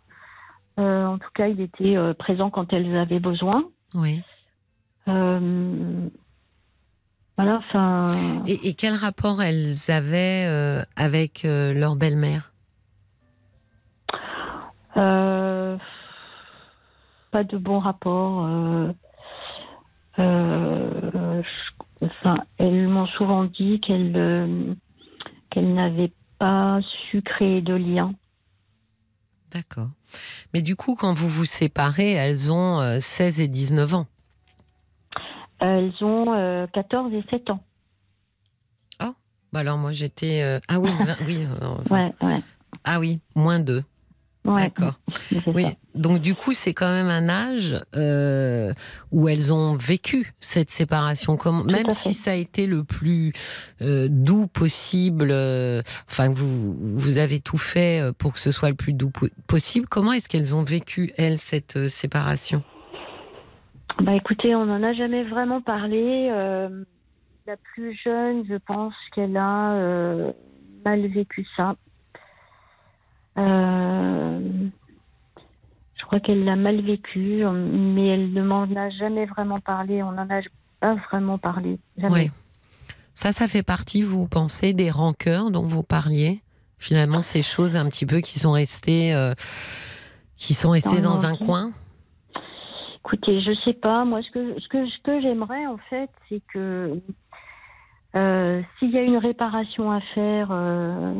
en 0.77 1.19
tout 1.19 1.31
cas, 1.35 1.49
il 1.49 1.61
était 1.61 1.97
présent 2.19 2.51
quand 2.51 2.73
elles 2.73 2.97
avaient 2.97 3.21
besoin. 3.21 3.65
Oui. 3.95 4.23
voilà, 5.07 5.57
enfin. 7.39 8.43
Et, 8.47 8.69
et, 8.69 8.75
quel 8.75 8.95
rapport 8.95 9.43
elles 9.43 9.91
avaient 9.91 10.85
avec 10.97 11.43
leur 11.45 11.97
belle-mère? 11.97 12.53
Pas 17.31 17.45
de 17.45 17.59
bon 17.59 17.79
rapport. 17.79 18.45
Euh, 18.45 18.93
euh, 20.19 21.43
enfin, 22.03 22.37
elles 22.59 22.89
m'ont 22.89 23.07
souvent 23.07 23.45
dit 23.45 23.81
qu'elles 23.81 24.17
euh, 24.17 24.75
qu'elles 25.51 25.75
n'avaient 25.75 26.13
pas 26.39 26.81
su 27.11 27.23
créer 27.23 27.61
de 27.61 27.75
lien. 27.75 28.15
D'accord. 29.51 29.89
Mais 30.55 30.63
du 30.63 30.77
coup, 30.77 30.95
quand 30.95 31.13
vous 31.13 31.29
vous 31.29 31.45
séparez, 31.45 32.13
elles 32.13 32.53
ont 32.53 33.01
16 33.01 33.41
et 33.41 33.49
19 33.49 33.95
ans. 33.95 34.07
Elles 35.59 35.93
ont 36.03 36.69
14 36.73 37.13
et 37.13 37.25
7 37.31 37.51
ans. 37.51 37.63
Oh, 39.03 39.13
bah 39.53 39.61
alors 39.61 39.77
moi 39.77 39.91
j'étais. 39.91 40.61
Ah 40.69 40.79
oui, 40.79 40.91
oui. 41.27 41.47
ouais, 41.91 42.15
ouais. 42.23 42.41
Ah 42.85 43.01
oui, 43.01 43.21
moins 43.35 43.59
2. 43.59 43.83
D'accord. 44.45 44.95
Oui. 45.49 45.67
Donc 45.95 46.21
du 46.21 46.35
coup, 46.35 46.53
c'est 46.53 46.73
quand 46.73 46.91
même 46.91 47.09
un 47.09 47.29
âge 47.29 47.81
euh, 47.97 48.73
où 49.11 49.29
elles 49.29 49.53
ont 49.53 49.75
vécu 49.75 50.33
cette 50.41 50.71
séparation. 50.71 51.37
Comme, 51.37 51.67
même 51.71 51.91
si 51.91 52.15
ça 52.15 52.33
a 52.33 52.35
été 52.35 52.67
le 52.67 52.85
plus 52.85 53.33
euh, 53.83 54.09
doux 54.09 54.47
possible, 54.47 55.29
euh, 55.31 55.83
enfin 56.09 56.31
vous 56.31 56.77
vous 56.81 57.19
avez 57.19 57.41
tout 57.41 57.59
fait 57.59 58.03
pour 58.19 58.33
que 58.33 58.39
ce 58.39 58.53
soit 58.53 58.69
le 58.69 58.77
plus 58.77 58.93
doux 58.93 59.13
possible. 59.47 59.87
Comment 59.89 60.13
est-ce 60.13 60.29
qu'elles 60.29 60.55
ont 60.55 60.63
vécu 60.63 61.13
elles 61.17 61.39
cette 61.39 61.89
séparation? 61.89 62.63
Bah 64.01 64.15
écoutez, 64.15 64.55
on 64.55 64.67
n'en 64.67 64.83
a 64.83 64.93
jamais 64.93 65.25
vraiment 65.25 65.61
parlé. 65.61 66.29
la 67.47 67.57
plus 67.75 67.99
jeune, 68.05 68.45
je 68.49 68.57
pense 68.57 68.95
qu'elle 69.15 69.37
a 69.37 70.33
mal 70.85 71.07
vécu 71.09 71.47
ça. 71.57 71.75
Euh, 73.39 74.69
crois 76.11 76.19
qu'elle 76.21 76.45
l'a 76.45 76.57
mal 76.57 76.81
vécu, 76.81 77.45
mais 77.45 78.09
elle 78.09 78.33
ne 78.33 78.43
m'en 78.43 78.65
a 78.65 78.91
jamais 78.91 79.27
vraiment 79.27 79.61
parlé. 79.61 80.03
On 80.03 80.11
n'en 80.11 80.29
a 80.29 80.41
pas 80.81 80.97
vraiment 81.09 81.39
parlé. 81.39 81.79
Jamais. 81.97 82.33
Ça, 83.15 83.31
ça 83.31 83.47
fait 83.47 83.63
partie, 83.63 84.03
vous 84.03 84.27
pensez, 84.27 84.73
des 84.73 84.91
rancœurs 84.91 85.53
dont 85.53 85.63
vous 85.63 85.85
parliez? 85.85 86.43
Finalement, 86.79 87.21
ces 87.21 87.43
choses 87.43 87.77
un 87.77 87.87
petit 87.87 88.07
peu 88.07 88.21
qui 88.21 88.41
sont 88.41 88.51
restées, 88.51 89.15
euh, 89.15 89.35
qui 90.37 90.53
sont 90.53 90.71
restées 90.71 91.01
dans, 91.01 91.25
un 91.25 91.37
coin? 91.37 91.71
Écoutez, 93.05 93.41
je 93.43 93.53
sais 93.65 93.75
pas. 93.75 94.05
Moi, 94.05 94.21
ce 94.23 94.31
que, 94.33 94.61
ce 94.61 94.69
que, 94.69 94.89
ce 94.89 94.99
que 95.05 95.21
j'aimerais, 95.21 95.67
en 95.67 95.79
fait, 95.91 96.11
c'est 96.29 96.43
que 96.53 97.01
euh, 98.17 98.63
s'il 98.79 98.91
y 98.91 98.99
a 98.99 99.03
une 99.03 99.19
réparation 99.19 99.93
à 99.93 100.01
faire, 100.15 100.49
euh, 100.51 101.15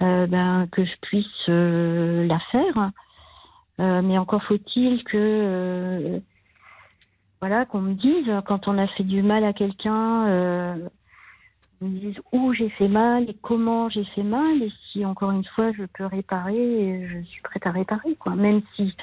ben, 0.00 0.68
que 0.70 0.84
je 0.84 0.92
puisse 1.02 1.48
euh, 1.48 2.28
la 2.28 2.38
faire. 2.52 2.90
Euh, 3.80 4.02
mais 4.02 4.18
encore 4.18 4.42
faut-il 4.44 5.02
que 5.02 6.20
voilà 7.40 7.66
qu'on 7.66 7.80
me 7.80 7.94
dise 7.94 8.30
quand 8.46 8.68
on 8.68 8.78
a 8.78 8.86
fait 8.86 9.02
du 9.02 9.22
mal 9.22 9.44
à 9.44 9.52
quelqu'un 9.52 10.78
on 11.80 11.88
me 11.88 12.14
où 12.30 12.54
j'ai 12.54 12.70
fait 12.70 12.86
mal 12.86 13.28
et 13.28 13.36
comment 13.42 13.88
j'ai 13.88 14.04
fait 14.14 14.22
mal 14.22 14.62
et 14.62 14.72
si 14.92 15.04
encore 15.04 15.32
une 15.32 15.44
fois 15.44 15.72
je 15.72 15.84
peux 15.84 16.06
réparer 16.06 17.08
je 17.08 17.20
suis 17.26 17.42
prête 17.42 17.66
à 17.66 17.72
réparer 17.72 18.14
quoi. 18.14 18.36
Même 18.36 18.62
si 18.76 18.94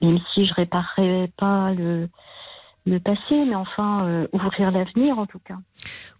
même 0.00 0.18
si 0.32 0.46
je 0.46 0.54
réparerai 0.54 1.32
pas 1.36 1.72
le 1.74 2.08
passé 3.00 3.44
mais 3.44 3.56
enfin 3.56 4.26
ouvrir 4.32 4.70
l'avenir 4.70 5.18
en 5.18 5.26
tout 5.26 5.40
cas. 5.40 5.58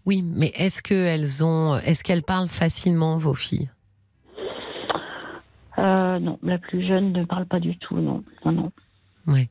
Oui 0.06 0.22
mais 0.22 0.52
est-ce 0.56 0.82
que 0.82 1.42
ont 1.44 1.76
est-ce 1.76 2.02
qu'elles 2.02 2.24
parlent 2.24 2.48
facilement 2.48 3.16
vos 3.16 3.34
filles? 3.34 3.70
Euh, 5.78 6.18
non, 6.18 6.38
la 6.42 6.58
plus 6.58 6.86
jeune 6.86 7.12
ne 7.12 7.24
parle 7.24 7.46
pas 7.46 7.60
du 7.60 7.76
tout, 7.78 7.96
non. 7.96 8.24
Non, 8.44 8.52
non. 8.52 8.72
Ouais. 9.26 9.48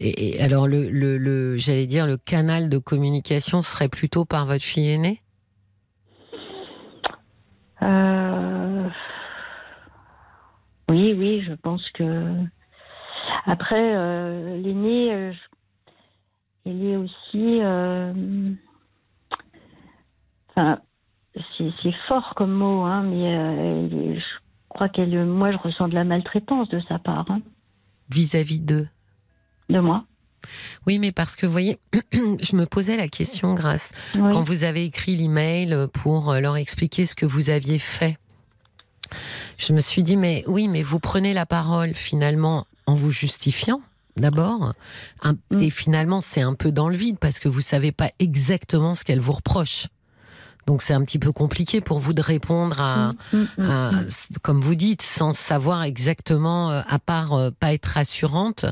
Et, 0.00 0.40
alors, 0.40 0.66
le, 0.66 0.90
le, 0.90 1.56
j'allais 1.56 1.86
dire, 1.86 2.06
le 2.06 2.16
canal 2.16 2.68
de 2.68 2.78
communication 2.78 3.62
serait 3.62 3.88
plutôt 3.88 4.24
par 4.24 4.46
votre 4.46 4.64
fille 4.64 4.90
aînée? 4.90 5.20
Euh... 7.82 8.88
Oui, 10.90 11.14
oui, 11.16 11.42
je 11.46 11.54
pense 11.54 11.82
que. 11.90 12.34
Après, 13.46 13.94
euh, 13.96 14.58
l'aînée, 14.58 15.32
elle 16.66 16.84
est 16.84 16.96
aussi. 16.96 17.60
Enfin, 20.50 20.78
c'est 21.58 21.94
fort 22.08 22.34
comme 22.36 22.52
mot, 22.52 22.82
hein, 22.82 23.02
mais 23.02 24.16
est, 24.16 24.18
crois 24.74 24.88
qu'elle, 24.88 25.24
moi, 25.24 25.52
je 25.52 25.56
ressens 25.56 25.88
de 25.88 25.94
la 25.94 26.04
maltraitance 26.04 26.68
de 26.68 26.80
sa 26.88 26.98
part. 26.98 27.30
Hein. 27.30 27.40
Vis-à-vis 28.10 28.60
de 28.60 28.86
De 29.70 29.80
moi. 29.80 30.04
Oui, 30.86 30.98
mais 30.98 31.10
parce 31.10 31.36
que, 31.36 31.46
vous 31.46 31.52
voyez, 31.52 31.78
je 32.12 32.54
me 32.54 32.66
posais 32.66 32.98
la 32.98 33.08
question, 33.08 33.54
Grâce, 33.54 33.92
quand 34.12 34.42
vous 34.42 34.64
avez 34.64 34.84
écrit 34.84 35.16
l'email 35.16 35.74
pour 35.94 36.34
leur 36.34 36.58
expliquer 36.58 37.06
ce 37.06 37.14
que 37.14 37.24
vous 37.24 37.48
aviez 37.48 37.78
fait. 37.78 38.18
Je 39.56 39.72
me 39.72 39.80
suis 39.80 40.02
dit, 40.02 40.18
mais 40.18 40.44
oui, 40.46 40.68
mais 40.68 40.82
vous 40.82 41.00
prenez 41.00 41.32
la 41.32 41.46
parole 41.46 41.94
finalement 41.94 42.66
en 42.86 42.94
vous 42.94 43.10
justifiant 43.10 43.80
d'abord, 44.16 44.74
mm. 45.24 45.60
et 45.60 45.70
finalement 45.70 46.20
c'est 46.20 46.40
un 46.40 46.54
peu 46.54 46.72
dans 46.72 46.88
le 46.88 46.96
vide 46.96 47.18
parce 47.18 47.38
que 47.38 47.48
vous 47.48 47.60
savez 47.60 47.92
pas 47.92 48.10
exactement 48.18 48.94
ce 48.94 49.04
qu'elle 49.04 49.20
vous 49.20 49.32
reproche. 49.32 49.88
Donc 50.66 50.82
c'est 50.82 50.94
un 50.94 51.02
petit 51.02 51.18
peu 51.18 51.32
compliqué 51.32 51.80
pour 51.80 51.98
vous 51.98 52.12
de 52.12 52.22
répondre 52.22 52.80
à, 52.80 53.12
mm, 53.32 53.44
mm, 53.58 54.06
comme 54.42 54.60
vous 54.60 54.74
dites, 54.74 55.02
sans 55.02 55.34
savoir 55.34 55.82
exactement, 55.82 56.70
euh, 56.70 56.82
à 56.88 56.98
part 56.98 57.32
euh, 57.32 57.50
pas 57.50 57.72
être 57.72 57.86
rassurante. 57.86 58.64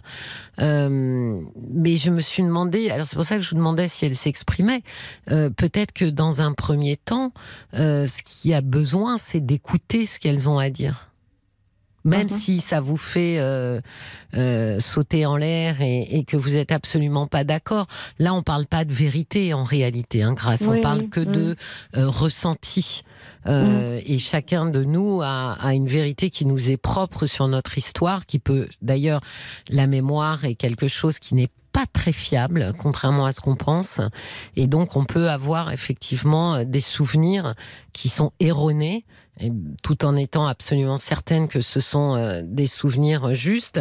Euh, 0.60 1.40
mais 1.70 1.97
je 1.97 2.10
me 2.10 2.20
suis 2.20 2.43
demandé, 2.43 2.90
alors 2.90 3.06
c'est 3.06 3.16
pour 3.16 3.24
ça 3.24 3.36
que 3.36 3.43
je 3.43 3.51
vous 3.51 3.56
demandais 3.56 3.89
si 3.89 4.06
elle 4.06 4.16
s'exprimait. 4.16 4.82
Peut-être 5.27 5.93
que 5.93 6.05
dans 6.05 6.40
un 6.40 6.52
premier 6.52 6.97
temps, 6.97 7.32
ce 7.73 8.23
qui 8.23 8.55
a 8.55 8.60
besoin, 8.60 9.19
c'est 9.19 9.40
d'écouter 9.40 10.06
ce 10.06 10.19
qu'elles 10.19 10.48
ont 10.48 10.59
à 10.59 10.70
dire 10.70 11.11
même 12.05 12.29
mhm. 12.31 12.37
si 12.37 12.61
ça 12.61 12.81
vous 12.81 12.97
fait 12.97 13.37
euh, 13.39 13.81
euh, 14.35 14.81
sauter 14.81 15.27
en 15.27 15.37
l'air 15.37 15.77
et, 15.81 16.24
que 16.27 16.37
vous 16.37 16.57
êtes 16.57 16.73
absolument 16.73 17.27
pas 17.27 17.45
d'accord. 17.45 17.87
Là, 18.19 18.35
on 18.35 18.43
parle 18.43 18.66
pas 18.66 18.85
de 18.85 18.93
vérité 18.93 19.55
en 19.55 19.65
réalité, 19.65 20.23
hein, 20.23 20.33
grâce. 20.33 20.62
on 20.62 20.81
parle 20.81 21.09
que 21.09 21.20
de 21.20 21.57
euh, 21.97 22.09
ressenti. 22.09 23.03
Mhm. 23.47 24.01
Et 24.07 24.19
chacun 24.20 24.66
de 24.66 24.85
nous 24.85 25.20
a, 25.20 25.55
a, 25.61 25.74
une 25.74 25.89
vérité 25.89 26.31
qui 26.31 26.47
nous 26.47 26.70
est 26.70 26.77
propre 26.77 27.27
sur 27.27 27.49
notre 27.49 27.77
histoire, 27.77 28.24
qui 28.24 28.39
peut 28.39 28.69
d'ailleurs 28.83 29.20
la 29.69 29.89
mémoire 29.89 30.45
est 30.45 30.55
quelque 30.55 30.87
chose 30.87 31.19
qui 31.19 31.35
n'est 31.35 31.51
pas 31.73 31.86
très 31.93 32.12
fiable, 32.12 32.74
contrairement 32.78 33.27
à 33.27 33.32
ce 33.32 33.40
qu'on 33.40 33.57
pense. 33.57 34.01
Et 34.57 34.66
donc, 34.66 34.97
on 34.97 35.05
peut 35.05 35.31
avoir 35.31 35.73
effectivement 35.73 36.65
des 36.65 36.81
souvenirs 36.81 37.55
qui 37.93 38.09
sont 38.09 38.32
erronés, 38.40 39.05
tout 39.82 40.05
en 40.05 40.16
étant 40.16 40.47
absolument 40.47 40.99
certaine 40.99 41.49
que 41.49 41.61
ce 41.61 41.81
sont 41.81 42.15
euh, 42.15 42.43
des 42.44 42.66
souvenirs 42.66 43.35
justes. 43.35 43.81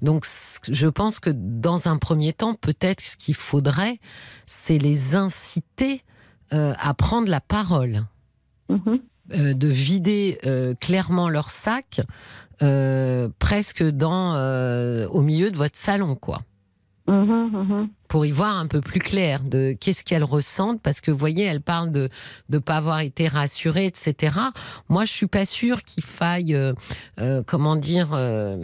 Donc, 0.00 0.26
je 0.68 0.88
pense 0.88 1.18
que 1.18 1.30
dans 1.30 1.88
un 1.88 1.98
premier 1.98 2.32
temps, 2.32 2.54
peut-être 2.54 3.00
ce 3.00 3.16
qu'il 3.16 3.34
faudrait, 3.34 3.98
c'est 4.46 4.78
les 4.78 5.14
inciter 5.14 6.04
euh, 6.52 6.74
à 6.78 6.94
prendre 6.94 7.28
la 7.28 7.40
parole. 7.40 8.04
Mm-hmm. 8.70 9.00
Euh, 9.34 9.54
de 9.54 9.68
vider 9.68 10.38
clairement 10.80 11.28
leur 11.28 11.50
sac 11.50 12.00
presque 13.38 13.82
dans 13.82 14.34
au 15.06 15.22
milieu 15.22 15.50
de 15.50 15.56
votre 15.56 15.76
salon 15.76 16.16
quoi. 16.16 16.42
Mhm, 17.08 17.50
mhm. 17.52 17.88
Pour 18.08 18.24
y 18.26 18.30
voir 18.30 18.56
un 18.56 18.66
peu 18.66 18.80
plus 18.80 19.00
clair 19.00 19.42
de 19.42 19.76
qu'est-ce 19.78 20.04
qu'elle 20.04 20.22
ressentent, 20.22 20.80
parce 20.80 21.00
que 21.00 21.10
vous 21.10 21.18
voyez, 21.18 21.44
elle 21.44 21.60
parle 21.60 21.90
de 21.90 22.08
ne 22.48 22.58
pas 22.58 22.76
avoir 22.76 23.00
été 23.00 23.26
rassurée, 23.26 23.86
etc. 23.86 24.36
Moi, 24.88 25.04
je 25.04 25.12
suis 25.12 25.26
pas 25.26 25.46
sûre 25.46 25.82
qu'il 25.82 26.04
faille, 26.04 26.54
euh, 26.54 26.74
euh, 27.18 27.42
comment 27.44 27.76
dire, 27.76 28.10
euh, 28.12 28.56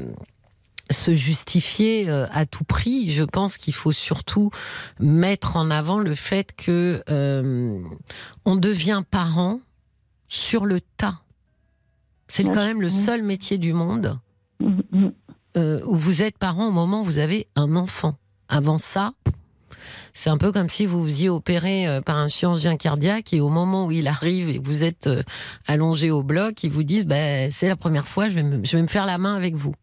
se 0.91 1.15
justifier 1.15 2.09
à 2.09 2.47
tout 2.47 2.65
prix. 2.65 3.11
Je 3.11 3.23
pense 3.23 3.59
qu'il 3.59 3.75
faut 3.75 3.93
surtout 3.93 4.51
mettre 5.01 5.57
en 5.57 5.71
avant 5.71 5.99
le 5.99 6.15
fait 6.15 6.55
que 6.57 7.03
on 8.47 8.57
devient 8.57 9.03
parent 9.11 9.61
sur 10.29 10.65
le 10.65 10.81
tas. 10.81 11.21
C'est 12.29 12.45
quand 12.45 12.65
même 12.65 12.81
le 12.81 12.89
seul 12.89 13.23
métier 13.23 13.59
du 13.59 13.75
monde 13.75 14.19
mhm, 14.61 15.13
où 15.57 15.95
vous 15.95 16.23
êtes 16.23 16.39
parent 16.39 16.69
au 16.69 16.73
moment 16.73 17.03
où 17.03 17.05
vous 17.05 17.19
avez 17.19 17.49
un 17.55 17.77
enfant. 17.77 18.17
Avant 18.49 18.79
ça, 18.79 19.13
c'est 20.15 20.31
un 20.31 20.39
peu 20.39 20.53
comme 20.53 20.69
si 20.69 20.87
vous 20.87 21.03
vous 21.03 21.23
y 21.23 21.29
opérez 21.29 22.01
par 22.05 22.17
un 22.17 22.29
chirurgien 22.29 22.77
cardiaque 22.77 23.33
et 23.33 23.41
au 23.41 23.51
moment 23.51 23.87
où 23.87 23.93
il 23.93 24.09
arrive 24.09 24.49
et 24.49 24.59
vous 24.59 24.83
êtes 24.83 25.07
euh, 25.07 25.23
allongé 25.67 26.11
au 26.11 26.23
bloc, 26.23 26.65
ils 26.65 26.71
vous 26.71 26.83
disent 26.83 27.07
ben, 27.07 27.51
c'est 27.51 27.69
la 27.69 27.77
première 27.77 28.09
fois, 28.09 28.29
je 28.29 28.35
vais 28.35 28.83
me 28.83 28.87
faire 28.89 29.07
la 29.07 29.19
main 29.19 29.37
avec 29.37 29.55
vous. 29.55 29.75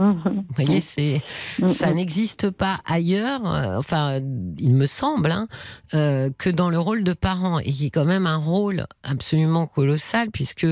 Vous 0.00 0.54
voyez, 0.56 0.80
c'est 0.80 1.22
ça 1.68 1.92
n'existe 1.92 2.50
pas 2.50 2.80
ailleurs. 2.86 3.46
Euh, 3.46 3.76
enfin, 3.76 4.20
il 4.58 4.74
me 4.74 4.86
semble 4.86 5.30
hein, 5.30 5.48
que 5.92 6.50
dans 6.50 6.70
le 6.70 6.78
rôle 6.78 7.04
de 7.04 7.12
parent 7.12 7.58
et 7.58 7.70
qui 7.70 7.86
est 7.86 7.90
quand 7.90 8.04
même 8.04 8.26
un 8.26 8.36
rôle 8.36 8.86
absolument 9.02 9.66
colossal 9.66 10.30
puisque 10.30 10.66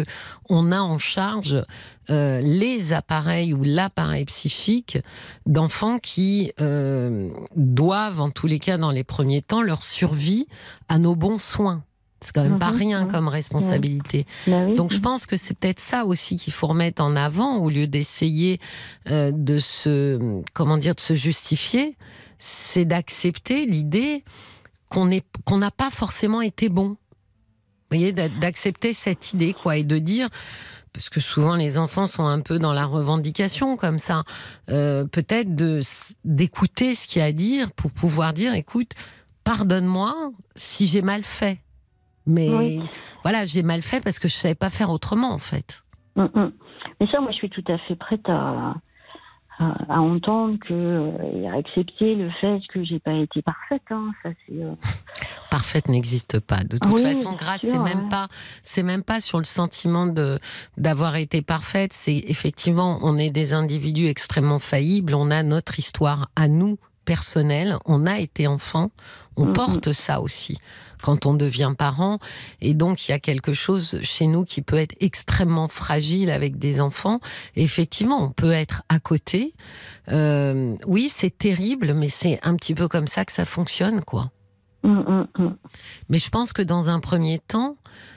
on 0.48 0.72
a 0.72 0.80
en 0.80 0.98
charge 0.98 1.62
euh, 2.10 2.40
les 2.40 2.94
appareils 2.94 3.52
ou 3.52 3.62
l'appareil 3.62 4.24
psychique 4.24 4.98
d'enfants 5.44 5.98
qui 5.98 6.52
euh, 6.58 7.28
doivent, 7.54 8.22
en 8.22 8.30
tous 8.30 8.46
les 8.46 8.58
cas, 8.58 8.78
dans 8.78 8.90
les 8.90 9.04
premiers 9.04 9.42
temps, 9.42 9.60
leur 9.60 9.82
survie 9.82 10.46
à 10.88 10.98
nos 10.98 11.14
bons 11.14 11.38
soins. 11.38 11.84
C'est 12.20 12.32
quand 12.32 12.42
même 12.42 12.58
pas 12.58 12.72
mhm, 12.72 12.78
rien 12.78 13.06
comme 13.06 13.28
responsabilité. 13.28 14.26
Bah 14.46 14.66
Donc 14.74 14.92
je 14.92 14.98
pense 14.98 15.26
que 15.26 15.36
c'est 15.36 15.54
peut-être 15.54 15.80
ça 15.80 16.04
aussi 16.04 16.36
qu'il 16.36 16.52
faut 16.52 16.66
remettre 16.66 17.02
en 17.02 17.14
avant 17.14 17.58
au 17.58 17.70
lieu 17.70 17.86
d'essayer 17.86 18.60
euh, 19.10 19.30
de 19.32 19.58
se 19.58 20.18
comment 20.52 20.78
dire 20.78 20.96
de 20.96 21.00
se 21.00 21.14
justifier, 21.14 21.96
c'est 22.38 22.84
d'accepter 22.84 23.66
l'idée 23.66 24.24
qu'on 24.88 25.08
qu'on 25.44 25.58
n'a 25.58 25.70
pas 25.70 25.90
forcément 25.90 26.40
été 26.40 26.68
bon. 26.68 26.96
Vous 27.90 27.96
voyez, 27.96 28.12
d'accepter 28.12 28.92
cette 28.92 29.32
idée 29.32 29.54
quoi 29.54 29.78
et 29.78 29.84
de 29.84 29.98
dire 29.98 30.28
parce 30.92 31.10
que 31.10 31.20
souvent 31.20 31.54
les 31.54 31.78
enfants 31.78 32.06
sont 32.06 32.26
un 32.26 32.40
peu 32.40 32.58
dans 32.58 32.72
la 32.72 32.84
revendication 32.84 33.76
comme 33.76 33.98
ça, 33.98 34.24
euh, 34.68 35.04
peut-être 35.04 35.54
de 35.54 35.80
d'écouter 36.24 36.94
ce 36.94 37.06
qu'il 37.06 37.20
y 37.20 37.22
a 37.22 37.26
à 37.26 37.32
dire 37.32 37.70
pour 37.72 37.92
pouvoir 37.92 38.32
dire, 38.32 38.54
écoute, 38.54 38.92
pardonne-moi 39.44 40.32
si 40.56 40.86
j'ai 40.86 41.02
mal 41.02 41.22
fait. 41.22 41.60
Mais 42.28 42.78
voilà, 43.22 43.46
j'ai 43.46 43.62
mal 43.62 43.82
fait 43.82 44.02
parce 44.04 44.18
que 44.18 44.28
je 44.28 44.34
savais 44.34 44.54
pas 44.54 44.70
faire 44.70 44.90
autrement 44.90 45.32
en 45.32 45.38
fait. 45.38 45.82
Mm, 46.16 46.24
mm. 46.24 46.52
Mais 47.00 47.06
ça, 47.10 47.20
moi, 47.20 47.30
je 47.32 47.36
suis 47.36 47.50
tout 47.50 47.64
à 47.68 47.78
fait 47.78 47.96
prête 47.96 48.28
à, 48.28 48.74
à, 49.58 50.00
entendre 50.00 50.58
que 50.58 50.72
euh, 50.72 51.58
accepter 51.58 52.14
le 52.14 52.30
fait 52.40 52.60
que 52.72 52.84
j'ai 52.84 52.98
pas 52.98 53.14
été 53.14 53.42
parfaite. 53.42 53.82
Hein, 53.90 54.12
ça. 54.22 54.30
Euh, 54.52 54.74
parfaite 55.50 55.88
n'existe 55.88 56.38
pas. 56.38 56.62
De 56.64 56.76
toute 56.76 57.00
façon, 57.00 57.32
grâce, 57.32 57.62
c'est 57.62 57.78
même 57.78 58.08
pas, 58.08 58.28
c'est 58.62 58.82
même 58.82 59.02
pas 59.02 59.20
sur 59.20 59.38
le 59.38 59.44
sentiment 59.44 60.06
de 60.06 60.38
d'avoir 60.76 61.16
été 61.16 61.42
parfaite. 61.42 61.92
C'est 61.92 62.24
effectivement, 62.26 62.98
on 63.02 63.16
est 63.16 63.30
des 63.30 63.54
individus 63.54 64.06
extrêmement 64.06 64.58
faillibles. 64.58 65.14
On 65.14 65.30
a 65.30 65.42
notre 65.42 65.78
histoire 65.78 66.28
à 66.36 66.48
nous 66.48 66.78
personnelle. 67.08 67.78
On 67.86 68.06
a 68.06 68.18
été 68.18 68.46
enfant. 68.46 68.90
On 69.36 69.46
mm-hmm. 69.46 69.52
porte 69.54 69.92
ça 69.92 70.20
aussi 70.20 70.58
quand 71.00 71.26
on 71.26 71.34
devient 71.34 71.72
parent. 71.78 72.18
Et 72.60 72.74
donc, 72.74 73.08
il 73.08 73.12
y 73.12 73.14
a 73.14 73.18
quelque 73.18 73.54
chose 73.54 73.98
chez 74.02 74.26
nous 74.26 74.44
qui 74.44 74.62
peut 74.62 74.76
être 74.76 74.94
extrêmement 75.00 75.68
fragile 75.68 76.30
avec 76.30 76.58
des 76.58 76.80
enfants. 76.80 77.20
effectivement, 77.56 78.22
on 78.22 78.30
peut 78.30 78.52
être 78.52 78.82
à 78.88 78.98
côté. 78.98 79.54
Euh, 80.10 80.74
oui, 80.86 81.08
c'est 81.08 81.36
terrible, 81.36 81.94
mais 81.94 82.08
c'est 82.08 82.38
un 82.42 82.56
petit 82.56 82.74
peu 82.74 82.88
comme 82.88 83.06
ça 83.06 83.24
que 83.24 83.32
ça 83.32 83.44
fonctionne, 83.44 84.02
quoi. 84.02 84.30
Mm, 84.82 84.90
mm, 84.90 85.26
mm. 85.38 85.56
Mais 86.10 86.18
je 86.18 86.30
pense 86.30 86.52
que 86.52 86.62
dans 86.62 86.88
un 86.88 87.00
premier 87.00 87.38
temps, 87.38 87.76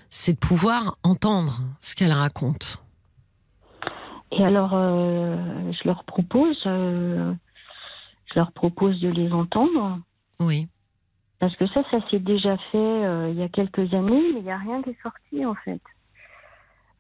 c'est 0.10 0.34
de 0.34 0.40
pouvoir 0.40 0.98
entendre 1.04 1.62
ce 1.80 1.96
qu'elle 1.96 2.14
raconte. 2.14 2.82
Et 4.32 4.44
alors, 4.44 4.72
euh, 4.74 5.36
je 5.72 5.88
leur 5.88 6.04
propose, 6.06 6.58
euh, 6.66 7.34
je 8.34 8.40
leur 8.40 8.52
propose 8.52 9.00
de 9.02 9.10
les 9.10 9.32
entendre. 9.32 10.00
Oui. 10.40 10.68
Parce 11.40 11.56
que 11.56 11.68
ça, 11.68 11.82
ça 11.90 11.98
s'est 12.10 12.20
déjà 12.20 12.58
fait 12.72 12.78
euh, 12.78 13.30
il 13.32 13.38
y 13.38 13.44
a 13.44 13.50
quelques 13.50 13.94
années, 13.94 14.22
mais 14.34 14.40
il 14.40 14.44
n'y 14.44 14.52
a 14.52 14.58
rien 14.58 14.82
qui 14.84 14.92
est 14.92 15.02
sorti 15.02 15.46
en 15.46 15.56
fait. 15.56 15.82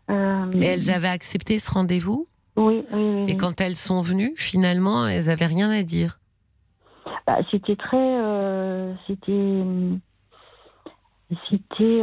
Euh, 0.09 0.51
Et 0.53 0.65
elles 0.65 0.89
avaient 0.89 1.07
accepté 1.09 1.59
ce 1.59 1.71
rendez-vous? 1.71 2.27
Oui, 2.57 2.83
oui, 2.91 3.25
Et 3.29 3.37
quand 3.37 3.61
elles 3.61 3.77
sont 3.77 4.01
venues, 4.01 4.33
finalement, 4.35 5.07
elles 5.07 5.25
n'avaient 5.25 5.45
rien 5.45 5.69
à 5.69 5.83
dire? 5.83 6.19
Bah, 7.25 7.37
C'était 7.49 7.75
très. 7.75 7.97
Euh, 7.97 8.93
c'était. 9.07 9.63
C'était. 11.49 12.01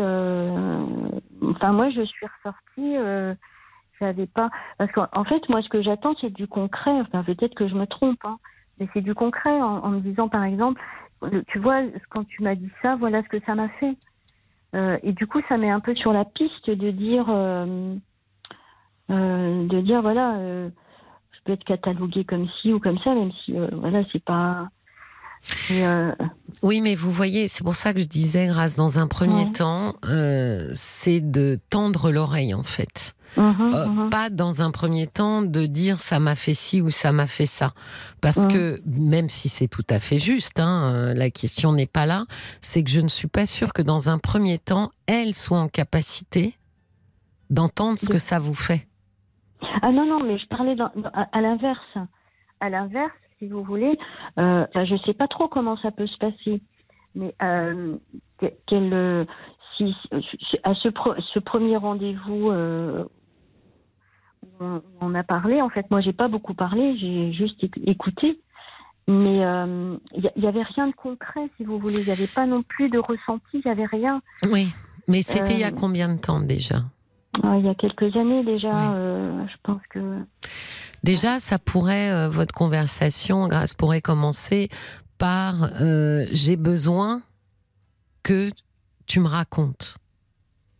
Enfin, 1.42 1.72
moi, 1.72 1.90
je 1.90 2.02
suis 2.02 2.26
ressortie. 2.26 2.96
J'avais 4.00 4.26
pas. 4.26 4.48
Parce 4.78 4.90
qu'en 4.92 5.24
fait, 5.24 5.46
moi, 5.48 5.60
ce 5.62 5.68
que 5.68 5.82
j'attends, 5.82 6.14
c'est 6.20 6.30
du 6.30 6.46
concret. 6.46 6.92
Enfin, 7.00 7.24
peut-être 7.24 7.54
que 7.54 7.68
je 7.68 7.74
me 7.74 7.86
trompe, 7.86 8.24
hein, 8.24 8.38
mais 8.78 8.88
c'est 8.92 9.00
du 9.00 9.14
concret 9.14 9.60
en, 9.60 9.88
me 9.88 10.00
disant, 10.00 10.28
par 10.28 10.44
exemple, 10.44 10.80
tu 11.48 11.58
vois, 11.58 11.82
quand 12.10 12.24
tu 12.24 12.42
m'as 12.42 12.54
dit 12.54 12.70
ça, 12.82 12.96
voilà 12.96 13.22
ce 13.22 13.28
que 13.28 13.40
ça 13.44 13.54
m'a 13.54 13.68
fait. 13.80 13.96
Euh, 14.74 14.98
et 15.02 15.12
du 15.12 15.26
coup, 15.26 15.40
ça 15.48 15.56
met 15.56 15.70
un 15.70 15.80
peu 15.80 15.94
sur 15.94 16.12
la 16.12 16.24
piste 16.24 16.70
de 16.70 16.90
dire, 16.90 17.26
euh, 17.28 17.96
euh, 19.10 19.66
de 19.66 19.80
dire 19.80 20.02
voilà, 20.02 20.38
je 20.38 21.38
peux 21.44 21.52
être 21.52 21.64
cataloguée 21.64 22.24
comme 22.24 22.48
ci 22.60 22.72
ou 22.72 22.78
comme 22.78 22.98
ça, 22.98 23.14
même 23.14 23.32
si 23.44 23.54
voilà, 23.72 24.02
c'est 24.12 24.22
pas, 24.22 24.68
Oui, 26.62 26.80
mais 26.80 26.94
vous 26.94 27.10
voyez, 27.10 27.48
c'est 27.48 27.62
pour 27.62 27.76
ça 27.76 27.94
que 27.94 28.00
je 28.00 28.06
disais, 28.06 28.46
grâce 28.48 28.74
dans 28.74 28.98
un 28.98 29.06
premier 29.06 29.52
temps, 29.52 29.94
c'est 30.74 31.20
de 31.20 31.60
tendre 31.70 32.10
l'oreille 32.10 32.54
en 32.54 32.64
fait. 32.64 33.14
Mhm, 33.36 33.74
euh, 33.74 33.86
mhm. 33.86 34.10
Pas 34.10 34.30
dans 34.30 34.62
un 34.62 34.70
premier 34.70 35.06
temps 35.06 35.42
de 35.42 35.66
dire 35.66 36.00
ça 36.00 36.18
m'a 36.18 36.34
fait 36.34 36.54
ci 36.54 36.80
ou 36.80 36.90
ça 36.90 37.12
m'a 37.12 37.26
fait 37.26 37.46
ça. 37.46 37.72
Parce 38.20 38.46
que 38.46 38.80
même 38.86 39.28
si 39.28 39.48
c'est 39.48 39.68
tout 39.68 39.84
à 39.90 39.98
fait 39.98 40.18
juste, 40.18 40.58
hein, 40.60 40.92
euh, 40.92 41.14
la 41.14 41.30
question 41.30 41.72
n'est 41.72 41.86
pas 41.86 42.06
là, 42.06 42.24
c'est 42.60 42.82
que 42.82 42.90
je 42.90 43.00
ne 43.00 43.08
suis 43.08 43.28
pas 43.28 43.46
sûre 43.46 43.72
que 43.72 43.82
dans 43.82 44.08
un 44.08 44.18
premier 44.18 44.58
temps, 44.58 44.90
elle 45.06 45.34
soit 45.34 45.58
en 45.58 45.68
capacité 45.68 46.56
d'entendre 47.50 47.98
ce 47.98 48.06
que 48.06 48.18
ça 48.18 48.38
vous 48.38 48.54
fait. 48.54 48.86
Ah 49.82 49.90
non, 49.90 50.06
non, 50.06 50.22
mais 50.24 50.38
je 50.38 50.46
parlais 50.46 50.76
à, 51.32 51.40
l'inverse. 51.40 51.98
À 52.60 52.70
l'inverse, 52.70 53.12
si 53.38 53.48
vous 53.48 53.62
voulez, 53.62 53.98
euh, 54.38 54.66
je 54.74 54.94
ne 54.94 54.98
sais 54.98 55.14
pas 55.14 55.28
trop 55.28 55.48
comment 55.48 55.76
ça 55.78 55.90
peut 55.90 56.06
se 56.06 56.18
passer. 56.18 56.60
Mais 57.14 57.34
euh, 57.42 57.96
si, 59.76 59.94
à 60.64 60.74
ce, 60.74 60.88
ce 61.32 61.38
premier 61.38 61.76
rendez-vous 61.76 62.50
on, 65.00 65.14
a 65.14 65.22
parlé. 65.22 65.60
En 65.62 65.68
fait, 65.68 65.90
moi, 65.90 66.00
j'ai 66.00 66.12
pas 66.12 66.28
beaucoup 66.28 66.54
parlé, 66.54 66.96
j'ai 66.98 67.32
juste 67.32 67.64
écouté. 67.86 68.40
Mais 69.06 69.36
il 69.36 69.42
euh, 69.42 69.96
n'y 70.36 70.46
avait 70.46 70.62
rien 70.62 70.86
de 70.86 70.92
concret, 70.92 71.48
si 71.56 71.64
vous 71.64 71.78
voulez. 71.78 72.00
Il 72.00 72.04
n'y 72.04 72.12
avait 72.12 72.26
pas 72.26 72.46
non 72.46 72.62
plus 72.62 72.90
de 72.90 72.98
ressenti, 72.98 73.42
il 73.54 73.62
n'y 73.64 73.70
avait 73.70 73.86
rien. 73.86 74.20
Oui, 74.50 74.68
mais 75.06 75.22
c'était 75.22 75.54
il 75.54 75.60
y 75.60 75.64
a 75.64 75.68
euh, 75.68 75.78
combien 75.78 76.14
de 76.14 76.20
temps 76.20 76.40
déjà? 76.40 76.76
Il 77.36 77.64
y 77.64 77.68
a 77.68 77.74
quelques 77.74 78.16
années 78.16 78.44
déjà, 78.44 78.92
euh, 78.92 79.44
je 79.46 79.56
pense 79.62 79.80
que... 79.90 80.00
Déjà, 81.04 81.38
ça 81.38 81.58
pourrait, 81.58 82.28
votre 82.28 82.52
conversation, 82.52 83.46
grâce, 83.46 83.74
pourrait 83.74 84.00
commencer 84.00 84.68
par 85.18 85.68
j'ai 86.32 86.56
besoin 86.56 87.22
que 88.22 88.50
tu 89.06 89.20
me 89.20 89.28
racontes 89.28 89.98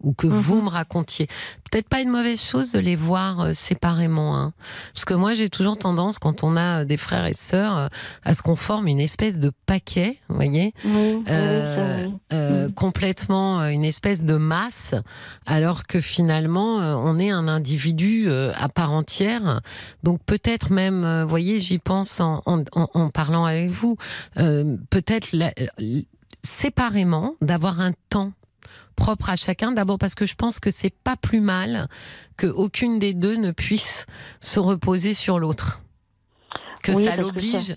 ou 0.03 0.13
que 0.13 0.27
vous 0.27 0.57
mhm. 0.57 0.65
me 0.65 0.69
racontiez. 0.71 1.27
Peut-être 1.71 1.89
pas 1.89 2.01
une 2.01 2.11
mauvaise 2.11 2.41
chose 2.41 2.73
de 2.73 2.79
les 2.79 2.97
voir 2.97 3.41
euh, 3.41 3.53
séparément, 3.53 4.39
hein. 4.39 4.53
parce 4.95 5.05
que 5.05 5.15
moi 5.15 5.35
j'ai 5.35 5.51
toujours 5.51 5.77
tendance, 5.77 6.19
quand 6.19 6.43
on 6.45 6.57
a 6.57 6.81
euh, 6.81 6.85
des 6.85 6.97
frères 6.97 7.27
et 7.27 7.35
sœurs, 7.35 7.77
euh, 7.77 7.89
à 8.25 8.35
ce 8.35 8.43
qu'on 8.43 8.57
forme 8.57 8.89
une 8.89 9.01
espèce 9.01 9.39
de 9.39 9.51
paquet, 9.67 10.19
vous 10.29 10.37
voyez, 10.37 10.73
mhm. 10.85 11.25
complètement 12.75 13.67
une 13.67 13.85
espèce 13.85 14.23
de 14.23 14.37
masse, 14.37 14.95
alors 15.47 15.87
que 15.87 16.01
finalement 16.01 16.77
on 16.77 17.19
est 17.19 17.31
un 17.31 17.49
individu 17.49 18.31
à 18.31 18.69
part 18.69 18.93
entière. 18.93 19.61
Donc 20.03 20.21
peut-être 20.25 20.73
même, 20.73 21.23
vous 21.23 21.29
voyez, 21.29 21.61
j'y 21.61 21.79
pense 21.79 22.21
en, 22.21 22.43
en, 22.47 22.65
en, 22.73 23.11
parlant 23.11 23.45
avec 23.45 23.71
vous, 23.71 23.97
peut-être 24.35 25.29
séparément 26.43 27.35
d'avoir 27.41 27.81
un 27.81 27.93
temps 28.11 28.33
propre 28.97 29.31
à 29.31 29.37
chacun. 29.37 29.73
D'abord 29.73 29.99
parce 29.99 30.15
que 30.15 30.27
je 30.27 30.35
pense 30.35 30.61
que 30.61 30.71
c'est 30.71 30.95
pas 30.95 31.17
plus 31.17 31.41
mal 31.41 31.89
que 32.37 32.47
aucune 32.47 32.99
des 32.99 33.15
deux 33.15 33.37
ne 33.37 33.51
puisse 33.51 34.07
se 34.41 34.61
reposer 34.61 35.15
sur 35.15 35.39
l'autre. 35.39 35.83
Que 36.83 36.93
ça 36.95 37.17
l'oblige 37.17 37.77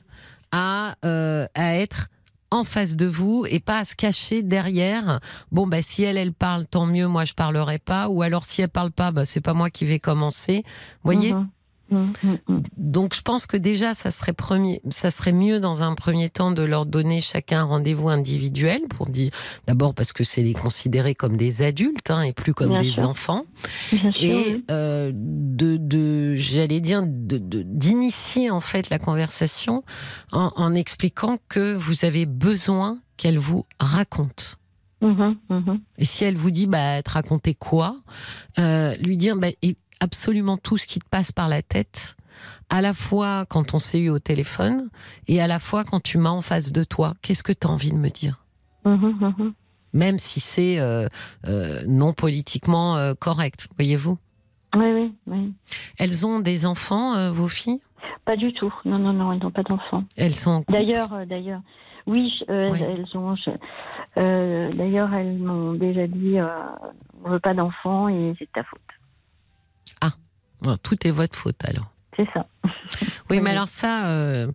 à, 0.51 0.95
euh, 1.05 1.47
à 1.55 1.76
être 1.76 2.09
en 2.51 2.63
face 2.65 2.97
de 2.97 3.05
vous 3.05 3.45
et 3.49 3.59
pas 3.59 3.80
à 3.80 3.85
se 3.85 3.95
cacher 3.95 4.43
derrière. 4.43 5.22
Bon, 5.51 5.65
bah, 5.65 5.81
si 5.81 6.03
elle, 6.03 6.18
elle 6.18 6.34
parle, 6.34 6.65
tant 6.65 6.85
mieux, 6.85 7.07
moi, 7.07 7.23
je 7.26 7.34
parlerai 7.34 7.80
pas. 7.80 8.09
Ou 8.09 8.22
alors, 8.22 8.45
si 8.45 8.61
elle 8.61 8.69
parle 8.69 8.91
pas, 8.91 9.11
bah, 9.11 9.26
c'est 9.26 9.41
pas 9.41 9.53
moi 9.53 9.69
qui 9.69 9.85
vais 9.85 9.99
commencer. 9.99 10.63
Voyez? 11.03 11.34
Mhm. 11.34 11.39
Mm. 11.39 11.49
Donc 12.77 13.15
je 13.15 13.22
pense 13.22 13.45
que 13.45 13.57
déjà 13.57 13.93
ça 13.93 14.11
serait 14.11 14.34
premier, 14.34 14.81
ça 14.89 15.11
serait 15.11 15.34
mieux 15.34 15.59
dans 15.59 15.84
un 15.84 15.95
premier 15.95 16.30
temps 16.30 16.51
de 16.51 16.63
leur 16.63 16.85
donner 16.85 17.22
chacun 17.22 17.61
un 17.61 17.65
rendez-vous 17.65 18.09
individuel 18.09 18.81
pour 18.89 19.07
dire 19.07 19.31
d'abord 19.68 19.93
parce 19.93 20.13
que 20.13 20.23
c'est 20.23 20.41
les 20.41 20.53
considérer 20.53 21.15
comme 21.15 21.38
des 21.38 21.61
adultes 21.61 22.09
hein, 22.09 22.22
et 22.22 22.34
plus 22.34 22.53
comme 22.53 22.77
des 22.77 22.99
enfants 22.99 23.45
et 24.19 24.63
euh, 24.72 25.11
de, 25.13 25.77
de 25.77 26.35
j'allais 26.35 26.80
dire 26.80 27.03
d'initier 27.05 28.49
en 28.49 28.61
fait 28.61 28.89
la 28.89 28.99
conversation 28.99 29.84
en, 30.31 30.73
expliquant 30.73 31.38
que 31.49 31.73
vous 31.73 32.05
avez 32.05 32.26
besoin 32.26 32.99
qu'elle 33.18 33.38
vous 33.38 33.65
raconte. 33.80 34.57
Mm-hmm, 35.01 35.35
mm-hmm. 35.49 35.80
Et 35.97 36.05
si 36.05 36.23
elle 36.23 36.38
vous 36.38 36.51
dit, 36.51 36.68
bah, 36.68 37.01
te 37.01 37.09
raconter 37.09 37.55
quoi 37.55 37.97
euh, 38.59 38.95
Lui 38.97 39.18
dire, 39.18 39.35
bah, 39.35 39.49
absolument 40.02 40.57
tout 40.57 40.78
ce 40.78 40.88
qui 40.88 40.99
te 40.99 41.07
passe 41.07 41.32
par 41.32 41.48
la 41.48 41.61
tête, 41.61 42.18
à 42.69 42.82
la 42.82 42.94
fois 42.94 43.45
quand 43.48 43.73
on 43.73 43.80
s'est 43.80 43.99
eu 43.99 44.10
au 44.10 44.19
téléphone 44.19 44.90
et 45.28 45.41
à 45.41 45.48
la 45.48 45.60
fois 45.60 45.84
quand 45.86 46.02
tu 46.02 46.18
m'as 46.18 46.32
en 46.32 46.41
face 46.41 46.73
de 46.73 46.84
toi. 46.84 47.14
Qu'est-ce 47.22 47.44
que 47.44 47.53
tu 47.53 47.68
as 47.68 47.69
envie 47.69 47.91
de 47.91 47.98
me 47.98 48.10
dire? 48.10 48.44
Mhm, 48.84 49.18
mhm. 49.22 49.53
Même 49.94 50.18
si 50.18 50.40
c'est 50.40 50.80
euh, 50.80 51.07
euh, 51.48 51.84
non 51.88 52.14
politiquement 52.14 52.98
euh, 52.98 53.14
correct, 53.14 53.68
voyez-vous? 53.78 54.18
Oui, 54.73 55.14
oui, 55.28 55.53
Elles 55.99 56.26
ont 56.26 56.40
des 56.40 56.65
enfants, 56.65 57.30
vos 57.32 57.49
filles? 57.49 57.82
Pas 58.23 58.38
du 58.38 58.53
tout. 58.53 58.73
Non, 58.86 58.99
non, 58.99 59.11
non, 59.11 59.34
elles 59.34 59.40
n'ont 59.40 59.52
pas 59.52 59.64
d'enfants. 59.64 60.06
Elles 60.15 60.34
sont 60.34 60.64
D'ailleurs, 60.69 61.28
d'ailleurs, 61.28 61.61
oui, 62.07 62.32
elles 62.48 63.06
ont. 63.15 63.36
d'ailleurs, 64.15 65.14
elles 65.14 65.38
m'ont 65.38 65.73
déjà 65.73 66.07
dit, 66.07 66.38
on 67.26 67.30
veut 67.30 67.41
pas 67.41 67.53
d'enfants 67.53 68.07
et 68.07 68.34
c'est 68.40 68.49
ta 68.53 68.64
faute 68.64 68.80
tout 70.83 71.07
est 71.07 71.11
votre 71.11 71.35
faute 71.35 71.63
alors. 71.63 71.91
C'est 72.15 72.27
ça. 72.33 72.47
Oui, 73.29 73.39
mais 73.39 73.51
alors 73.51 73.69
ça, 73.69 74.07
euh, 74.07 74.51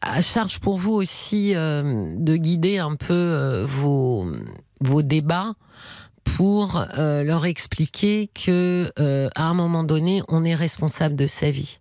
à 0.00 0.20
charge 0.20 0.60
pour 0.60 0.78
vous 0.78 0.92
aussi 0.92 1.54
euh, 1.54 2.14
de 2.16 2.36
guider 2.36 2.78
un 2.78 2.96
peu 2.96 3.14
euh, 3.14 3.66
vos, 3.66 4.30
vos 4.80 5.02
débats 5.02 5.54
pour 6.24 6.84
leur 6.94 7.46
expliquer 7.46 8.28
que 8.28 8.92
à 9.34 9.44
un 9.44 9.54
moment 9.54 9.82
donné, 9.82 10.22
on 10.28 10.44
est 10.44 10.54
responsable 10.54 11.16
de 11.16 11.26
sa 11.26 11.50
vie. 11.50 11.78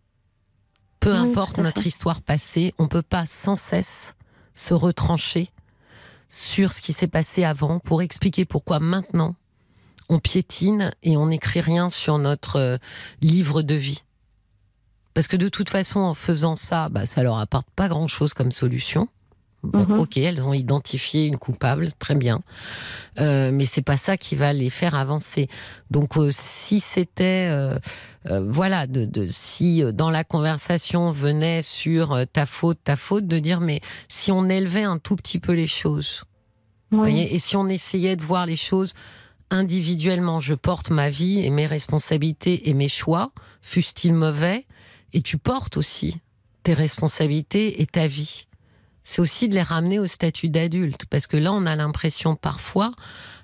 Peu 1.02 1.14
importe 1.14 1.57
notre 1.57 1.85
histoire 1.85 2.22
passée, 2.22 2.73
on 2.80 2.88
peut 2.88 3.02
pas 3.02 3.26
sans 3.26 3.57
cesse 3.57 4.15
se 4.56 4.73
retrancher 4.73 5.52
sur 6.30 6.72
ce 6.72 6.81
qui 6.81 6.94
s'est 6.94 7.07
passé 7.07 7.44
avant 7.44 7.80
pour 7.80 8.02
expliquer 8.02 8.45
pourquoi 8.45 8.80
maintenant 8.80 9.35
on 10.10 10.20
piétine 10.20 10.92
et 11.04 11.18
on 11.18 11.28
n'écrit 11.28 11.62
rien 11.62 11.90
sur 11.90 12.18
notre 12.18 12.58
euh, 12.58 12.78
livre 13.22 13.62
de 13.62 13.76
vie. 13.76 14.04
Parce 15.14 15.28
que 15.28 15.38
de 15.38 15.50
toute 15.50 15.70
façon, 15.70 16.00
en 16.00 16.14
faisant 16.14 16.56
ça, 16.56 16.90
bah, 16.90 17.06
ça 17.06 17.24
leur 17.24 17.40
apporte 17.40 17.68
pas 17.76 17.88
grand-chose 17.88 18.34
comme 18.34 18.52
solution. 18.52 19.08
Mhm. 19.64 20.00
Ok, 20.00 20.18
elles 20.18 20.42
ont 20.42 20.54
identifié 20.54 21.26
une 21.26 21.38
coupable, 21.38 21.90
très 21.98 22.16
bien, 22.16 22.42
euh, 23.20 23.52
mais 23.52 23.66
c'est 23.66 23.82
pas 23.82 23.98
ça 23.98 24.18
qui 24.18 24.36
va 24.36 24.54
les 24.54 24.70
faire 24.70 24.96
avancer. 24.96 25.50
Donc, 25.90 26.18
euh, 26.18 26.30
si 26.32 26.80
c'était, 26.80 27.48
euh, 27.50 27.80
voilà, 28.26 28.86
de, 28.88 29.28
si 29.30 29.84
dans 29.94 30.12
la 30.12 30.24
conversation 30.24 31.10
venait 31.12 31.64
sur 31.64 32.20
ta 32.32 32.46
faute, 32.46 32.78
ta 32.84 32.96
faute, 32.96 33.26
de 33.26 33.40
dire 33.40 33.60
mais 33.60 33.82
si 34.10 34.32
on 34.32 34.48
élevait 34.50 34.84
un 34.84 35.00
tout 35.00 35.16
petit 35.16 35.40
peu 35.40 35.54
les 35.54 35.68
choses, 35.68 36.24
voyez, 36.92 37.34
et 37.34 37.40
si 37.40 37.56
on 37.56 37.68
essayait 37.68 38.16
de 38.16 38.24
voir 38.24 38.46
les 38.46 38.56
choses 38.56 38.94
individuellement, 39.49 40.40
je 40.40 40.53
porte 40.53 40.90
ma 40.90 41.10
vie 41.10 41.40
et 41.40 41.49
mes 41.49 41.65
responsabilités 41.65 42.69
et 42.69 42.74
mes 42.74 42.90
choix, 42.90 43.32
fussent-ils 43.61 44.14
mauvais, 44.14 44.65
et 45.14 45.22
tu 45.22 45.38
portes 45.38 45.78
aussi 45.78 46.19
tes 46.64 46.74
responsabilités 46.74 47.82
et 47.82 47.86
ta 47.86 48.07
vie. 48.07 48.48
C'est 49.03 49.22
aussi 49.22 49.48
de 49.48 49.53
les 49.53 49.61
ramener 49.61 49.99
au 49.99 50.06
statut 50.06 50.49
d'adulte, 50.49 51.06
parce 51.10 51.28
que 51.28 51.38
là, 51.38 51.53
on 51.53 51.65
a 51.65 51.78
l'impression 51.78 52.36
parfois, 52.36 52.91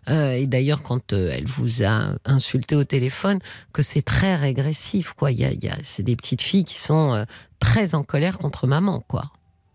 euh, 0.09 0.34
et 0.34 0.45
d'ailleurs 0.45 0.84
quand 0.84 1.13
euh, 1.13 1.30
elle 1.31 1.47
vous 1.47 1.84
a 1.84 2.15
insulté 2.25 2.75
au 2.75 2.84
téléphone, 2.84 3.39
que 3.71 3.81
c'est 3.81 4.01
très 4.01 4.35
régressif, 4.35 5.13
quoi. 5.13 5.31
Il 5.31 5.39
y 5.39 5.45
a, 5.45 5.75
c'est 5.84 6.03
des 6.03 6.17
petites 6.17 6.41
filles 6.41 6.65
qui 6.65 6.77
sont 6.77 7.13
euh, 7.13 7.23
très 7.59 7.95
en 7.95 8.03
colère 8.03 8.39
contre 8.39 8.67
maman, 8.67 8.99
quoi. 9.07 9.23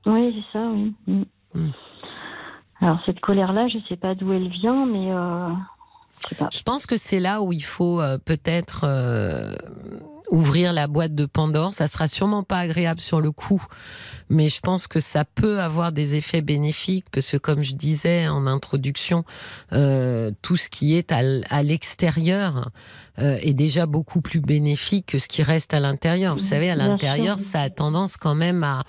Oui, 0.04 0.34
c'est 0.36 0.58
ça, 0.58 0.68
oui. 0.68 0.94
Mm. 1.06 1.22
Mm. 1.54 1.72
Alors 2.80 3.00
cette 3.06 3.20
colère-là, 3.20 3.68
je 3.68 3.78
ne 3.78 3.82
sais 3.88 3.96
pas 3.96 4.14
d'où 4.14 4.30
elle 4.32 4.50
vient, 4.50 4.84
mais 4.84 5.10
je 6.52 6.62
pense 6.62 6.86
que 6.86 6.96
c'est 6.96 7.20
là 7.20 7.42
où 7.42 7.52
il 7.52 7.64
faut 7.64 8.00
euh, 8.00 8.18
peut-être 8.18 8.82
euh, 8.84 9.54
ouvrir 10.30 10.72
la 10.72 10.86
boîte 10.86 11.14
de 11.14 11.26
Pandore. 11.26 11.72
Ça 11.72 11.88
sera 11.88 12.08
sûrement 12.08 12.42
pas 12.42 12.58
agréable 12.58 13.00
sur 13.00 13.20
le 13.20 13.32
coup, 13.32 13.64
mais 14.28 14.48
je 14.48 14.60
pense 14.60 14.86
que 14.86 15.00
ça 15.00 15.24
peut 15.24 15.60
avoir 15.60 15.92
des 15.92 16.14
effets 16.14 16.42
bénéfiques 16.42 17.06
parce 17.10 17.30
que, 17.30 17.36
comme 17.36 17.62
je 17.62 17.74
disais 17.74 18.28
en 18.28 18.46
introduction, 18.46 19.24
euh, 19.72 20.30
tout 20.42 20.56
ce 20.56 20.68
qui 20.68 20.96
est 20.96 21.12
à 21.12 21.62
l'extérieur 21.62 22.70
est 23.20 23.52
déjà 23.52 23.86
beaucoup 23.86 24.20
plus 24.20 24.38
bénéfique 24.38 25.06
que 25.06 25.18
ce 25.18 25.26
qui 25.26 25.42
reste 25.42 25.74
à 25.74 25.80
l'intérieur. 25.80 26.36
Vous 26.36 26.42
savez, 26.42 26.70
à 26.70 26.76
l'intérieur, 26.76 27.40
ça 27.40 27.62
a 27.62 27.68
tendance 27.68 28.16
quand 28.16 28.36
même 28.36 28.62
à 28.62 28.84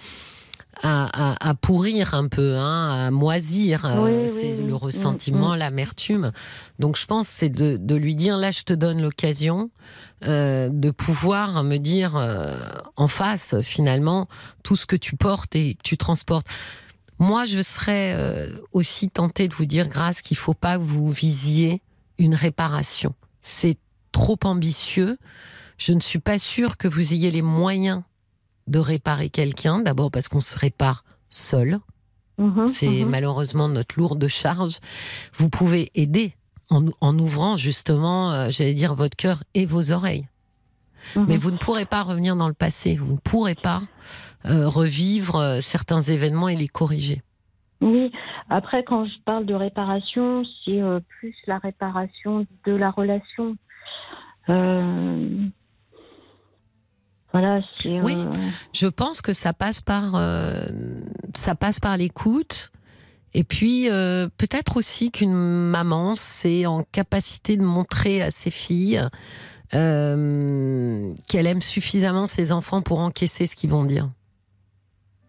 à, 0.81 1.53
pourrir 1.61 2.13
un 2.13 2.27
peu, 2.27 2.57
hein, 2.57 3.07
à 3.07 3.11
moisir. 3.11 3.85
Euh, 3.85 4.25
c'est 4.25 4.61
le 4.61 4.75
ressentiment, 4.75 5.49
mm, 5.49 5.55
mm. 5.55 5.59
l'amertume. 5.59 6.31
Donc 6.79 6.97
je 6.97 7.05
pense 7.05 7.27
c'est 7.27 7.49
de, 7.49 7.95
lui 7.95 8.15
dire 8.15 8.37
là 8.37 8.51
je 8.51 8.63
te 8.63 8.73
donne 8.73 9.01
l'occasion 9.01 9.69
euh, 10.25 10.69
de 10.71 10.91
pouvoir 10.91 11.63
me 11.63 11.77
dire 11.77 12.15
euh, 12.15 12.55
en 12.95 13.07
face 13.07 13.59
finalement 13.61 14.27
tout 14.63 14.75
ce 14.75 14.85
que 14.85 14.95
tu 14.95 15.15
portes 15.15 15.55
et 15.55 15.75
que 15.75 15.81
tu 15.83 15.97
transportes. 15.97 16.47
Moi, 17.19 17.45
je 17.45 17.61
serais 17.61 18.13
euh, 18.15 18.49
aussi 18.71 19.09
tentée 19.09 19.49
de 19.49 19.53
vous 19.53 19.65
dire, 19.65 19.89
grâce 19.89 20.21
qu'il 20.21 20.37
faut 20.37 20.53
pas 20.53 20.77
que 20.77 20.83
vous 20.83 21.11
visiez 21.11 21.81
une 22.17 22.33
réparation. 22.33 23.13
C'est 23.41 23.77
trop 24.13 24.39
ambitieux. 24.43 25.17
Je 25.77 25.91
ne 25.91 25.99
suis 25.99 26.19
pas 26.19 26.39
sûre 26.39 26.77
que 26.77 26.87
vous 26.87 27.13
ayez 27.13 27.29
les 27.29 27.41
moyens 27.41 28.03
de 28.69 28.79
réparer 28.79 29.29
quelqu'un. 29.29 29.79
D'abord 29.79 30.11
parce 30.11 30.27
qu'on 30.27 30.41
se 30.41 30.57
répare 30.57 31.03
seul. 31.29 31.79
Mhm, 32.37 32.69
C'est 32.69 33.03
mhm. 33.03 33.09
malheureusement 33.09 33.67
notre 33.67 33.99
lourde 33.99 34.27
charge. 34.27 34.79
Vous 35.33 35.49
pouvez 35.49 35.91
aider 35.95 36.33
en, 36.69 37.17
ouvrant 37.17 37.57
justement, 37.57 38.31
euh, 38.31 38.49
j'allais 38.49 38.75
dire, 38.75 38.93
votre 38.93 39.17
cœur 39.17 39.43
et 39.55 39.65
vos 39.65 39.91
oreilles. 39.91 40.27
Mhm. 41.15 41.25
Mais 41.27 41.37
vous 41.37 41.51
ne 41.51 41.57
pourrez 41.57 41.85
pas 41.85 42.03
revenir 42.03 42.35
dans 42.35 42.47
le 42.47 42.53
passé. 42.53 42.95
Vous 42.95 43.13
ne 43.13 43.19
pourrez 43.19 43.55
pas 43.55 43.81
euh, 44.45 44.69
revivre 44.69 45.35
euh, 45.35 45.61
certains 45.61 46.01
événements 46.01 46.47
et 46.47 46.55
les 46.55 46.67
corriger. 46.67 47.21
Oui, 47.81 48.11
après 48.49 48.83
quand 48.83 49.05
je 49.05 49.19
parle 49.25 49.45
de 49.45 49.53
réparation, 49.53 50.43
c'est 50.63 50.81
plus 51.07 51.33
la 51.47 51.59
réparation 51.59 52.45
de 52.65 52.73
la 52.73 52.91
relation. 52.91 53.55
Voilà, 57.31 57.61
oui, 57.85 58.15
je 58.73 58.87
pense 58.87 59.21
que 59.21 59.33
ça 59.33 59.53
passe 59.53 59.81
par 59.81 60.19
ça 61.35 61.53
passe 61.53 61.79
par 61.79 61.95
l'écoute, 61.95 62.71
et 63.33 63.43
puis 63.43 63.89
euh, 63.89 64.27
peut-être 64.37 64.77
aussi 64.77 65.11
qu'une 65.11 65.33
maman, 65.33 66.15
c'est 66.15 66.65
en 66.65 66.83
capacité 66.83 67.57
de 67.57 67.63
montrer 67.63 68.21
à 68.21 68.31
ses 68.31 68.49
filles 68.49 69.01
euh, 69.75 71.13
qu'elle 71.27 71.47
aime 71.47 71.61
suffisamment 71.61 72.25
ses 72.25 72.51
enfants 72.51 72.81
pour 72.81 72.99
encaisser 72.99 73.45
ce 73.45 73.55
qu'ils 73.55 73.69
vont 73.69 73.85
dire. 73.85 74.09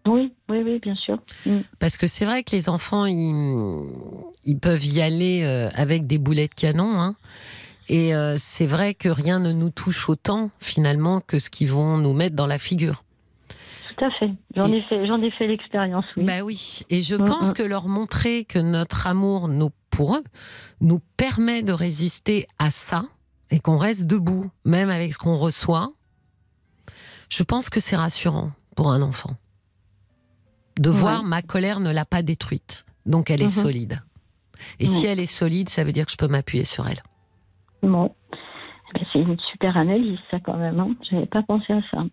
Oui, 0.06 0.32
oui, 0.48 0.62
oui, 0.64 0.78
bien 0.78 0.94
sûr. 0.94 1.18
Mm. 1.44 1.58
Parce 1.78 1.98
que 1.98 2.06
c'est 2.06 2.24
vrai 2.24 2.42
que 2.42 2.56
les 2.56 2.70
enfants, 2.70 3.04
ils, 3.04 4.58
peuvent 4.58 4.84
y 4.84 5.02
aller 5.02 5.42
euh, 5.44 5.68
avec 5.74 6.06
des 6.06 6.16
boulets 6.16 6.48
de 6.48 6.54
canon. 6.54 6.98
Hein. 6.98 7.16
Et 7.92 8.12
c'est 8.36 8.68
vrai 8.68 8.94
que 8.94 9.08
rien 9.08 9.40
ne 9.40 9.50
nous 9.50 9.70
touche 9.70 10.08
autant, 10.08 10.50
finalement, 10.60 11.20
que 11.20 11.40
ce 11.40 11.50
qu'ils 11.50 11.70
vont 11.70 11.98
nous 11.98 12.12
mettre 12.12 12.36
dans 12.36 12.46
la 12.46 12.58
figure 12.58 13.02
tout 14.00 14.04
à 14.04 14.10
fait. 14.12 14.30
J'en 14.56 14.72
ai 14.72 14.82
fait, 14.82 15.06
j'en 15.06 15.20
ai 15.20 15.30
fait 15.30 15.46
l'expérience. 15.46 16.04
Oui. 16.16 16.24
Bah 16.24 16.42
oui. 16.42 16.80
Et 16.90 17.02
je 17.02 17.16
mm, 17.16 17.24
pense 17.24 17.50
mm. 17.50 17.52
que 17.52 17.62
leur 17.62 17.88
montrer 17.88 18.44
que 18.44 18.58
notre 18.58 19.06
amour, 19.06 19.48
nous, 19.48 19.70
pour 19.90 20.16
eux, 20.16 20.24
nous 20.80 21.00
permet 21.16 21.62
de 21.62 21.72
résister 21.72 22.46
à 22.58 22.70
ça 22.70 23.04
et 23.50 23.60
qu'on 23.60 23.76
reste 23.76 24.06
debout, 24.06 24.50
même 24.64 24.90
avec 24.90 25.12
ce 25.12 25.18
qu'on 25.18 25.36
reçoit. 25.36 25.92
Je 27.28 27.42
pense 27.42 27.68
que 27.68 27.80
c'est 27.80 27.96
rassurant 27.96 28.52
pour 28.74 28.90
un 28.90 29.02
enfant 29.02 29.36
de 30.78 30.88
voir 30.88 31.24
ma 31.24 31.42
colère 31.42 31.80
ne 31.80 31.90
l'a 31.90 32.06
pas 32.06 32.22
détruite, 32.22 32.86
donc 33.04 33.28
elle 33.28 33.42
est 33.42 33.46
mm-hmm. 33.46 33.62
solide. 33.62 34.02
Et 34.78 34.86
si 34.86 35.06
elle 35.06 35.20
est 35.20 35.26
solide, 35.26 35.68
ça 35.68 35.84
veut 35.84 35.92
dire 35.92 36.06
que 36.06 36.12
je 36.12 36.16
peux 36.16 36.28
m'appuyer 36.28 36.64
sur 36.64 36.88
elle. 36.88 37.02
Bon, 37.82 38.14
eh 38.32 38.98
ben, 38.98 39.06
c'est 39.12 39.20
une 39.20 39.38
super 39.50 39.76
analyse, 39.76 40.18
ça 40.30 40.38
quand 40.40 40.56
même. 40.56 40.78
Hein. 40.80 40.94
Je 41.08 41.14
n'avais 41.14 41.26
pas 41.26 41.42
pensé 41.42 41.72
à 41.72 41.80
ça. 41.90 42.04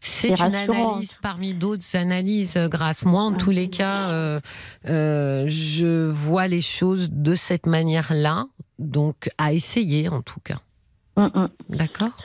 C'est 0.00 0.30
une 0.30 0.54
analyse 0.54 1.16
parmi 1.22 1.54
d'autres 1.54 1.96
analyses, 1.96 2.56
euh, 2.56 2.68
grâce. 2.68 3.04
Moi, 3.04 3.22
en 3.22 3.32
tous 3.32 3.50
les 3.50 3.68
cas, 3.68 4.10
euh, 4.10 4.40
euh, 4.88 5.44
je 5.46 6.08
vois 6.08 6.46
les 6.46 6.62
choses 6.62 7.10
de 7.10 7.34
cette 7.34 7.66
manière-là, 7.66 8.46
donc 8.78 9.30
à 9.38 9.52
essayer 9.52 10.08
en 10.08 10.22
tout 10.22 10.40
cas. 10.40 10.58
Mm, 11.16 11.26
mm. 11.26 11.48
D'accord? 11.70 12.16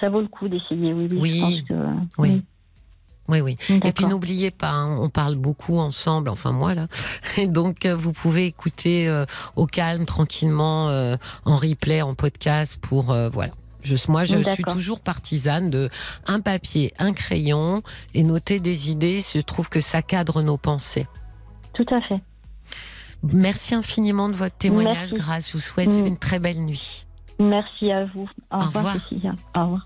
Ça, 0.00 0.08
vaut 0.08 0.20
le 0.20 0.28
coup 0.28 0.48
d'essayer, 0.48 0.92
oui. 0.92 1.08
Oui, 1.12 1.64
oui. 1.70 1.76
oui. 2.18 2.42
Oui, 3.28 3.56
Et 3.70 3.92
puis 3.92 4.04
n'oubliez 4.04 4.50
pas, 4.50 4.70
hein, 4.70 4.98
on 5.00 5.08
parle 5.08 5.36
beaucoup 5.36 5.78
ensemble, 5.78 6.28
enfin 6.28 6.52
moi 6.52 6.74
là. 6.74 6.88
Et 7.38 7.46
donc 7.46 7.86
vous 7.86 8.12
pouvez 8.12 8.46
écouter 8.46 9.10
au 9.56 9.66
calme, 9.66 10.04
tranquillement, 10.04 10.86
en 11.44 11.56
replay, 11.56 12.02
en 12.02 12.14
podcast 12.14 12.78
pour 12.80 13.04
voilà 13.04 13.52
moi, 14.08 14.24
je 14.24 14.42
suis 14.42 14.64
toujours 14.64 15.00
partisane 15.00 15.70
de 15.70 15.90
un 16.26 16.40
papier, 16.40 16.92
un 16.98 17.12
crayon 17.12 17.82
et 18.14 18.22
noter 18.22 18.60
des 18.60 18.90
idées. 18.90 19.20
Je 19.20 19.40
trouve 19.40 19.68
que 19.68 19.80
ça 19.80 20.02
cadre 20.02 20.42
nos 20.42 20.56
pensées. 20.56 21.06
Tout 21.74 21.86
à 21.90 22.00
fait. 22.02 22.20
Merci 23.22 23.74
infiniment 23.74 24.28
de 24.28 24.34
votre 24.34 24.56
témoignage, 24.56 25.14
Grâce. 25.14 25.48
Je 25.48 25.54
vous 25.54 25.60
souhaite 25.60 25.96
mm. 25.96 26.06
une 26.06 26.18
très 26.18 26.38
belle 26.38 26.60
nuit. 26.60 27.06
Merci 27.38 27.90
à 27.90 28.04
vous. 28.04 28.28
Au, 28.50 28.58
revoir, 28.58 28.92
Cécilia. 28.94 29.34
Au 29.56 29.62
revoir. 29.64 29.84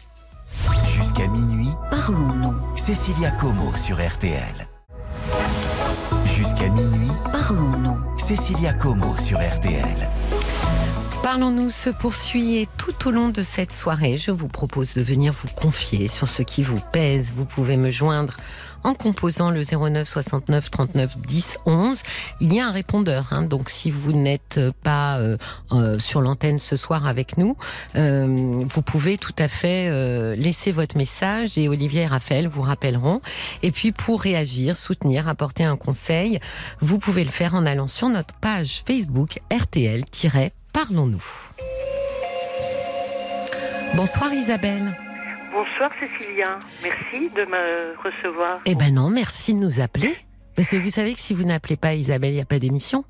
Jusqu'à 0.50 1.26
minuit, 1.26 1.70
parlons-nous. 1.90 2.54
Cécilia 2.76 3.30
Como 3.32 3.74
sur 3.76 3.96
RTL. 3.96 4.68
Jusqu'à 6.24 6.68
minuit, 6.68 7.10
parlons-nous. 7.32 7.98
Cécilia 8.18 8.72
Como 8.72 9.14
sur 9.16 9.38
RTL. 9.38 10.08
Parlons-nous 11.22 11.70
se 11.70 11.90
poursuit 11.90 12.58
et 12.58 12.68
tout 12.78 13.08
au 13.08 13.10
long 13.10 13.28
de 13.28 13.42
cette 13.42 13.72
soirée, 13.72 14.16
je 14.16 14.30
vous 14.30 14.48
propose 14.48 14.94
de 14.94 15.02
venir 15.02 15.32
vous 15.32 15.52
confier 15.54 16.08
sur 16.08 16.28
ce 16.28 16.42
qui 16.42 16.62
vous 16.62 16.80
pèse. 16.92 17.32
Vous 17.36 17.44
pouvez 17.44 17.76
me 17.76 17.90
joindre 17.90 18.34
en 18.84 18.94
composant 18.94 19.50
le 19.50 19.62
09 19.62 20.08
69 20.08 20.70
39 20.70 21.18
10 21.18 21.58
11. 21.66 21.98
Il 22.40 22.52
y 22.54 22.60
a 22.60 22.66
un 22.68 22.72
répondeur, 22.72 23.28
hein, 23.32 23.42
donc 23.42 23.70
si 23.70 23.90
vous 23.90 24.12
n'êtes 24.12 24.60
pas 24.82 25.18
euh, 25.18 25.36
euh, 25.72 25.98
sur 25.98 26.20
l'antenne 26.20 26.58
ce 26.58 26.76
soir 26.76 27.06
avec 27.06 27.36
nous, 27.38 27.56
euh, 27.96 28.26
vous 28.28 28.82
pouvez 28.82 29.18
tout 29.18 29.34
à 29.38 29.48
fait 29.48 29.88
laisser 30.36 30.72
votre 30.72 30.96
message 30.96 31.56
et 31.58 31.68
Olivier 31.68 32.02
et 32.02 32.06
Raphaël 32.06 32.48
vous 32.48 32.62
rappelleront. 32.62 33.20
Et 33.62 33.70
puis 33.70 33.92
pour 33.92 34.20
réagir, 34.20 34.76
soutenir, 34.76 35.28
apporter 35.28 35.64
un 35.64 35.76
conseil, 35.76 36.40
vous 36.80 36.98
pouvez 36.98 37.24
le 37.24 37.30
faire 37.30 37.54
en 37.54 37.66
allant 37.66 37.86
sur 37.86 38.08
notre 38.08 38.34
page 38.34 38.82
Facebook 38.86 39.40
RTL- 39.50 40.04
Parlons-nous. 40.72 41.24
Bonsoir 43.94 44.32
Isabelle. 44.32 44.94
Bonsoir 45.58 45.90
Cécilia. 45.98 46.60
Merci 46.84 47.30
de 47.30 47.44
me 47.44 47.96
recevoir. 48.00 48.60
Eh 48.64 48.76
ben 48.76 48.94
non, 48.94 49.10
merci 49.10 49.54
de 49.54 49.58
nous 49.58 49.80
appeler. 49.80 50.14
Parce 50.54 50.70
que 50.70 50.76
vous 50.76 50.90
savez 50.90 51.14
que 51.14 51.18
si 51.18 51.34
vous 51.34 51.42
n'appelez 51.42 51.76
pas 51.76 51.94
Isabelle, 51.94 52.30
il 52.30 52.36
n'y 52.36 52.40
a 52.40 52.44
pas 52.44 52.60
d'émission. 52.60 53.04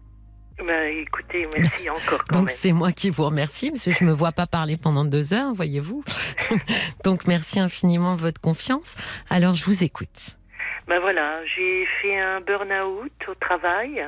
Ben, 0.56 0.96
écoutez, 0.96 1.46
merci 1.54 1.90
encore. 1.90 2.24
Donc 2.32 2.48
c'est 2.48 2.72
moi 2.72 2.92
qui 2.92 3.10
vous 3.10 3.24
remercie 3.24 3.70
parce 3.70 3.84
que 3.84 3.92
je 3.92 4.02
me 4.02 4.12
vois 4.12 4.32
pas 4.32 4.46
parler 4.46 4.78
pendant 4.78 5.04
deux 5.04 5.34
heures, 5.34 5.52
voyez-vous. 5.52 6.02
Donc 7.04 7.26
merci 7.26 7.60
infiniment 7.60 8.16
de 8.16 8.22
votre 8.22 8.40
confiance. 8.40 8.96
Alors 9.28 9.54
je 9.54 9.66
vous 9.66 9.84
écoute. 9.84 10.38
Ben 10.86 11.00
voilà, 11.00 11.44
j'ai 11.54 11.86
fait 12.00 12.18
un 12.18 12.40
burn-out 12.40 13.12
au 13.28 13.34
travail. 13.34 14.06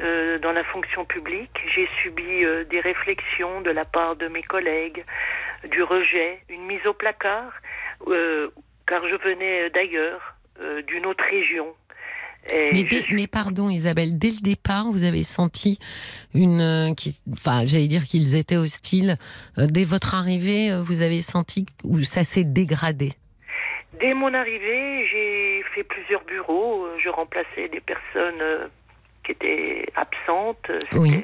Euh, 0.00 0.38
dans 0.38 0.52
la 0.52 0.64
fonction 0.64 1.04
publique. 1.04 1.50
J'ai 1.74 1.86
subi 2.02 2.44
euh, 2.44 2.64
des 2.64 2.80
réflexions 2.80 3.60
de 3.60 3.70
la 3.70 3.84
part 3.84 4.16
de 4.16 4.26
mes 4.28 4.42
collègues, 4.42 5.04
du 5.70 5.82
rejet, 5.82 6.40
une 6.48 6.66
mise 6.66 6.86
au 6.86 6.92
placard, 6.92 7.52
euh, 8.08 8.48
car 8.86 9.06
je 9.08 9.16
venais 9.16 9.70
d'ailleurs, 9.70 10.36
d'une 10.86 11.06
autre 11.06 11.24
région. 11.28 11.66
Mais, 12.52 12.86
mais, 13.10 13.26
pardon 13.26 13.68
Isabelle, 13.70 14.18
dès 14.18 14.30
le 14.30 14.40
départ, 14.42 14.86
vous 14.90 15.04
avez 15.04 15.22
senti 15.22 15.78
une, 16.34 16.94
enfin, 17.32 17.66
j'allais 17.66 17.88
dire 17.88 18.04
qu'ils 18.04 18.34
étaient 18.36 18.56
hostiles. 18.56 19.16
dès 19.56 19.84
votre 19.84 20.14
arrivée, 20.14 20.70
vous 20.80 21.02
avez 21.02 21.22
senti 21.22 21.66
où 21.84 22.02
ça 22.02 22.24
s'est 22.24 22.44
dégradé? 22.44 23.12
Dès 24.00 24.14
mon 24.14 24.34
arrivée, 24.34 25.06
j'ai 25.06 25.62
fait 25.74 25.84
plusieurs 25.84 26.24
bureaux. 26.24 26.86
Je 27.02 27.08
remplaçais 27.08 27.68
des 27.68 27.80
personnes 27.80 28.70
qui 29.24 29.32
était 29.32 29.86
absente. 29.94 30.70
Oui. 30.94 31.22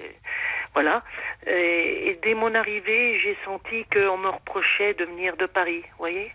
Voilà. 0.81 1.03
Et, 1.49 2.21
dès 2.23 2.35
mon 2.35 2.55
arrivée, 2.55 3.19
j'ai 3.19 3.37
senti 3.45 3.85
qu'on 3.93 4.17
me 4.17 4.29
reprochait 4.29 4.95
de 4.95 5.07
venir 5.07 5.37
de 5.37 5.47
Paris, 5.47 5.83
vous 5.83 5.99
voyez 5.99 6.31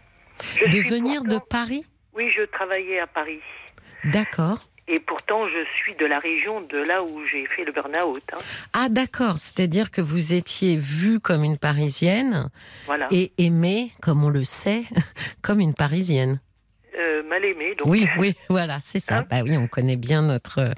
De 0.69 0.79
venir 0.89 1.23
de 1.23 1.37
Paris 1.37 1.85
Oui, 2.13 2.29
je 2.35 2.43
travaillais 2.43 2.99
à 2.99 3.07
Paris. 3.07 3.39
D'accord. 4.03 4.67
Et 4.89 4.99
pourtant, 4.99 5.47
je 5.47 5.63
suis 5.77 5.95
de 5.95 6.05
la 6.05 6.19
région 6.19 6.59
de 6.59 6.77
là 6.77 7.03
où 7.03 7.25
j'ai 7.25 7.45
fait 7.45 7.63
le 7.63 7.71
burn-out. 7.71 8.21
Hein. 8.33 8.37
Ah, 8.73 8.89
d'accord. 8.89 9.37
C'est-à-dire 9.37 9.91
que 9.91 10.01
vous 10.01 10.33
étiez 10.33 10.75
vue 10.75 11.21
comme 11.21 11.45
une 11.45 11.57
Parisienne 11.57 12.49
voilà. 12.85 13.07
et 13.11 13.31
aimée, 13.37 13.93
comme 14.01 14.25
on 14.25 14.29
le 14.29 14.43
sait, 14.43 14.83
comme 15.41 15.61
une 15.61 15.73
Parisienne. 15.73 16.41
Euh, 16.97 17.23
mal 17.23 17.43
aimé. 17.43 17.75
Donc... 17.77 17.87
Oui, 17.87 18.07
oui, 18.17 18.35
voilà, 18.49 18.77
c'est 18.79 18.99
ça. 18.99 19.19
Hein 19.19 19.25
bah 19.29 19.37
oui, 19.43 19.57
on 19.57 19.67
connaît 19.67 19.95
bien 19.95 20.21
notre 20.21 20.59
euh, 20.59 20.71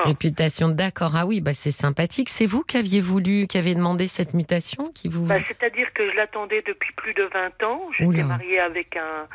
oh. 0.00 0.08
réputation. 0.08 0.68
D'accord. 0.68 1.12
Ah 1.14 1.26
oui, 1.26 1.40
bah 1.40 1.52
c'est 1.52 1.72
sympathique. 1.72 2.30
C'est 2.30 2.46
vous 2.46 2.62
qui 2.62 2.78
aviez 2.78 3.00
voulu, 3.00 3.46
qui 3.46 3.58
avez 3.58 3.74
demandé 3.74 4.06
cette 4.06 4.32
mutation, 4.32 4.90
qui 4.94 5.08
vous. 5.08 5.26
Bah, 5.26 5.36
c'est-à-dire 5.46 5.92
que 5.92 6.10
je 6.10 6.16
l'attendais 6.16 6.62
depuis 6.66 6.92
plus 6.94 7.12
de 7.12 7.24
20 7.24 7.62
ans. 7.64 7.80
J'étais 7.98 8.22
mariée 8.22 8.60
avec 8.60 8.96
un, 8.96 9.26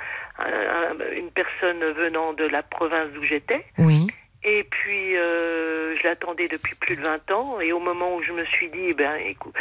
une 1.15 1.30
personne 1.30 1.84
venant 1.97 2.34
de 2.34 2.45
la 2.45 2.64
province 2.64 3.10
d'où 3.14 3.23
j'étais. 3.23 3.65
Oui. 3.77 4.07
Et 4.45 4.64
puis, 4.70 5.15
euh, 5.15 5.95
je 5.95 6.03
l'attendais 6.03 6.48
depuis 6.48 6.76
plus 6.76 6.95
de 6.95 7.02
20 7.02 7.32
ans. 7.32 7.61
Et 7.61 7.72
au 7.72 7.80
moment 7.80 8.15
où 8.15 8.24
je 8.24 8.32
me 8.34 8.44
suis 8.45 8.70
dit, 8.70 8.88
eh 8.90 8.94
ben, 8.94 9.15
écoute, 9.26 9.53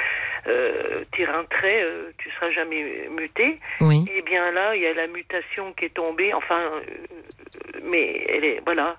euh, 0.48 1.04
tire 1.14 1.30
un 1.34 1.44
trait, 1.44 1.82
euh, 1.82 2.10
tu 2.18 2.30
seras 2.30 2.50
jamais 2.50 3.08
muté. 3.16 3.60
Oui. 3.80 4.04
Et 4.14 4.22
bien 4.22 4.50
là, 4.50 4.74
il 4.74 4.82
y 4.82 4.86
a 4.86 4.94
la 4.94 5.06
mutation 5.06 5.72
qui 5.74 5.84
est 5.84 5.94
tombée. 5.94 6.34
Enfin, 6.34 6.60
euh, 6.60 7.80
mais 7.84 8.26
elle 8.28 8.44
est, 8.44 8.62
voilà. 8.64 8.96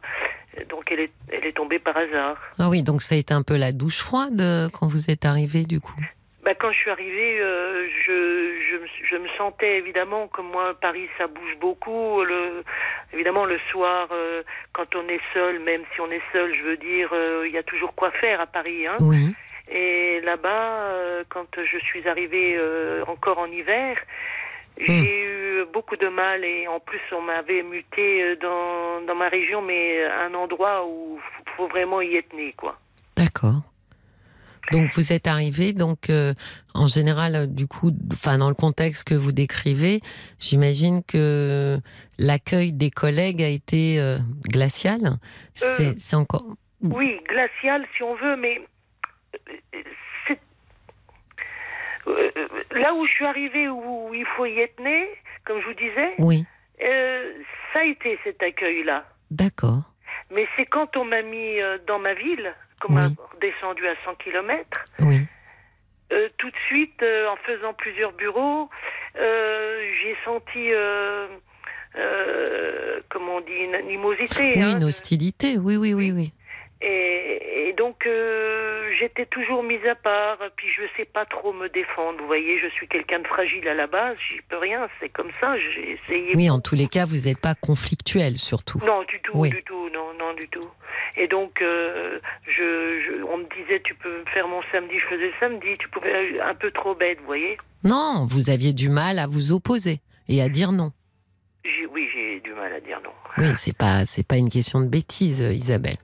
Donc 0.69 0.91
elle 0.91 1.01
est, 1.01 1.11
elle 1.31 1.45
est 1.45 1.53
tombée 1.53 1.79
par 1.79 1.97
hasard. 1.97 2.37
Ah 2.59 2.69
oui, 2.69 2.83
donc 2.83 3.01
ça 3.01 3.15
a 3.15 3.17
été 3.17 3.33
un 3.33 3.41
peu 3.41 3.57
la 3.57 3.71
douche 3.71 3.99
froide 3.99 4.69
quand 4.71 4.87
vous 4.87 5.09
êtes 5.09 5.25
arrivé 5.25 5.63
du 5.63 5.81
coup. 5.81 5.99
Bah, 6.43 6.53
quand 6.55 6.71
je 6.71 6.77
suis 6.77 6.91
arrivée, 6.91 7.39
euh, 7.39 7.87
je, 8.05 8.59
je, 8.69 9.05
je, 9.09 9.17
me 9.17 9.27
sentais 9.37 9.77
évidemment, 9.77 10.27
comme 10.27 10.47
moi, 10.47 10.73
Paris, 10.79 11.07
ça 11.17 11.27
bouge 11.27 11.55
beaucoup. 11.59 12.23
Le, 12.23 12.63
évidemment, 13.13 13.45
le 13.45 13.59
soir, 13.71 14.09
euh, 14.11 14.43
quand 14.73 14.95
on 14.95 15.07
est 15.07 15.21
seul, 15.33 15.59
même 15.59 15.83
si 15.93 16.01
on 16.01 16.11
est 16.11 16.21
seul, 16.31 16.53
je 16.53 16.63
veux 16.63 16.77
dire, 16.77 17.13
il 17.45 17.51
y 17.51 17.57
a 17.57 17.63
toujours 17.63 17.93
quoi 17.95 18.11
faire 18.11 18.41
à 18.41 18.45
Paris. 18.45 18.85
Hein. 18.87 18.97
Oui. 18.99 19.33
Et 19.71 20.19
là-bas, 20.21 21.23
quand 21.29 21.47
je 21.57 21.77
suis 21.79 22.07
arrivée 22.07 22.59
encore 23.07 23.39
en 23.39 23.47
hiver, 23.47 23.97
Hmm. 24.79 24.85
J'ai 24.87 25.23
eu 25.23 25.65
beaucoup 25.71 25.95
de 25.95 26.07
mal 26.07 26.43
et 26.43 26.67
en 26.67 26.79
plus 26.79 26.99
on 27.11 27.21
m'avait 27.21 27.61
muté 27.61 28.23
euh, 28.23 28.35
dans, 28.41 29.05
dans 29.05 29.15
ma 29.15 29.29
région, 29.29 29.61
mais 29.61 30.03
un 30.03 30.33
endroit 30.33 30.85
où 30.87 31.19
il 31.45 31.51
faut 31.51 31.67
vraiment 31.67 32.01
y 32.01 32.15
être 32.15 32.33
né, 32.33 32.53
quoi. 32.57 32.77
D'accord. 33.15 33.61
Donc 34.73 34.91
vous 34.93 35.13
êtes 35.13 35.27
arrivé, 35.27 35.71
donc 35.71 36.09
euh, 36.09 36.33
en 36.73 36.87
général, 36.87 37.35
euh, 37.35 37.45
du 37.45 37.67
coup, 37.67 37.91
enfin 38.11 38.37
dans 38.37 38.49
le 38.49 38.55
contexte 38.55 39.07
que 39.07 39.15
vous 39.15 39.31
décrivez, 39.31 40.01
j'imagine 40.39 41.03
que 41.03 41.79
l'accueil 42.17 42.73
des 42.73 42.89
collègues 42.89 43.41
a 43.41 43.49
été 43.49 43.97
glacial. 44.49 45.17
C'est 45.55 46.15
encore. 46.15 46.45
Oui, 46.81 47.19
glacial 47.29 47.85
si 47.95 48.03
on 48.03 48.15
veut, 48.15 48.35
mais 48.35 48.61
euh, 52.07 52.31
là 52.71 52.93
où 52.93 53.05
je 53.05 53.11
suis 53.11 53.25
arrivée, 53.25 53.69
où 53.69 54.13
il 54.13 54.25
faut 54.35 54.45
y 54.45 54.59
être 54.59 54.79
né, 54.81 55.07
comme 55.45 55.61
je 55.61 55.67
vous 55.67 55.73
disais, 55.73 56.13
oui. 56.19 56.45
Euh, 56.81 57.33
ça 57.71 57.79
a 57.79 57.83
été 57.85 58.19
cet 58.23 58.41
accueil-là. 58.41 59.05
D'accord. 59.31 59.93
Mais 60.31 60.47
c'est 60.55 60.65
quand 60.65 60.97
on 60.97 61.05
m'a 61.05 61.21
mis 61.21 61.61
euh, 61.61 61.77
dans 61.87 61.99
ma 61.99 62.13
ville, 62.13 62.53
qu'on 62.83 62.93
m'a 62.93 63.09
descendu 63.41 63.87
à 63.87 63.95
100 64.05 64.15
km, 64.15 64.85
oui. 64.99 65.25
tout 66.37 66.49
de 66.49 66.55
suite, 66.67 67.01
en 67.01 67.35
faisant 67.37 67.73
plusieurs 67.73 68.11
bureaux, 68.11 68.69
j'ai 69.15 70.15
senti, 70.25 70.69
comment 73.09 73.37
on 73.37 73.41
dit, 73.41 73.53
une 73.53 73.75
animosité. 73.75 74.53
Oui, 74.55 74.61
hein, 74.61 74.77
une 74.77 74.83
hostilité, 74.83 75.57
oui, 75.57 75.77
oui, 75.77 75.93
oui, 75.93 76.11
oui. 76.11 76.33
Et, 76.85 77.73
donc 77.77 78.05
euh, 78.05 78.89
j'étais 78.99 79.25
toujours 79.25 79.63
mise 79.63 79.83
à 79.89 79.95
part, 79.95 80.37
puis 80.55 80.67
je 80.75 80.83
sais 80.97 81.05
pas 81.05 81.25
trop 81.25 81.53
me 81.53 81.67
défendre. 81.69 82.19
Vous 82.19 82.27
voyez, 82.27 82.59
je 82.59 82.67
suis 82.67 82.87
quelqu'un 82.87 83.19
de 83.19 83.27
fragile 83.27 83.67
à 83.67 83.73
la 83.73 83.87
base, 83.87 84.17
j'y 84.29 84.41
peux 84.41 84.57
rien, 84.57 84.87
c'est 84.99 85.09
comme 85.09 85.31
ça. 85.39 85.55
J'ai 85.57 85.91
essayé. 85.91 86.33
Oui, 86.35 86.49
en 86.49 86.59
tous 86.59 86.75
les 86.75 86.87
cas, 86.87 87.05
vous 87.05 87.25
n'êtes 87.25 87.39
pas 87.39 87.55
conflictuel, 87.55 88.37
surtout. 88.37 88.79
Non, 88.85 89.03
du 89.03 89.19
tout, 89.21 89.41
du 89.47 89.63
tout, 89.63 89.89
non, 89.89 90.13
non, 90.19 90.33
du 90.33 90.47
tout. 90.49 90.69
Et 91.15 91.27
donc, 91.27 91.61
euh, 91.61 92.19
je, 92.45 93.23
on 93.23 93.37
me 93.37 93.45
disait, 93.55 93.81
tu 93.83 93.95
peux 93.95 94.23
faire 94.33 94.47
mon 94.47 94.61
samedi, 94.71 94.99
je 94.99 95.15
faisais 95.15 95.31
samedi. 95.39 95.77
Tu 95.79 95.87
pouvais 95.89 96.39
un 96.41 96.55
peu 96.55 96.71
trop 96.71 96.95
bête, 96.95 97.19
vous 97.19 97.27
voyez. 97.27 97.57
Non, 97.83 98.25
vous 98.29 98.49
aviez 98.49 98.73
du 98.73 98.89
mal 98.89 99.19
à 99.19 99.27
vous 99.27 99.51
opposer 99.51 99.99
et 100.27 100.41
à 100.41 100.49
dire 100.49 100.71
non. 100.71 100.91
Oui, 101.91 102.09
j'ai 102.13 102.39
du 102.39 102.53
mal 102.53 102.73
à 102.73 102.79
dire 102.79 102.99
non. 103.03 103.11
Oui, 103.37 103.53
c'est 103.55 103.75
pas, 103.77 104.05
c'est 104.05 104.27
pas 104.27 104.37
une 104.37 104.49
question 104.49 104.81
de 104.81 104.87
bêtise, 104.87 105.39
Isabelle 105.39 105.97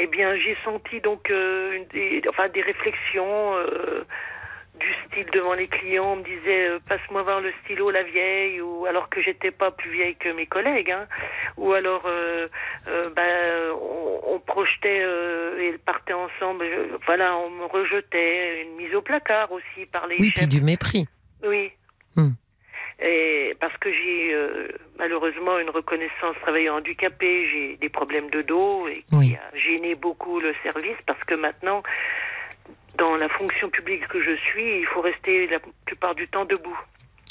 eh 0.00 0.06
bien, 0.06 0.34
j'ai 0.36 0.56
senti 0.64 1.00
donc 1.00 1.30
euh, 1.30 1.84
des, 1.92 2.22
enfin, 2.28 2.48
des 2.48 2.62
réflexions 2.62 3.54
euh, 3.54 4.04
du 4.78 4.86
style 5.06 5.26
devant 5.32 5.52
les 5.52 5.68
clients. 5.68 6.12
On 6.12 6.16
me 6.16 6.24
disait 6.24 6.68
euh, 6.68 6.78
passe-moi 6.88 7.22
voir 7.22 7.40
le 7.42 7.52
stylo, 7.62 7.90
la 7.90 8.02
vieille, 8.02 8.62
ou 8.62 8.86
alors 8.86 9.10
que 9.10 9.20
j'étais 9.20 9.50
pas 9.50 9.70
plus 9.70 9.90
vieille 9.90 10.16
que 10.16 10.30
mes 10.30 10.46
collègues, 10.46 10.90
hein. 10.90 11.06
ou 11.58 11.72
alors 11.72 12.08
ben, 13.14 13.72
on, 14.26 14.40
projetait 14.46 15.04
et 15.60 15.78
partait 15.84 16.14
ensemble. 16.14 16.64
voilà, 17.04 17.36
on 17.36 17.50
me 17.50 17.66
rejetait, 17.66 18.62
une 18.62 18.76
mise 18.76 18.94
au 18.94 19.02
placard 19.02 19.52
aussi 19.52 19.86
par 19.92 20.06
les. 20.06 20.16
Oui, 20.18 20.32
puis 20.34 20.46
du 20.46 20.62
mépris. 20.62 21.06
Oui. 21.44 21.70
Hmm. 22.16 22.30
Et 23.02 23.56
parce 23.60 23.76
que 23.78 23.90
j'ai 23.90 24.34
euh, 24.34 24.68
malheureusement 24.98 25.58
une 25.58 25.70
reconnaissance 25.70 26.36
travailleur 26.42 26.76
handicapé, 26.76 27.48
j'ai 27.50 27.76
des 27.76 27.88
problèmes 27.88 28.28
de 28.30 28.42
dos 28.42 28.88
et 28.88 29.04
qui 29.10 29.34
a 29.36 29.56
gêné 29.56 29.94
beaucoup 29.94 30.38
le 30.38 30.54
service 30.62 30.98
parce 31.06 31.22
que 31.24 31.34
maintenant, 31.34 31.82
dans 32.98 33.16
la 33.16 33.30
fonction 33.30 33.70
publique 33.70 34.06
que 34.08 34.22
je 34.22 34.36
suis, 34.36 34.80
il 34.80 34.86
faut 34.86 35.00
rester 35.00 35.46
la 35.46 35.58
plupart 35.86 36.14
du 36.14 36.28
temps 36.28 36.44
debout. 36.44 36.78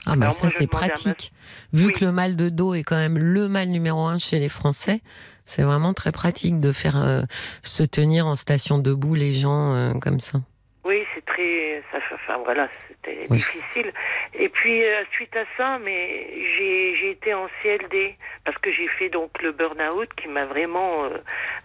Ah 0.07 0.15
bah 0.15 0.31
ça 0.31 0.49
c'est 0.49 0.65
pratique. 0.65 1.31
Vu 1.71 1.91
que 1.91 2.03
le 2.03 2.11
mal 2.11 2.35
de 2.35 2.49
dos 2.49 2.73
est 2.73 2.83
quand 2.83 2.95
même 2.95 3.19
le 3.19 3.47
mal 3.47 3.67
numéro 3.67 4.07
un 4.07 4.17
chez 4.17 4.39
les 4.39 4.49
Français, 4.49 5.01
c'est 5.45 5.61
vraiment 5.63 5.93
très 5.93 6.11
pratique 6.11 6.59
de 6.59 6.71
faire 6.71 6.97
euh, 6.97 7.21
se 7.63 7.83
tenir 7.83 8.25
en 8.25 8.35
station 8.35 8.79
debout 8.79 9.13
les 9.13 9.33
gens 9.33 9.75
euh, 9.75 9.93
comme 9.93 10.19
ça. 10.19 10.39
Oui, 10.85 11.03
c'est 11.13 11.25
très, 11.25 11.83
enfin 12.29 12.41
voilà, 12.43 12.69
c'était 12.87 13.27
difficile. 13.27 13.91
Et 14.33 14.49
puis 14.49 14.83
euh, 14.83 15.03
suite 15.11 15.35
à 15.35 15.43
ça, 15.57 15.79
mais 15.83 16.27
j'ai 16.57 16.95
j'ai 16.95 17.11
été 17.11 17.33
en 17.33 17.47
CLD 17.61 18.15
parce 18.45 18.57
que 18.59 18.71
j'ai 18.71 18.87
fait 18.87 19.09
donc 19.09 19.41
le 19.41 19.51
burn-out 19.51 20.09
qui 20.15 20.27
m'a 20.27 20.45
vraiment, 20.45 21.05
euh, 21.05 21.17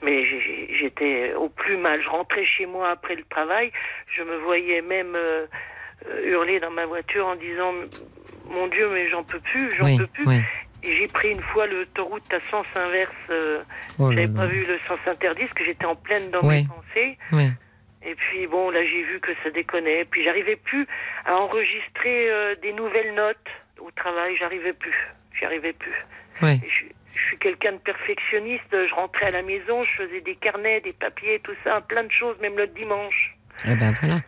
mais 0.03 0.25
j'étais 0.25 1.35
au 1.35 1.49
plus 1.49 1.77
mal. 1.77 2.03
Je 2.03 2.09
rentrais 2.09 2.45
chez 2.45 2.67
moi 2.67 2.91
après 2.91 3.17
le 3.17 3.25
travail, 3.25 3.71
je 4.17 4.23
me 4.23 4.37
voyais 4.39 4.83
même 4.83 5.15
euh, 5.15 5.47
hurler 6.25 6.61
dans 6.61 6.71
ma 6.71 6.87
voiture 6.87 7.27
en 7.27 7.37
disant 7.37 7.73
mon 8.49 8.67
Dieu, 8.69 8.89
mais 8.93 9.09
j'en 9.09 9.25
peux 9.25 9.41
plus, 9.41 9.75
j'en 9.77 9.97
peux 9.97 10.07
plus. 10.07 10.27
Et 10.87 10.99
j'ai 10.99 11.09
pris 11.09 11.31
une 11.31 11.41
fois 11.41 11.67
l'autoroute 11.67 12.31
à 12.31 12.41
sens 12.51 12.67
inverse. 12.77 13.11
Oh 13.99 14.13
J'avais 14.13 14.29
pas 14.29 14.45
vu 14.45 14.67
le 14.67 14.79
sens 14.87 14.99
interdit 15.07 15.41
parce 15.41 15.55
que 15.55 15.65
j'étais 15.65 15.87
en 15.87 15.97
pleine 15.97 16.31
dans 16.31 16.43
mes 16.43 16.67
pensées. 16.67 17.17
Et 18.05 18.15
puis 18.15 18.47
bon, 18.47 18.71
là 18.71 18.81
j'ai 18.85 19.03
vu 19.05 19.21
que 19.21 19.33
ça 19.43 19.51
déconnait. 19.51 20.05
Puis 20.05 20.25
j'arrivais 20.25 20.57
plus 20.57 20.87
à 21.25 21.37
enregistrer 21.37 22.31
euh, 22.31 22.55
des 22.63 22.73
nouvelles 22.73 23.15
notes 23.15 23.49
au 23.81 23.91
travail. 23.93 24.37
J'arrivais 24.39 24.73
plus. 24.73 24.97
J'arrivais 25.41 25.73
plus. 25.73 25.95
Ouais. 26.43 26.61
Je, 26.63 26.85
suis 27.29 27.39
quelqu'un 27.39 27.73
de 27.73 27.79
perfectionniste. 27.79 28.65
Je 28.71 28.95
rentrais 28.95 29.27
à 29.27 29.31
la 29.31 29.43
maison, 29.43 29.85
je 29.85 30.03
faisais 30.03 30.21
des 30.21 30.35
carnets, 30.35 30.81
des 30.81 30.93
papiers, 30.93 31.41
tout 31.43 31.55
ça, 31.63 31.81
plein 31.81 32.03
de 32.03 32.11
choses, 32.11 32.37
même 32.41 32.57
le 32.57 32.67
dimanche. 32.67 33.37
Et 33.65 33.71
eh 33.71 33.77
ben 33.77 33.93
voilà. 34.01 34.21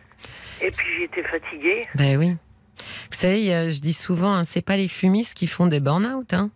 Et 0.61 0.71
puis 0.71 0.87
j'étais 0.97 1.23
fatiguée. 1.23 1.85
Ben 1.95 2.17
oui. 2.17 2.35
Vous 2.77 3.17
savez, 3.17 3.71
je 3.71 3.81
dis 3.81 3.93
souvent, 3.93 4.33
hein, 4.33 4.45
c'est 4.45 4.65
pas 4.65 4.77
les 4.77 4.87
fumistes 4.87 5.37
qui 5.37 5.47
font 5.47 5.67
des 5.67 5.79
burn-out. 5.79 6.33
Hein. 6.33 6.49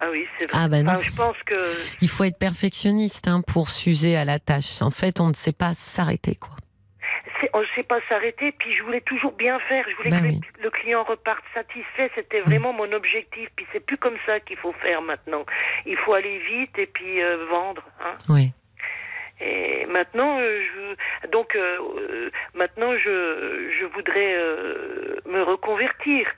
Ah 0.00 0.06
oui, 0.10 0.26
c'est 0.36 0.50
vrai. 0.50 0.60
Ah 0.62 0.68
ben 0.68 0.84
non. 0.84 1.00
je 1.00 1.14
pense 1.14 1.36
que... 1.44 1.54
Il 2.00 2.08
faut 2.08 2.24
être 2.24 2.38
perfectionniste 2.38 3.26
hein, 3.26 3.42
pour 3.46 3.68
s'user 3.68 4.16
à 4.16 4.24
la 4.24 4.38
tâche. 4.38 4.80
En 4.80 4.90
fait, 4.90 5.20
on 5.20 5.28
ne 5.28 5.34
sait 5.34 5.52
pas 5.52 5.74
s'arrêter, 5.74 6.36
quoi. 6.36 6.54
On 7.52 7.60
ne 7.60 7.66
sait 7.74 7.82
pas 7.82 7.98
s'arrêter, 8.08 8.52
puis 8.52 8.74
je 8.76 8.82
voulais 8.82 9.00
toujours 9.00 9.32
bien 9.32 9.58
faire. 9.60 9.84
Je 9.88 9.96
voulais 9.96 10.10
ben 10.10 10.40
que 10.40 10.62
le 10.62 10.70
client 10.70 11.04
reparte 11.04 11.42
satisfait. 11.54 12.10
C'était 12.14 12.40
vraiment 12.40 12.72
mon 12.72 12.92
objectif. 12.92 13.48
Puis 13.56 13.66
c'est 13.72 13.84
plus 13.84 13.96
comme 13.96 14.16
ça 14.26 14.40
qu'il 14.40 14.56
faut 14.56 14.72
faire 14.72 15.02
maintenant. 15.02 15.44
Il 15.86 15.96
faut 15.96 16.14
aller 16.14 16.38
vite 16.38 16.76
et 16.78 16.86
puis 16.86 17.22
euh, 17.22 17.46
vendre. 17.46 17.82
Hein. 18.00 18.16
Oui. 18.28 18.52
Et 19.40 19.86
maintenant, 19.86 20.40
euh, 20.40 20.60
je, 21.22 21.28
donc 21.28 21.54
euh, 21.54 22.30
maintenant, 22.54 22.96
je, 22.96 23.70
je 23.78 23.84
voudrais 23.86 24.34
me 25.26 25.42
reconvertir 25.42 26.28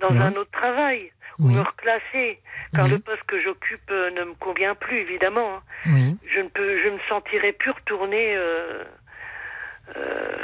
dans 0.00 0.16
un 0.20 0.32
autre 0.32 0.50
travail 0.50 1.12
me 1.38 1.60
reclasser, 1.60 2.40
car 2.74 2.88
le 2.88 2.98
poste 2.98 3.22
que 3.26 3.40
j'occupe 3.40 3.90
euh, 3.90 4.10
ne 4.10 4.24
me 4.24 4.34
convient 4.34 4.74
plus, 4.74 4.98
évidemment. 4.98 5.60
Hein. 5.86 6.14
Je 6.34 6.40
ne 6.40 6.48
peux, 6.48 6.82
je 6.82 6.88
me 6.88 6.98
sentirais 7.08 7.52
plus 7.52 7.70
retourner 7.70 8.36
euh, 8.36 8.84
euh, 9.96 10.36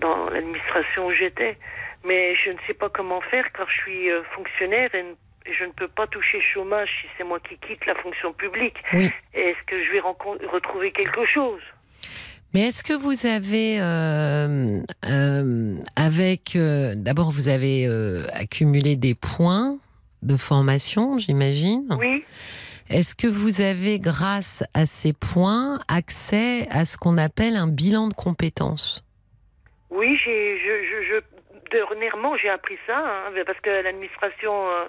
dans 0.00 0.30
l'administration 0.30 1.06
où 1.06 1.12
j'étais, 1.12 1.58
mais 2.04 2.34
je 2.36 2.50
ne 2.50 2.58
sais 2.66 2.74
pas 2.74 2.88
comment 2.88 3.20
faire, 3.22 3.50
car 3.52 3.68
je 3.68 3.76
suis 3.80 4.08
fonctionnaire 4.34 4.94
et, 4.94 5.04
je 5.58 5.64
ne 5.64 5.72
peux 5.72 5.88
pas 5.88 6.06
toucher 6.06 6.38
chômage 6.52 6.90
si 7.00 7.08
c'est 7.16 7.24
moi 7.24 7.40
qui 7.40 7.56
quitte 7.56 7.84
la 7.86 7.94
fonction 7.94 8.32
publique. 8.34 8.76
Est-ce 8.92 9.62
que 9.66 9.82
je 9.82 9.90
vais 9.90 10.00
retrouver 10.00 10.92
quelque 10.92 11.24
chose? 11.26 11.62
Mais 12.52 12.68
est-ce 12.68 12.84
que 12.84 12.92
vous 12.92 13.26
avez, 13.26 13.80
avec, 15.96 16.58
d'abord, 17.02 17.30
vous 17.30 17.48
avez 17.48 17.88
accumulé 18.34 18.96
des 18.96 19.14
points 19.14 19.78
de 20.22 20.36
formation, 20.36 21.18
j'imagine. 21.18 21.86
Oui. 21.98 22.24
Est-ce 22.90 23.14
que 23.14 23.28
vous 23.28 23.60
avez, 23.60 24.00
grâce 24.00 24.64
à 24.74 24.84
ces 24.84 25.12
points, 25.12 25.78
accès 25.86 26.66
à 26.70 26.84
ce 26.84 26.98
qu'on 26.98 27.18
appelle 27.18 27.54
un 27.56 27.68
bilan 27.68 28.08
de 28.08 28.14
compétences? 28.14 29.04
Oui, 29.90 30.18
j'ai, 30.24 30.58
je, 30.58 31.04
je, 31.08 31.20
dernièrement, 31.70 32.36
j'ai 32.36 32.48
appris 32.48 32.76
ça, 32.86 32.98
hein, 32.98 33.32
parce 33.46 33.60
que 33.60 33.70
l'administration, 33.70 34.52
euh, 34.70 34.84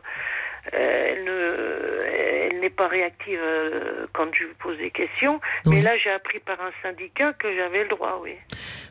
elle, 0.71 1.23
ne, 1.23 2.51
elle 2.51 2.59
n'est 2.59 2.69
pas 2.69 2.87
réactive 2.87 3.39
euh, 3.41 4.07
quand 4.13 4.33
je 4.33 4.45
lui 4.45 4.53
pose 4.59 4.77
des 4.77 4.91
questions. 4.91 5.39
Mais 5.65 5.81
là, 5.81 5.97
j'ai 5.97 6.11
appris 6.11 6.39
par 6.39 6.59
un 6.61 6.71
syndicat 6.81 7.33
que 7.33 7.53
j'avais 7.55 7.83
le 7.83 7.89
droit, 7.89 8.19
oui. 8.21 8.33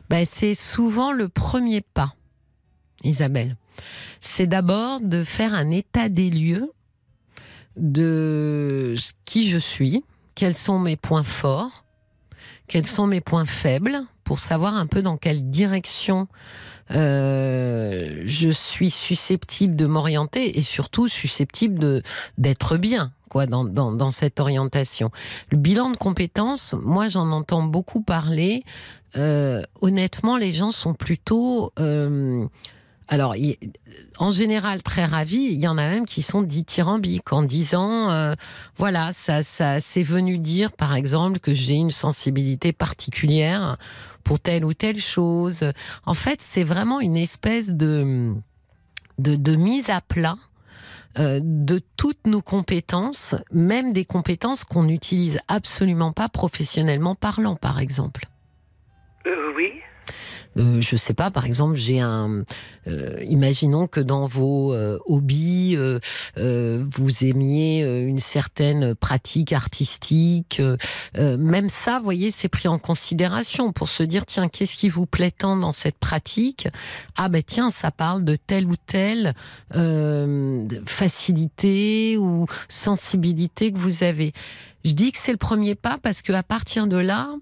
Ben, 0.09 0.25
c'est 0.25 0.55
souvent 0.55 1.11
le 1.11 1.29
premier 1.29 1.81
pas, 1.81 2.13
Isabelle 3.03 3.55
c'est 4.21 4.47
d'abord 4.47 4.99
de 5.01 5.23
faire 5.23 5.53
un 5.53 5.71
état 5.71 6.09
des 6.09 6.29
lieux 6.29 6.71
de 7.75 8.95
qui 9.25 9.49
je 9.49 9.57
suis, 9.57 10.03
quels 10.35 10.57
sont 10.57 10.79
mes 10.79 10.95
points 10.95 11.23
forts, 11.23 11.83
quels 12.67 12.87
sont 12.87 13.07
mes 13.07 13.21
points 13.21 13.45
faibles, 13.45 14.01
pour 14.23 14.39
savoir 14.39 14.75
un 14.75 14.87
peu 14.87 15.01
dans 15.01 15.17
quelle 15.17 15.47
direction 15.47 16.27
euh, 16.91 18.23
je 18.25 18.49
suis 18.49 18.91
susceptible 18.91 19.75
de 19.75 19.85
m'orienter 19.85 20.57
et 20.57 20.61
surtout 20.61 21.07
susceptible 21.07 22.03
d'être 22.37 22.77
bien 22.77 23.13
quoi 23.29 23.45
dans, 23.45 23.63
dans, 23.63 23.93
dans, 23.93 24.11
cette 24.11 24.41
orientation. 24.41 25.09
Le 25.51 25.57
bilan 25.57 25.91
de 25.91 25.95
compétences, 25.95 26.75
moi 26.81 27.07
j'en 27.07 27.31
entends 27.31 27.63
beaucoup 27.63 28.01
parler. 28.01 28.65
Euh, 29.15 29.61
honnêtement, 29.79 30.35
les 30.35 30.51
gens 30.51 30.71
sont 30.71 30.93
plutôt 30.93 31.71
euh, 31.79 32.45
alors, 33.11 33.35
en 34.19 34.29
général, 34.29 34.81
très 34.81 35.03
ravis. 35.03 35.49
Il 35.51 35.59
y 35.59 35.67
en 35.67 35.77
a 35.77 35.89
même 35.89 36.05
qui 36.05 36.21
sont 36.21 36.41
dithyrambiques 36.41 37.33
en 37.33 37.43
disant, 37.43 38.09
euh, 38.09 38.35
voilà, 38.77 39.11
ça, 39.11 39.43
ça, 39.43 39.81
c'est 39.81 40.01
venu 40.01 40.37
dire, 40.37 40.71
par 40.71 40.95
exemple, 40.95 41.39
que 41.39 41.53
j'ai 41.53 41.73
une 41.73 41.91
sensibilité 41.91 42.71
particulière 42.71 43.75
pour 44.23 44.39
telle 44.39 44.63
ou 44.63 44.73
telle 44.73 44.97
chose. 44.97 45.73
En 46.05 46.13
fait, 46.13 46.41
c'est 46.41 46.63
vraiment 46.63 47.01
une 47.01 47.17
espèce 47.17 47.73
de, 47.73 48.33
de, 49.19 49.55
mise 49.57 49.89
à 49.89 49.99
plat 49.99 50.37
euh, 51.19 51.41
de 51.43 51.81
toutes 51.97 52.25
nos 52.25 52.41
compétences, 52.41 53.35
même 53.51 53.91
des 53.91 54.05
compétences 54.05 54.63
qu'on 54.63 54.83
n'utilise 54.83 55.37
absolument 55.49 56.13
pas 56.13 56.29
professionnellement 56.29 57.15
parlant, 57.15 57.57
par 57.57 57.81
exemple. 57.81 58.23
Euh, 59.27 59.51
oui. 59.57 59.81
Euh, 60.57 60.81
je 60.81 60.95
sais 60.95 61.13
pas, 61.13 61.31
par 61.31 61.45
exemple, 61.45 61.75
j'ai 61.75 61.99
un. 61.99 62.43
Euh, 62.87 63.17
imaginons 63.27 63.87
que 63.87 63.99
dans 63.99 64.25
vos 64.25 64.73
euh, 64.73 64.99
hobbies, 65.05 65.77
vous 66.35 67.23
aimiez 67.23 67.81
une 67.81 68.19
certaine 68.19 68.95
pratique 68.95 69.53
artistique. 69.53 70.61
même 71.17 71.69
ça, 71.69 71.97
vous 71.97 72.03
voyez, 72.03 72.31
c'est 72.31 72.49
pris 72.49 72.67
en 72.67 72.79
considération 72.79 73.71
pour 73.71 73.89
se 73.89 74.03
dire 74.03 74.25
tiens, 74.25 74.49
qu'est-ce 74.49 74.75
qui 74.75 74.89
vous 74.89 75.05
plaît 75.05 75.31
tant 75.31 75.55
dans 75.55 75.71
cette 75.71 75.97
pratique? 75.97 76.67
Ah 77.17 77.29
ben 77.29 77.43
tiens, 77.43 77.71
ça 77.71 77.91
parle 77.91 78.23
de 78.23 78.35
telle 78.35 78.65
ou 78.65 78.75
telle 78.75 79.33
facilité 80.85 82.17
ou 82.17 82.45
sensibilité 82.67 83.71
que 83.71 83.77
vous 83.77 84.03
avez. 84.03 84.33
Je 84.83 84.93
dis 84.93 85.11
que 85.11 85.19
c'est 85.19 85.31
le 85.31 85.37
premier 85.37 85.75
pas 85.75 85.97
parce 86.01 86.21
que 86.21 86.33
à 86.33 86.43
partir 86.43 86.87
de 86.87 86.97
là, 86.97 87.35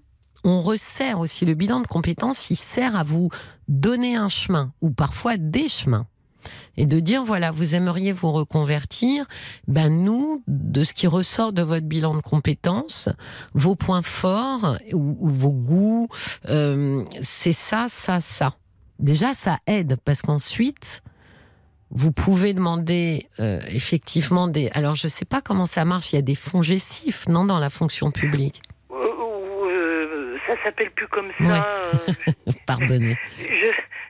on 0.44 0.60
resserre 0.60 1.20
aussi 1.20 1.44
le 1.44 1.54
bilan 1.54 1.80
de 1.80 1.86
compétences, 1.86 2.50
il 2.50 2.56
sert 2.56 2.96
à 2.96 3.02
vous 3.02 3.30
donner 3.68 4.16
un 4.16 4.28
chemin 4.28 4.72
ou 4.80 4.90
parfois 4.90 5.36
des 5.36 5.68
chemins. 5.68 6.06
Et 6.78 6.86
de 6.86 7.00
dire, 7.00 7.22
voilà, 7.24 7.50
vous 7.50 7.74
aimeriez 7.74 8.12
vous 8.12 8.32
reconvertir, 8.32 9.26
ben 9.68 9.90
nous, 9.90 10.42
de 10.48 10.84
ce 10.84 10.94
qui 10.94 11.06
ressort 11.06 11.52
de 11.52 11.60
votre 11.62 11.86
bilan 11.86 12.14
de 12.14 12.22
compétences, 12.22 13.10
vos 13.52 13.74
points 13.74 14.02
forts 14.02 14.78
ou, 14.92 15.16
vos 15.20 15.52
goûts, 15.52 16.08
euh, 16.48 17.04
c'est 17.20 17.52
ça, 17.52 17.86
ça, 17.90 18.20
ça. 18.20 18.54
Déjà, 18.98 19.34
ça 19.34 19.58
aide 19.66 19.96
parce 20.04 20.22
qu'ensuite, 20.22 21.02
vous 21.90 22.12
pouvez 22.12 22.54
demander 22.54 23.28
euh, 23.40 23.60
effectivement 23.68 24.46
des. 24.46 24.70
Alors, 24.72 24.94
je 24.94 25.06
ne 25.06 25.10
sais 25.10 25.24
pas 25.24 25.40
comment 25.40 25.66
ça 25.66 25.84
marche. 25.84 26.12
Il 26.12 26.16
y 26.16 26.18
a 26.18 26.22
des 26.22 26.34
fonds 26.34 26.62
gestifs, 26.62 27.26
non, 27.28 27.44
dans 27.44 27.58
la 27.58 27.70
fonction 27.70 28.10
publique? 28.10 28.62
S'appelle 30.62 30.90
plus 30.90 31.08
comme 31.08 31.30
ça. 31.38 31.64
Euh, 32.06 32.52
Pardonnez. 32.66 33.16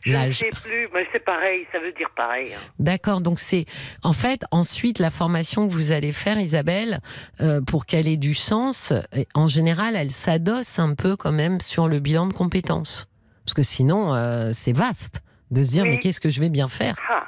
Je 0.02 0.12
ne 0.12 0.30
sais 0.30 0.50
plus, 0.62 0.88
mais 0.94 1.06
c'est 1.12 1.24
pareil, 1.24 1.66
ça 1.72 1.78
veut 1.78 1.92
dire 1.92 2.10
pareil. 2.16 2.54
Hein. 2.54 2.60
D'accord, 2.78 3.20
donc 3.20 3.38
c'est 3.38 3.66
en 4.02 4.12
fait 4.12 4.44
ensuite 4.50 4.98
la 4.98 5.10
formation 5.10 5.68
que 5.68 5.72
vous 5.72 5.92
allez 5.92 6.12
faire, 6.12 6.38
Isabelle, 6.38 7.00
euh, 7.40 7.60
pour 7.60 7.84
qu'elle 7.84 8.08
ait 8.08 8.16
du 8.16 8.34
sens. 8.34 8.92
En 9.34 9.48
général, 9.48 9.96
elle 9.96 10.10
s'adosse 10.10 10.78
un 10.78 10.94
peu 10.94 11.16
quand 11.16 11.32
même 11.32 11.60
sur 11.60 11.86
le 11.86 11.98
bilan 11.98 12.26
de 12.26 12.32
compétences, 12.32 13.08
parce 13.44 13.54
que 13.54 13.62
sinon 13.62 14.14
euh, 14.14 14.50
c'est 14.52 14.72
vaste 14.72 15.20
de 15.50 15.62
se 15.62 15.70
dire 15.70 15.84
mais 15.84 15.98
qu'est-ce 15.98 16.20
que 16.20 16.30
je 16.30 16.40
vais 16.40 16.48
bien 16.48 16.68
faire? 16.68 16.94
Ah, 17.10 17.26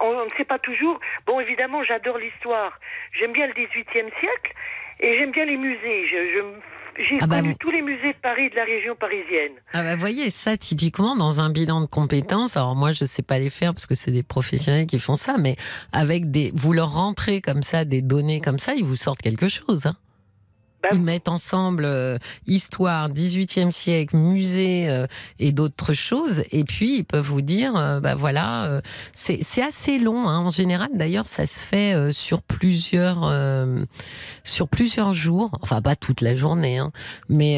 on 0.00 0.24
ne 0.24 0.30
sait 0.36 0.44
pas 0.44 0.58
toujours. 0.58 1.00
Bon, 1.26 1.40
évidemment, 1.40 1.82
j'adore 1.82 2.18
l'histoire. 2.18 2.78
J'aime 3.18 3.32
bien 3.32 3.46
le 3.46 3.54
XVIIIe 3.54 4.10
siècle 4.20 4.52
et 5.00 5.18
j'aime 5.18 5.32
bien 5.32 5.44
les 5.44 5.56
musées. 5.56 6.06
Je, 6.08 6.36
je 6.36 6.40
j'ai 6.98 7.18
ah 7.20 7.26
bah 7.26 7.40
connu 7.40 7.56
tous 7.56 7.70
les 7.70 7.82
musées 7.82 8.12
de 8.12 8.18
Paris 8.22 8.50
de 8.50 8.56
la 8.56 8.64
région 8.64 8.94
parisienne. 8.94 9.52
Ah 9.72 9.82
bah 9.82 9.96
voyez, 9.96 10.30
ça 10.30 10.56
typiquement 10.56 11.16
dans 11.16 11.40
un 11.40 11.50
bilan 11.50 11.80
de 11.80 11.86
compétences, 11.86 12.56
alors 12.56 12.76
moi 12.76 12.92
je 12.92 13.04
sais 13.04 13.22
pas 13.22 13.38
les 13.38 13.50
faire 13.50 13.74
parce 13.74 13.86
que 13.86 13.94
c'est 13.94 14.10
des 14.10 14.22
professionnels 14.22 14.86
qui 14.86 14.98
font 14.98 15.16
ça, 15.16 15.36
mais 15.38 15.56
avec 15.92 16.30
des, 16.30 16.52
vous 16.54 16.72
leur 16.72 16.92
rentrez 16.92 17.40
comme 17.40 17.62
ça 17.62 17.84
des 17.84 18.02
données 18.02 18.40
comme 18.40 18.58
ça, 18.58 18.74
ils 18.74 18.84
vous 18.84 18.96
sortent 18.96 19.22
quelque 19.22 19.48
chose. 19.48 19.86
Hein. 19.86 19.96
Bah 20.84 20.90
Ils 20.92 21.00
mettent 21.00 21.28
ensemble 21.28 21.84
euh, 21.86 22.18
histoire, 22.46 23.08
18e 23.08 23.70
siècle, 23.70 24.16
musée 24.16 24.88
euh, 24.88 25.06
et 25.38 25.50
d'autres 25.52 25.94
choses. 25.94 26.42
Et 26.52 26.64
puis, 26.64 26.98
ils 26.98 27.04
peuvent 27.04 27.24
vous 27.24 27.40
dire, 27.40 27.74
euh, 27.76 28.00
bah 28.00 28.14
voilà, 28.14 28.82
c'est 29.14 29.62
assez 29.62 29.98
long. 29.98 30.28
Hein. 30.28 30.40
En 30.40 30.50
général, 30.50 30.90
d'ailleurs, 30.92 31.26
ça 31.26 31.46
se 31.46 31.60
fait 31.60 32.12
sur 32.12 32.42
plusieurs 32.42 33.32
sur 34.42 34.68
plusieurs 34.68 35.12
jours. 35.12 35.50
Enfin, 35.62 35.80
pas 35.80 35.96
toute 35.96 36.20
la 36.20 36.36
journée, 36.36 36.78
hein. 36.78 36.92
mais 37.28 37.56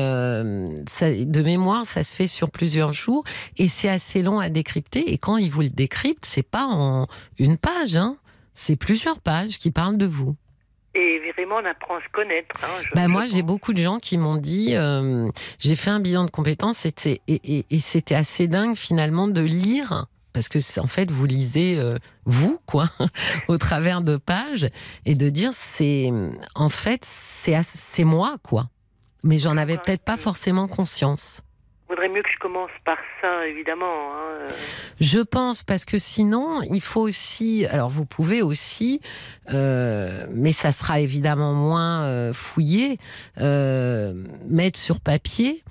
ça, 0.88 1.10
de 1.10 1.42
mémoire, 1.42 1.84
ça 1.84 2.04
se 2.04 2.14
fait 2.14 2.28
sur 2.28 2.50
plusieurs 2.50 2.92
jours. 2.92 3.24
Et 3.56 3.68
c'est 3.68 3.88
assez 3.88 4.22
long 4.22 4.38
à 4.38 4.48
décrypter. 4.48 5.12
Et 5.12 5.18
quand 5.18 5.36
ils 5.36 5.50
vous 5.50 5.62
le 5.62 5.70
décryptent, 5.70 6.26
c'est 6.26 6.42
pas 6.42 6.66
en 6.66 7.08
une 7.38 7.56
page, 7.56 7.96
hein. 7.96 8.16
c'est 8.54 8.76
plusieurs 8.76 9.20
pages 9.20 9.58
qui 9.58 9.70
parlent 9.70 9.98
de 9.98 10.06
vous 10.06 10.36
et 10.96 11.32
vraiment 11.32 11.56
on 11.56 11.64
apprend 11.64 11.96
à 11.96 12.00
se 12.00 12.08
connaître. 12.12 12.56
Hein, 12.64 12.82
bah 12.94 13.08
moi, 13.08 13.26
j'ai 13.26 13.42
beaucoup 13.42 13.72
de 13.72 13.82
gens 13.82 13.98
qui 13.98 14.16
m'ont 14.18 14.36
dit, 14.36 14.74
euh, 14.74 15.28
j'ai 15.58 15.76
fait 15.76 15.90
un 15.90 16.00
bilan 16.00 16.24
de 16.24 16.30
compétences 16.30 16.86
et, 16.86 17.20
et, 17.28 17.66
et 17.70 17.80
c'était 17.80 18.14
assez 18.14 18.48
dingue 18.48 18.76
finalement 18.76 19.28
de 19.28 19.42
lire. 19.42 20.06
Parce 20.32 20.48
que 20.48 20.58
en 20.80 20.86
fait, 20.86 21.10
vous 21.10 21.24
lisez 21.24 21.78
euh, 21.78 21.96
vous, 22.26 22.58
quoi, 22.66 22.90
au 23.48 23.56
travers 23.56 24.02
de 24.02 24.16
pages, 24.16 24.68
et 25.06 25.14
de 25.14 25.30
dire 25.30 25.52
c'est 25.54 26.10
en 26.54 26.68
fait 26.68 27.04
c'est 27.04 28.04
moi, 28.04 28.36
quoi. 28.42 28.68
Mais 29.22 29.38
j'en 29.38 29.56
avais 29.56 29.78
peut-être 29.78 30.02
pas 30.02 30.18
forcément 30.18 30.68
conscience 30.68 31.42
vaudrait 31.88 32.08
mieux 32.08 32.22
que 32.22 32.30
je 32.32 32.38
commence 32.38 32.70
par 32.84 32.98
ça, 33.20 33.46
évidemment. 33.46 34.12
Hein. 34.12 34.48
Je 35.00 35.20
pense 35.20 35.62
parce 35.62 35.84
que 35.84 35.98
sinon, 35.98 36.62
il 36.62 36.80
faut 36.80 37.02
aussi. 37.02 37.66
Alors, 37.66 37.90
vous 37.90 38.06
pouvez 38.06 38.42
aussi, 38.42 39.00
euh, 39.52 40.26
mais 40.30 40.52
ça 40.52 40.72
sera 40.72 41.00
évidemment 41.00 41.54
moins 41.54 42.04
euh, 42.04 42.32
fouillé, 42.32 42.98
euh, 43.40 44.14
mettre 44.48 44.78
sur 44.78 45.00
papier 45.00 45.62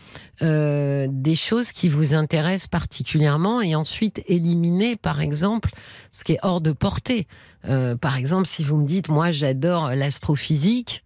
des 0.41 1.35
choses 1.35 1.71
qui 1.71 1.87
vous 1.87 2.13
intéressent 2.13 2.67
particulièrement 2.67 3.61
et 3.61 3.73
ensuite 3.73 4.21
éliminer, 4.27 4.97
par 4.97 5.21
exemple, 5.21 5.69
ce 6.11 6.25
qui 6.25 6.33
est 6.33 6.39
hors 6.43 6.59
de 6.59 6.73
portée. 6.73 7.25
par 7.63 8.17
exemple, 8.17 8.45
si 8.45 8.61
vous 8.65 8.75
me 8.75 8.85
dites, 8.85 9.07
moi, 9.07 9.31
j'adore 9.31 9.91
l'astrophysique. 9.95 11.05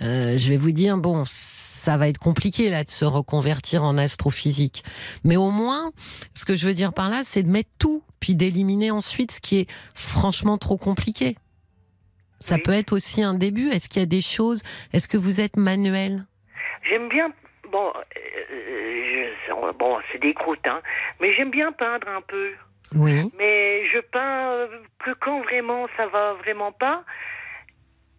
je 0.00 0.48
vais 0.48 0.56
vous 0.56 0.72
dire, 0.72 0.98
bon, 0.98 1.22
ça 1.78 1.96
va 1.96 2.08
être 2.08 2.18
compliqué 2.18 2.70
là 2.70 2.84
de 2.84 2.90
se 2.90 3.04
reconvertir 3.04 3.84
en 3.84 3.96
astrophysique. 3.96 4.84
Mais 5.24 5.36
au 5.36 5.50
moins, 5.50 5.92
ce 6.34 6.44
que 6.44 6.56
je 6.56 6.66
veux 6.66 6.74
dire 6.74 6.92
par 6.92 7.08
là, 7.08 7.20
c'est 7.24 7.42
de 7.42 7.48
mettre 7.48 7.70
tout, 7.78 8.02
puis 8.20 8.34
d'éliminer 8.34 8.90
ensuite 8.90 9.32
ce 9.32 9.40
qui 9.40 9.60
est 9.60 9.70
franchement 9.94 10.58
trop 10.58 10.76
compliqué. 10.76 11.36
Ça 12.40 12.56
peut 12.58 12.72
être 12.72 12.92
aussi 12.92 13.22
un 13.22 13.34
début. 13.34 13.70
Est-ce 13.70 13.88
qu'il 13.88 14.00
y 14.00 14.02
a 14.02 14.06
des 14.06 14.22
choses 14.22 14.62
Est-ce 14.92 15.08
que 15.08 15.16
vous 15.16 15.40
êtes 15.40 15.56
manuel? 15.56 16.24
J'aime 16.88 17.08
bien. 17.08 17.30
Bon, 17.72 17.92
euh, 17.96 19.72
bon, 19.78 19.98
c'est 20.10 20.20
des 20.20 20.34
croûtes, 20.34 20.66
hein. 20.66 20.80
Mais 21.20 21.34
j'aime 21.34 21.50
bien 21.50 21.72
peindre 21.72 22.08
un 22.08 22.22
peu. 22.22 22.50
Oui. 22.94 23.30
Mais 23.38 23.86
je 23.92 23.98
peins 23.98 24.50
euh, 24.52 24.68
que 25.04 25.10
quand 25.20 25.42
vraiment 25.42 25.86
ça 25.96 26.06
va 26.06 26.34
vraiment 26.34 26.72
pas 26.72 27.04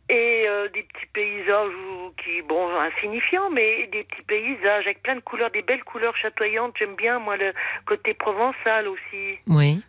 et 0.09 0.45
euh, 0.47 0.67
des 0.69 0.83
petits 0.83 1.05
paysages 1.13 1.71
qui, 2.17 2.41
bon, 2.41 2.67
insignifiants, 2.79 3.49
mais 3.51 3.87
des 3.87 4.03
petits 4.03 4.23
paysages 4.23 4.85
avec 4.85 5.03
plein 5.03 5.15
de 5.15 5.21
couleurs, 5.21 5.51
des 5.51 5.61
belles 5.61 5.83
couleurs 5.83 6.17
chatoyantes. 6.17 6.75
J'aime 6.77 6.95
bien, 6.95 7.19
moi, 7.19 7.37
le 7.37 7.53
côté 7.85 8.13
provençal 8.13 8.87
aussi. 8.87 9.37
Oui. 9.47 9.79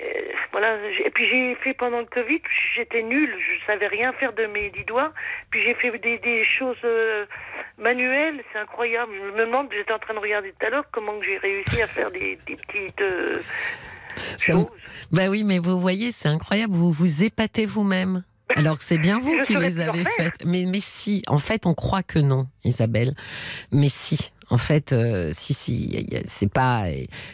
Euh, 0.00 0.04
voilà. 0.52 0.76
Et 1.04 1.10
puis 1.10 1.26
j'ai 1.28 1.54
fait 1.56 1.74
pendant 1.74 2.00
le 2.00 2.06
Covid, 2.06 2.42
j'étais 2.74 3.02
nulle, 3.02 3.34
je 3.38 3.66
savais 3.66 3.86
rien 3.86 4.12
faire 4.14 4.32
de 4.32 4.46
mes 4.46 4.70
dix 4.70 4.84
doigts. 4.84 5.12
Puis 5.50 5.62
j'ai 5.62 5.74
fait 5.74 5.96
des, 5.98 6.18
des 6.18 6.44
choses 6.44 6.76
euh, 6.84 7.24
manuelles, 7.78 8.42
c'est 8.52 8.58
incroyable. 8.58 9.12
Je 9.14 9.30
me 9.30 9.46
demande, 9.46 9.68
j'étais 9.72 9.92
en 9.92 9.98
train 9.98 10.14
de 10.14 10.18
regarder 10.18 10.52
tout 10.58 10.66
à 10.66 10.70
l'heure 10.70 10.84
comment 10.92 11.20
j'ai 11.22 11.38
réussi 11.38 11.82
à 11.82 11.86
faire 11.86 12.10
des, 12.10 12.38
des 12.46 12.56
petites 12.56 13.02
choses. 14.38 14.66
Bah 15.10 15.28
oui, 15.30 15.44
mais 15.44 15.58
vous 15.58 15.80
voyez, 15.80 16.10
c'est 16.10 16.28
incroyable, 16.28 16.72
vous 16.72 16.90
vous 16.90 17.22
épatez 17.22 17.66
vous-même. 17.66 18.24
Alors 18.56 18.78
que 18.78 18.84
c'est 18.84 18.98
bien 18.98 19.18
vous 19.18 19.38
qui 19.46 19.56
les 19.56 19.80
avez 19.80 20.04
faites. 20.04 20.44
Mais, 20.44 20.64
mais 20.66 20.80
si, 20.80 21.22
en 21.28 21.38
fait, 21.38 21.66
on 21.66 21.74
croit 21.74 22.02
que 22.02 22.18
non, 22.18 22.48
Isabelle. 22.64 23.14
Mais 23.70 23.88
si. 23.88 24.30
En 24.50 24.58
fait, 24.58 24.92
euh, 24.92 25.30
si, 25.32 25.54
si, 25.54 26.06
c'est 26.26 26.52
pas, 26.52 26.84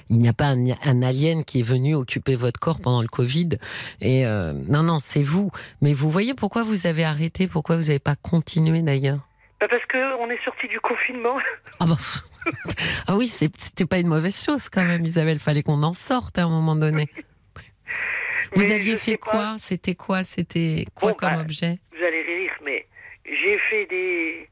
il 0.08 0.18
n'y 0.18 0.28
a 0.28 0.32
pas 0.32 0.54
un, 0.54 1.02
alien 1.02 1.44
qui 1.44 1.58
est 1.58 1.64
venu 1.64 1.96
occuper 1.96 2.36
votre 2.36 2.60
corps 2.60 2.78
pendant 2.78 3.02
le 3.02 3.08
Covid. 3.08 3.58
Et 4.00 4.24
euh, 4.24 4.52
non, 4.68 4.84
non, 4.84 5.00
c'est 5.00 5.24
vous. 5.24 5.50
Mais 5.82 5.94
vous 5.94 6.12
voyez 6.12 6.34
pourquoi 6.34 6.62
vous 6.62 6.86
avez 6.86 7.04
arrêté, 7.04 7.48
pourquoi 7.48 7.76
vous 7.76 7.84
n'avez 7.84 7.98
pas 7.98 8.14
continué 8.14 8.82
d'ailleurs? 8.82 9.18
Bah 9.60 9.66
Parce 9.68 9.82
qu'on 9.90 10.30
est 10.30 10.44
sorti 10.44 10.68
du 10.68 10.78
confinement. 10.78 11.38
Ah, 11.80 11.86
bah, 11.86 11.96
ah 13.08 13.16
oui, 13.16 13.26
c'était 13.26 13.86
pas 13.86 13.98
une 13.98 14.06
mauvaise 14.06 14.40
chose 14.40 14.68
quand 14.68 14.84
même, 14.84 15.04
Isabelle. 15.04 15.40
Fallait 15.40 15.64
qu'on 15.64 15.82
en 15.82 15.94
sorte 15.94 16.38
à 16.38 16.44
un 16.44 16.48
moment 16.48 16.76
donné. 16.76 17.08
Vous 18.52 18.70
aviez 18.70 18.96
fait 18.96 19.16
quoi 19.16 19.56
C'était 19.58 19.94
quoi 19.94 20.22
C'était 20.22 20.84
quoi 20.94 21.14
comme 21.14 21.34
bah, 21.34 21.40
objet 21.40 21.78
Vous 21.92 22.04
allez 22.04 22.22
rire, 22.22 22.52
mais 22.64 22.86
j'ai 23.24 23.58
fait 23.70 23.86
des 23.86 24.48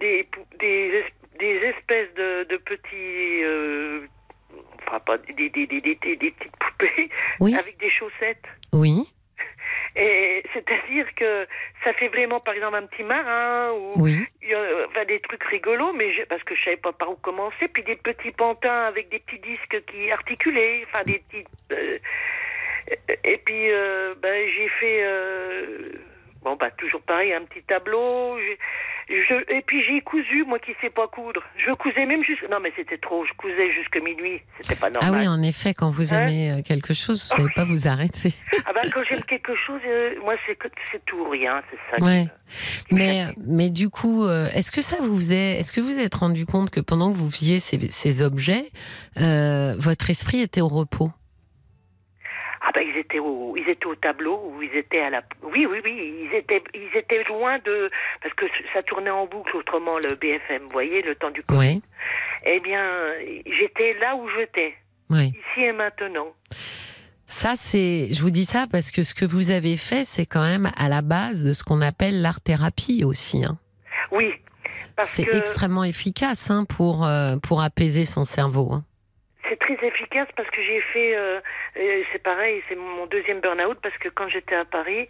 des, 0.00 0.26
des, 0.58 1.04
des 1.38 1.56
espèces 1.66 2.12
de, 2.14 2.44
de 2.48 2.56
petits 2.56 3.44
euh, 3.44 4.06
enfin 4.86 5.00
pas 5.00 5.18
des, 5.18 5.50
des, 5.50 5.66
des, 5.66 5.80
petites 5.80 6.56
poupées 6.58 7.10
avec 7.58 7.78
des 7.78 7.90
chaussettes. 7.90 8.46
Oui. 8.72 9.04
Et 9.96 10.42
c'est-à-dire 10.52 11.06
que 11.16 11.46
ça 11.82 11.92
fait 11.94 12.08
vraiment, 12.08 12.38
par 12.40 12.54
exemple, 12.54 12.76
un 12.76 12.86
petit 12.86 13.02
marin 13.02 13.72
ou 13.72 13.94
oui. 13.96 14.24
enfin, 14.88 15.04
des 15.04 15.20
trucs 15.20 15.42
rigolos, 15.44 15.92
mais 15.94 16.12
parce 16.28 16.42
que 16.44 16.54
je 16.54 16.62
savais 16.62 16.76
pas 16.76 16.92
par 16.92 17.10
où 17.10 17.16
commencer. 17.16 17.68
Puis 17.72 17.82
des 17.82 17.96
petits 17.96 18.30
pantins 18.30 18.84
avec 18.86 19.08
des 19.08 19.18
petits 19.18 19.40
disques 19.40 19.84
qui 19.86 20.10
articulaient, 20.10 20.84
enfin 20.86 21.02
des 21.04 21.22
petits. 21.28 21.44
Euh, 21.72 21.98
et 23.24 23.38
puis 23.44 23.70
euh, 23.70 24.14
ben, 24.20 24.48
j'ai 24.54 24.68
fait 24.80 25.04
bon 26.42 26.56
bah 26.56 26.70
toujours 26.72 27.02
pareil, 27.02 27.32
un 27.32 27.44
petit 27.44 27.62
tableau 27.62 28.36
et 29.10 29.62
puis 29.66 29.82
j'ai 29.84 30.00
cousu, 30.02 30.44
moi 30.44 30.58
qui 30.58 30.72
sais 30.80 30.90
pas 30.90 31.08
coudre. 31.08 31.42
Je 31.56 31.72
cousais 31.72 32.06
même 32.06 32.22
jusqu'à... 32.22 32.48
Non 32.48 32.58
mais 32.62 32.72
c'était 32.76 32.98
trop, 32.98 33.24
je 33.24 33.32
cousais 33.34 33.72
jusqu'à 33.72 34.00
minuit, 34.00 34.40
c'était 34.60 34.76
pas 34.76 34.90
normal. 34.90 35.12
Ah 35.12 35.18
oui, 35.18 35.28
en 35.28 35.42
effet, 35.42 35.74
quand 35.74 35.90
vous 35.90 36.14
hein 36.14 36.26
aimez 36.26 36.52
euh, 36.52 36.62
quelque 36.62 36.94
chose, 36.94 37.26
vous 37.28 37.36
savez 37.36 37.52
pas 37.54 37.64
vous 37.64 37.88
arrêter. 37.88 38.32
ah 38.66 38.72
ben 38.72 38.88
quand 38.92 39.02
j'aime 39.08 39.24
quelque 39.24 39.54
chose, 39.66 39.80
euh, 39.84 40.14
moi 40.22 40.34
c'est, 40.46 40.56
tout 41.06 41.28
rien, 41.28 41.60
c'est 41.70 41.78
ça. 41.90 42.04
Ouais. 42.04 42.26
mais, 42.92 43.24
mais 43.44 43.70
du 43.70 43.90
coup, 43.90 44.24
euh, 44.24 44.48
est-ce 44.54 44.70
que 44.70 44.82
ça 44.82 44.96
vous 45.00 45.16
faisait... 45.18 45.58
Est-ce 45.58 45.72
que 45.72 45.80
vous 45.80 45.98
êtes 45.98 46.14
rendu 46.14 46.46
compte 46.46 46.70
que 46.70 46.80
pendant 46.80 47.10
que 47.10 47.16
vous 47.16 47.28
viez 47.28 47.58
ces, 47.58 47.78
ces 47.90 48.22
objets, 48.22 48.70
votre 49.16 50.08
esprit 50.10 50.40
était 50.40 50.60
au 50.60 50.68
repos? 50.68 51.10
Étaient 53.10 53.18
au, 53.18 53.56
ils 53.56 53.68
étaient 53.68 53.86
au 53.86 53.94
tableau 53.94 54.40
ou 54.44 54.62
ils 54.62 54.74
étaient 54.76 55.00
à 55.00 55.10
la. 55.10 55.22
Oui 55.42 55.66
oui 55.66 55.80
oui, 55.84 56.14
ils 56.24 56.36
étaient, 56.36 56.62
ils 56.74 56.96
étaient 56.96 57.24
loin 57.24 57.58
de 57.64 57.90
parce 58.22 58.34
que 58.34 58.46
ça 58.72 58.82
tournait 58.82 59.10
en 59.10 59.26
boucle 59.26 59.56
autrement 59.56 59.98
le 59.98 60.14
BFM, 60.14 60.62
vous 60.64 60.70
voyez, 60.70 61.02
le 61.02 61.14
temps 61.14 61.30
du 61.30 61.42
Covid. 61.42 61.58
Oui. 61.58 61.82
Eh 62.44 62.60
bien, 62.60 62.84
j'étais 63.46 63.94
là 64.00 64.16
où 64.16 64.28
j'étais. 64.38 64.74
Oui. 65.10 65.26
Ici 65.26 65.64
et 65.64 65.72
maintenant. 65.72 66.28
Ça, 67.26 67.54
c'est, 67.56 68.12
je 68.12 68.22
vous 68.22 68.30
dis 68.30 68.44
ça 68.44 68.66
parce 68.70 68.90
que 68.90 69.04
ce 69.04 69.14
que 69.14 69.24
vous 69.24 69.50
avez 69.50 69.76
fait, 69.76 70.04
c'est 70.04 70.26
quand 70.26 70.42
même 70.42 70.70
à 70.76 70.88
la 70.88 71.02
base 71.02 71.44
de 71.44 71.52
ce 71.52 71.62
qu'on 71.62 71.80
appelle 71.80 72.22
l'art-thérapie 72.22 73.04
aussi. 73.04 73.44
Hein. 73.44 73.58
Oui. 74.10 74.32
C'est 75.02 75.32
extrêmement 75.34 75.84
efficace 75.84 76.50
hein, 76.50 76.64
pour, 76.68 77.06
euh, 77.06 77.36
pour 77.36 77.62
apaiser 77.62 78.04
son 78.04 78.24
cerveau. 78.24 78.72
Hein 78.72 78.84
c'est 79.50 79.58
très 79.58 79.86
efficace 79.86 80.28
parce 80.36 80.48
que 80.50 80.62
j'ai 80.62 80.80
fait, 80.92 81.16
euh, 81.16 81.40
c'est 82.12 82.22
pareil, 82.22 82.62
c'est 82.68 82.76
mon 82.76 83.06
deuxième 83.06 83.40
burn-out 83.40 83.78
parce 83.82 83.96
que 83.98 84.08
quand 84.08 84.28
j'étais 84.28 84.54
à 84.54 84.64
Paris, 84.64 85.08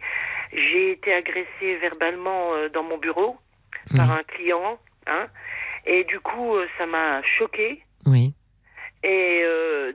j'ai 0.51 0.93
été 0.93 1.13
agressée 1.13 1.77
verbalement 1.79 2.53
euh, 2.53 2.67
dans 2.69 2.83
mon 2.83 2.97
bureau 2.97 3.37
par 3.95 4.11
un 4.11 4.23
client, 4.23 4.79
hein, 5.07 5.27
et 5.85 6.03
du 6.05 6.19
coup 6.19 6.55
euh, 6.55 6.67
ça 6.77 6.85
m'a 6.85 7.21
choquée. 7.37 7.83
Oui. 8.05 8.33
Et 9.03 9.43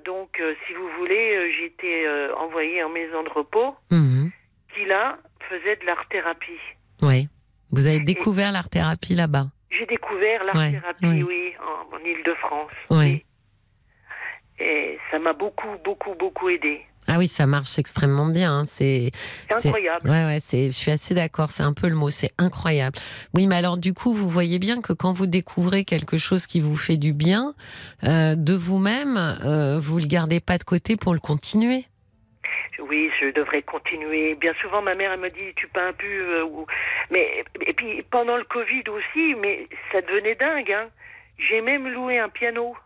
donc, 0.04 0.42
si 0.66 0.74
vous 0.74 0.88
voulez, 0.98 1.52
j'ai 1.56 1.66
été 1.66 2.08
envoyée 2.36 2.82
en 2.82 2.88
maison 2.88 3.22
de 3.22 3.28
repos, 3.28 3.76
mhm. 3.92 4.32
qui 4.74 4.84
là 4.84 5.16
faisait 5.48 5.76
de 5.76 5.86
l'art-thérapie. 5.86 6.58
Oui. 7.02 7.28
Vous 7.70 7.86
avez 7.86 8.00
découvert 8.00 8.50
l'art-thérapie 8.50 9.14
là-bas. 9.14 9.46
J'ai 9.70 9.86
découvert 9.86 10.42
l'art-thérapie, 10.42 11.22
oui, 11.22 11.54
en, 11.60 11.94
en 11.94 11.98
Ile-de-France. 12.00 12.72
Oui. 12.90 13.24
Et 14.58 14.98
ça 15.10 15.18
m'a 15.18 15.32
beaucoup, 15.32 15.68
beaucoup, 15.84 16.14
beaucoup 16.14 16.48
aidé. 16.48 16.82
Ah 17.08 17.18
oui, 17.18 17.28
ça 17.28 17.46
marche 17.46 17.78
extrêmement 17.78 18.26
bien. 18.26 18.60
Hein. 18.60 18.64
C'est 18.64 19.12
incroyable. 19.50 20.08
Ouais, 20.08 20.24
ouais, 20.24 20.38
c'est. 20.40 20.66
Je 20.66 20.76
suis 20.76 20.90
assez 20.90 21.14
d'accord. 21.14 21.50
C'est 21.50 21.62
un 21.62 21.72
peu 21.72 21.88
le 21.88 21.94
mot. 21.94 22.10
C'est 22.10 22.32
incroyable. 22.38 22.98
Oui, 23.32 23.46
mais 23.46 23.56
alors 23.56 23.76
du 23.76 23.94
coup, 23.94 24.12
vous 24.12 24.28
voyez 24.28 24.58
bien 24.58 24.80
que 24.80 24.92
quand 24.92 25.12
vous 25.12 25.26
découvrez 25.26 25.84
quelque 25.84 26.18
chose 26.18 26.46
qui 26.46 26.60
vous 26.60 26.76
fait 26.76 26.96
du 26.96 27.12
bien 27.12 27.54
euh, 28.04 28.34
de 28.34 28.54
vous-même, 28.54 29.16
euh, 29.44 29.78
vous 29.78 29.98
le 29.98 30.06
gardez 30.06 30.40
pas 30.40 30.58
de 30.58 30.64
côté 30.64 30.96
pour 30.96 31.14
le 31.14 31.20
continuer. 31.20 31.84
Oui, 32.78 33.10
je 33.20 33.32
devrais 33.32 33.62
continuer. 33.62 34.34
Bien 34.34 34.52
souvent, 34.60 34.82
ma 34.82 34.94
mère 34.94 35.12
elle 35.12 35.20
me 35.20 35.30
dit 35.30 35.54
tu 35.56 35.68
peins 35.68 35.92
plus 35.92 36.20
euh, 36.20 36.44
ou 36.44 36.66
mais 37.10 37.44
et 37.66 37.72
puis 37.72 38.02
pendant 38.10 38.36
le 38.36 38.44
Covid 38.44 38.82
aussi, 38.88 39.34
mais 39.40 39.68
ça 39.92 40.00
devenait 40.02 40.34
dingue. 40.34 40.72
Hein. 40.72 40.88
J'ai 41.38 41.60
même 41.60 41.88
loué 41.88 42.18
un 42.18 42.28
piano. 42.28 42.76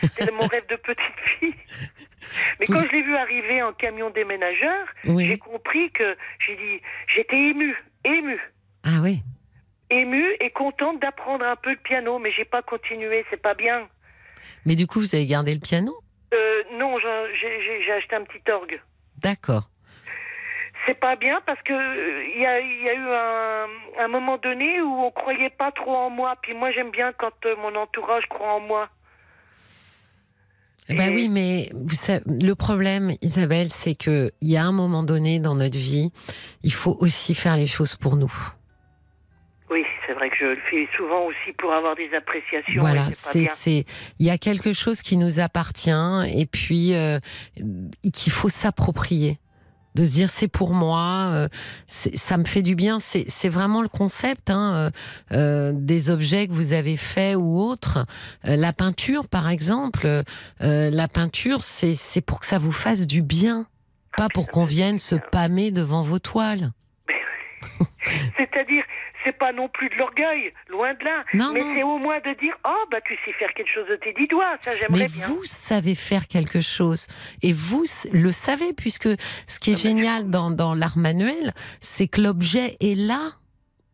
C'était 0.00 0.32
mon 0.32 0.46
rêve 0.46 0.66
de 0.68 0.76
petite 0.76 1.20
fille. 1.38 1.54
Mais 2.58 2.66
quand 2.66 2.84
je 2.84 2.92
l'ai 2.92 3.02
vu 3.02 3.16
arriver 3.16 3.62
en 3.62 3.72
camion 3.72 4.10
déménageur, 4.10 4.86
j'ai 5.04 5.38
compris 5.38 5.90
que 5.90 6.16
j'ai 6.46 6.56
dit, 6.56 6.82
j'étais 7.14 7.36
émue, 7.36 7.76
émue. 8.04 8.40
Ah 8.82 9.00
oui. 9.02 9.22
Émue 9.90 10.32
et 10.40 10.50
contente 10.50 11.00
d'apprendre 11.00 11.44
un 11.44 11.56
peu 11.56 11.70
le 11.70 11.76
piano, 11.76 12.18
mais 12.18 12.32
j'ai 12.32 12.44
pas 12.44 12.62
continué, 12.62 13.24
c'est 13.30 13.40
pas 13.40 13.54
bien. 13.54 13.88
Mais 14.64 14.74
du 14.74 14.86
coup, 14.86 15.00
vous 15.00 15.14
avez 15.14 15.26
gardé 15.26 15.54
le 15.54 15.60
piano? 15.60 15.92
Euh, 16.32 16.62
Non, 16.72 16.98
j'ai 16.98 17.92
acheté 17.92 18.16
un 18.16 18.24
petit 18.24 18.50
orgue. 18.50 18.80
D'accord. 19.18 19.68
C'est 20.86 20.98
pas 20.98 21.16
bien 21.16 21.40
parce 21.46 21.62
que 21.62 21.72
il 21.72 22.42
y, 22.42 22.46
a, 22.46 22.60
eu 22.60 23.08
un, 23.10 24.04
un, 24.04 24.08
moment 24.08 24.36
donné 24.36 24.82
où 24.82 25.02
on 25.02 25.10
croyait 25.10 25.50
pas 25.50 25.72
trop 25.72 25.94
en 25.94 26.10
moi. 26.10 26.36
Puis 26.42 26.52
moi, 26.52 26.72
j'aime 26.72 26.90
bien 26.90 27.12
quand 27.12 27.32
euh, 27.46 27.56
mon 27.56 27.74
entourage 27.74 28.26
croit 28.28 28.52
en 28.52 28.60
moi. 28.60 28.90
Ben 30.88 31.14
oui, 31.14 31.28
mais 31.30 31.70
vous 31.72 31.94
savez, 31.94 32.22
le 32.26 32.54
problème, 32.54 33.12
Isabelle, 33.22 33.70
c'est 33.70 33.94
que 33.94 34.32
il 34.42 34.50
y 34.50 34.56
a 34.56 34.64
un 34.64 34.72
moment 34.72 35.02
donné 35.02 35.38
dans 35.38 35.54
notre 35.54 35.78
vie, 35.78 36.12
il 36.62 36.72
faut 36.72 36.96
aussi 37.00 37.34
faire 37.34 37.56
les 37.56 37.66
choses 37.66 37.96
pour 37.96 38.16
nous. 38.16 38.32
Oui, 39.70 39.82
c'est 40.06 40.12
vrai 40.12 40.28
que 40.28 40.36
je 40.38 40.44
le 40.44 40.58
fais 40.70 40.86
souvent 40.94 41.24
aussi 41.24 41.52
pour 41.56 41.72
avoir 41.72 41.96
des 41.96 42.10
appréciations. 42.14 42.80
Voilà, 42.80 43.06
c'est 43.12 43.46
c'est 43.46 43.86
il 44.18 44.26
y 44.26 44.30
a 44.30 44.36
quelque 44.36 44.74
chose 44.74 45.00
qui 45.00 45.16
nous 45.16 45.40
appartient 45.40 45.90
et 45.90 46.44
puis 46.44 46.94
euh, 46.94 47.18
qu'il 48.12 48.32
faut 48.32 48.50
s'approprier 48.50 49.38
de 49.94 50.04
se 50.04 50.14
dire 50.14 50.30
c'est 50.30 50.48
pour 50.48 50.72
moi, 50.72 51.28
euh, 51.32 51.48
ça 51.86 52.36
me 52.36 52.44
fait 52.44 52.62
du 52.62 52.74
bien. 52.74 52.98
C'est 53.00 53.48
vraiment 53.48 53.82
le 53.82 53.88
concept 53.88 54.50
hein, 54.50 54.74
euh, 54.74 54.90
euh, 55.32 55.72
des 55.74 56.10
objets 56.10 56.46
que 56.48 56.52
vous 56.52 56.72
avez 56.72 56.96
faits 56.96 57.36
ou 57.36 57.60
autres. 57.60 58.06
la 58.44 58.72
peinture, 58.72 59.28
par 59.28 59.48
exemple, 59.48 60.22
la 60.60 61.08
peinture, 61.08 61.62
c'est 61.62 62.20
pour 62.20 62.40
que 62.40 62.46
ça 62.46 62.58
vous 62.58 62.72
fasse 62.72 63.06
du 63.06 63.22
bien, 63.22 63.66
pas 64.16 64.28
pour 64.28 64.48
qu'on 64.48 64.64
vienne 64.64 64.98
se 64.98 65.14
pâmer 65.14 65.70
devant 65.70 66.02
vos 66.02 66.18
toiles. 66.18 66.72
C'est-à-dire, 68.36 68.84
c'est 69.24 69.36
pas 69.36 69.52
non 69.52 69.68
plus 69.68 69.88
de 69.88 69.94
l'orgueil, 69.96 70.52
loin 70.68 70.94
de 70.94 71.04
là. 71.04 71.24
mais 71.52 71.60
c'est 71.74 71.82
au 71.82 71.98
moins 71.98 72.18
de 72.18 72.38
dire 72.38 72.56
Oh, 72.66 72.84
bah, 72.90 72.98
tu 73.04 73.16
sais 73.24 73.32
faire 73.32 73.52
quelque 73.54 73.72
chose 73.72 73.88
de 73.88 73.96
tes 73.96 74.12
dix 74.12 74.28
doigts, 74.28 74.56
ça 74.60 74.72
j'aimerais 74.76 75.08
bien. 75.08 75.26
Mais 75.28 75.34
vous 75.34 75.44
savez 75.44 75.94
faire 75.94 76.28
quelque 76.28 76.60
chose. 76.60 77.06
Et 77.42 77.52
vous 77.52 77.84
le 78.12 78.32
savez, 78.32 78.72
puisque 78.72 79.08
ce 79.46 79.60
qui 79.60 79.70
est 79.70 79.74
ah, 79.74 79.76
bah, 79.76 79.82
génial 79.82 80.30
dans, 80.30 80.50
dans 80.50 80.74
l'art 80.74 80.98
manuel, 80.98 81.52
c'est 81.80 82.08
que 82.08 82.20
l'objet 82.20 82.76
est 82.80 82.96
là 82.96 83.32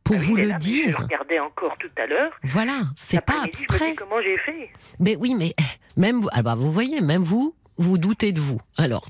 pour 0.04 0.16
ah 0.16 0.18
vous 0.18 0.36
le 0.36 0.52
dire. 0.54 0.96
Je 0.98 1.02
regardais 1.04 1.38
encore 1.38 1.76
tout 1.78 1.90
à 1.96 2.06
l'heure. 2.06 2.32
Voilà, 2.42 2.80
c'est 2.96 3.20
pas 3.20 3.44
abstrait. 3.44 3.94
comment 3.94 4.20
j'ai 4.22 4.38
fait? 4.38 4.70
Mais 4.98 5.16
oui, 5.16 5.34
mais 5.36 5.54
eh, 5.58 6.00
même 6.00 6.20
vous, 6.20 6.28
ah 6.32 6.42
bah 6.42 6.54
vous 6.56 6.72
voyez, 6.72 7.00
même 7.00 7.22
vous, 7.22 7.54
vous 7.80 7.98
doutez 7.98 8.32
de 8.32 8.40
vous. 8.40 8.60
Alors, 8.76 9.06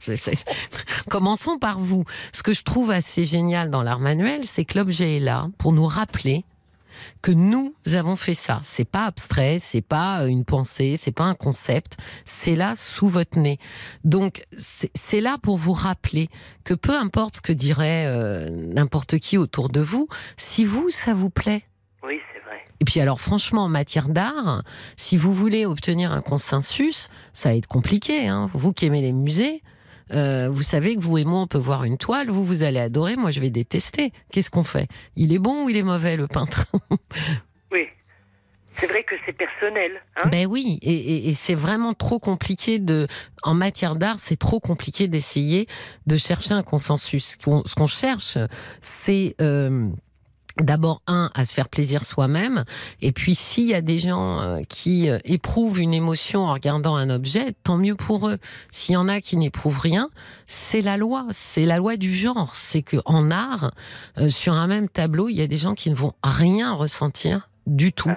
commençons 1.09 1.59
par 1.59 1.78
vous. 1.78 2.05
Ce 2.32 2.42
que 2.42 2.52
je 2.52 2.62
trouve 2.62 2.90
assez 2.90 3.26
génial 3.26 3.70
dans 3.70 3.82
l'art 3.82 4.01
manuel, 4.01 4.44
c'est 4.44 4.64
que 4.64 4.78
l'objet 4.78 5.16
est 5.16 5.20
là 5.20 5.48
pour 5.59 5.72
nous 5.72 5.86
rappeler 5.86 6.44
que 7.22 7.30
nous 7.30 7.74
avons 7.94 8.16
fait 8.16 8.34
ça. 8.34 8.60
C'est 8.62 8.84
pas 8.84 9.06
abstrait, 9.06 9.59
c'est 9.59 9.80
pas 9.80 10.24
une 10.26 10.44
pensée, 10.44 10.97
c'est 10.97 11.12
pas 11.12 11.24
un 11.24 11.34
concept, 11.34 11.97
c'est 12.24 12.56
là 12.56 12.74
sous 12.76 13.09
votre 13.09 13.38
nez. 13.38 13.59
Donc 14.05 14.44
c'est 14.56 15.20
là 15.20 15.36
pour 15.42 15.56
vous 15.56 15.72
rappeler 15.72 16.28
que 16.64 16.74
peu 16.74 16.94
importe 16.94 17.36
ce 17.36 17.40
que 17.40 17.52
dirait 17.52 18.05
euh, 18.06 18.48
n'importe 18.51 19.18
qui 19.18 19.38
autour 19.38 19.68
de 19.68 19.80
vous, 19.80 20.09
si 20.36 20.64
vous 20.64 20.90
ça 20.90 21.14
vous 21.14 21.30
plaît, 21.30 21.64
et 22.81 22.85
puis 22.85 23.01
alors 23.01 23.20
franchement, 23.20 23.65
en 23.65 23.69
matière 23.69 24.09
d'art, 24.09 24.62
si 24.97 25.16
vous 25.16 25.35
voulez 25.35 25.66
obtenir 25.66 26.12
un 26.12 26.23
consensus, 26.23 27.09
ça 27.32 27.51
va 27.51 27.57
être 27.57 27.66
compliqué. 27.66 28.28
Hein. 28.28 28.51
Vous 28.55 28.73
qui 28.73 28.86
aimez 28.86 29.02
les 29.02 29.12
musées, 29.12 29.62
euh, 30.12 30.48
vous 30.48 30.62
savez 30.62 30.97
que 30.97 31.01
vous 31.01 31.19
et 31.19 31.24
moi, 31.24 31.40
on 31.40 31.47
peut 31.47 31.59
voir 31.59 31.85
une 31.85 31.98
toile, 31.98 32.31
vous, 32.31 32.44
vous 32.44 32.62
allez 32.62 32.81
adorer, 32.81 33.16
moi, 33.16 33.31
je 33.31 33.40
vais 33.40 33.51
détester. 33.51 34.12
Qu'est-ce 34.32 34.51
qu'on 34.51 34.65
fait? 34.65 34.89
Il 35.15 35.32
est 35.32 35.39
bon 35.39 35.65
ou 35.65 35.69
il 35.69 35.77
est 35.77 35.82
mauvais, 35.82 36.16
le 36.16 36.27
peintre? 36.27 36.66
Oui. 37.73 37.86
C'est 38.73 38.86
vrai 38.86 39.05
que 39.05 39.15
c'est 39.27 39.32
personnel. 39.32 39.93
Hein 40.16 40.28
ben 40.28 40.47
oui, 40.48 40.78
et, 40.82 41.35
c'est 41.35 41.55
vraiment 41.55 41.94
trop 41.94 42.19
compliqué 42.19 42.81
de. 42.81 43.07
En 43.43 43.55
matière 43.55 43.94
d'art, 43.94 44.19
c'est 44.19 44.39
trop 44.39 44.59
compliqué 44.59 45.07
d'essayer 45.07 45.69
de 46.07 46.16
chercher 46.16 46.55
un 46.55 46.62
consensus. 46.62 47.36
Ce 47.39 47.74
qu'on 47.74 47.86
cherche, 47.86 48.39
c'est. 48.81 49.36
Euh, 49.40 49.89
d'abord 50.62 51.02
un 51.06 51.30
à 51.34 51.44
se 51.44 51.54
faire 51.54 51.68
plaisir 51.68 52.04
soi-même. 52.04 52.64
Et 53.00 53.12
puis 53.12 53.34
s'il 53.34 53.66
y 53.66 53.74
a 53.74 53.80
des 53.80 53.98
gens 53.98 54.40
euh, 54.40 54.60
qui 54.68 55.10
euh, 55.10 55.18
éprouvent 55.24 55.80
une 55.80 55.94
émotion 55.94 56.46
en 56.46 56.52
regardant 56.52 56.96
un 56.96 57.10
objet 57.10 57.54
tant 57.64 57.76
mieux 57.76 57.94
pour 57.94 58.28
eux. 58.28 58.38
S'il 58.72 58.94
y 58.94 58.96
en 58.96 59.08
a 59.08 59.20
qui 59.20 59.36
n'éprouvent 59.36 59.78
rien 59.78 60.08
c'est 60.46 60.82
la 60.82 60.96
loi. 60.96 61.26
C'est 61.30 61.64
la 61.64 61.78
loi 61.78 61.96
du 61.96 62.14
genre. 62.14 62.56
C'est 62.56 62.82
que 62.82 62.96
en 63.04 63.30
art 63.30 63.72
euh, 64.18 64.28
sur 64.28 64.54
un 64.54 64.66
même 64.66 64.88
tableau 64.88 65.28
il 65.28 65.36
y 65.36 65.42
a 65.42 65.46
des 65.46 65.58
gens 65.58 65.74
qui 65.74 65.90
ne 65.90 65.94
vont 65.94 66.14
rien 66.22 66.72
ressentir 66.72 67.48
du 67.66 67.92
tout. 67.92 68.12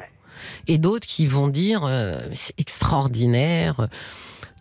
Et 0.67 0.77
d'autres 0.77 1.07
qui 1.07 1.25
vont 1.25 1.47
dire 1.47 1.87
c'est 2.33 2.59
extraordinaire 2.59 3.87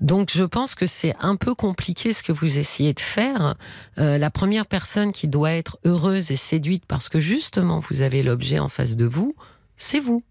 donc 0.03 0.31
je 0.31 0.45
pense 0.45 0.74
que 0.74 0.87
c'est 0.87 1.15
un 1.20 1.37
peu 1.37 1.55
compliqué 1.55 2.12
ce 2.12 2.23
que 2.23 2.33
vous 2.33 2.59
essayez 2.59 2.93
de 2.93 3.01
faire. 3.01 3.55
Euh, 3.99 4.19
la 4.19 4.31
première 4.31 4.66
personne 4.66 5.12
qui 5.12 5.29
doit 5.29 5.53
être 5.53 5.79
heureuse 5.85 6.31
et 6.31 6.37
séduite 6.37 6.85
parce 6.87 7.09
que 7.09 7.20
justement 7.20 7.79
vous 7.79 8.03
avez 8.03 8.23
l'objet 8.23 8.59
en 8.59 8.69
face 8.69 8.97
de 8.97 9.07
vous, 9.07 9.35
c'est 9.77 10.01
vous. 10.01 10.23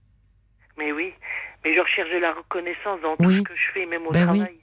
Mais 0.78 0.92
oui, 0.92 1.14
mais 1.64 1.74
je 1.74 1.80
recherche 1.80 2.12
de 2.12 2.18
la 2.18 2.34
reconnaissance 2.34 3.00
dans 3.02 3.16
tout 3.16 3.32
ce 3.32 3.42
que 3.42 3.56
je 3.56 3.72
fais, 3.74 3.86
même 3.86 4.06
au 4.06 4.12
ben 4.12 4.26
travail. 4.26 4.48
Oui. 4.52 4.58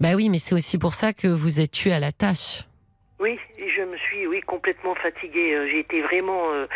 Ben 0.00 0.14
oui, 0.14 0.30
mais 0.30 0.38
c'est 0.38 0.54
aussi 0.54 0.78
pour 0.78 0.94
ça 0.94 1.12
que 1.12 1.28
vous 1.28 1.60
êtes 1.60 1.72
tué 1.72 1.92
à 1.92 2.00
la 2.00 2.12
tâche. 2.12 2.64
Oui, 3.20 3.38
je 3.58 3.82
me 3.82 3.96
suis 3.98 4.26
oui 4.26 4.40
complètement 4.40 4.94
fatiguée. 4.94 5.54
Euh, 5.54 5.68
j'ai 5.70 5.80
été 5.80 6.02
vraiment 6.02 6.50
euh, 6.52 6.66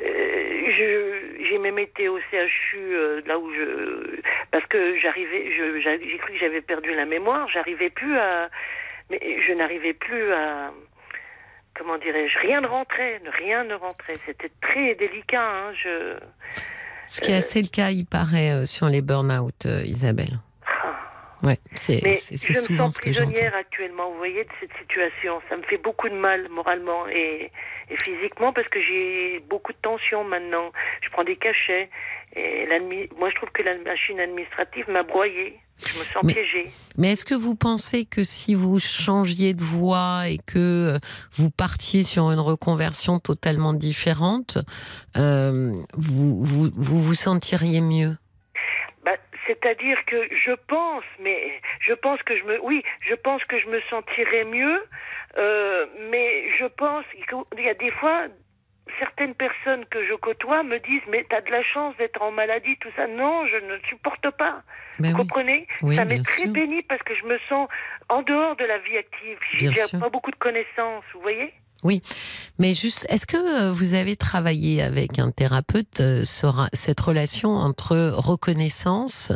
j'ai 0.00 1.58
même 1.58 1.78
été 1.78 2.08
au 2.08 2.18
CHU 2.18 2.76
euh, 2.76 3.20
là 3.26 3.38
où 3.38 3.52
je 3.52 4.20
parce 4.50 4.64
que 4.66 4.98
j'arrivais 5.00 5.50
j'ai 5.52 6.18
cru 6.18 6.32
que 6.32 6.38
j'avais 6.38 6.60
perdu 6.60 6.94
la 6.94 7.04
mémoire 7.04 7.48
j'arrivais 7.52 7.90
plus 7.90 8.16
mais 9.10 9.20
je 9.46 9.52
n'arrivais 9.52 9.92
plus 9.92 10.32
à 10.32 10.72
comment 11.74 11.98
dirais-je 11.98 12.38
rien 12.38 12.60
ne 12.60 12.66
rentrait 12.66 13.20
rien 13.38 13.64
ne 13.64 13.74
rentrait. 13.74 14.14
C'était 14.26 14.50
très 14.60 14.94
délicat 14.94 15.42
hein, 15.42 15.72
je 15.82 16.16
ce 17.08 17.20
qui 17.20 17.30
est 17.30 17.36
assez 17.36 17.60
le 17.60 17.68
cas 17.68 17.90
il 17.90 18.06
paraît 18.06 18.66
sur 18.66 18.88
les 18.88 19.02
burn-out 19.02 19.66
Isabelle 19.84 20.38
Ouais, 21.42 21.58
c'est 21.74 22.00
je 22.00 22.72
me 22.72 22.78
sens 22.78 22.98
prisonnière 22.98 23.54
actuellement, 23.54 24.10
vous 24.10 24.18
voyez, 24.18 24.44
de 24.44 24.50
cette 24.60 24.72
situation. 24.78 25.40
Ça 25.48 25.56
me 25.56 25.62
fait 25.62 25.78
beaucoup 25.78 26.08
de 26.08 26.14
mal 26.14 26.48
moralement 26.48 27.08
et, 27.08 27.50
et 27.90 27.96
physiquement 28.04 28.52
parce 28.52 28.68
que 28.68 28.80
j'ai 28.80 29.40
beaucoup 29.50 29.72
de 29.72 29.78
tension 29.82 30.22
maintenant. 30.22 30.70
Je 31.02 31.10
prends 31.10 31.24
des 31.24 31.36
cachets. 31.36 31.90
Et 32.34 32.66
moi, 33.18 33.28
je 33.28 33.34
trouve 33.34 33.50
que 33.50 33.62
la 33.62 33.76
machine 33.78 34.18
administrative 34.20 34.88
m'a 34.88 35.02
broyée. 35.02 35.58
Je 35.84 35.98
me 35.98 36.04
sens 36.04 36.24
piégée. 36.26 36.70
Mais 36.96 37.12
est-ce 37.12 37.24
que 37.24 37.34
vous 37.34 37.56
pensez 37.56 38.04
que 38.04 38.22
si 38.22 38.54
vous 38.54 38.78
changiez 38.78 39.52
de 39.52 39.64
voie 39.64 40.28
et 40.28 40.38
que 40.38 40.94
euh, 40.94 40.98
vous 41.32 41.50
partiez 41.50 42.04
sur 42.04 42.30
une 42.30 42.38
reconversion 42.38 43.18
totalement 43.18 43.72
différente, 43.72 44.58
euh, 45.16 45.74
vous, 45.94 46.44
vous, 46.44 46.70
vous 46.74 47.02
vous 47.02 47.14
sentiriez 47.14 47.80
mieux? 47.80 48.16
C'est-à-dire 49.46 49.98
que 50.06 50.28
je 50.34 50.52
pense, 50.68 51.04
mais 51.20 51.60
je 51.80 51.92
pense 51.94 52.22
que 52.22 52.36
je 52.36 52.44
me, 52.44 52.60
oui, 52.62 52.82
je 53.00 53.14
pense 53.14 53.42
que 53.44 53.58
je 53.58 53.68
me 53.68 53.80
sentirais 53.90 54.44
mieux, 54.44 54.82
euh, 55.36 55.86
mais 56.10 56.44
je 56.58 56.66
pense 56.66 57.04
qu'il 57.12 57.64
y 57.64 57.68
a 57.68 57.74
des 57.74 57.90
fois 57.90 58.26
certaines 58.98 59.34
personnes 59.34 59.84
que 59.86 60.04
je 60.06 60.14
côtoie 60.14 60.62
me 60.62 60.78
disent 60.78 61.02
mais 61.08 61.24
t'as 61.28 61.40
de 61.40 61.50
la 61.50 61.62
chance 61.62 61.96
d'être 61.96 62.20
en 62.20 62.30
maladie 62.32 62.76
tout 62.78 62.90
ça. 62.96 63.06
Non 63.06 63.46
je 63.46 63.56
ne 63.56 63.78
supporte 63.88 64.28
pas. 64.30 64.62
Ben 64.98 65.12
vous 65.12 65.18
comprenez? 65.18 65.66
Ça 65.94 66.04
m'est 66.04 66.22
très 66.22 66.46
béni 66.46 66.82
parce 66.82 67.02
que 67.02 67.14
je 67.14 67.24
me 67.24 67.38
sens 67.48 67.68
en 68.08 68.22
dehors 68.22 68.56
de 68.56 68.64
la 68.64 68.78
vie 68.78 68.98
active. 68.98 69.38
J'ai 69.54 69.98
pas 69.98 70.08
beaucoup 70.08 70.30
de 70.30 70.36
connaissances 70.36 71.04
vous 71.14 71.20
voyez? 71.20 71.52
Oui, 71.82 72.00
mais 72.58 72.74
juste, 72.74 73.06
est-ce 73.08 73.26
que 73.26 73.36
euh, 73.36 73.72
vous 73.72 73.94
avez 73.94 74.14
travaillé 74.14 74.82
avec 74.82 75.18
un 75.18 75.32
thérapeute 75.32 76.00
euh, 76.00 76.22
sur 76.22 76.68
cette 76.72 77.00
relation 77.00 77.50
entre 77.50 78.12
reconnaissance 78.14 79.32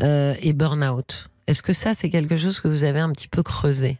euh, 0.00 0.34
et 0.42 0.52
burn-out? 0.52 1.30
Est-ce 1.46 1.62
que 1.62 1.72
ça, 1.72 1.94
c'est 1.94 2.10
quelque 2.10 2.36
chose 2.36 2.60
que 2.60 2.68
vous 2.68 2.84
avez 2.84 3.00
un 3.00 3.10
petit 3.12 3.28
peu 3.28 3.42
creusé? 3.42 3.96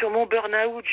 Sur 0.00 0.10
mon 0.10 0.26
burn-out, 0.26 0.84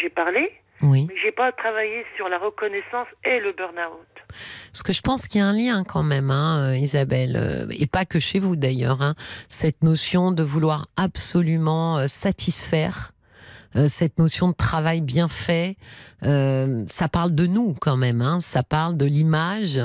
j'ai 0.00 0.10
parlé. 0.10 0.50
Oui. 0.82 1.06
J'ai 1.22 1.30
pas 1.30 1.52
travaillé 1.52 2.04
sur 2.16 2.28
la 2.28 2.38
reconnaissance 2.38 3.06
et 3.24 3.38
le 3.38 3.52
burn-out. 3.52 4.08
Parce 4.72 4.82
que 4.82 4.92
je 4.92 5.00
pense 5.00 5.28
qu'il 5.28 5.40
y 5.40 5.44
a 5.44 5.46
un 5.46 5.52
lien 5.52 5.84
quand 5.84 6.02
même, 6.02 6.32
hein, 6.32 6.74
Isabelle, 6.74 7.68
et 7.78 7.86
pas 7.86 8.04
que 8.04 8.18
chez 8.18 8.40
vous 8.40 8.56
d'ailleurs, 8.56 9.00
hein, 9.00 9.14
cette 9.48 9.84
notion 9.84 10.32
de 10.32 10.42
vouloir 10.42 10.88
absolument 10.96 12.08
satisfaire 12.08 13.13
euh, 13.76 13.88
cette 13.88 14.18
notion 14.18 14.48
de 14.48 14.54
travail 14.54 15.00
bien 15.00 15.28
fait, 15.28 15.76
euh, 16.24 16.84
ça 16.86 17.08
parle 17.08 17.34
de 17.34 17.46
nous 17.46 17.74
quand 17.80 17.96
même, 17.96 18.22
hein, 18.22 18.40
ça 18.40 18.62
parle 18.62 18.96
de 18.96 19.04
l'image 19.04 19.80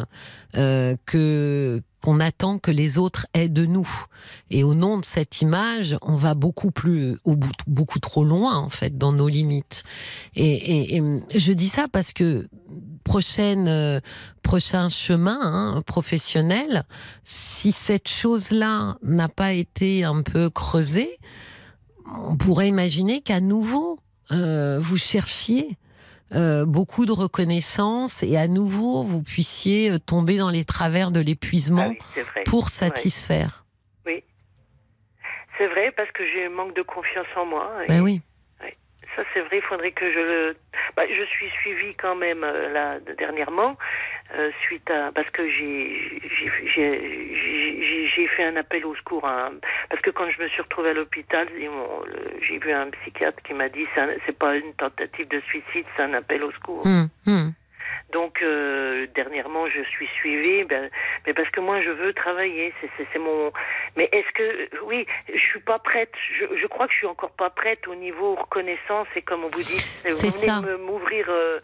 euh, 0.56 0.96
que 1.06 1.82
qu'on 2.02 2.22
attend 2.22 2.60
que 2.60 2.72
les 2.72 2.98
autres 2.98 3.28
aient 3.34 3.50
de 3.50 3.66
nous. 3.66 3.90
Et 4.52 4.64
au 4.64 4.74
nom 4.74 5.00
de 5.00 5.04
cette 5.04 5.42
image, 5.42 5.98
on 6.02 6.16
va 6.16 6.34
beaucoup 6.34 6.72
plus, 6.72 7.18
beaucoup 7.68 8.00
trop 8.00 8.24
loin 8.24 8.56
en 8.56 8.70
fait 8.70 8.98
dans 8.98 9.12
nos 9.12 9.28
limites. 9.28 9.84
Et, 10.34 10.96
et, 10.96 11.04
je 11.36 11.52
dis 11.52 11.68
ça 11.68 11.88
parce 11.92 12.14
que 12.14 12.48
prochaine, 13.04 14.02
prochain 14.44 14.88
chemin 14.88 15.40
hein, 15.42 15.84
professionnel, 15.86 16.86
si 17.26 17.74
cette 17.74 18.08
chose-là 18.08 18.96
n'a 19.04 19.28
pas 19.28 19.52
été 19.52 20.06
un 20.06 20.22
peu 20.22 20.50
creusée, 20.50 21.20
on 22.18 22.36
pourrait 22.36 22.68
imaginer 22.68 23.22
qu'à 23.22 23.40
nouveau, 23.40 24.00
euh, 24.32 24.80
vous 24.80 24.98
cherchiez 24.98 25.78
euh, 26.36 26.66
beaucoup 26.66 27.06
de 27.06 27.12
reconnaissance 27.12 28.22
et 28.22 28.38
à 28.38 28.48
nouveau, 28.48 29.04
vous 29.04 29.24
puissiez 29.24 29.90
euh, 29.90 30.00
tomber 30.00 30.38
dans 30.38 30.52
les 30.52 30.64
travers 30.64 31.12
de 31.12 31.20
l'épuisement 31.20 31.94
ah 31.96 32.40
pour 32.46 32.70
satisfaire. 32.70 33.66
Oui, 34.06 34.24
c'est 35.58 35.68
vrai 35.68 35.92
parce 35.96 36.12
que 36.12 36.24
j'ai 36.26 36.46
un 36.46 36.50
manque 36.50 36.76
de 36.76 36.84
confiance 36.84 37.28
en 37.36 37.46
moi. 37.46 37.72
Ben 37.88 38.02
oui 38.02 38.22
ça 39.20 39.26
c'est 39.34 39.42
vrai, 39.42 39.58
il 39.58 39.64
faudrait 39.64 39.92
que 39.92 40.12
je 40.12 40.20
le. 40.20 40.56
Bah, 40.96 41.04
je 41.08 41.24
suis 41.24 41.50
suivie 41.62 41.94
quand 41.96 42.16
même 42.16 42.44
euh, 42.44 42.70
là 42.72 43.00
dernièrement, 43.18 43.78
euh, 44.36 44.50
suite 44.62 44.90
à 44.90 45.12
parce 45.12 45.30
que 45.30 45.50
j'ai 45.50 46.22
fait 48.36 48.44
un 48.46 48.56
appel 48.56 48.86
au 48.86 48.96
secours, 48.96 49.28
hein, 49.28 49.52
parce 49.90 50.02
que 50.02 50.10
quand 50.10 50.30
je 50.30 50.42
me 50.42 50.48
suis 50.48 50.62
retrouvée 50.62 50.92
à 50.92 50.94
l'hôpital, 50.94 51.48
j'ai 52.42 52.58
vu 52.60 52.72
un 52.72 52.90
psychiatre 52.92 53.42
qui 53.44 53.54
m'a 53.54 53.68
dit 53.70 53.86
c'est 54.26 54.38
pas 54.38 54.56
une 54.56 54.74
tentative 54.76 55.28
de 55.28 55.42
suicide, 55.42 55.86
c'est 55.96 56.04
un 56.04 56.14
appel 56.14 56.44
au 56.44 56.52
secours. 56.52 56.86
Hum, 56.86 57.10
hum. 57.28 57.54
Donc 58.12 58.42
euh, 58.42 59.08
dernièrement, 59.14 59.68
je 59.68 59.82
suis 59.84 60.08
suivie, 60.08 60.64
ben, 60.64 60.90
mais 61.28 61.34
parce 61.34 61.50
que 61.50 61.60
moi 61.60 61.82
je 61.82 61.92
veux 61.92 62.14
travailler, 62.14 62.74
c'est 62.98 63.20
mon. 63.20 63.52
Mais 63.96 64.10
est-ce 64.12 64.32
que 64.34 64.70
oui, 64.86 65.06
je 65.32 65.40
suis 65.40 65.60
pas 65.60 65.80
prête. 65.80 66.12
Je, 66.40 66.46
je, 66.58 66.68
crois 66.68 66.88
que 66.88 66.94
je 66.94 66.98
suis 66.98 67.08
encore 67.08 67.32
pas 67.32 67.50
prête 67.50 67.88
au 67.88 67.96
niveau 67.96 68.36
reconnaissance 68.36 69.08
et 69.16 69.22
comme 69.22 69.44
on 69.44 69.50
vous 69.50 69.64
dit, 69.64 69.82
vous 70.10 70.30
venez 70.30 70.78
m'ouvrir. 70.78 71.28
Euh, 71.30 71.60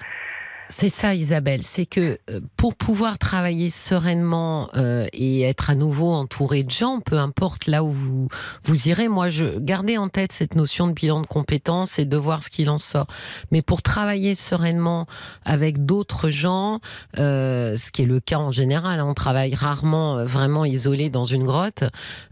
c'est 0.69 0.89
ça, 0.89 1.13
Isabelle. 1.13 1.61
C'est 1.61 1.85
que 1.85 2.17
euh, 2.29 2.39
pour 2.57 2.75
pouvoir 2.75 3.17
travailler 3.17 3.69
sereinement 3.69 4.69
euh, 4.75 5.05
et 5.13 5.41
être 5.43 5.69
à 5.69 5.75
nouveau 5.75 6.11
entouré 6.11 6.63
de 6.63 6.71
gens, 6.71 7.01
peu 7.01 7.17
importe 7.19 7.67
là 7.67 7.83
où 7.83 7.91
vous, 7.91 8.27
vous 8.63 8.87
irez, 8.89 9.07
moi, 9.07 9.29
je 9.29 9.59
gardez 9.59 9.97
en 9.97 10.09
tête 10.09 10.31
cette 10.31 10.55
notion 10.55 10.87
de 10.87 10.93
bilan 10.93 11.21
de 11.21 11.27
compétences 11.27 11.99
et 11.99 12.05
de 12.05 12.17
voir 12.17 12.43
ce 12.43 12.49
qu'il 12.49 12.69
en 12.69 12.79
sort. 12.79 13.07
Mais 13.51 13.61
pour 13.61 13.81
travailler 13.83 14.33
sereinement 14.33 15.05
avec 15.43 15.85
d'autres 15.85 16.29
gens, 16.29 16.79
euh, 17.19 17.77
ce 17.77 17.91
qui 17.91 18.01
est 18.01 18.07
le 18.07 18.19
cas 18.19 18.39
en 18.39 18.51
général, 18.51 18.99
hein, 18.99 19.05
on 19.07 19.13
travaille 19.13 19.53
rarement 19.53 20.25
vraiment 20.25 20.65
isolé 20.65 21.09
dans 21.09 21.25
une 21.25 21.45
grotte. 21.45 21.83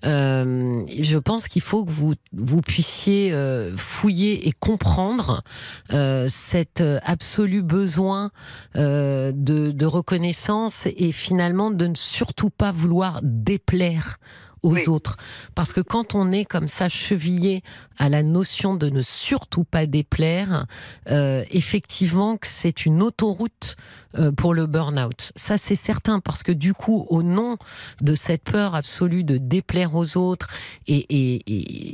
je 0.03 1.17
pense 1.17 1.47
qu'il 1.47 1.61
faut 1.61 1.85
que 1.85 1.91
vous 1.91 2.15
vous 2.33 2.61
puissiez 2.61 3.33
fouiller 3.77 4.47
et 4.47 4.51
comprendre 4.51 5.43
cet 6.27 6.83
absolu 7.03 7.61
besoin 7.61 8.22
euh, 8.75 9.31
de, 9.33 9.85
reconnaissance 9.85 10.87
et 10.97 11.11
finalement 11.11 11.71
de 11.71 11.87
ne 11.87 11.95
surtout 11.95 12.49
pas 12.49 12.71
vouloir 12.71 13.19
déplaire 13.21 14.17
aux 14.63 14.89
autres. 14.89 15.17
Parce 15.55 15.73
que 15.73 15.81
quand 15.81 16.15
on 16.15 16.31
est 16.31 16.45
comme 16.45 16.67
ça 16.67 16.89
chevillé 16.89 17.63
à 17.97 18.09
la 18.09 18.23
notion 18.23 18.75
de 18.75 18.89
ne 18.89 19.01
surtout 19.01 19.65
pas 19.65 19.85
déplaire, 19.85 20.65
euh, 21.09 21.43
effectivement 21.51 22.37
que 22.37 22.47
c'est 22.47 22.85
une 22.85 23.03
autoroute 23.03 23.75
euh, 24.17 24.31
pour 24.31 24.53
le 24.53 24.65
burn-out. 24.65 25.31
Ça 25.35 25.57
c'est 25.57 25.75
certain 25.75 26.19
parce 26.19 26.43
que 26.43 26.51
du 26.51 26.73
coup, 26.73 27.05
au 27.09 27.23
nom 27.23 27.57
de 28.01 28.15
cette 28.15 28.43
peur 28.43 28.73
absolue 28.73 29.23
de 29.23 29.37
déplaire 29.37 29.95
aux 29.95 30.17
autres 30.17 30.47
et, 30.87 31.41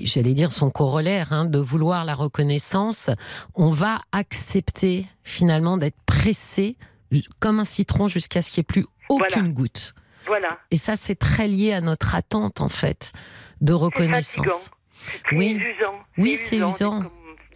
j'allais 0.03 0.33
dire 0.33 0.51
son 0.51 0.69
corollaire, 0.69 1.33
hein, 1.33 1.45
de 1.45 1.59
vouloir 1.59 2.05
la 2.05 2.15
reconnaissance, 2.15 3.09
on 3.55 3.71
va 3.71 4.01
accepter 4.11 5.07
finalement 5.23 5.77
d'être 5.77 5.99
pressé 6.05 6.77
comme 7.39 7.59
un 7.59 7.65
citron 7.65 8.07
jusqu'à 8.07 8.41
ce 8.41 8.51
qu'il 8.51 8.61
n'y 8.61 8.61
ait 8.61 8.83
plus 8.83 8.85
aucune 9.09 9.53
goutte. 9.53 9.95
Voilà. 10.29 10.59
Et 10.69 10.77
ça, 10.77 10.95
c'est 10.95 11.15
très 11.15 11.47
lié 11.47 11.73
à 11.73 11.81
notre 11.81 12.13
attente, 12.13 12.61
en 12.61 12.69
fait, 12.69 13.13
de 13.61 13.73
reconnaissance. 13.73 14.69
C'est 15.27 15.35
oui. 15.35 15.59
usant. 15.59 15.99
Oui, 16.19 16.37
c'est 16.37 16.57
usant. 16.57 17.03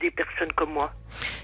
Des 0.01 0.09
personnes 0.09 0.51
comme 0.53 0.73
moi. 0.73 0.91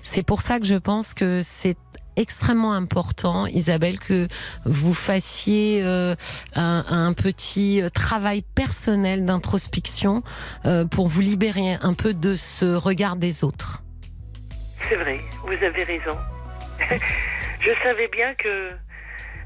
C'est 0.01 0.23
pour 0.23 0.41
ça 0.41 0.60
que 0.60 0.65
je 0.65 0.73
pense 0.73 1.14
que 1.14 1.41
c'est 1.43 1.77
extrêmement 2.18 2.73
important, 2.73 3.45
Isabelle, 3.45 3.99
que 3.99 4.27
vous 4.65 4.95
fassiez 4.95 5.81
euh, 5.84 6.15
un, 6.56 7.14
petit 7.14 7.84
travail 7.93 8.41
personnel 8.56 9.23
d'introspection 9.23 10.23
euh, 10.65 10.85
pour 10.85 11.07
vous 11.07 11.22
libérer 11.22 11.77
un 11.81 11.93
peu 11.93 12.15
de 12.15 12.35
ce 12.35 12.73
regard 12.76 13.18
des 13.18 13.43
autres. 13.43 13.84
C'est 14.89 14.95
vrai, 14.95 15.19
vous 15.43 15.64
avez 15.64 15.84
raison. 15.84 16.18
Je 17.61 17.72
savais 17.84 18.07
bien 18.07 18.34
que 18.34 18.72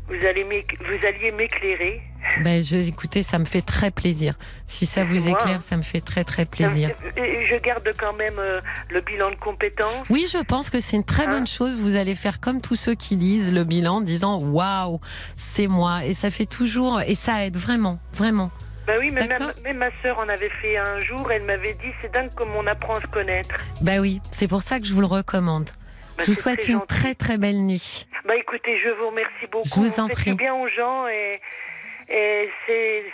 vous, 0.08 0.26
allez 0.26 0.44
vous 0.44 1.06
alliez 1.06 1.32
m'éclairer. 1.32 2.02
Ben, 2.44 2.64
je, 2.64 2.78
écoutez, 2.78 3.22
ça 3.22 3.38
me 3.38 3.46
fait 3.46 3.62
très 3.62 3.92
plaisir. 3.92 4.36
Si 4.66 4.86
ça 4.86 5.04
vous 5.04 5.30
éclaire, 5.30 5.62
ça 5.62 5.78
me 5.78 5.82
fait 5.82 6.02
très 6.02 6.24
très 6.24 6.46
plaisir. 6.46 6.90
je 7.16 7.62
garde 7.62 7.90
quand 7.98 8.14
même 8.14 8.40
euh, 8.40 8.60
le 8.90 9.02
bilan 9.02 9.30
de 9.30 9.36
compétences. 9.36 10.08
Oui, 10.10 10.26
je 10.32 10.40
pense 10.40 10.70
que 10.70 10.80
c'est 10.80 10.96
une 10.96 11.04
très 11.04 11.26
bonne 11.26 11.44
hein 11.44 11.46
chose. 11.46 11.80
Vous 11.80 11.96
allez 11.96 12.16
faire 12.16 12.40
comme 12.40 12.62
tous 12.62 12.76
ceux 12.76 12.96
qui 12.96 13.16
lisent 13.16 13.54
le 13.54 13.64
bilan, 13.64 14.02
disant 14.02 14.40
waouh, 14.40 15.00
c'est 15.36 15.68
moi. 15.68 16.06
Et 16.06 16.14
ça 16.14 16.32
fait 16.32 16.46
toujours, 16.46 17.02
et 17.02 17.16
ça 17.16 17.46
aide 17.46 17.58
vraiment, 17.58 18.00
vraiment. 18.14 18.52
Bah 18.88 18.94
oui, 19.00 19.12
mais 19.12 19.28
même, 19.28 19.78
ma 19.78 19.90
soeur 20.02 20.20
en 20.20 20.28
avait 20.28 20.52
fait 20.62 20.78
un 20.78 21.00
jour. 21.00 21.32
Elle 21.32 21.44
m'avait 21.44 21.74
dit 21.74 21.92
c'est 22.02 22.12
dingue 22.12 22.34
comme 22.36 22.50
on 22.56 22.66
apprend 22.68 22.96
à 22.96 23.02
se 23.02 23.08
connaître. 23.08 23.60
Bah 23.82 24.00
oui, 24.00 24.22
c'est 24.32 24.48
pour 24.48 24.62
ça 24.62 24.80
que 24.80 24.86
je 24.86 24.94
vous 24.94 25.02
le 25.02 25.08
recommande. 25.08 25.70
Bah, 26.18 26.24
je 26.26 26.32
vous 26.32 26.38
souhaite 26.38 26.68
une 26.68 26.82
très 26.86 27.16
très 27.16 27.38
belle 27.38 27.62
nuit. 27.62 28.08
Bah 28.26 28.36
écoutez, 28.36 28.80
je 28.80 28.90
vous 28.90 29.10
remercie 29.10 29.48
beaucoup. 29.52 29.68
Je 29.68 29.80
vous 29.80 30.00
en 30.00 30.08
prie. 30.08 30.34
bien 30.36 30.54
aux 30.56 30.68
gens 30.68 31.08
et, 31.08 31.42
et 32.10 32.50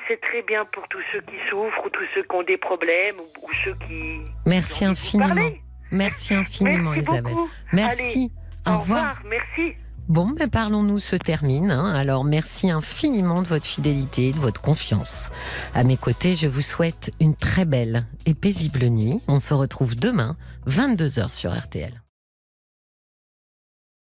c'est 0.08 0.22
très 0.22 0.42
bien 0.44 0.62
pour 0.74 0.88
tous 0.90 1.02
ceux 1.12 1.22
qui 1.22 1.36
souffrent 1.50 1.86
ou 1.86 1.90
tous 1.90 2.06
ceux 2.14 2.24
qui 2.24 2.36
ont 2.36 2.44
des 2.44 2.58
problèmes 2.58 3.16
ou, 3.18 3.50
ceux 3.64 3.76
qui. 3.88 4.22
Merci 4.46 4.86
infiniment. 4.86 5.52
Merci 5.92 6.36
infiniment, 6.36 6.94
Isabelle. 6.94 7.36
Merci. 7.74 8.32
au, 8.68 8.78
revoir. 8.78 9.22
Merci. 9.26 9.76
Bon, 10.08 10.30
ben 10.30 10.50
parlons-nous 10.50 11.00
se 11.00 11.16
termine. 11.16 11.70
Hein. 11.70 11.94
Alors 11.94 12.24
merci 12.24 12.72
infiniment 12.72 13.44
de 13.44 13.48
votre 13.48 13.68
fidélité, 13.68 14.32
de 14.32 14.40
votre 14.40 14.60
confiance. 14.60 15.30
À 15.76 15.84
mes 15.84 15.98
côtés, 15.98 16.36
je 16.36 16.48
vous 16.48 16.64
souhaite 16.64 17.12
une 17.20 17.36
très 17.36 17.66
belle 17.66 18.08
et 18.26 18.34
paisible 18.34 18.86
nuit. 18.86 19.22
On 19.28 19.40
se 19.40 19.54
retrouve 19.54 19.96
demain, 19.96 20.36
22h 20.68 21.32
sur 21.32 21.56
RTL. 21.56 22.02